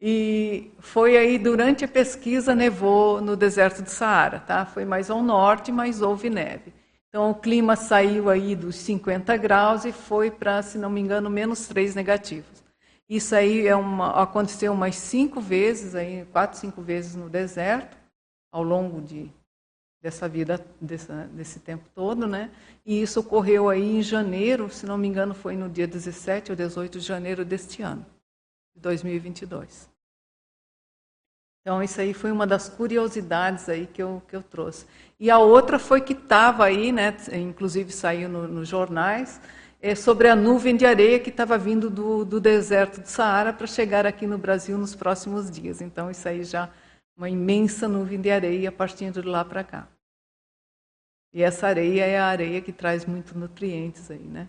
E 0.00 0.70
foi 0.80 1.16
aí 1.16 1.38
durante 1.38 1.84
a 1.84 1.88
pesquisa 1.88 2.54
nevou 2.54 3.20
no 3.20 3.36
deserto 3.36 3.82
do 3.82 3.88
Saara, 3.88 4.40
tá? 4.40 4.66
Foi 4.66 4.84
mais 4.84 5.10
ao 5.10 5.22
norte, 5.22 5.72
mas 5.72 6.02
houve 6.02 6.28
neve. 6.28 6.72
Então 7.08 7.30
o 7.30 7.34
clima 7.34 7.76
saiu 7.76 8.28
aí 8.28 8.56
dos 8.56 8.76
50 8.76 9.36
graus 9.36 9.84
e 9.84 9.92
foi 9.92 10.30
para, 10.30 10.60
se 10.62 10.76
não 10.76 10.90
me 10.90 11.00
engano, 11.00 11.30
menos 11.30 11.66
3 11.68 11.94
negativos. 11.94 12.53
Isso 13.08 13.34
aí 13.34 13.66
é 13.66 13.76
uma, 13.76 14.22
aconteceu 14.22 14.72
umas 14.72 14.96
cinco 14.96 15.40
vezes, 15.40 15.94
aí, 15.94 16.24
quatro, 16.26 16.58
cinco 16.58 16.80
vezes 16.80 17.14
no 17.14 17.28
deserto, 17.28 17.96
ao 18.50 18.62
longo 18.62 19.00
de, 19.02 19.30
dessa 20.00 20.28
vida, 20.28 20.64
dessa, 20.80 21.26
desse 21.32 21.60
tempo 21.60 21.88
todo, 21.94 22.26
né? 22.26 22.50
E 22.84 23.02
isso 23.02 23.20
ocorreu 23.20 23.68
aí 23.68 23.96
em 23.96 24.02
janeiro, 24.02 24.70
se 24.70 24.86
não 24.86 24.96
me 24.96 25.08
engano, 25.08 25.34
foi 25.34 25.56
no 25.56 25.68
dia 25.68 25.86
17 25.86 26.52
ou 26.52 26.56
18 26.56 26.98
de 26.98 27.04
janeiro 27.04 27.44
deste 27.44 27.82
ano, 27.82 28.06
de 28.74 28.80
2022. 28.80 29.88
Então, 31.60 31.82
isso 31.82 31.98
aí 31.98 32.12
foi 32.12 32.30
uma 32.30 32.46
das 32.46 32.68
curiosidades 32.68 33.70
aí 33.70 33.86
que 33.86 34.02
eu, 34.02 34.22
que 34.28 34.36
eu 34.36 34.42
trouxe. 34.42 34.84
E 35.18 35.30
a 35.30 35.38
outra 35.38 35.78
foi 35.78 36.02
que 36.02 36.12
estava 36.12 36.66
aí, 36.66 36.92
né, 36.92 37.16
inclusive 37.32 37.90
saiu 37.90 38.28
no, 38.28 38.46
nos 38.46 38.68
jornais, 38.68 39.40
é, 39.84 39.94
sobre 39.94 40.28
a 40.28 40.34
nuvem 40.34 40.74
de 40.74 40.86
areia 40.86 41.20
que 41.20 41.28
estava 41.28 41.58
vindo 41.58 41.90
do, 41.90 42.24
do 42.24 42.40
deserto 42.40 43.02
do 43.02 43.06
Saara 43.06 43.52
para 43.52 43.66
chegar 43.66 44.06
aqui 44.06 44.26
no 44.26 44.38
Brasil 44.38 44.78
nos 44.78 44.94
próximos 44.94 45.50
dias. 45.50 45.82
Então, 45.82 46.10
isso 46.10 46.26
aí 46.26 46.42
já 46.42 46.72
uma 47.14 47.28
imensa 47.28 47.86
nuvem 47.86 48.18
de 48.18 48.30
areia 48.30 48.72
partindo 48.72 49.20
de 49.20 49.28
lá 49.28 49.44
para 49.44 49.62
cá. 49.62 49.86
E 51.34 51.42
essa 51.42 51.66
areia 51.66 52.06
é 52.06 52.18
a 52.18 52.24
areia 52.24 52.62
que 52.62 52.72
traz 52.72 53.04
muitos 53.04 53.34
nutrientes 53.34 54.10
aí, 54.10 54.24
né? 54.24 54.48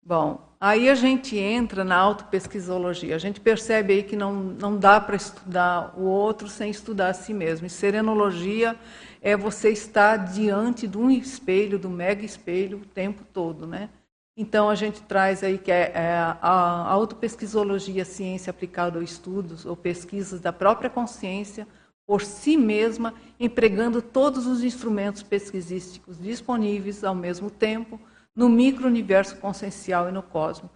Bom, 0.00 0.48
aí 0.60 0.88
a 0.88 0.94
gente 0.94 1.36
entra 1.36 1.82
na 1.82 1.96
autopesquisologia. 1.96 3.16
A 3.16 3.18
gente 3.18 3.40
percebe 3.40 3.92
aí 3.92 4.02
que 4.04 4.14
não, 4.14 4.32
não 4.34 4.78
dá 4.78 5.00
para 5.00 5.16
estudar 5.16 5.98
o 5.98 6.04
outro 6.04 6.48
sem 6.48 6.70
estudar 6.70 7.08
a 7.08 7.14
si 7.14 7.34
mesmo. 7.34 7.66
E 7.66 7.70
serenologia 7.70 8.78
é 9.20 9.36
você 9.36 9.70
estar 9.70 10.16
diante 10.16 10.86
de 10.86 10.96
um 10.96 11.10
espelho, 11.10 11.78
do 11.78 11.90
mega 11.90 12.24
espelho, 12.24 12.78
o 12.78 12.86
tempo 12.86 13.22
todo, 13.32 13.66
né? 13.66 13.90
Então 14.36 14.70
a 14.70 14.74
gente 14.74 15.02
traz 15.02 15.44
aí 15.44 15.58
que 15.58 15.70
é, 15.70 15.92
é 15.94 16.14
a 16.14 16.86
autopesquisologia, 16.88 18.04
ciência 18.04 18.50
aplicada 18.50 18.98
a 18.98 19.02
estudos 19.02 19.66
ou 19.66 19.76
pesquisas 19.76 20.40
da 20.40 20.52
própria 20.52 20.88
consciência 20.88 21.66
por 22.06 22.22
si 22.22 22.56
mesma, 22.56 23.14
empregando 23.38 24.00
todos 24.00 24.46
os 24.46 24.64
instrumentos 24.64 25.22
pesquisísticos 25.22 26.18
disponíveis 26.18 27.04
ao 27.04 27.14
mesmo 27.14 27.50
tempo 27.50 28.00
no 28.34 28.48
micro-universo 28.48 29.36
consciencial 29.36 30.08
e 30.08 30.12
no 30.12 30.22
cosmos. 30.22 30.70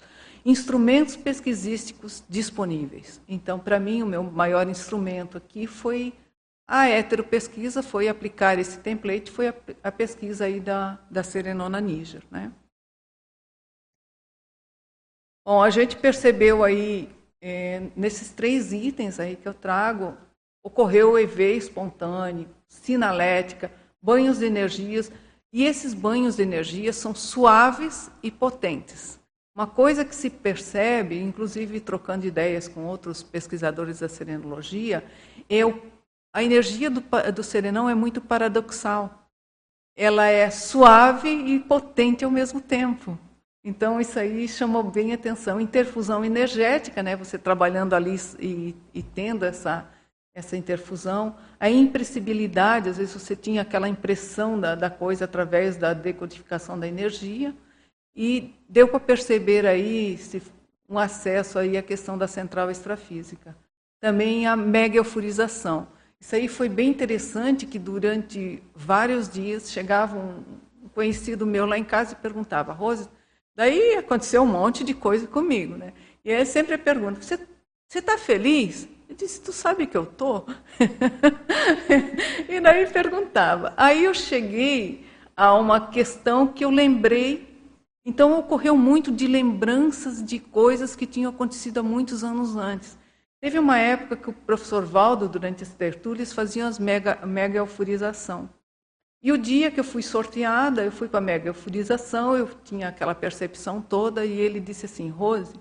Instrumentos 0.45 1.17
pesquisísticos 1.17 2.23
disponíveis. 2.29 3.21
Então, 3.27 3.59
para 3.59 3.81
mim, 3.81 4.03
o 4.03 4.07
meu 4.07 4.23
maior 4.23 4.69
instrumento 4.69 5.39
aqui 5.39 5.67
foi 5.67 6.13
a 6.67 6.89
heteropesquisa, 6.89 7.83
foi 7.83 8.09
aplicar 8.09 8.59
esse 8.59 8.79
template, 8.79 9.31
foi 9.31 9.49
a, 9.49 9.55
a 9.83 9.93
pesquisa 9.93 10.47
aí 10.47 10.61
da, 10.61 10.99
da 11.11 11.23
Serenona 11.23 11.81
Níger. 11.81 12.23
Né? 12.31 12.53
Bom, 15.47 15.63
a 15.63 15.69
gente 15.69 15.97
percebeu 15.97 16.65
aí, 16.65 17.15
é, 17.41 17.89
nesses 17.95 18.31
três 18.31 18.73
itens 18.73 19.21
aí 19.21 19.37
que 19.37 19.47
eu 19.47 19.53
trago, 19.53 20.17
ocorreu 20.65 21.19
EV 21.19 21.57
espontâneo, 21.57 22.49
sinalética, 22.67 23.71
banhos 24.01 24.39
de 24.39 24.47
energias, 24.47 25.13
e 25.53 25.65
esses 25.65 25.93
banhos 25.95 26.37
de 26.37 26.43
energia 26.43 26.93
são 26.93 27.15
suaves 27.15 28.11
e 28.23 28.31
potentes. 28.31 29.21
Uma 29.55 29.69
coisa 29.69 30.05
que 30.05 30.17
se 30.17 30.29
percebe, 30.29 31.21
inclusive 31.21 31.79
trocando 31.79 32.27
ideias 32.27 32.67
com 32.67 32.87
outros 32.87 33.23
pesquisadores 33.23 34.01
da 34.01 34.09
serenologia, 34.09 35.05
é 35.49 35.65
o, 35.65 35.81
a 36.35 36.43
energia 36.43 36.91
do, 36.91 37.01
do 37.33 37.45
serenão 37.45 37.89
é 37.89 37.95
muito 37.95 38.21
paradoxal. 38.21 39.31
Ela 39.97 40.27
é 40.27 40.51
suave 40.51 41.29
e 41.29 41.61
potente 41.61 42.25
ao 42.25 42.31
mesmo 42.31 42.61
tempo. 42.61 43.17
Então, 43.63 44.01
isso 44.01 44.19
aí 44.19 44.49
chamou 44.49 44.83
bem 44.83 45.13
atenção. 45.13 45.61
Interfusão 45.61 46.25
energética, 46.25 47.05
né? 47.05 47.15
você 47.15 47.39
trabalhando 47.39 47.95
ali 47.95 48.17
e, 48.41 48.75
e 48.93 49.01
tendo 49.01 49.45
essa, 49.45 49.89
essa 50.35 50.57
interfusão. 50.57 51.37
A 51.61 51.71
impressibilidade, 51.71 52.89
às 52.89 52.99
vezes 52.99 53.15
você 53.15 53.37
tinha 53.37 53.63
aquela 53.63 53.89
impressão 53.89 54.59
da, 54.59 54.75
da 54.75 54.91
coisa 54.91 55.27
através 55.27 55.77
da 55.77 55.95
decodificação 55.95 56.79
da 56.79 56.89
energia. 56.89 57.55
E 58.17 58.53
deu 58.69 58.89
para 58.89 58.99
perceber 58.99 59.67
aí 59.67 60.19
se, 60.19 60.43
um 60.89 60.99
acesso 60.99 61.61
aí 61.61 61.77
à 61.77 61.83
questão 61.83 62.19
da 62.19 62.27
central 62.27 62.73
extrafísica. 62.73 63.57
Também 64.01 64.49
a 64.49 64.57
mega 64.57 64.97
euforização. 64.97 65.87
Isso 66.25 66.37
aí 66.37 66.49
foi 66.49 66.69
bem 66.69 66.89
interessante, 66.89 67.67
que 67.67 67.79
durante 67.79 68.63
vários 68.75 69.29
dias 69.29 69.71
chegava 69.71 70.17
um 70.17 70.89
conhecido 70.95 71.47
meu 71.47 71.67
lá 71.67 71.77
em 71.77 71.85
casa 71.85 72.15
e 72.15 72.17
perguntava, 72.17 72.73
Rose, 72.73 73.09
Daí 73.57 73.95
aconteceu 73.95 74.43
um 74.43 74.47
monte 74.47 74.83
de 74.83 74.93
coisa 74.93 75.29
comigo, 75.29 75.77
né? 75.77 75.93
E 76.25 76.33
aí 76.33 76.45
sempre 76.45 76.77
pergunta: 76.77 77.23
você 77.23 77.39
está 77.95 78.19
feliz? 78.19 78.89
Eu 79.09 79.15
disse: 79.15 79.41
tu 79.41 79.53
sabe 79.53 79.87
que 79.87 79.97
eu 79.97 80.05
tô? 80.05 80.45
e 82.49 82.59
daí 82.61 82.87
perguntava. 82.89 83.73
Aí 83.77 84.05
eu 84.05 84.15
cheguei 84.15 85.07
a 85.37 85.55
uma 85.55 85.89
questão 85.89 86.49
que 86.49 86.65
eu 86.65 86.71
lembrei. 86.71 87.55
Então 88.05 88.37
ocorreu 88.39 88.77
muito 88.77 89.11
de 89.11 89.27
lembranças 89.27 90.23
de 90.23 90.39
coisas 90.39 90.97
que 90.97 91.07
tinham 91.07 91.31
acontecido 91.31 91.79
há 91.79 91.83
muitos 91.83 92.25
anos 92.25 92.57
antes. 92.57 92.99
Teve 93.45 93.59
uma 93.59 93.77
época 93.79 94.17
que 94.17 94.31
o 94.31 94.33
professor 94.33 94.87
Valdo, 94.87 95.29
durante 95.29 95.63
as 95.63 95.69
tertúlias, 95.69 96.33
fazia 96.33 96.67
as 96.67 96.79
mega, 96.79 97.27
mega 97.27 97.59
euforização. 97.59 98.49
E 99.23 99.31
o 99.31 99.37
dia 99.37 99.71
que 99.71 99.79
eu 99.79 99.85
fui 99.85 100.01
sorteada, 100.01 100.83
eu 100.83 100.91
fui 100.91 101.09
para 101.09 101.19
a 101.19 101.21
mega 101.21 101.51
euforização, 101.51 102.35
eu 102.35 102.49
tinha 102.65 102.89
aquela 102.89 103.15
percepção 103.15 103.83
toda, 103.83 104.25
e 104.25 104.33
ele 104.33 104.61
disse 104.61 104.87
assim: 104.87 105.11
Rose, 105.11 105.53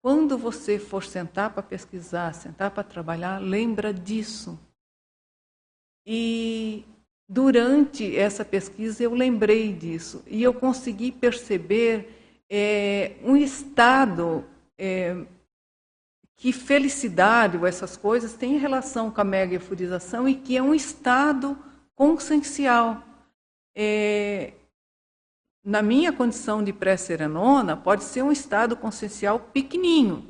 quando 0.00 0.38
você 0.38 0.78
for 0.78 1.02
sentar 1.02 1.52
para 1.52 1.60
pesquisar, 1.60 2.32
sentar 2.32 2.70
para 2.70 2.84
trabalhar, 2.84 3.42
lembra 3.42 3.92
disso. 3.92 4.56
E 6.06 6.84
durante 7.28 8.16
essa 8.16 8.44
pesquisa 8.44 9.02
eu 9.02 9.12
lembrei 9.12 9.72
disso 9.72 10.22
e 10.24 10.40
eu 10.40 10.54
consegui 10.54 11.10
perceber 11.10 12.44
é, 12.48 13.16
um 13.24 13.34
estado 13.34 14.44
é, 14.78 15.26
que 16.36 16.52
felicidade 16.52 17.56
ou 17.56 17.66
essas 17.66 17.96
coisas 17.96 18.34
têm 18.34 18.58
relação 18.58 19.10
com 19.10 19.20
a 19.20 19.24
mega 19.24 19.54
euforização 19.54 20.28
e 20.28 20.34
que 20.34 20.56
é 20.56 20.62
um 20.62 20.74
estado 20.74 21.56
consciencial. 21.94 23.02
É, 23.74 24.52
na 25.64 25.82
minha 25.82 26.12
condição 26.12 26.62
de 26.62 26.72
pré-serenona, 26.72 27.76
pode 27.76 28.04
ser 28.04 28.22
um 28.22 28.30
estado 28.30 28.76
consciencial 28.76 29.40
pequenininho, 29.40 30.24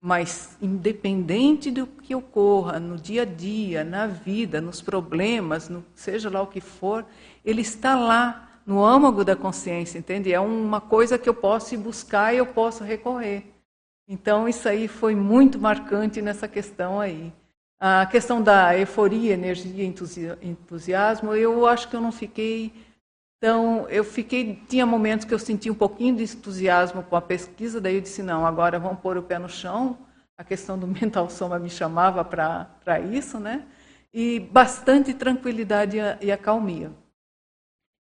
mas 0.00 0.56
independente 0.60 1.70
do 1.70 1.86
que 1.86 2.14
ocorra 2.14 2.80
no 2.80 2.96
dia 2.96 3.22
a 3.22 3.26
dia, 3.26 3.84
na 3.84 4.06
vida, 4.06 4.60
nos 4.60 4.80
problemas, 4.80 5.68
no, 5.68 5.84
seja 5.94 6.28
lá 6.28 6.42
o 6.42 6.48
que 6.48 6.60
for, 6.60 7.06
ele 7.44 7.60
está 7.60 7.94
lá 7.94 8.48
no 8.66 8.84
âmago 8.84 9.24
da 9.24 9.36
consciência, 9.36 9.98
entende? 9.98 10.32
É 10.32 10.40
uma 10.40 10.80
coisa 10.80 11.18
que 11.18 11.28
eu 11.28 11.34
posso 11.34 11.74
ir 11.74 11.78
buscar 11.78 12.34
e 12.34 12.38
eu 12.38 12.46
posso 12.46 12.82
recorrer. 12.82 13.51
Então 14.12 14.46
isso 14.46 14.68
aí 14.68 14.88
foi 14.88 15.14
muito 15.14 15.58
marcante 15.58 16.20
nessa 16.20 16.46
questão 16.46 17.00
aí. 17.00 17.32
A 17.80 18.04
questão 18.04 18.42
da 18.42 18.78
euforia, 18.78 19.32
energia, 19.32 19.86
entusiasmo, 20.42 21.34
eu 21.34 21.66
acho 21.66 21.88
que 21.88 21.96
eu 21.96 22.00
não 22.00 22.12
fiquei 22.12 22.74
tão. 23.40 23.88
Eu 23.88 24.04
fiquei. 24.04 24.62
Tinha 24.68 24.84
momentos 24.84 25.24
que 25.24 25.32
eu 25.32 25.38
senti 25.38 25.70
um 25.70 25.74
pouquinho 25.74 26.14
de 26.14 26.24
entusiasmo 26.24 27.02
com 27.02 27.16
a 27.16 27.22
pesquisa, 27.22 27.80
daí 27.80 27.94
eu 27.94 28.02
disse: 28.02 28.22
não, 28.22 28.46
agora 28.46 28.78
vamos 28.78 29.00
pôr 29.00 29.16
o 29.16 29.22
pé 29.22 29.38
no 29.38 29.48
chão. 29.48 29.96
A 30.36 30.44
questão 30.44 30.78
do 30.78 30.86
mental 31.00 31.30
soma 31.30 31.58
me 31.58 31.70
chamava 31.70 32.22
para 32.22 33.00
isso, 33.00 33.40
né? 33.40 33.66
E 34.12 34.38
bastante 34.38 35.14
tranquilidade 35.14 35.96
e 36.20 36.30
acalmia. 36.30 36.92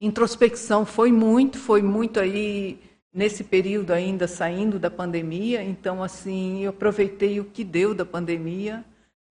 Introspecção 0.03 0.85
foi 0.85 1.11
muito, 1.11 1.59
foi 1.59 1.81
muito 1.81 2.21
aí 2.21 2.79
nesse 3.15 3.45
período 3.45 3.93
ainda 3.93 4.27
saindo 4.27 4.79
da 4.79 4.91
pandemia, 4.91 5.63
então 5.63 6.03
assim, 6.03 6.65
eu 6.65 6.71
aproveitei 6.71 7.41
o 7.41 7.45
que 7.45 7.63
deu 7.63 7.95
da 7.95 8.05
pandemia 8.05 8.85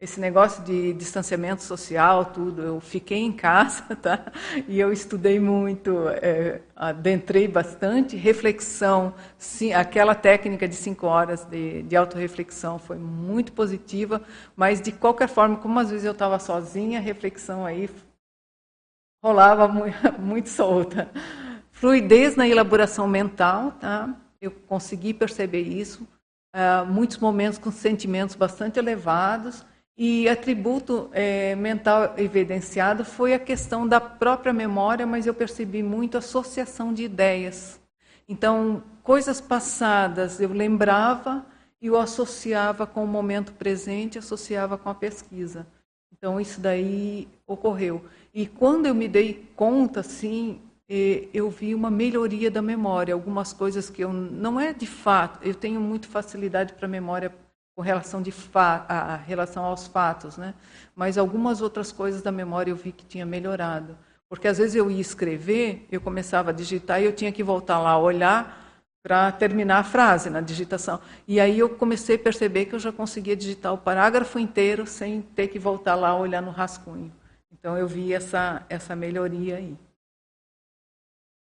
esse 0.04 0.20
negócio 0.20 0.62
de 0.66 0.92
distanciamento 0.92 1.64
social, 1.64 2.26
tudo, 2.26 2.62
eu 2.62 2.82
fiquei 2.82 3.20
em 3.20 3.32
casa, 3.32 3.84
tá? 3.96 4.34
E 4.68 4.78
eu 4.78 4.92
estudei 4.92 5.40
muito, 5.40 6.10
é, 6.10 6.60
adentrei 6.76 7.48
bastante, 7.48 8.18
reflexão, 8.18 9.14
sim, 9.38 9.72
aquela 9.72 10.14
técnica 10.14 10.68
de 10.68 10.76
cinco 10.76 11.08
horas 11.08 11.46
de, 11.46 11.84
de 11.84 11.96
autorreflexão 11.96 12.78
foi 12.78 12.98
muito 12.98 13.54
positiva, 13.54 14.22
mas 14.58 14.82
de 14.82 14.92
qualquer 14.92 15.30
forma, 15.30 15.56
como 15.56 15.80
às 15.80 15.90
vezes 15.90 16.06
eu 16.06 16.12
estava 16.12 16.38
sozinha, 16.38 17.00
a 17.00 17.02
reflexão 17.02 17.66
aí 17.66 17.90
rolava 19.24 19.70
muito, 19.70 19.98
muito 20.20 20.50
solta. 20.50 21.10
Fluidez 21.84 22.38
na 22.38 22.48
elaboração 22.48 23.06
mental, 23.10 23.74
tá? 23.74 24.16
Eu 24.40 24.52
consegui 24.52 25.14
perceber 25.14 25.64
isso. 25.64 26.08
Uh, 26.56 26.86
muitos 26.90 27.18
momentos 27.18 27.60
com 27.60 27.70
sentimentos 27.72 28.38
bastante 28.38 28.80
elevados, 28.80 29.66
e 29.98 30.30
atributo 30.30 31.10
é, 31.12 31.56
mental 31.56 32.14
evidenciado 32.16 33.04
foi 33.04 33.34
a 33.34 33.40
questão 33.40 33.86
da 33.86 34.00
própria 34.00 34.54
memória, 34.54 35.06
mas 35.06 35.28
eu 35.28 35.34
percebi 35.34 35.84
muito 35.84 36.18
associação 36.18 36.94
de 36.94 37.04
ideias. 37.04 37.82
Então, 38.30 38.82
coisas 39.04 39.42
passadas 39.42 40.40
eu 40.40 40.54
lembrava 40.54 41.46
e 41.82 41.92
o 41.92 41.98
associava 41.98 42.88
com 42.88 43.04
o 43.04 43.08
momento 43.08 43.52
presente, 43.52 44.18
associava 44.18 44.78
com 44.78 44.88
a 44.90 44.96
pesquisa. 44.96 45.68
Então, 46.18 46.40
isso 46.40 46.62
daí 46.62 47.28
ocorreu. 47.46 48.06
E 48.34 48.48
quando 48.48 48.86
eu 48.86 48.96
me 48.96 49.10
dei 49.10 49.52
conta, 49.58 50.02
sim, 50.02 50.62
eu 50.90 51.50
vi 51.50 51.74
uma 51.74 51.90
melhoria 51.90 52.52
da 52.52 52.62
memória. 52.62 53.14
Algumas 53.14 53.54
coisas 53.54 53.90
que 53.90 54.04
eu 54.04 54.12
não 54.12 54.60
é 54.60 54.74
de 54.74 54.88
fato, 54.88 55.40
eu 55.42 55.56
tenho 55.56 55.80
muito 55.80 56.08
facilidade 56.08 56.74
para 56.74 56.88
memória 56.88 57.34
com 57.76 57.82
relação, 57.82 58.22
de 58.22 58.34
a 58.54 59.16
relação 59.16 59.64
aos 59.66 59.88
fatos, 59.88 60.38
né? 60.38 60.54
mas 60.96 61.18
algumas 61.18 61.62
outras 61.62 61.92
coisas 61.92 62.22
da 62.22 62.32
memória 62.32 62.72
eu 62.72 62.76
vi 62.76 62.92
que 62.92 63.06
tinha 63.06 63.26
melhorado. 63.26 63.98
Porque 64.30 64.48
às 64.48 64.58
vezes 64.58 64.76
eu 64.76 64.90
ia 64.90 65.02
escrever, 65.02 65.88
eu 65.92 66.02
começava 66.02 66.52
a 66.52 66.54
digitar 66.54 67.02
e 67.02 67.06
eu 67.06 67.14
tinha 67.14 67.32
que 67.32 67.44
voltar 67.44 67.80
lá, 67.80 67.98
olhar 67.98 68.62
para 69.02 69.32
terminar 69.32 69.80
a 69.80 69.84
frase 69.84 70.30
na 70.30 70.40
digitação. 70.40 71.00
E 71.28 71.40
aí 71.40 71.60
eu 71.60 71.70
comecei 71.70 72.16
a 72.16 72.20
perceber 72.20 72.66
que 72.66 72.74
eu 72.74 72.80
já 72.80 72.92
conseguia 72.92 73.36
digitar 73.36 73.74
o 73.74 73.78
parágrafo 73.78 74.40
inteiro 74.40 74.88
sem 74.88 75.22
ter 75.22 75.50
que 75.50 75.60
voltar 75.60 75.96
lá 75.96 76.16
olhar 76.16 76.42
no 76.42 76.52
rascunho. 76.52 77.12
Então 77.52 77.78
eu 77.78 77.88
vi 77.88 78.14
essa, 78.14 78.64
essa 78.70 78.96
melhoria 78.96 79.58
aí. 79.58 79.76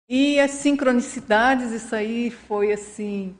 E 0.09 0.39
as 0.39 0.53
sincronicidades, 0.53 1.73
isso 1.73 1.95
aí 1.95 2.31
foi 2.31 2.73
assim 2.73 3.37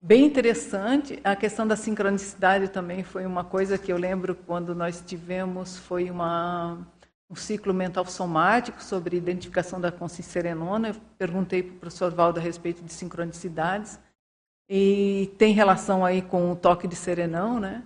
bem 0.00 0.26
interessante. 0.26 1.18
A 1.24 1.34
questão 1.34 1.66
da 1.66 1.74
sincronicidade 1.74 2.68
também 2.68 3.02
foi 3.02 3.24
uma 3.24 3.44
coisa 3.44 3.78
que 3.78 3.90
eu 3.90 3.96
lembro 3.96 4.34
quando 4.34 4.74
nós 4.74 5.02
tivemos, 5.06 5.78
foi 5.78 6.10
uma, 6.10 6.86
um 7.30 7.34
ciclo 7.34 7.72
mental 7.72 8.04
somático 8.04 8.82
sobre 8.82 9.16
identificação 9.16 9.80
da 9.80 9.90
consciência 9.90 10.32
serenona. 10.32 10.88
Eu 10.88 10.96
perguntei 11.16 11.62
para 11.62 11.76
o 11.76 11.78
professor 11.78 12.10
Valdo 12.10 12.38
a 12.38 12.42
respeito 12.42 12.82
de 12.84 12.92
sincronicidades 12.92 13.98
e 14.68 15.32
tem 15.38 15.54
relação 15.54 16.04
aí 16.04 16.20
com 16.20 16.52
o 16.52 16.56
toque 16.56 16.86
de 16.86 16.96
serenão, 16.96 17.58
né? 17.58 17.82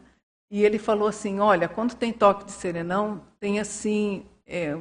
E 0.51 0.65
ele 0.65 0.79
falou 0.79 1.09
assim, 1.09 1.39
olha, 1.39 1.69
quando 1.69 1.95
tem 1.95 2.13
toque 2.13 2.45
de 2.45 2.53
serenão, 2.53 3.23
tem 3.39 3.61
assim 3.61 4.25
é, 4.47 4.77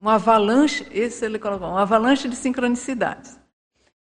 uma 0.00 0.14
avalanche, 0.14 0.86
esse 0.90 1.24
ele 1.24 1.38
colocou, 1.38 1.68
uma 1.68 1.82
avalanche 1.82 2.28
de 2.28 2.36
sincronicidades. 2.36 3.38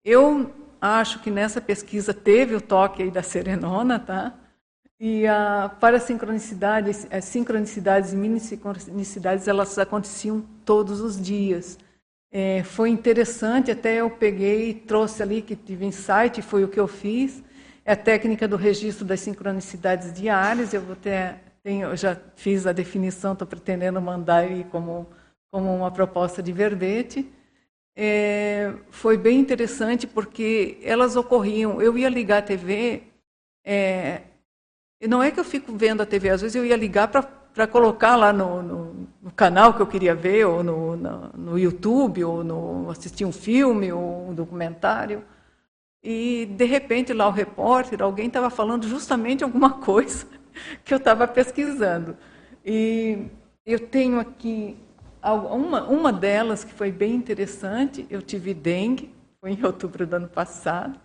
Eu 0.04 0.52
acho 0.80 1.20
que 1.20 1.30
nessa 1.30 1.62
pesquisa 1.62 2.14
teve 2.14 2.56
o 2.56 2.62
toque 2.62 3.04
aí 3.04 3.12
da 3.12 3.24
serenona, 3.24 4.00
tá? 4.00 4.34
E 5.00 5.26
a 5.26 5.72
para 5.80 6.00
sincronicidades, 6.00 7.08
as 7.10 7.26
sincronicidades 7.26 8.14
e 8.14 8.16
mini 8.16 8.40
sincronicidades, 8.40 9.48
elas 9.48 9.78
aconteciam 9.80 10.46
todos 10.64 11.02
os 11.02 11.20
dias. 11.20 11.78
É, 12.32 12.64
foi 12.64 12.90
interessante, 12.90 13.72
até 13.72 13.96
eu 13.96 14.10
peguei 14.10 14.70
e 14.70 14.74
trouxe 14.74 15.22
ali 15.22 15.42
que 15.42 15.56
tive 15.56 15.86
insight, 15.86 16.42
foi 16.42 16.64
o 16.64 16.68
que 16.68 16.80
eu 16.80 16.88
fiz. 16.88 17.44
É 17.84 17.94
a 17.94 17.96
técnica 17.96 18.48
do 18.48 18.56
registro 18.56 19.04
das 19.04 19.20
sincronicidades 19.20 20.14
diárias. 20.14 20.74
Eu 20.74 20.82
vou 20.82 20.96
ter, 20.96 21.36
tenho, 21.64 21.90
eu 21.90 21.98
já 21.98 22.16
fiz 22.36 22.68
a 22.68 22.72
definição, 22.72 23.34
estou 23.34 23.48
pretendendo 23.48 24.00
mandar 24.00 24.44
aí 24.44 24.64
como 24.72 25.08
como 25.52 25.76
uma 25.76 25.92
proposta 25.92 26.42
de 26.42 26.52
verbete. 26.54 27.30
É, 27.96 28.74
foi 28.90 29.18
bem 29.18 29.38
interessante 29.40 30.08
porque 30.08 30.80
elas 30.82 31.16
ocorriam. 31.18 31.82
Eu 31.82 31.98
ia 31.98 32.10
ligar 32.10 32.40
a 32.40 32.42
TV, 32.42 33.04
é, 33.66 34.22
não 35.08 35.22
é 35.22 35.30
que 35.30 35.40
eu 35.40 35.44
fico 35.44 35.76
vendo 35.76 36.02
a 36.02 36.06
TV, 36.06 36.30
às 36.30 36.42
vezes 36.42 36.56
eu 36.56 36.66
ia 36.66 36.76
ligar 36.76 37.10
para 37.10 37.68
colocar 37.68 38.16
lá 38.16 38.32
no, 38.32 38.64
no, 38.64 39.08
no, 39.22 39.32
canal 39.32 39.74
que 39.74 39.82
eu 39.82 39.88
queria 39.88 40.16
ver, 40.16 40.46
ou 40.46 40.64
no, 40.64 40.96
no, 40.96 41.30
no, 41.36 41.60
YouTube, 41.60 42.24
ou 42.24 42.44
no, 42.44 42.90
assistir 42.90 43.26
um 43.26 43.32
filme, 43.32 43.92
ou 43.92 44.30
um 44.30 44.34
documentário. 44.34 45.24
E, 46.04 46.46
de 46.46 46.66
repente, 46.66 47.14
lá 47.14 47.28
o 47.28 47.32
repórter, 47.32 48.02
alguém 48.02 48.28
estava 48.28 48.50
falando 48.50 48.88
justamente 48.88 49.44
alguma 49.44 49.72
coisa 49.82 50.26
que 50.86 50.94
eu 50.94 50.98
estava 50.98 51.28
pesquisando. 51.28 52.18
E 52.66 53.28
eu 53.66 53.80
tenho 53.80 54.20
aqui 54.20 54.78
uma, 55.24 55.84
uma 55.84 56.12
delas 56.12 56.64
que 56.64 56.74
foi 56.74 56.92
bem 56.92 57.14
interessante, 57.14 58.08
eu 58.10 58.22
tive 58.22 58.54
dengue, 58.54 59.14
foi 59.40 59.52
em 59.52 59.62
outubro 59.66 60.08
do 60.08 60.16
ano 60.16 60.28
passado. 60.28 61.00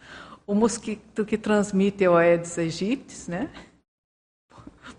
O 0.47 0.55
mosquito 0.55 1.25
que 1.25 1.37
transmite 1.37 2.05
é 2.05 2.09
o 2.09 2.17
Aedes 2.17 2.59
aegypti, 2.59 3.31
né? 3.31 3.51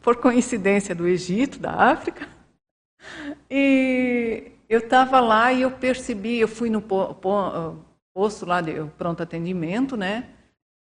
Por 0.01 0.17
coincidência 0.17 0.93
do 0.93 1.07
Egito, 1.07 1.57
da 1.57 1.71
África. 1.71 2.27
E 3.49 4.51
eu 4.69 4.79
estava 4.79 5.19
lá 5.19 5.51
e 5.53 5.61
eu 5.61 5.71
percebi, 5.71 6.39
eu 6.39 6.47
fui 6.47 6.69
no 6.69 6.81
posto 6.81 8.45
lá 8.45 8.59
de 8.59 8.73
pronto 8.97 9.23
atendimento, 9.23 9.95
né? 9.95 10.29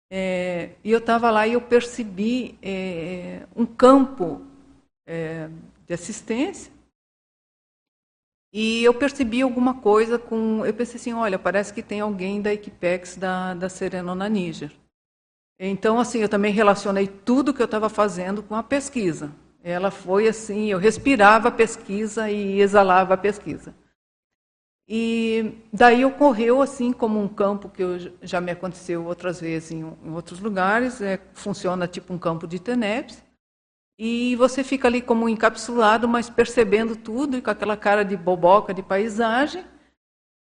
É, 0.10 0.72
e 0.84 0.92
eu 0.92 1.00
estava 1.00 1.30
lá 1.30 1.46
e 1.46 1.54
eu 1.54 1.62
percebi 1.62 2.58
é, 2.62 3.46
um 3.56 3.66
campo 3.66 4.42
é, 5.06 5.50
de 5.86 5.94
assistência 5.94 6.73
e 8.54 8.84
eu 8.84 8.94
percebi 8.94 9.42
alguma 9.42 9.74
coisa 9.82 10.20
com. 10.20 10.64
Eu 10.64 10.74
pensei 10.76 10.98
assim: 10.98 11.12
olha, 11.12 11.40
parece 11.40 11.74
que 11.74 11.82
tem 11.82 12.02
alguém 12.02 12.40
da 12.40 12.54
Equipex 12.54 13.18
da, 13.18 13.56
da 13.56 13.68
Serenona 13.68 14.30
Níger. 14.30 14.72
Então, 15.60 16.00
assim, 16.00 16.20
eu 16.20 16.30
também 16.30 16.54
relacionei 16.54 17.08
tudo 17.08 17.54
que 17.54 17.62
eu 17.62 17.66
estava 17.66 17.90
fazendo 17.90 18.44
com 18.44 18.54
a 18.54 18.62
pesquisa. 18.62 19.32
Ela 19.64 19.90
foi 19.90 20.28
assim: 20.28 20.68
eu 20.68 20.78
respirava 20.78 21.48
a 21.48 21.52
pesquisa 21.52 22.30
e 22.30 22.62
exalava 22.62 23.16
a 23.16 23.18
pesquisa. 23.18 23.74
E 24.88 25.58
daí 25.72 26.06
ocorreu 26.06 26.62
assim 26.62 26.92
como 26.94 27.20
um 27.20 27.28
campo 27.28 27.70
que 27.70 27.82
eu, 27.82 27.98
já 28.22 28.40
me 28.40 28.52
aconteceu 28.52 29.06
outras 29.06 29.40
vezes 29.40 29.72
em, 29.72 29.80
em 29.80 30.12
outros 30.12 30.40
lugares, 30.40 31.02
é, 31.02 31.20
funciona 31.34 31.88
tipo 31.88 32.14
um 32.14 32.18
campo 32.20 32.46
de 32.46 32.60
TENEPS, 32.60 33.24
e 33.98 34.36
você 34.36 34.64
fica 34.64 34.88
ali 34.88 35.02
como 35.02 35.30
encapsulado, 35.30 36.07
mas 36.07 36.30
percebendo 36.30 36.95
tudo 36.95 37.38
e 37.38 37.41
com 37.41 37.49
aquela 37.49 37.78
cara 37.78 38.03
de 38.03 38.18
boboca 38.18 38.74
de 38.74 38.82
paisagem. 38.82 39.64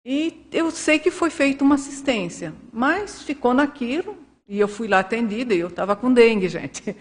E 0.05 0.47
eu 0.53 0.71
sei 0.71 0.99
que 0.99 1.11
foi 1.11 1.31
feita 1.31 1.63
uma 1.63 1.75
assistência, 1.77 2.55
mas 2.73 3.23
ficou 3.23 3.55
naquilo. 3.55 4.17
E 4.51 4.59
eu 4.59 4.67
fui 4.67 4.89
lá 4.89 5.01
atendida 5.01 5.55
e 5.55 5.59
eu 5.59 5.69
estava 5.69 5.95
com 5.95 6.11
dengue, 6.11 6.49
gente. 6.49 6.97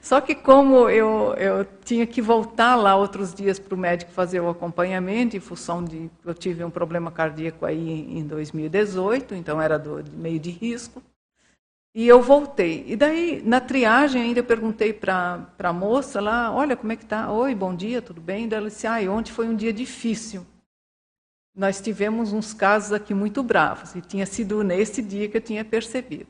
Só 0.00 0.22
que 0.22 0.34
como 0.34 0.88
eu, 0.88 1.34
eu 1.34 1.66
tinha 1.84 2.06
que 2.06 2.22
voltar 2.22 2.74
lá 2.76 2.96
outros 2.96 3.34
dias 3.34 3.58
para 3.58 3.74
o 3.74 3.78
médico 3.78 4.10
fazer 4.10 4.40
o 4.40 4.48
acompanhamento, 4.48 5.36
em 5.36 5.40
função 5.40 5.84
de 5.84 6.10
eu 6.24 6.32
tive 6.32 6.64
um 6.64 6.70
problema 6.70 7.10
cardíaco 7.10 7.66
aí 7.66 8.18
em 8.18 8.26
2018, 8.26 9.34
então 9.34 9.60
era 9.60 9.78
do, 9.78 10.02
meio 10.14 10.40
de 10.40 10.50
risco. 10.50 11.02
E 11.96 12.06
eu 12.06 12.20
voltei. 12.20 12.84
E 12.86 12.94
daí, 12.94 13.42
na 13.42 13.58
triagem, 13.58 14.20
ainda 14.20 14.42
perguntei 14.42 14.92
para 14.92 15.48
a 15.58 15.72
moça 15.72 16.20
lá, 16.20 16.52
olha, 16.52 16.76
como 16.76 16.92
é 16.92 16.96
que 16.96 17.04
está? 17.04 17.32
Oi, 17.32 17.54
bom 17.54 17.74
dia, 17.74 18.02
tudo 18.02 18.20
bem? 18.20 18.46
Daí 18.46 18.58
ela 18.58 18.68
disse, 18.68 18.86
ah, 18.86 18.98
ontem 19.10 19.32
foi 19.32 19.48
um 19.48 19.56
dia 19.56 19.72
difícil. 19.72 20.46
Nós 21.56 21.80
tivemos 21.80 22.34
uns 22.34 22.52
casos 22.52 22.92
aqui 22.92 23.14
muito 23.14 23.42
bravos, 23.42 23.94
e 23.94 24.02
tinha 24.02 24.26
sido 24.26 24.62
nesse 24.62 25.00
dia 25.00 25.26
que 25.26 25.38
eu 25.38 25.40
tinha 25.40 25.64
percebido. 25.64 26.28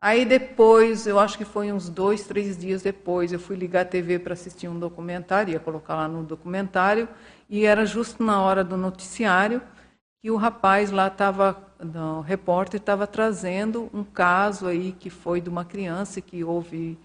Aí 0.00 0.24
depois, 0.24 1.04
eu 1.04 1.18
acho 1.18 1.36
que 1.36 1.44
foi 1.44 1.72
uns 1.72 1.88
dois, 1.88 2.22
três 2.22 2.56
dias 2.56 2.80
depois, 2.82 3.32
eu 3.32 3.40
fui 3.40 3.56
ligar 3.56 3.80
a 3.80 3.86
TV 3.86 4.20
para 4.20 4.34
assistir 4.34 4.68
um 4.68 4.78
documentário, 4.78 5.52
ia 5.52 5.58
colocar 5.58 5.96
lá 5.96 6.06
no 6.06 6.22
documentário, 6.22 7.08
e 7.50 7.66
era 7.66 7.84
justo 7.84 8.22
na 8.22 8.40
hora 8.40 8.62
do 8.62 8.76
noticiário 8.76 9.60
que 10.26 10.30
o 10.32 10.36
rapaz 10.36 10.90
lá 10.90 11.06
estava 11.06 11.56
o 12.18 12.20
repórter 12.20 12.80
estava 12.80 13.06
trazendo 13.06 13.88
um 13.94 14.02
caso 14.02 14.66
aí 14.66 14.90
que 14.90 15.08
foi 15.08 15.40
de 15.40 15.48
uma 15.48 15.64
criança 15.64 16.20
que 16.20 16.42
houve 16.42 16.98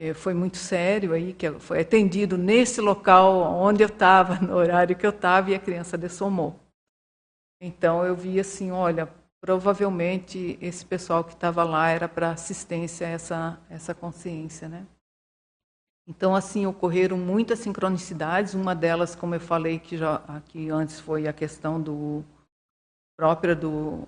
é, 0.00 0.14
foi 0.14 0.32
muito 0.32 0.56
sério 0.56 1.12
aí 1.12 1.34
que 1.34 1.50
foi 1.58 1.80
atendido 1.80 2.38
nesse 2.38 2.80
local 2.80 3.42
onde 3.60 3.82
eu 3.82 3.88
estava 3.88 4.36
no 4.40 4.54
horário 4.54 4.96
que 4.96 5.04
eu 5.04 5.10
estava 5.10 5.50
e 5.50 5.54
a 5.54 5.58
criança 5.58 5.98
dessomou. 5.98 6.58
Então 7.60 8.06
eu 8.06 8.16
vi 8.16 8.40
assim 8.40 8.70
olha 8.70 9.06
provavelmente 9.38 10.56
esse 10.58 10.86
pessoal 10.86 11.22
que 11.22 11.34
estava 11.34 11.62
lá 11.64 11.90
era 11.90 12.08
para 12.08 12.30
assistência 12.30 13.06
a 13.06 13.10
essa 13.10 13.60
essa 13.68 13.94
consciência 13.94 14.66
né? 14.66 14.86
Então 16.08 16.34
assim 16.34 16.64
ocorreram 16.64 17.18
muitas 17.18 17.58
sincronicidades 17.58 18.54
uma 18.54 18.74
delas 18.74 19.14
como 19.14 19.34
eu 19.34 19.40
falei 19.40 19.78
que 19.78 19.98
já 19.98 20.22
aqui 20.26 20.70
antes 20.70 20.98
foi 20.98 21.28
a 21.28 21.34
questão 21.34 21.78
do 21.78 22.24
própria 23.22 23.54
do, 23.54 24.00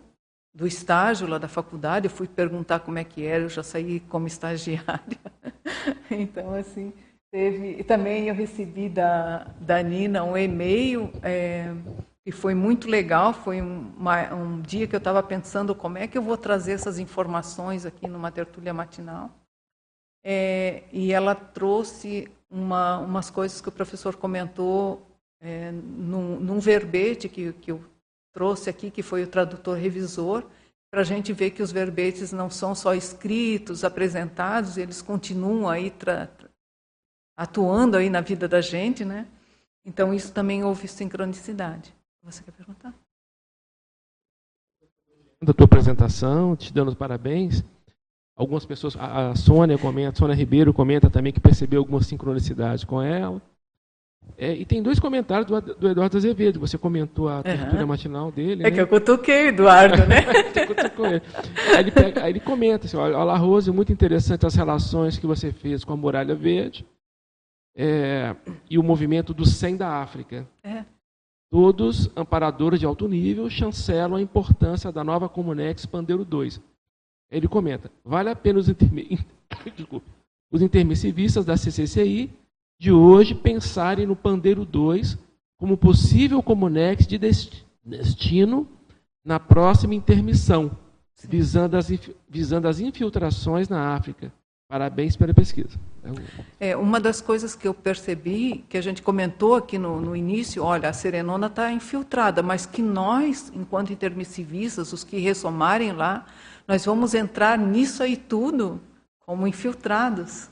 do 0.53 0.67
estágio 0.67 1.29
lá 1.29 1.39
da 1.39 1.47
faculdade, 1.47 2.07
eu 2.07 2.11
fui 2.11 2.27
perguntar 2.27 2.81
como 2.81 2.99
é 2.99 3.05
que 3.05 3.25
era, 3.25 3.45
eu 3.45 3.49
já 3.49 3.63
saí 3.63 4.01
como 4.01 4.27
estagiária. 4.27 5.21
então, 6.11 6.53
assim, 6.53 6.93
teve... 7.31 7.77
E 7.79 7.85
também 7.85 8.27
eu 8.27 8.35
recebi 8.35 8.89
da, 8.89 9.47
da 9.61 9.81
Nina 9.81 10.25
um 10.25 10.37
e-mail 10.37 11.13
é, 11.23 11.73
que 12.25 12.33
foi 12.33 12.57
muito 12.57 12.89
legal, 12.89 13.33
foi 13.33 13.61
uma, 13.61 14.35
um 14.35 14.61
dia 14.61 14.89
que 14.89 14.97
eu 14.97 14.99
estava 14.99 15.23
pensando 15.23 15.77
como 15.77 15.97
é 15.97 16.09
que 16.09 16.19
eu 16.19 16.23
vou 16.23 16.37
trazer 16.37 16.73
essas 16.73 16.99
informações 16.99 17.87
aqui 17.87 18.09
numa 18.09 18.33
tertúlia 18.33 18.75
matinal. 18.75 19.31
É, 20.25 20.83
e 20.93 21.13
ela 21.13 21.37
trouxe 21.37 22.29
uma, 22.51 22.99
umas 22.99 23.31
coisas 23.31 23.61
que 23.61 23.69
o 23.69 23.73
professor 23.73 24.17
comentou 24.17 25.07
é, 25.41 25.71
num, 25.71 26.41
num 26.41 26.59
verbete 26.59 27.29
que, 27.29 27.53
que 27.53 27.71
eu 27.71 27.94
trouxe 28.35 28.69
aqui, 28.69 28.91
que 28.91 29.03
foi 29.03 29.23
o 29.23 29.29
tradutor 29.29 29.79
revisor, 29.79 30.45
para 30.91 31.01
a 31.01 31.05
gente 31.05 31.33
ver 31.33 31.53
que 31.53 31.63
os 31.63 31.73
verbetes 31.73 32.33
não 32.33 32.51
são 32.51 32.75
só 32.75 32.95
escritos, 32.95 33.85
apresentados, 33.85 34.77
eles 34.77 35.01
continuam 35.01 35.69
aí 35.69 35.93
atuando 37.37 37.97
aí 37.97 38.11
na 38.11 38.21
vida 38.21 38.47
da 38.47 38.61
gente, 38.61 39.05
né? 39.05 39.27
Então 39.85 40.13
isso 40.13 40.33
também 40.33 40.65
houve 40.65 40.89
sincronicidade. 40.89 41.95
Você 42.23 42.43
quer 42.43 42.53
perguntar? 42.53 42.95
Da 45.43 45.53
tua 45.53 45.67
apresentação, 45.67 46.57
te 46.57 46.73
dando 46.73 46.89
os 46.89 46.95
parabéns. 46.95 47.63
Algumas 48.37 48.67
pessoas, 48.67 48.97
a 48.97 49.35
Sônia 49.37 49.79
comenta, 49.79 50.17
a 50.17 50.19
Sônia 50.19 50.35
Ribeiro 50.35 50.75
comenta 50.75 51.09
também 51.09 51.33
que 51.33 51.41
percebeu 51.41 51.81
alguma 51.81 52.03
sincronicidade 52.03 52.87
com 52.87 53.01
ela. 53.01 53.41
É, 54.37 54.53
e 54.53 54.65
tem 54.65 54.83
dois 54.83 54.99
comentários 54.99 55.47
do, 55.47 55.75
do, 55.75 55.89
Eduardo 55.89 56.17
Azevedo. 56.17 56.59
Você 56.61 56.77
comentou 56.77 57.29
a 57.29 57.43
tertúlia 57.43 57.83
uhum. 57.83 57.87
matinal 57.87 58.33
dele. 58.33 58.63
É 58.63 58.65
né? 58.65 58.71
que 58.73 58.81
eu 58.81 58.89
cutuquei 58.89 59.47
o 59.47 59.49
Eduardo, 59.49 60.05
né? 60.07 60.25
aí, 61.73 61.79
ele 61.79 61.91
pega, 61.91 62.25
aí, 62.25 62.33
ele 62.33 62.41
comenta 62.41 62.87
assim: 62.87 62.97
olha, 62.97 63.17
olha, 63.17 63.37
Rose, 63.37 63.71
muito 63.71 63.93
interessante 63.93 64.45
as 64.45 64.55
relações 64.55 65.19
que 65.19 65.27
você 65.27 65.53
fez 65.53 65.85
com 65.85 65.93
a 65.93 65.97
Muralha 65.97 66.35
Verde 66.35 66.85
é, 67.77 68.35
e 68.69 68.77
o 68.77 68.83
movimento 68.83 69.33
do 69.33 69.47
100 69.47 69.77
da 69.77 70.03
África. 70.03 70.47
É. 70.63 70.85
Todos, 71.51 72.11
amparadores 72.17 72.81
de 72.81 72.87
alto 72.87 73.07
nível, 73.07 73.49
chancelam 73.49 74.17
a 74.17 74.21
importância 74.21 74.91
da 74.91 75.05
nova 75.05 75.29
Comunex 75.29 75.87
Pandeiro 75.87 76.25
2. 76.25 76.61
Ele 77.31 77.47
comenta, 77.47 77.89
vale 78.05 78.31
a 78.31 78.37
pena 78.37 78.59
os. 78.59 78.67
Desculpa, 79.77 80.07
os 80.51 80.61
intermissivistas 80.61 81.45
da 81.45 81.57
CCCI 81.57 82.31
de 82.79 82.93
hoje 82.93 83.35
pensarem 83.35 84.07
no 84.07 84.17
Pandeiro 84.17 84.65
2 84.65 85.19
como 85.57 85.77
possível 85.77 86.43
Comunex 86.43 87.07
de 87.07 87.19
destino 87.19 88.69
na 89.25 89.41
próxima 89.41 89.95
intermissão, 89.95 90.71
visando 91.27 91.77
as, 91.77 91.91
visando 92.29 92.69
as 92.69 92.81
infiltrações 92.81 93.69
na 93.69 93.95
África. 93.95 94.33
Parabéns 94.69 95.17
pela 95.17 95.33
pesquisa. 95.33 95.79
É, 96.59 96.77
uma 96.77 96.99
das 96.99 97.21
coisas 97.21 97.55
que 97.55 97.69
eu 97.69 97.73
percebi, 97.73 98.65
que 98.69 98.77
a 98.77 98.83
gente 98.83 99.03
comentou 99.03 99.55
aqui 99.55 99.79
no, 99.79 100.01
no 100.01 100.17
início, 100.17 100.63
olha, 100.63 100.89
a 100.89 100.93
serenona 100.93 101.47
está 101.47 101.71
infiltrada, 101.71 102.43
mas 102.43 102.67
que 102.67 102.83
nós, 102.83 103.53
enquanto 103.55 103.93
intermissivistas, 103.93 104.93
os 104.93 105.05
que 105.05 105.19
ressomarem 105.19 105.93
lá, 105.93 106.27
nós 106.67 106.85
vamos 106.85 107.15
entrar 107.15 107.59
nisso 107.59 108.03
aí 108.03 108.17
tudo 108.17 108.81
como 109.21 109.47
infiltrados. 109.47 110.51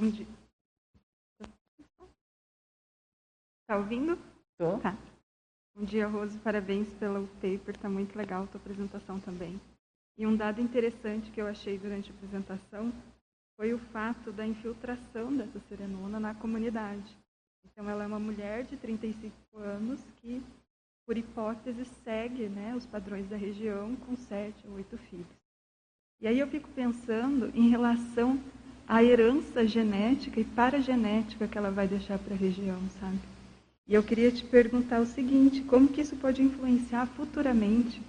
Bom 0.00 0.10
dia. 0.10 0.28
Está 3.62 3.76
ouvindo? 3.78 4.16
Estou. 4.52 4.78
Tá. 4.78 4.96
Bom 5.74 5.84
dia, 5.84 6.06
Rose. 6.06 6.38
Parabéns 6.38 6.88
pelo 7.00 7.26
paper, 7.26 7.74
está 7.74 7.88
muito 7.88 8.16
legal 8.16 8.44
a 8.44 8.46
tua 8.46 8.60
apresentação 8.60 9.18
também. 9.18 9.60
E 10.16 10.24
um 10.24 10.36
dado 10.36 10.60
interessante 10.60 11.32
que 11.32 11.40
eu 11.40 11.48
achei 11.48 11.76
durante 11.76 12.12
a 12.12 12.14
apresentação 12.14 12.92
foi 13.56 13.74
o 13.74 13.78
fato 13.90 14.30
da 14.30 14.46
infiltração 14.46 15.36
dessa 15.36 15.58
serenona 15.68 16.20
na 16.20 16.32
comunidade. 16.32 17.18
Então, 17.64 17.90
ela 17.90 18.04
é 18.04 18.06
uma 18.06 18.20
mulher 18.20 18.66
de 18.66 18.76
35 18.76 19.58
anos 19.58 20.00
que, 20.22 20.40
por 21.04 21.18
hipótese, 21.18 21.84
segue 22.04 22.48
né, 22.48 22.72
os 22.76 22.86
padrões 22.86 23.28
da 23.28 23.36
região 23.36 23.96
com 23.96 24.14
sete 24.14 24.64
ou 24.68 24.74
oito 24.74 24.96
filhos. 24.96 25.26
E 26.20 26.28
aí 26.28 26.38
eu 26.38 26.46
fico 26.46 26.68
pensando 26.68 27.50
em 27.52 27.68
relação 27.68 28.40
à 28.88 29.04
herança 29.04 29.66
genética 29.66 30.40
e 30.40 30.44
paragenética 30.44 31.46
que 31.46 31.58
ela 31.58 31.70
vai 31.70 31.86
deixar 31.86 32.18
para 32.18 32.34
a 32.34 32.38
região, 32.38 32.78
sabe? 32.98 33.18
E 33.86 33.94
eu 33.94 34.02
queria 34.02 34.30
te 34.30 34.44
perguntar 34.44 35.00
o 35.00 35.06
seguinte: 35.06 35.60
como 35.60 35.88
que 35.88 36.00
isso 36.00 36.16
pode 36.16 36.42
influenciar 36.42 37.06
futuramente 37.06 38.00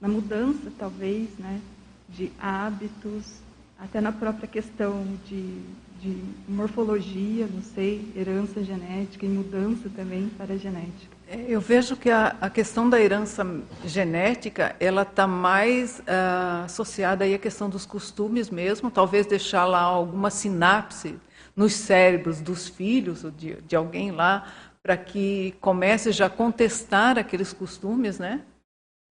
na 0.00 0.08
mudança, 0.08 0.70
talvez, 0.78 1.28
né, 1.38 1.60
de 2.08 2.30
hábitos, 2.38 3.40
até 3.78 4.00
na 4.00 4.12
própria 4.12 4.46
questão 4.46 5.04
de, 5.26 5.60
de 6.00 6.22
morfologia, 6.48 7.46
não 7.46 7.62
sei, 7.62 8.12
herança 8.14 8.62
genética 8.62 9.26
e 9.26 9.28
mudança 9.28 9.90
também 9.90 10.28
para 10.28 10.54
a 10.54 10.56
genética? 10.56 11.15
É, 11.28 11.44
eu 11.48 11.60
vejo 11.60 11.96
que 11.96 12.08
a, 12.08 12.36
a 12.40 12.48
questão 12.48 12.88
da 12.88 13.00
herança 13.00 13.44
genética 13.84 14.76
ela 14.78 15.02
está 15.02 15.26
mais 15.26 15.98
uh, 16.00 16.64
associada 16.64 17.24
aí 17.24 17.34
à 17.34 17.38
questão 17.38 17.68
dos 17.68 17.84
costumes 17.84 18.48
mesmo, 18.48 18.92
talvez 18.92 19.26
deixar 19.26 19.64
lá 19.64 19.80
alguma 19.80 20.30
sinapse 20.30 21.18
nos 21.56 21.72
cérebros 21.72 22.40
dos 22.40 22.68
filhos 22.68 23.24
ou 23.24 23.32
de, 23.32 23.54
de 23.62 23.74
alguém 23.74 24.12
lá 24.12 24.52
para 24.82 24.96
que 24.96 25.52
comece 25.60 26.12
já 26.12 26.26
a 26.26 26.30
contestar 26.30 27.18
aqueles 27.18 27.52
costumes, 27.52 28.20
né? 28.20 28.42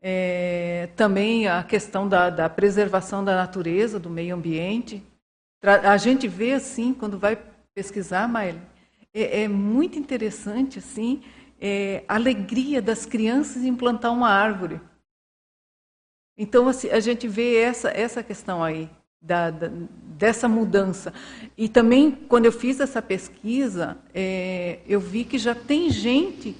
É, 0.01 0.87
também 0.95 1.49
a 1.49 1.63
questão 1.63 2.07
da, 2.07 2.29
da, 2.29 2.47
preservação 2.47 3.25
da 3.25 3.35
natureza, 3.35 3.99
do 3.99 4.09
meio 4.09 4.35
ambiente. 4.35 5.03
A 5.61 5.97
gente 5.97 6.29
vê 6.29 6.53
assim, 6.53 6.93
quando 6.93 7.17
vai 7.17 7.37
pesquisar, 7.73 8.25
Maile, 8.27 8.61
é, 9.13 9.41
é, 9.41 9.47
muito 9.49 9.99
interessante 9.99 10.79
assim, 10.79 11.21
é, 11.67 12.03
alegria 12.07 12.79
das 12.79 13.07
crianças 13.07 13.63
em 13.63 13.73
plantar 13.73 14.11
uma 14.11 14.29
árvore. 14.29 14.79
Então, 16.37 16.67
assim, 16.67 16.89
a 16.91 16.99
gente 16.99 17.27
vê 17.27 17.55
essa, 17.55 17.89
essa 17.89 18.21
questão 18.21 18.63
aí, 18.63 18.87
da, 19.19 19.49
da, 19.49 19.71
dessa 20.15 20.47
mudança. 20.47 21.11
E 21.57 21.67
também, 21.67 22.11
quando 22.11 22.45
eu 22.45 22.51
fiz 22.51 22.79
essa 22.79 23.01
pesquisa, 23.01 23.97
é, 24.13 24.77
eu 24.87 24.99
vi 24.99 25.23
que 25.23 25.39
já 25.39 25.55
tem 25.55 25.89
gente 25.89 26.55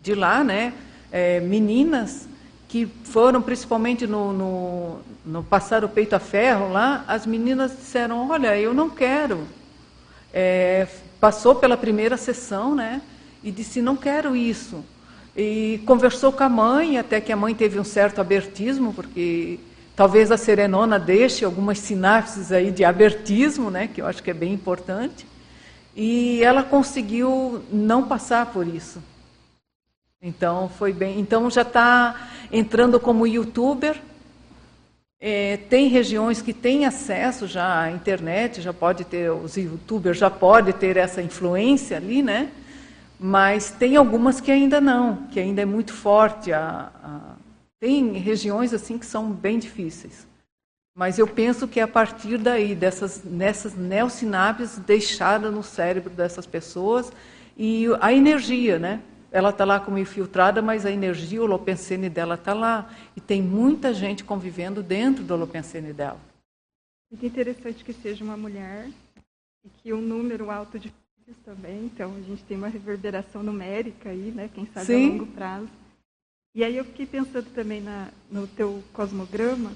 de 0.00 0.12
lá, 0.12 0.42
né, 0.42 0.74
é, 1.12 1.38
meninas 1.38 2.28
que 2.66 2.86
foram 3.04 3.40
principalmente 3.40 4.08
no, 4.08 4.32
no, 4.32 4.98
no, 5.24 5.44
passar 5.44 5.84
o 5.84 5.88
peito 5.88 6.16
a 6.16 6.18
ferro 6.18 6.72
lá, 6.72 7.04
as 7.06 7.26
meninas 7.26 7.70
disseram, 7.76 8.28
olha, 8.28 8.58
eu 8.58 8.74
não 8.74 8.90
quero. 8.90 9.46
É, 10.32 10.88
passou 11.20 11.54
pela 11.54 11.76
primeira 11.76 12.16
sessão, 12.16 12.74
né, 12.74 13.00
e 13.44 13.52
disse, 13.52 13.80
não 13.80 13.96
quero 13.96 14.34
isso. 14.34 14.84
E 15.36 15.80
conversou 15.86 16.32
com 16.32 16.42
a 16.42 16.48
mãe, 16.48 16.98
até 16.98 17.20
que 17.20 17.30
a 17.30 17.36
mãe 17.36 17.54
teve 17.54 17.78
um 17.78 17.84
certo 17.84 18.20
abertismo, 18.20 18.92
porque 18.92 19.60
Talvez 19.96 20.32
a 20.32 20.36
serenona 20.36 20.98
deixe 20.98 21.44
algumas 21.44 21.78
sinapses 21.78 22.50
aí 22.50 22.72
de 22.72 22.84
abertismo, 22.84 23.70
né, 23.70 23.86
que 23.86 24.02
eu 24.02 24.06
acho 24.06 24.22
que 24.22 24.30
é 24.30 24.34
bem 24.34 24.52
importante. 24.52 25.24
E 25.94 26.42
ela 26.42 26.64
conseguiu 26.64 27.64
não 27.70 28.02
passar 28.02 28.46
por 28.46 28.66
isso. 28.66 29.00
Então 30.20 30.68
foi 30.68 30.92
bem. 30.92 31.20
Então 31.20 31.48
já 31.48 31.62
está 31.62 32.28
entrando 32.50 32.98
como 32.98 33.24
youtuber. 33.24 34.00
É, 35.20 35.58
tem 35.68 35.86
regiões 35.86 36.42
que 36.42 36.52
têm 36.52 36.84
acesso 36.84 37.46
já 37.46 37.82
à 37.82 37.90
internet, 37.92 38.60
já 38.60 38.72
pode 38.72 39.04
ter 39.04 39.30
os 39.30 39.56
youtubers 39.56 40.18
já 40.18 40.28
pode 40.28 40.72
ter 40.72 40.96
essa 40.96 41.22
influência 41.22 41.96
ali, 41.96 42.20
né? 42.20 42.50
Mas 43.18 43.70
tem 43.70 43.96
algumas 43.96 44.40
que 44.40 44.50
ainda 44.50 44.80
não, 44.80 45.26
que 45.28 45.38
ainda 45.38 45.62
é 45.62 45.64
muito 45.64 45.92
forte 45.92 46.52
a, 46.52 46.90
a 47.02 47.34
tem 47.84 48.12
regiões 48.14 48.72
assim 48.72 48.96
que 48.96 49.04
são 49.04 49.30
bem 49.30 49.58
difíceis. 49.58 50.26
Mas 50.96 51.18
eu 51.18 51.26
penso 51.26 51.68
que 51.68 51.78
é 51.78 51.82
a 51.82 51.88
partir 51.88 52.38
daí, 52.38 52.74
dessas 52.74 53.22
nessas 53.22 53.74
neosinapses 53.74 54.78
deixadas 54.78 55.52
no 55.52 55.62
cérebro 55.62 56.08
dessas 56.08 56.46
pessoas 56.46 57.12
e 57.58 57.86
a 58.00 58.10
energia, 58.10 58.78
né? 58.78 59.02
Ela 59.30 59.50
está 59.50 59.66
lá 59.66 59.78
como 59.80 59.98
infiltrada, 59.98 60.62
mas 60.62 60.86
a 60.86 60.90
energia, 60.90 61.42
o 61.42 61.44
holopensene 61.44 62.08
dela 62.08 62.36
está 62.36 62.54
lá. 62.54 62.90
E 63.14 63.20
tem 63.20 63.42
muita 63.42 63.92
gente 63.92 64.24
convivendo 64.24 64.82
dentro 64.82 65.22
do 65.22 65.34
holopensene 65.34 65.92
dela. 65.92 66.20
Muito 67.10 67.26
interessante 67.26 67.84
que 67.84 67.92
seja 67.92 68.24
uma 68.24 68.36
mulher 68.36 68.88
e 69.62 69.68
que 69.68 69.92
um 69.92 70.00
número 70.00 70.50
alto 70.50 70.78
de 70.78 70.90
também. 71.44 71.84
Então, 71.86 72.12
a 72.16 72.20
gente 72.20 72.42
tem 72.44 72.56
uma 72.56 72.68
reverberação 72.68 73.42
numérica 73.42 74.10
aí, 74.10 74.32
né? 74.34 74.50
Quem 74.52 74.66
sabe 74.66 74.86
Sim. 74.86 75.06
a 75.06 75.12
longo 75.12 75.26
prazo. 75.26 75.68
E 76.54 76.62
aí 76.62 76.76
eu 76.76 76.84
fiquei 76.84 77.06
pensando 77.06 77.46
também 77.54 77.80
na, 77.80 78.08
no 78.30 78.46
teu 78.46 78.82
cosmograma. 78.92 79.72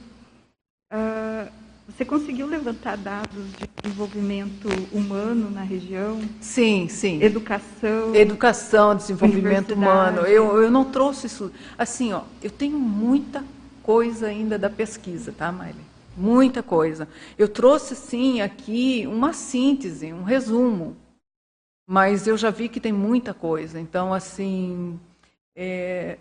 Uh, 0.93 1.51
você 1.89 2.05
conseguiu 2.05 2.47
levantar 2.47 2.97
dados 2.97 3.45
de 3.57 3.69
desenvolvimento 3.83 4.69
humano 4.93 5.51
na 5.51 5.63
região? 5.63 6.21
Sim, 6.41 6.87
sim. 6.89 7.21
Educação. 7.23 8.15
Educação, 8.15 8.95
desenvolvimento 8.95 9.75
humano. 9.75 10.21
Eu, 10.21 10.63
eu 10.63 10.71
não 10.71 10.85
trouxe 10.85 11.27
isso. 11.27 11.51
Assim, 11.77 12.13
ó, 12.13 12.23
eu 12.43 12.51
tenho 12.51 12.79
muita 12.79 13.43
coisa 13.83 14.27
ainda 14.27 14.59
da 14.59 14.69
pesquisa, 14.69 15.33
tá, 15.33 15.51
Maile? 15.51 15.81
Muita 16.17 16.63
coisa. 16.63 17.09
Eu 17.39 17.49
trouxe, 17.49 17.97
sim, 17.97 18.41
aqui 18.41 19.05
uma 19.07 19.33
síntese, 19.33 20.13
um 20.13 20.25
resumo. 20.25 20.97
Mas 21.91 22.27
eu 22.27 22.37
já 22.37 22.51
vi 22.51 22.69
que 22.69 22.81
tem 22.81 22.93
muita 22.93 23.33
coisa. 23.33 23.81
Então, 23.81 24.13
assim, 24.13 25.01
é, 25.57 26.19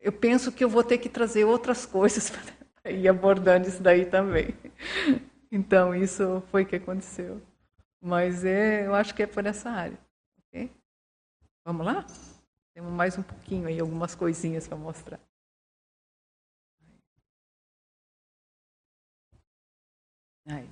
eu 0.00 0.10
penso 0.12 0.52
que 0.52 0.64
eu 0.64 0.68
vou 0.70 0.84
ter 0.84 0.98
que 0.98 1.10
trazer 1.10 1.44
outras 1.44 1.86
coisas 1.86 2.30
para 2.82 2.92
ir 2.92 3.06
abordando 3.08 3.68
isso 3.68 3.82
daí 3.82 4.06
também. 4.06 4.54
Então, 5.52 5.94
isso 5.94 6.42
foi 6.50 6.62
o 6.62 6.66
que 6.66 6.76
aconteceu. 6.76 7.42
Mas 8.02 8.44
é, 8.44 8.86
eu 8.86 8.94
acho 8.94 9.14
que 9.14 9.22
é 9.22 9.26
por 9.26 9.46
essa 9.46 9.70
área. 9.70 9.98
Okay? 10.48 10.70
Vamos 11.64 11.86
lá? 11.86 12.06
Temos 12.74 12.92
mais 12.92 13.18
um 13.18 13.22
pouquinho 13.22 13.68
aí, 13.68 13.80
algumas 13.80 14.14
coisinhas 14.14 14.68
para 14.68 14.78
mostrar. 14.78 15.20
Aí. 20.46 20.68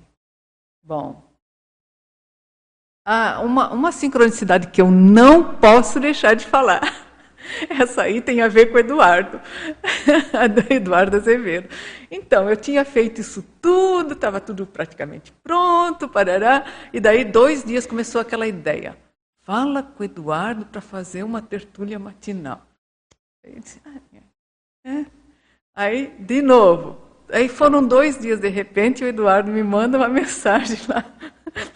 Bom. 0.83 1.26
Ah, 3.09 3.39
uma, 3.39 3.71
uma 3.71 3.93
sincronicidade 3.93 4.67
que 4.67 4.81
eu 4.81 4.91
não 4.91 5.55
posso 5.55 5.97
deixar 5.97 6.33
de 6.33 6.45
falar. 6.45 6.81
Essa 7.69 8.01
aí 8.01 8.19
tem 8.19 8.41
a 8.41 8.49
ver 8.49 8.65
com 8.65 8.75
o 8.75 8.79
Eduardo, 8.79 9.39
do 10.53 10.73
Eduardo 10.73 11.15
Azevedo. 11.15 11.69
Então, 12.11 12.49
eu 12.49 12.57
tinha 12.57 12.83
feito 12.83 13.21
isso 13.21 13.41
tudo, 13.61 14.11
estava 14.11 14.41
tudo 14.41 14.65
praticamente 14.65 15.31
pronto, 15.41 16.09
parará, 16.09 16.65
e 16.91 16.99
daí, 16.99 17.23
dois 17.23 17.63
dias, 17.63 17.85
começou 17.85 18.19
aquela 18.19 18.45
ideia. 18.45 18.97
Fala 19.43 19.81
com 19.81 20.03
o 20.03 20.05
Eduardo 20.05 20.65
para 20.65 20.81
fazer 20.81 21.23
uma 21.23 21.41
tertúlia 21.41 21.97
matinal. 21.97 22.61
Disse, 23.41 23.79
ah, 23.85 24.17
é. 24.83 24.91
é. 24.91 25.05
aí, 25.73 26.13
de 26.19 26.41
novo. 26.41 26.97
Aí 27.31 27.47
foram 27.47 27.87
dois 27.87 28.19
dias, 28.19 28.41
de 28.41 28.49
repente, 28.49 29.01
o 29.01 29.07
Eduardo 29.07 29.49
me 29.49 29.63
manda 29.63 29.97
uma 29.97 30.09
mensagem 30.11 30.77
lá 30.89 31.05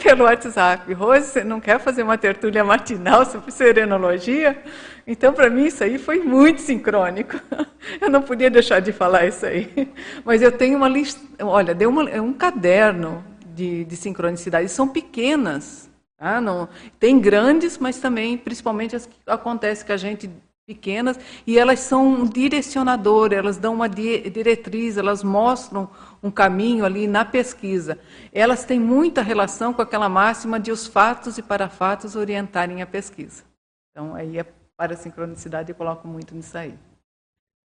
pelo 0.01 0.23
WhatsApp. 0.25 0.91
Rose, 0.93 1.27
você 1.27 1.43
não 1.43 1.59
quer 1.59 1.79
fazer 1.79 2.03
uma 2.03 2.17
tertúlia 2.17 2.63
matinal 2.63 3.25
sobre 3.25 3.51
serenologia? 3.51 4.61
Então, 5.05 5.33
para 5.33 5.49
mim, 5.49 5.65
isso 5.65 5.83
aí 5.83 5.97
foi 5.97 6.19
muito 6.19 6.61
sincrônico. 6.61 7.39
Eu 7.99 8.09
não 8.09 8.21
podia 8.21 8.49
deixar 8.49 8.79
de 8.79 8.91
falar 8.91 9.25
isso 9.25 9.45
aí. 9.45 9.91
Mas 10.23 10.41
eu 10.41 10.51
tenho 10.51 10.77
uma 10.77 10.87
lista. 10.87 11.19
Olha, 11.43 11.73
deu 11.73 11.89
uma, 11.89 12.03
um 12.21 12.31
caderno 12.31 13.23
de, 13.47 13.83
de 13.85 13.95
sincronicidade. 13.95 14.69
São 14.69 14.87
pequenas. 14.87 15.89
Tá? 16.17 16.39
Não, 16.39 16.69
tem 16.99 17.19
grandes, 17.19 17.79
mas 17.79 17.97
também, 17.97 18.37
principalmente, 18.37 18.95
as 18.95 19.07
que 19.07 19.15
acontece 19.25 19.83
que 19.83 19.91
a 19.91 19.97
gente 19.97 20.29
pequenas, 20.71 21.19
e 21.45 21.59
elas 21.59 21.81
são 21.81 22.07
um 22.07 22.25
direcionador, 22.25 23.33
elas 23.33 23.57
dão 23.57 23.73
uma 23.73 23.89
diretriz, 23.89 24.97
elas 24.97 25.21
mostram 25.21 25.89
um 26.23 26.31
caminho 26.31 26.85
ali 26.85 27.07
na 27.07 27.25
pesquisa. 27.25 27.99
Elas 28.31 28.63
têm 28.63 28.79
muita 28.79 29.21
relação 29.21 29.73
com 29.73 29.81
aquela 29.81 30.07
máxima 30.07 30.57
de 30.57 30.71
os 30.71 30.87
fatos 30.87 31.37
e 31.37 31.41
parafatos 31.41 32.15
orientarem 32.15 32.81
a 32.81 32.87
pesquisa. 32.87 33.43
Então, 33.91 34.15
aí 34.15 34.37
é 34.37 34.45
para 34.77 34.93
a 34.93 34.97
sincronicidade 34.97 35.69
eu 35.69 35.75
coloco 35.75 36.07
muito 36.07 36.33
nisso 36.33 36.57
aí. 36.57 36.73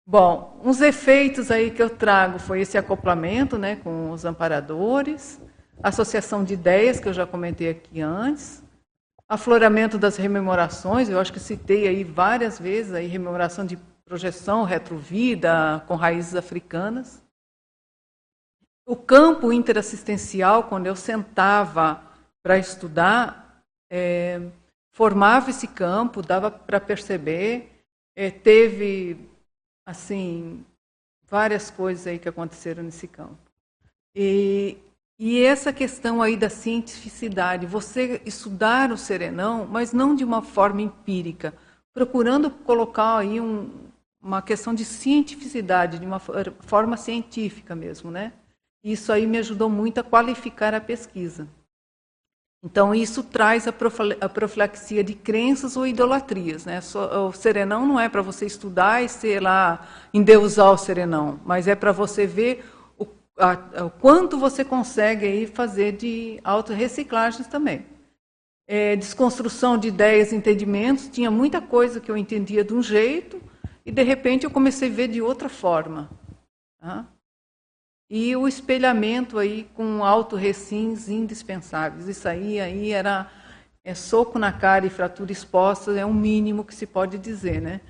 Bom, 0.05 0.59
uns 0.63 0.81
efeitos 0.81 1.49
aí 1.51 1.71
que 1.71 1.81
eu 1.81 1.89
trago 1.89 2.37
foi 2.37 2.61
esse 2.61 2.77
acoplamento 2.77 3.57
né, 3.57 3.77
com 3.77 4.11
os 4.11 4.25
amparadores, 4.25 5.39
associação 5.81 6.43
de 6.43 6.53
ideias, 6.53 6.99
que 6.99 7.07
eu 7.07 7.13
já 7.13 7.25
comentei 7.25 7.69
aqui 7.69 8.01
antes, 8.01 8.61
afloramento 9.29 9.99
das 9.99 10.17
rememorações, 10.17 11.07
eu 11.07 11.19
acho 11.19 11.31
que 11.31 11.39
citei 11.39 11.87
aí 11.87 12.03
várias 12.03 12.57
vezes 12.57 12.93
aí 12.93 13.05
rememoração 13.05 13.63
de 13.63 13.77
projeção 14.03 14.63
retrovida 14.63 15.83
com 15.87 15.95
raízes 15.95 16.35
africanas. 16.35 17.21
O 18.87 18.95
campo 18.95 19.53
interassistencial, 19.53 20.63
quando 20.63 20.87
eu 20.87 20.95
sentava 20.95 22.01
para 22.41 22.57
estudar, 22.57 23.63
é, 23.87 24.41
formava 24.91 25.51
esse 25.51 25.67
campo, 25.67 26.23
dava 26.23 26.49
para 26.49 26.79
perceber, 26.79 27.71
é, 28.15 28.31
teve 28.31 29.29
assim 29.85 30.65
várias 31.27 31.69
coisas 31.69 32.07
aí 32.07 32.17
que 32.17 32.27
aconteceram 32.27 32.81
nesse 32.81 33.07
campo. 33.07 33.37
E 34.15 34.75
e 35.19 35.43
essa 35.43 35.73
questão 35.73 36.21
aí 36.21 36.37
da 36.37 36.49
cientificidade, 36.49 37.65
você 37.65 38.21
estudar 38.25 38.89
o 38.89 38.97
serenão, 38.97 39.67
mas 39.69 39.91
não 39.91 40.15
de 40.15 40.23
uma 40.23 40.41
forma 40.41 40.81
empírica, 40.81 41.53
procurando 41.93 42.49
colocar 42.49 43.17
aí 43.17 43.41
um, 43.41 43.69
uma 44.21 44.41
questão 44.41 44.73
de 44.73 44.85
cientificidade, 44.85 45.99
de 45.99 46.05
uma 46.05 46.19
forma 46.19 46.95
científica 46.95 47.75
mesmo, 47.75 48.09
né? 48.09 48.31
Isso 48.81 49.11
aí 49.11 49.27
me 49.27 49.37
ajudou 49.39 49.69
muito 49.69 49.99
a 49.99 50.03
qualificar 50.03 50.73
a 50.73 50.79
pesquisa. 50.79 51.45
Então, 52.63 52.93
isso 52.93 53.23
traz 53.23 53.67
a 53.67 54.29
profilaxia 54.29 55.01
de 55.01 55.13
crenças 55.13 55.77
ou 55.77 55.87
idolatrias. 55.87 56.65
Né? 56.65 56.79
O 57.27 57.31
serenão 57.31 57.85
não 57.85 57.99
é 57.99 58.09
para 58.09 58.21
você 58.21 58.45
estudar 58.45 59.01
e, 59.01 59.07
sei 59.07 59.39
lá, 59.39 59.87
endeusar 60.13 60.71
o 60.71 60.77
serenão, 60.77 61.39
mas 61.45 61.67
é 61.69 61.75
para 61.75 61.93
você 61.93 62.27
ver 62.27 62.65
o 63.85 63.89
quanto 63.89 64.37
você 64.37 64.65
consegue 64.65 65.25
aí 65.25 65.47
fazer 65.47 65.93
de 65.93 66.39
autorreciclagens 66.43 67.47
também. 67.47 67.85
É, 68.67 68.95
desconstrução 68.95 69.77
de 69.77 69.87
ideias 69.87 70.31
entendimentos, 70.31 71.07
tinha 71.07 71.31
muita 71.31 71.61
coisa 71.61 71.99
que 71.99 72.11
eu 72.11 72.17
entendia 72.17 72.63
de 72.63 72.73
um 72.73 72.83
jeito 72.83 73.41
e 73.85 73.91
de 73.91 74.03
repente 74.03 74.43
eu 74.43 74.51
comecei 74.51 74.89
a 74.91 74.93
ver 74.93 75.07
de 75.07 75.21
outra 75.21 75.49
forma. 75.49 76.09
Tá? 76.79 77.07
E 78.09 78.35
o 78.35 78.47
espelhamento 78.47 79.39
aí 79.39 79.67
com 79.73 80.03
autorrecins 80.03 81.09
indispensáveis. 81.09 82.07
Isso 82.07 82.27
aí, 82.27 82.59
aí 82.59 82.91
era 82.91 83.31
é 83.83 83.95
soco 83.95 84.37
na 84.37 84.51
cara 84.51 84.85
e 84.85 84.89
fratura 84.89 85.31
exposta, 85.31 85.97
é 85.97 86.05
o 86.05 86.13
mínimo 86.13 86.63
que 86.63 86.75
se 86.75 86.85
pode 86.85 87.17
dizer, 87.17 87.61
né? 87.61 87.81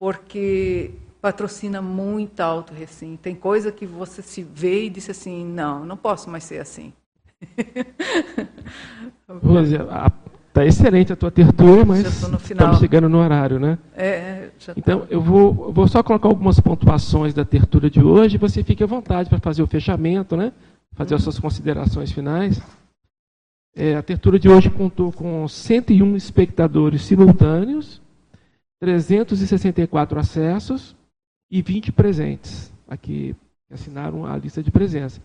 Porque 0.00 0.92
patrocina 1.20 1.82
muito 1.82 2.40
alto 2.40 2.72
recém. 2.72 3.16
Tem 3.16 3.34
coisa 3.34 3.72
que 3.72 3.86
você 3.86 4.22
se 4.22 4.42
vê 4.42 4.84
e 4.84 4.90
disse 4.90 5.10
assim, 5.10 5.44
não, 5.44 5.84
não 5.84 5.96
posso 5.96 6.30
mais 6.30 6.44
ser 6.44 6.60
assim. 6.60 6.92
Rose, 9.42 9.76
está 10.48 10.64
excelente 10.64 11.12
a 11.12 11.16
tua 11.16 11.30
tertúlia, 11.30 11.84
mas 11.84 12.04
estamos 12.04 12.78
chegando 12.78 13.08
no 13.08 13.18
horário, 13.18 13.60
né? 13.60 13.78
É, 13.94 14.48
então, 14.76 15.06
eu 15.08 15.20
vou, 15.20 15.72
vou 15.72 15.86
só 15.86 16.02
colocar 16.02 16.28
algumas 16.28 16.58
pontuações 16.58 17.34
da 17.34 17.44
tertúlia 17.44 17.90
de 17.90 18.02
hoje, 18.02 18.36
e 18.36 18.38
você 18.38 18.64
fique 18.64 18.82
à 18.82 18.86
vontade 18.86 19.28
para 19.28 19.38
fazer 19.38 19.62
o 19.62 19.66
fechamento, 19.66 20.36
né? 20.36 20.52
Fazer 20.94 21.14
uhum. 21.14 21.18
as 21.18 21.22
suas 21.22 21.38
considerações 21.38 22.10
finais. 22.10 22.60
É, 23.76 23.94
a 23.94 24.02
tertúlia 24.02 24.40
de 24.40 24.48
hoje 24.48 24.70
contou 24.70 25.12
com 25.12 25.46
101 25.46 26.16
espectadores 26.16 27.02
simultâneos, 27.02 28.00
364 28.80 30.18
acessos, 30.18 30.96
e 31.50 31.62
20 31.62 31.92
presentes 31.92 32.72
aqui 32.86 33.34
que 33.68 33.74
assinaram 33.74 34.24
a 34.24 34.36
lista 34.36 34.62
de 34.62 34.70
presença. 34.70 35.20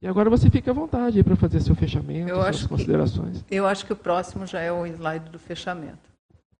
E 0.00 0.06
agora 0.06 0.28
você 0.28 0.50
fica 0.50 0.70
à 0.72 0.74
vontade 0.74 1.22
para 1.22 1.36
fazer 1.36 1.60
seu 1.60 1.76
fechamento, 1.76 2.28
eu 2.28 2.42
suas 2.42 2.66
considerações. 2.66 3.42
Que, 3.42 3.54
eu 3.54 3.66
acho 3.66 3.86
que 3.86 3.92
o 3.92 3.96
próximo 3.96 4.46
já 4.46 4.60
é 4.60 4.72
o 4.72 4.84
slide 4.84 5.30
do 5.30 5.38
fechamento. 5.38 6.10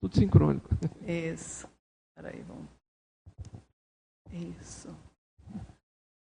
Tudo 0.00 0.16
sincrônico. 0.16 0.68
Isso. 1.02 1.66
Espera 2.10 2.34
aí, 2.34 2.44
vamos. 2.46 2.68
Isso. 4.60 4.88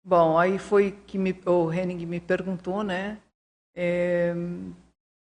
Bom, 0.04 0.38
aí 0.38 0.58
foi 0.58 0.92
que 1.06 1.16
me, 1.18 1.36
o 1.46 1.72
Henning 1.72 2.06
me 2.06 2.20
perguntou, 2.20 2.82
né, 2.82 3.18
é, 3.74 4.34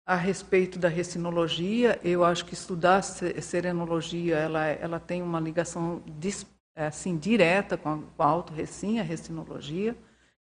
a 0.07 0.17
respeito 0.17 0.79
da 0.79 0.89
recinologia. 0.89 2.01
Eu 2.03 2.25
acho 2.25 2.45
que 2.45 2.55
estudar 2.55 3.03
serenologia, 3.03 4.37
ela, 4.37 4.67
ela 4.67 4.99
tem 4.99 5.23
uma 5.23 5.39
ligação 5.39 6.03
é, 6.07 6.47
assim 6.87 7.17
direta 7.17 7.77
com 7.77 8.05
a, 8.19 8.25
auto-recim, 8.25 8.99
a 8.99 9.03
recinologia. 9.03 9.97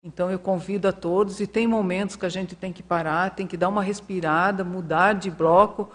Então 0.02 0.30
eu 0.30 0.38
convido 0.38 0.88
a 0.88 0.92
todos 0.92 1.40
e 1.40 1.46
tem 1.46 1.66
momentos 1.66 2.16
que 2.16 2.26
a 2.26 2.28
gente 2.28 2.56
tem 2.56 2.72
que 2.72 2.82
parar, 2.82 3.30
tem 3.30 3.46
que 3.46 3.56
dar 3.56 3.68
uma 3.68 3.82
respirada, 3.82 4.64
mudar 4.64 5.12
de 5.12 5.30
bloco, 5.30 5.90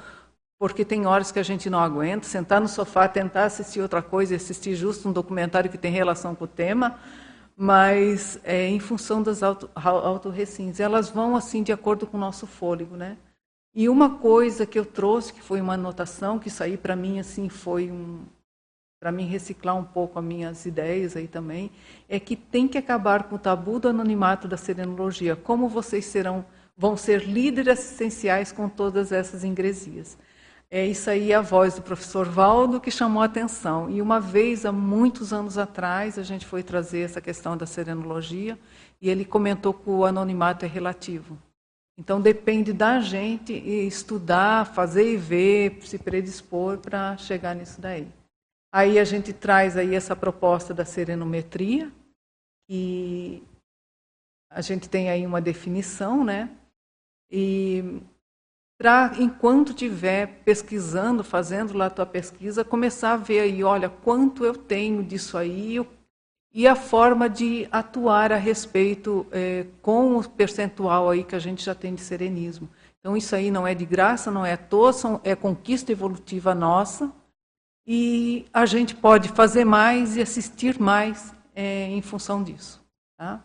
porque 0.60 0.86
tem 0.86 1.06
horas 1.06 1.32
que 1.32 1.40
a 1.40 1.44
gente 1.44 1.70
não 1.70 1.80
aguenta, 1.80 2.26
sentar 2.26 2.62
no 2.62 2.68
sofá, 2.68 3.08
tentar 3.08 3.46
assistir 3.46 3.82
outra 3.82 4.02
coisa, 4.02 4.36
assistir 4.36 4.76
justo 4.76 5.10
um 5.10 5.12
documentário 5.12 5.70
que 5.70 5.78
tem 5.78 5.92
relação 5.92 6.34
com 6.34 6.46
o 6.46 6.48
tema, 6.48 6.98
mas 7.56 8.40
é, 8.44 8.68
em 8.68 8.80
função 8.80 9.22
das 9.22 9.44
auto, 9.44 9.70
auto-recins, 9.76 10.80
elas 10.80 11.10
vão 11.10 11.36
assim 11.36 11.62
de 11.62 11.74
acordo 11.74 12.08
com 12.08 12.16
o 12.16 12.20
nosso 12.20 12.48
fôlego, 12.48 12.96
né? 12.96 13.18
E 13.76 13.90
uma 13.90 14.18
coisa 14.18 14.66
que 14.66 14.80
eu 14.80 14.86
trouxe, 14.86 15.34
que 15.34 15.42
foi 15.42 15.62
uma 15.62 15.74
anotação, 15.74 16.40
que 16.40 16.48
isso 16.48 16.64
aí 16.64 16.78
para 16.78 16.96
mim 16.96 17.20
assim 17.20 17.50
foi 17.50 17.92
um, 17.92 18.26
para 19.00 19.12
mim 19.12 19.26
reciclar 19.26 19.76
um 19.76 19.84
pouco 19.84 20.18
as 20.18 20.26
minhas 20.26 20.66
ideias 20.66 21.16
aí 21.16 21.28
também, 21.28 21.72
é 22.10 22.20
que 22.20 22.36
tem 22.36 22.68
que 22.68 22.78
acabar 22.78 23.24
com 23.24 23.36
o 23.36 23.40
tabu 23.40 23.80
do 23.80 23.88
anonimato 23.88 24.48
da 24.48 24.58
serenologia. 24.58 25.36
Como 25.36 25.70
vocês 25.70 26.06
serão, 26.06 26.44
vão 26.76 26.98
ser 26.98 27.24
líderes 27.24 27.80
essenciais 27.80 28.52
com 28.52 28.68
todas 28.68 29.12
essas 29.12 29.44
ingresias. 29.44 30.18
É 30.70 30.86
isso 30.86 31.10
aí 31.10 31.34
a 31.34 31.40
voz 31.40 31.76
do 31.76 31.82
professor 31.82 32.28
Valdo 32.28 32.82
que 32.82 32.92
chamou 32.92 33.22
a 33.22 33.26
atenção. 33.26 33.90
E 33.90 34.02
uma 34.02 34.20
vez, 34.20 34.66
há 34.66 34.72
muitos 34.72 35.32
anos 35.32 35.58
atrás, 35.58 36.20
a 36.20 36.24
gente 36.24 36.46
foi 36.46 36.62
trazer 36.62 37.02
essa 37.02 37.22
questão 37.22 37.56
da 37.56 37.66
serenologia 37.66 38.60
e 39.02 39.10
ele 39.10 39.24
comentou 39.24 39.74
que 39.74 39.90
o 39.90 40.06
anonimato 40.06 40.66
é 40.66 40.68
relativo. 40.68 41.38
Então 41.98 42.20
depende 42.20 42.74
da 42.74 43.00
gente 43.00 43.54
estudar, 43.54 44.66
fazer 44.66 45.14
e 45.14 45.18
ver, 45.18 45.80
se 45.84 45.98
predispor 45.98 46.78
para 46.80 47.16
chegar 47.18 47.56
nisso 47.56 47.80
daí. 47.80 48.08
Aí 48.78 49.00
a 49.00 49.04
gente 49.04 49.34
traz 49.34 49.76
aí 49.76 49.96
essa 49.96 50.16
proposta 50.16 50.72
da 50.72 50.86
serenometria, 50.86 51.92
e 52.70 53.42
a 54.52 54.62
gente 54.62 54.88
tem 54.88 55.10
aí 55.10 55.26
uma 55.26 55.42
definição, 55.42 56.24
né? 56.24 56.52
E 57.32 58.04
para, 58.80 59.14
enquanto 59.18 59.70
estiver 59.70 60.44
pesquisando, 60.46 61.24
fazendo 61.24 61.76
lá 61.76 61.88
a 61.88 61.90
tua 61.90 62.06
pesquisa, 62.06 62.64
começar 62.64 63.14
a 63.14 63.18
ver 63.18 63.40
aí, 63.40 63.64
olha, 63.64 63.90
quanto 63.90 64.46
eu 64.46 64.56
tenho 64.56 65.04
disso 65.04 65.40
aí 65.40 65.84
e 66.54 66.68
a 66.68 66.76
forma 66.76 67.28
de 67.28 67.68
atuar 67.72 68.32
a 68.32 68.38
respeito 68.38 69.26
é, 69.32 69.66
com 69.82 70.18
o 70.18 70.30
percentual 70.30 71.10
aí 71.10 71.24
que 71.24 71.36
a 71.36 71.40
gente 71.40 71.66
já 71.66 71.74
tem 71.74 71.96
de 71.96 72.02
serenismo. 72.02 72.70
Então, 73.00 73.18
isso 73.18 73.36
aí 73.36 73.50
não 73.50 73.66
é 73.66 73.74
de 73.74 73.88
graça, 73.88 74.30
não 74.30 74.46
é 74.46 74.54
à 74.54 74.58
toa, 74.58 74.92
é 75.24 75.36
conquista 75.36 75.92
evolutiva 75.92 76.54
nossa, 76.54 77.12
e 77.88 78.46
a 78.54 78.66
gente 78.66 78.94
pode 78.94 79.30
fazer 79.30 79.64
mais 79.64 80.18
e 80.18 80.22
assistir 80.22 80.78
mais 80.80 81.34
é, 81.56 81.86
em 81.86 82.02
função 82.02 82.44
disso. 82.44 82.86
Tá? 83.18 83.42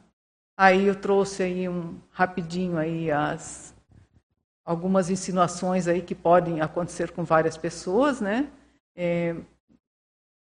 Aí 0.59 0.85
eu 0.85 0.97
trouxe 0.97 1.45
aí 1.45 1.69
um 1.69 1.99
rapidinho 2.11 2.77
aí 2.77 3.11
as 3.11 3.73
algumas 4.65 5.11
insinuações 5.11 5.89
aí 5.89 6.03
que 6.03 6.15
podem 6.15 6.61
acontecer 6.61 7.11
com 7.13 7.25
várias 7.25 7.57
pessoas, 7.57 8.21
né? 8.21 8.49
É, 8.95 9.35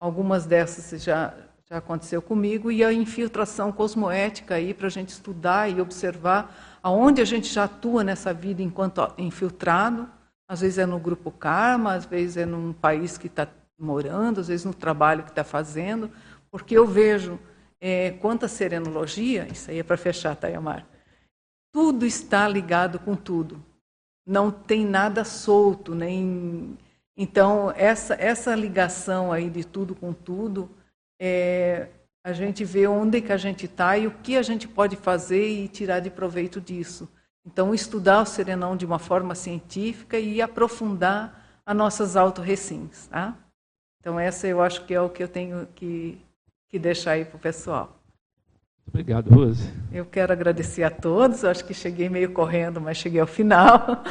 algumas 0.01 0.47
dessas 0.47 1.03
já 1.03 1.35
já 1.69 1.79
aconteceu 1.79 2.23
comigo, 2.23 2.71
e 2.71 2.85
a 2.85 2.93
infiltração 2.93 3.73
cosmoética 3.73 4.55
aí 4.55 4.73
para 4.73 4.87
a 4.87 4.91
gente 4.91 5.09
estudar 5.09 5.69
e 5.69 5.81
observar 5.81 6.79
aonde 6.81 7.21
a 7.21 7.25
gente 7.25 7.53
já 7.53 7.65
atua 7.65 8.05
nessa 8.05 8.33
vida 8.33 8.63
enquanto 8.63 9.03
infiltrado. 9.19 10.09
Às 10.49 10.61
vezes 10.61 10.79
é 10.79 10.87
no 10.87 11.01
grupo 11.01 11.29
karma, 11.33 11.95
às 11.95 12.07
vezes 12.07 12.37
é 12.37 12.47
num 12.47 12.73
país 12.73 13.19
que 13.19 13.27
está 13.27 13.49
morando, 13.79 14.41
às 14.41 14.49
vezes 14.49 14.65
no 14.65 14.75
trabalho 14.75 15.23
que 15.23 15.31
está 15.31 15.45
fazendo, 15.45 16.11
porque 16.51 16.77
eu 16.77 16.87
vejo 16.87 17.39
é, 17.81 18.13
quanto 18.13 18.47
à 18.47 18.49
serenologia, 18.49 19.47
isso 19.51 19.71
aí 19.71 19.79
é 19.79 19.83
para 19.83 19.97
fechar, 19.97 20.35
Tayamar, 20.37 20.87
tudo 21.73 22.07
está 22.07 22.49
ligado 22.49 22.99
com 22.99 23.15
tudo. 23.15 23.63
Não 24.27 24.51
tem 24.51 24.85
nada 24.85 25.25
solto, 25.25 25.95
nem 25.95 26.77
então 27.17 27.73
essa 27.77 28.15
essa 28.15 28.55
ligação 28.55 29.33
aí 29.33 29.49
de 29.49 29.65
tudo 29.65 29.95
com 29.95 30.13
tudo 30.13 30.69
é, 31.21 31.89
a 32.27 32.33
gente 32.33 32.65
vê 32.65 32.89
onde 32.89 33.21
que 33.21 33.33
a 33.33 33.37
gente 33.37 33.67
está 33.67 33.97
e 33.97 34.07
o 34.07 34.11
que 34.11 34.37
a 34.37 34.43
gente 34.43 34.67
pode 34.67 34.97
fazer 34.97 35.49
e 35.49 35.69
tirar 35.69 36.01
de 36.01 36.11
proveito 36.11 36.61
disso. 36.61 37.09
Então, 37.47 37.73
estudar 37.73 38.23
o 38.23 38.27
serenão 38.27 38.77
de 38.77 38.85
uma 38.85 38.99
forma 38.99 39.33
científica 39.37 40.19
e 40.19 40.43
aprofundar 40.43 41.61
as 41.65 41.77
nossas 41.77 42.17
autorrecins. 42.17 43.07
Tá? 43.07 43.37
Então, 44.07 44.21
essa 44.21 44.47
eu 44.47 44.63
acho 44.63 44.85
que 44.85 44.95
é 44.95 45.01
o 45.01 45.09
que 45.09 45.21
eu 45.21 45.27
tenho 45.27 45.67
que, 45.75 46.17
que 46.69 46.79
deixar 46.79 47.11
aí 47.11 47.25
para 47.25 47.37
o 47.37 47.41
pessoal. 47.41 48.01
Obrigado, 48.87 49.35
Rose. 49.35 49.69
Eu 49.91 50.07
quero 50.07 50.33
agradecer 50.33 50.85
a 50.85 50.91
todos. 50.91 51.45
Acho 51.45 51.65
que 51.65 51.75
cheguei 51.75 52.09
meio 52.09 52.31
correndo, 52.31 52.81
mas 52.81 52.99
cheguei 52.99 53.21
ao 53.21 53.27
final. 53.27 54.05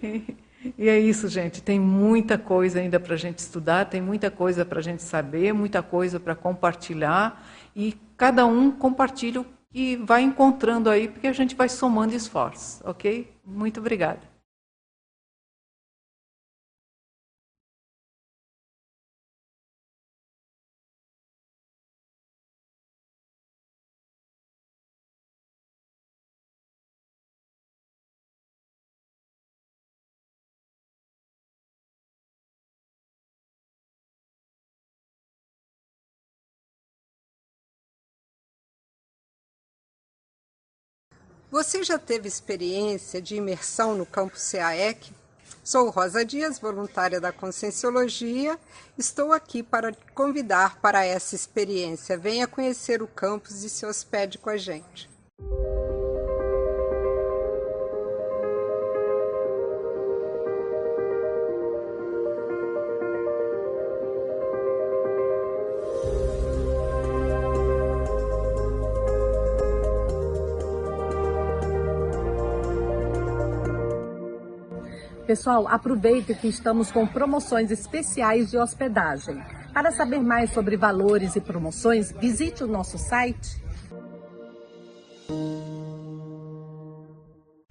E 0.78 0.88
é 0.88 0.96
isso, 0.96 1.28
gente. 1.28 1.60
Tem 1.60 1.78
muita 1.78 2.38
coisa 2.38 2.78
ainda 2.78 3.00
para 3.00 3.14
a 3.14 3.16
gente 3.16 3.40
estudar, 3.40 3.86
tem 3.86 4.00
muita 4.00 4.30
coisa 4.30 4.64
para 4.64 4.78
a 4.78 4.82
gente 4.82 5.02
saber, 5.02 5.52
muita 5.52 5.82
coisa 5.82 6.20
para 6.20 6.36
compartilhar. 6.36 7.44
E 7.74 7.96
cada 8.16 8.46
um 8.46 8.70
compartilha 8.70 9.40
o 9.40 9.46
que 9.72 9.96
vai 9.96 10.22
encontrando 10.22 10.88
aí, 10.88 11.08
porque 11.08 11.26
a 11.26 11.32
gente 11.32 11.56
vai 11.56 11.68
somando 11.68 12.14
esforços, 12.14 12.80
ok? 12.84 13.28
Muito 13.44 13.80
obrigada. 13.80 14.31
Você 41.52 41.84
já 41.84 41.98
teve 41.98 42.26
experiência 42.26 43.20
de 43.20 43.36
imersão 43.36 43.94
no 43.94 44.06
campo 44.06 44.38
CAEC? 44.38 45.12
Sou 45.62 45.90
Rosa 45.90 46.24
Dias, 46.24 46.58
voluntária 46.58 47.20
da 47.20 47.30
Conscienciologia. 47.30 48.58
Estou 48.96 49.34
aqui 49.34 49.62
para 49.62 49.94
convidar 50.14 50.80
para 50.80 51.04
essa 51.04 51.34
experiência. 51.34 52.16
Venha 52.16 52.46
conhecer 52.46 53.02
o 53.02 53.06
campus 53.06 53.62
e 53.62 53.68
se 53.68 53.84
hospede 53.84 54.38
com 54.38 54.48
a 54.48 54.56
gente. 54.56 55.10
Pessoal, 75.32 75.66
aproveite 75.66 76.34
que 76.34 76.46
estamos 76.46 76.92
com 76.92 77.06
promoções 77.06 77.70
especiais 77.70 78.50
de 78.50 78.58
hospedagem. 78.58 79.42
Para 79.72 79.90
saber 79.90 80.20
mais 80.20 80.52
sobre 80.52 80.76
valores 80.76 81.36
e 81.36 81.40
promoções, 81.40 82.12
visite 82.12 82.62
o 82.62 82.66
nosso 82.66 82.98
site. 82.98 83.56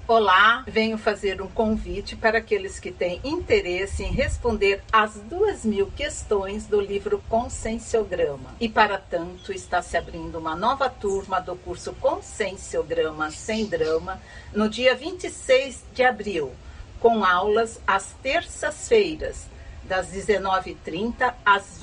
Olá, 0.07 0.65
venho 0.67 0.97
fazer 0.97 1.39
um 1.39 1.47
convite 1.47 2.15
para 2.15 2.39
aqueles 2.39 2.79
que 2.79 2.91
têm 2.91 3.21
interesse 3.23 4.03
em 4.03 4.11
responder 4.11 4.81
as 4.91 5.17
duas 5.29 5.63
mil 5.63 5.85
questões 5.91 6.65
do 6.65 6.81
livro 6.81 7.23
Conscienciograma. 7.29 8.55
E 8.59 8.67
para 8.67 8.97
tanto, 8.97 9.53
está 9.53 9.83
se 9.83 9.95
abrindo 9.95 10.39
uma 10.39 10.55
nova 10.55 10.89
turma 10.89 11.39
do 11.39 11.55
curso 11.55 11.93
Conscienciograma 12.01 13.29
Sem 13.29 13.67
Drama 13.67 14.19
no 14.51 14.67
dia 14.67 14.95
26 14.95 15.85
de 15.93 16.01
abril 16.01 16.51
com 17.01 17.25
aulas 17.25 17.81
às 17.85 18.13
terças-feiras, 18.21 19.47
das 19.83 20.07
19h30 20.11 21.33
às 21.43 21.79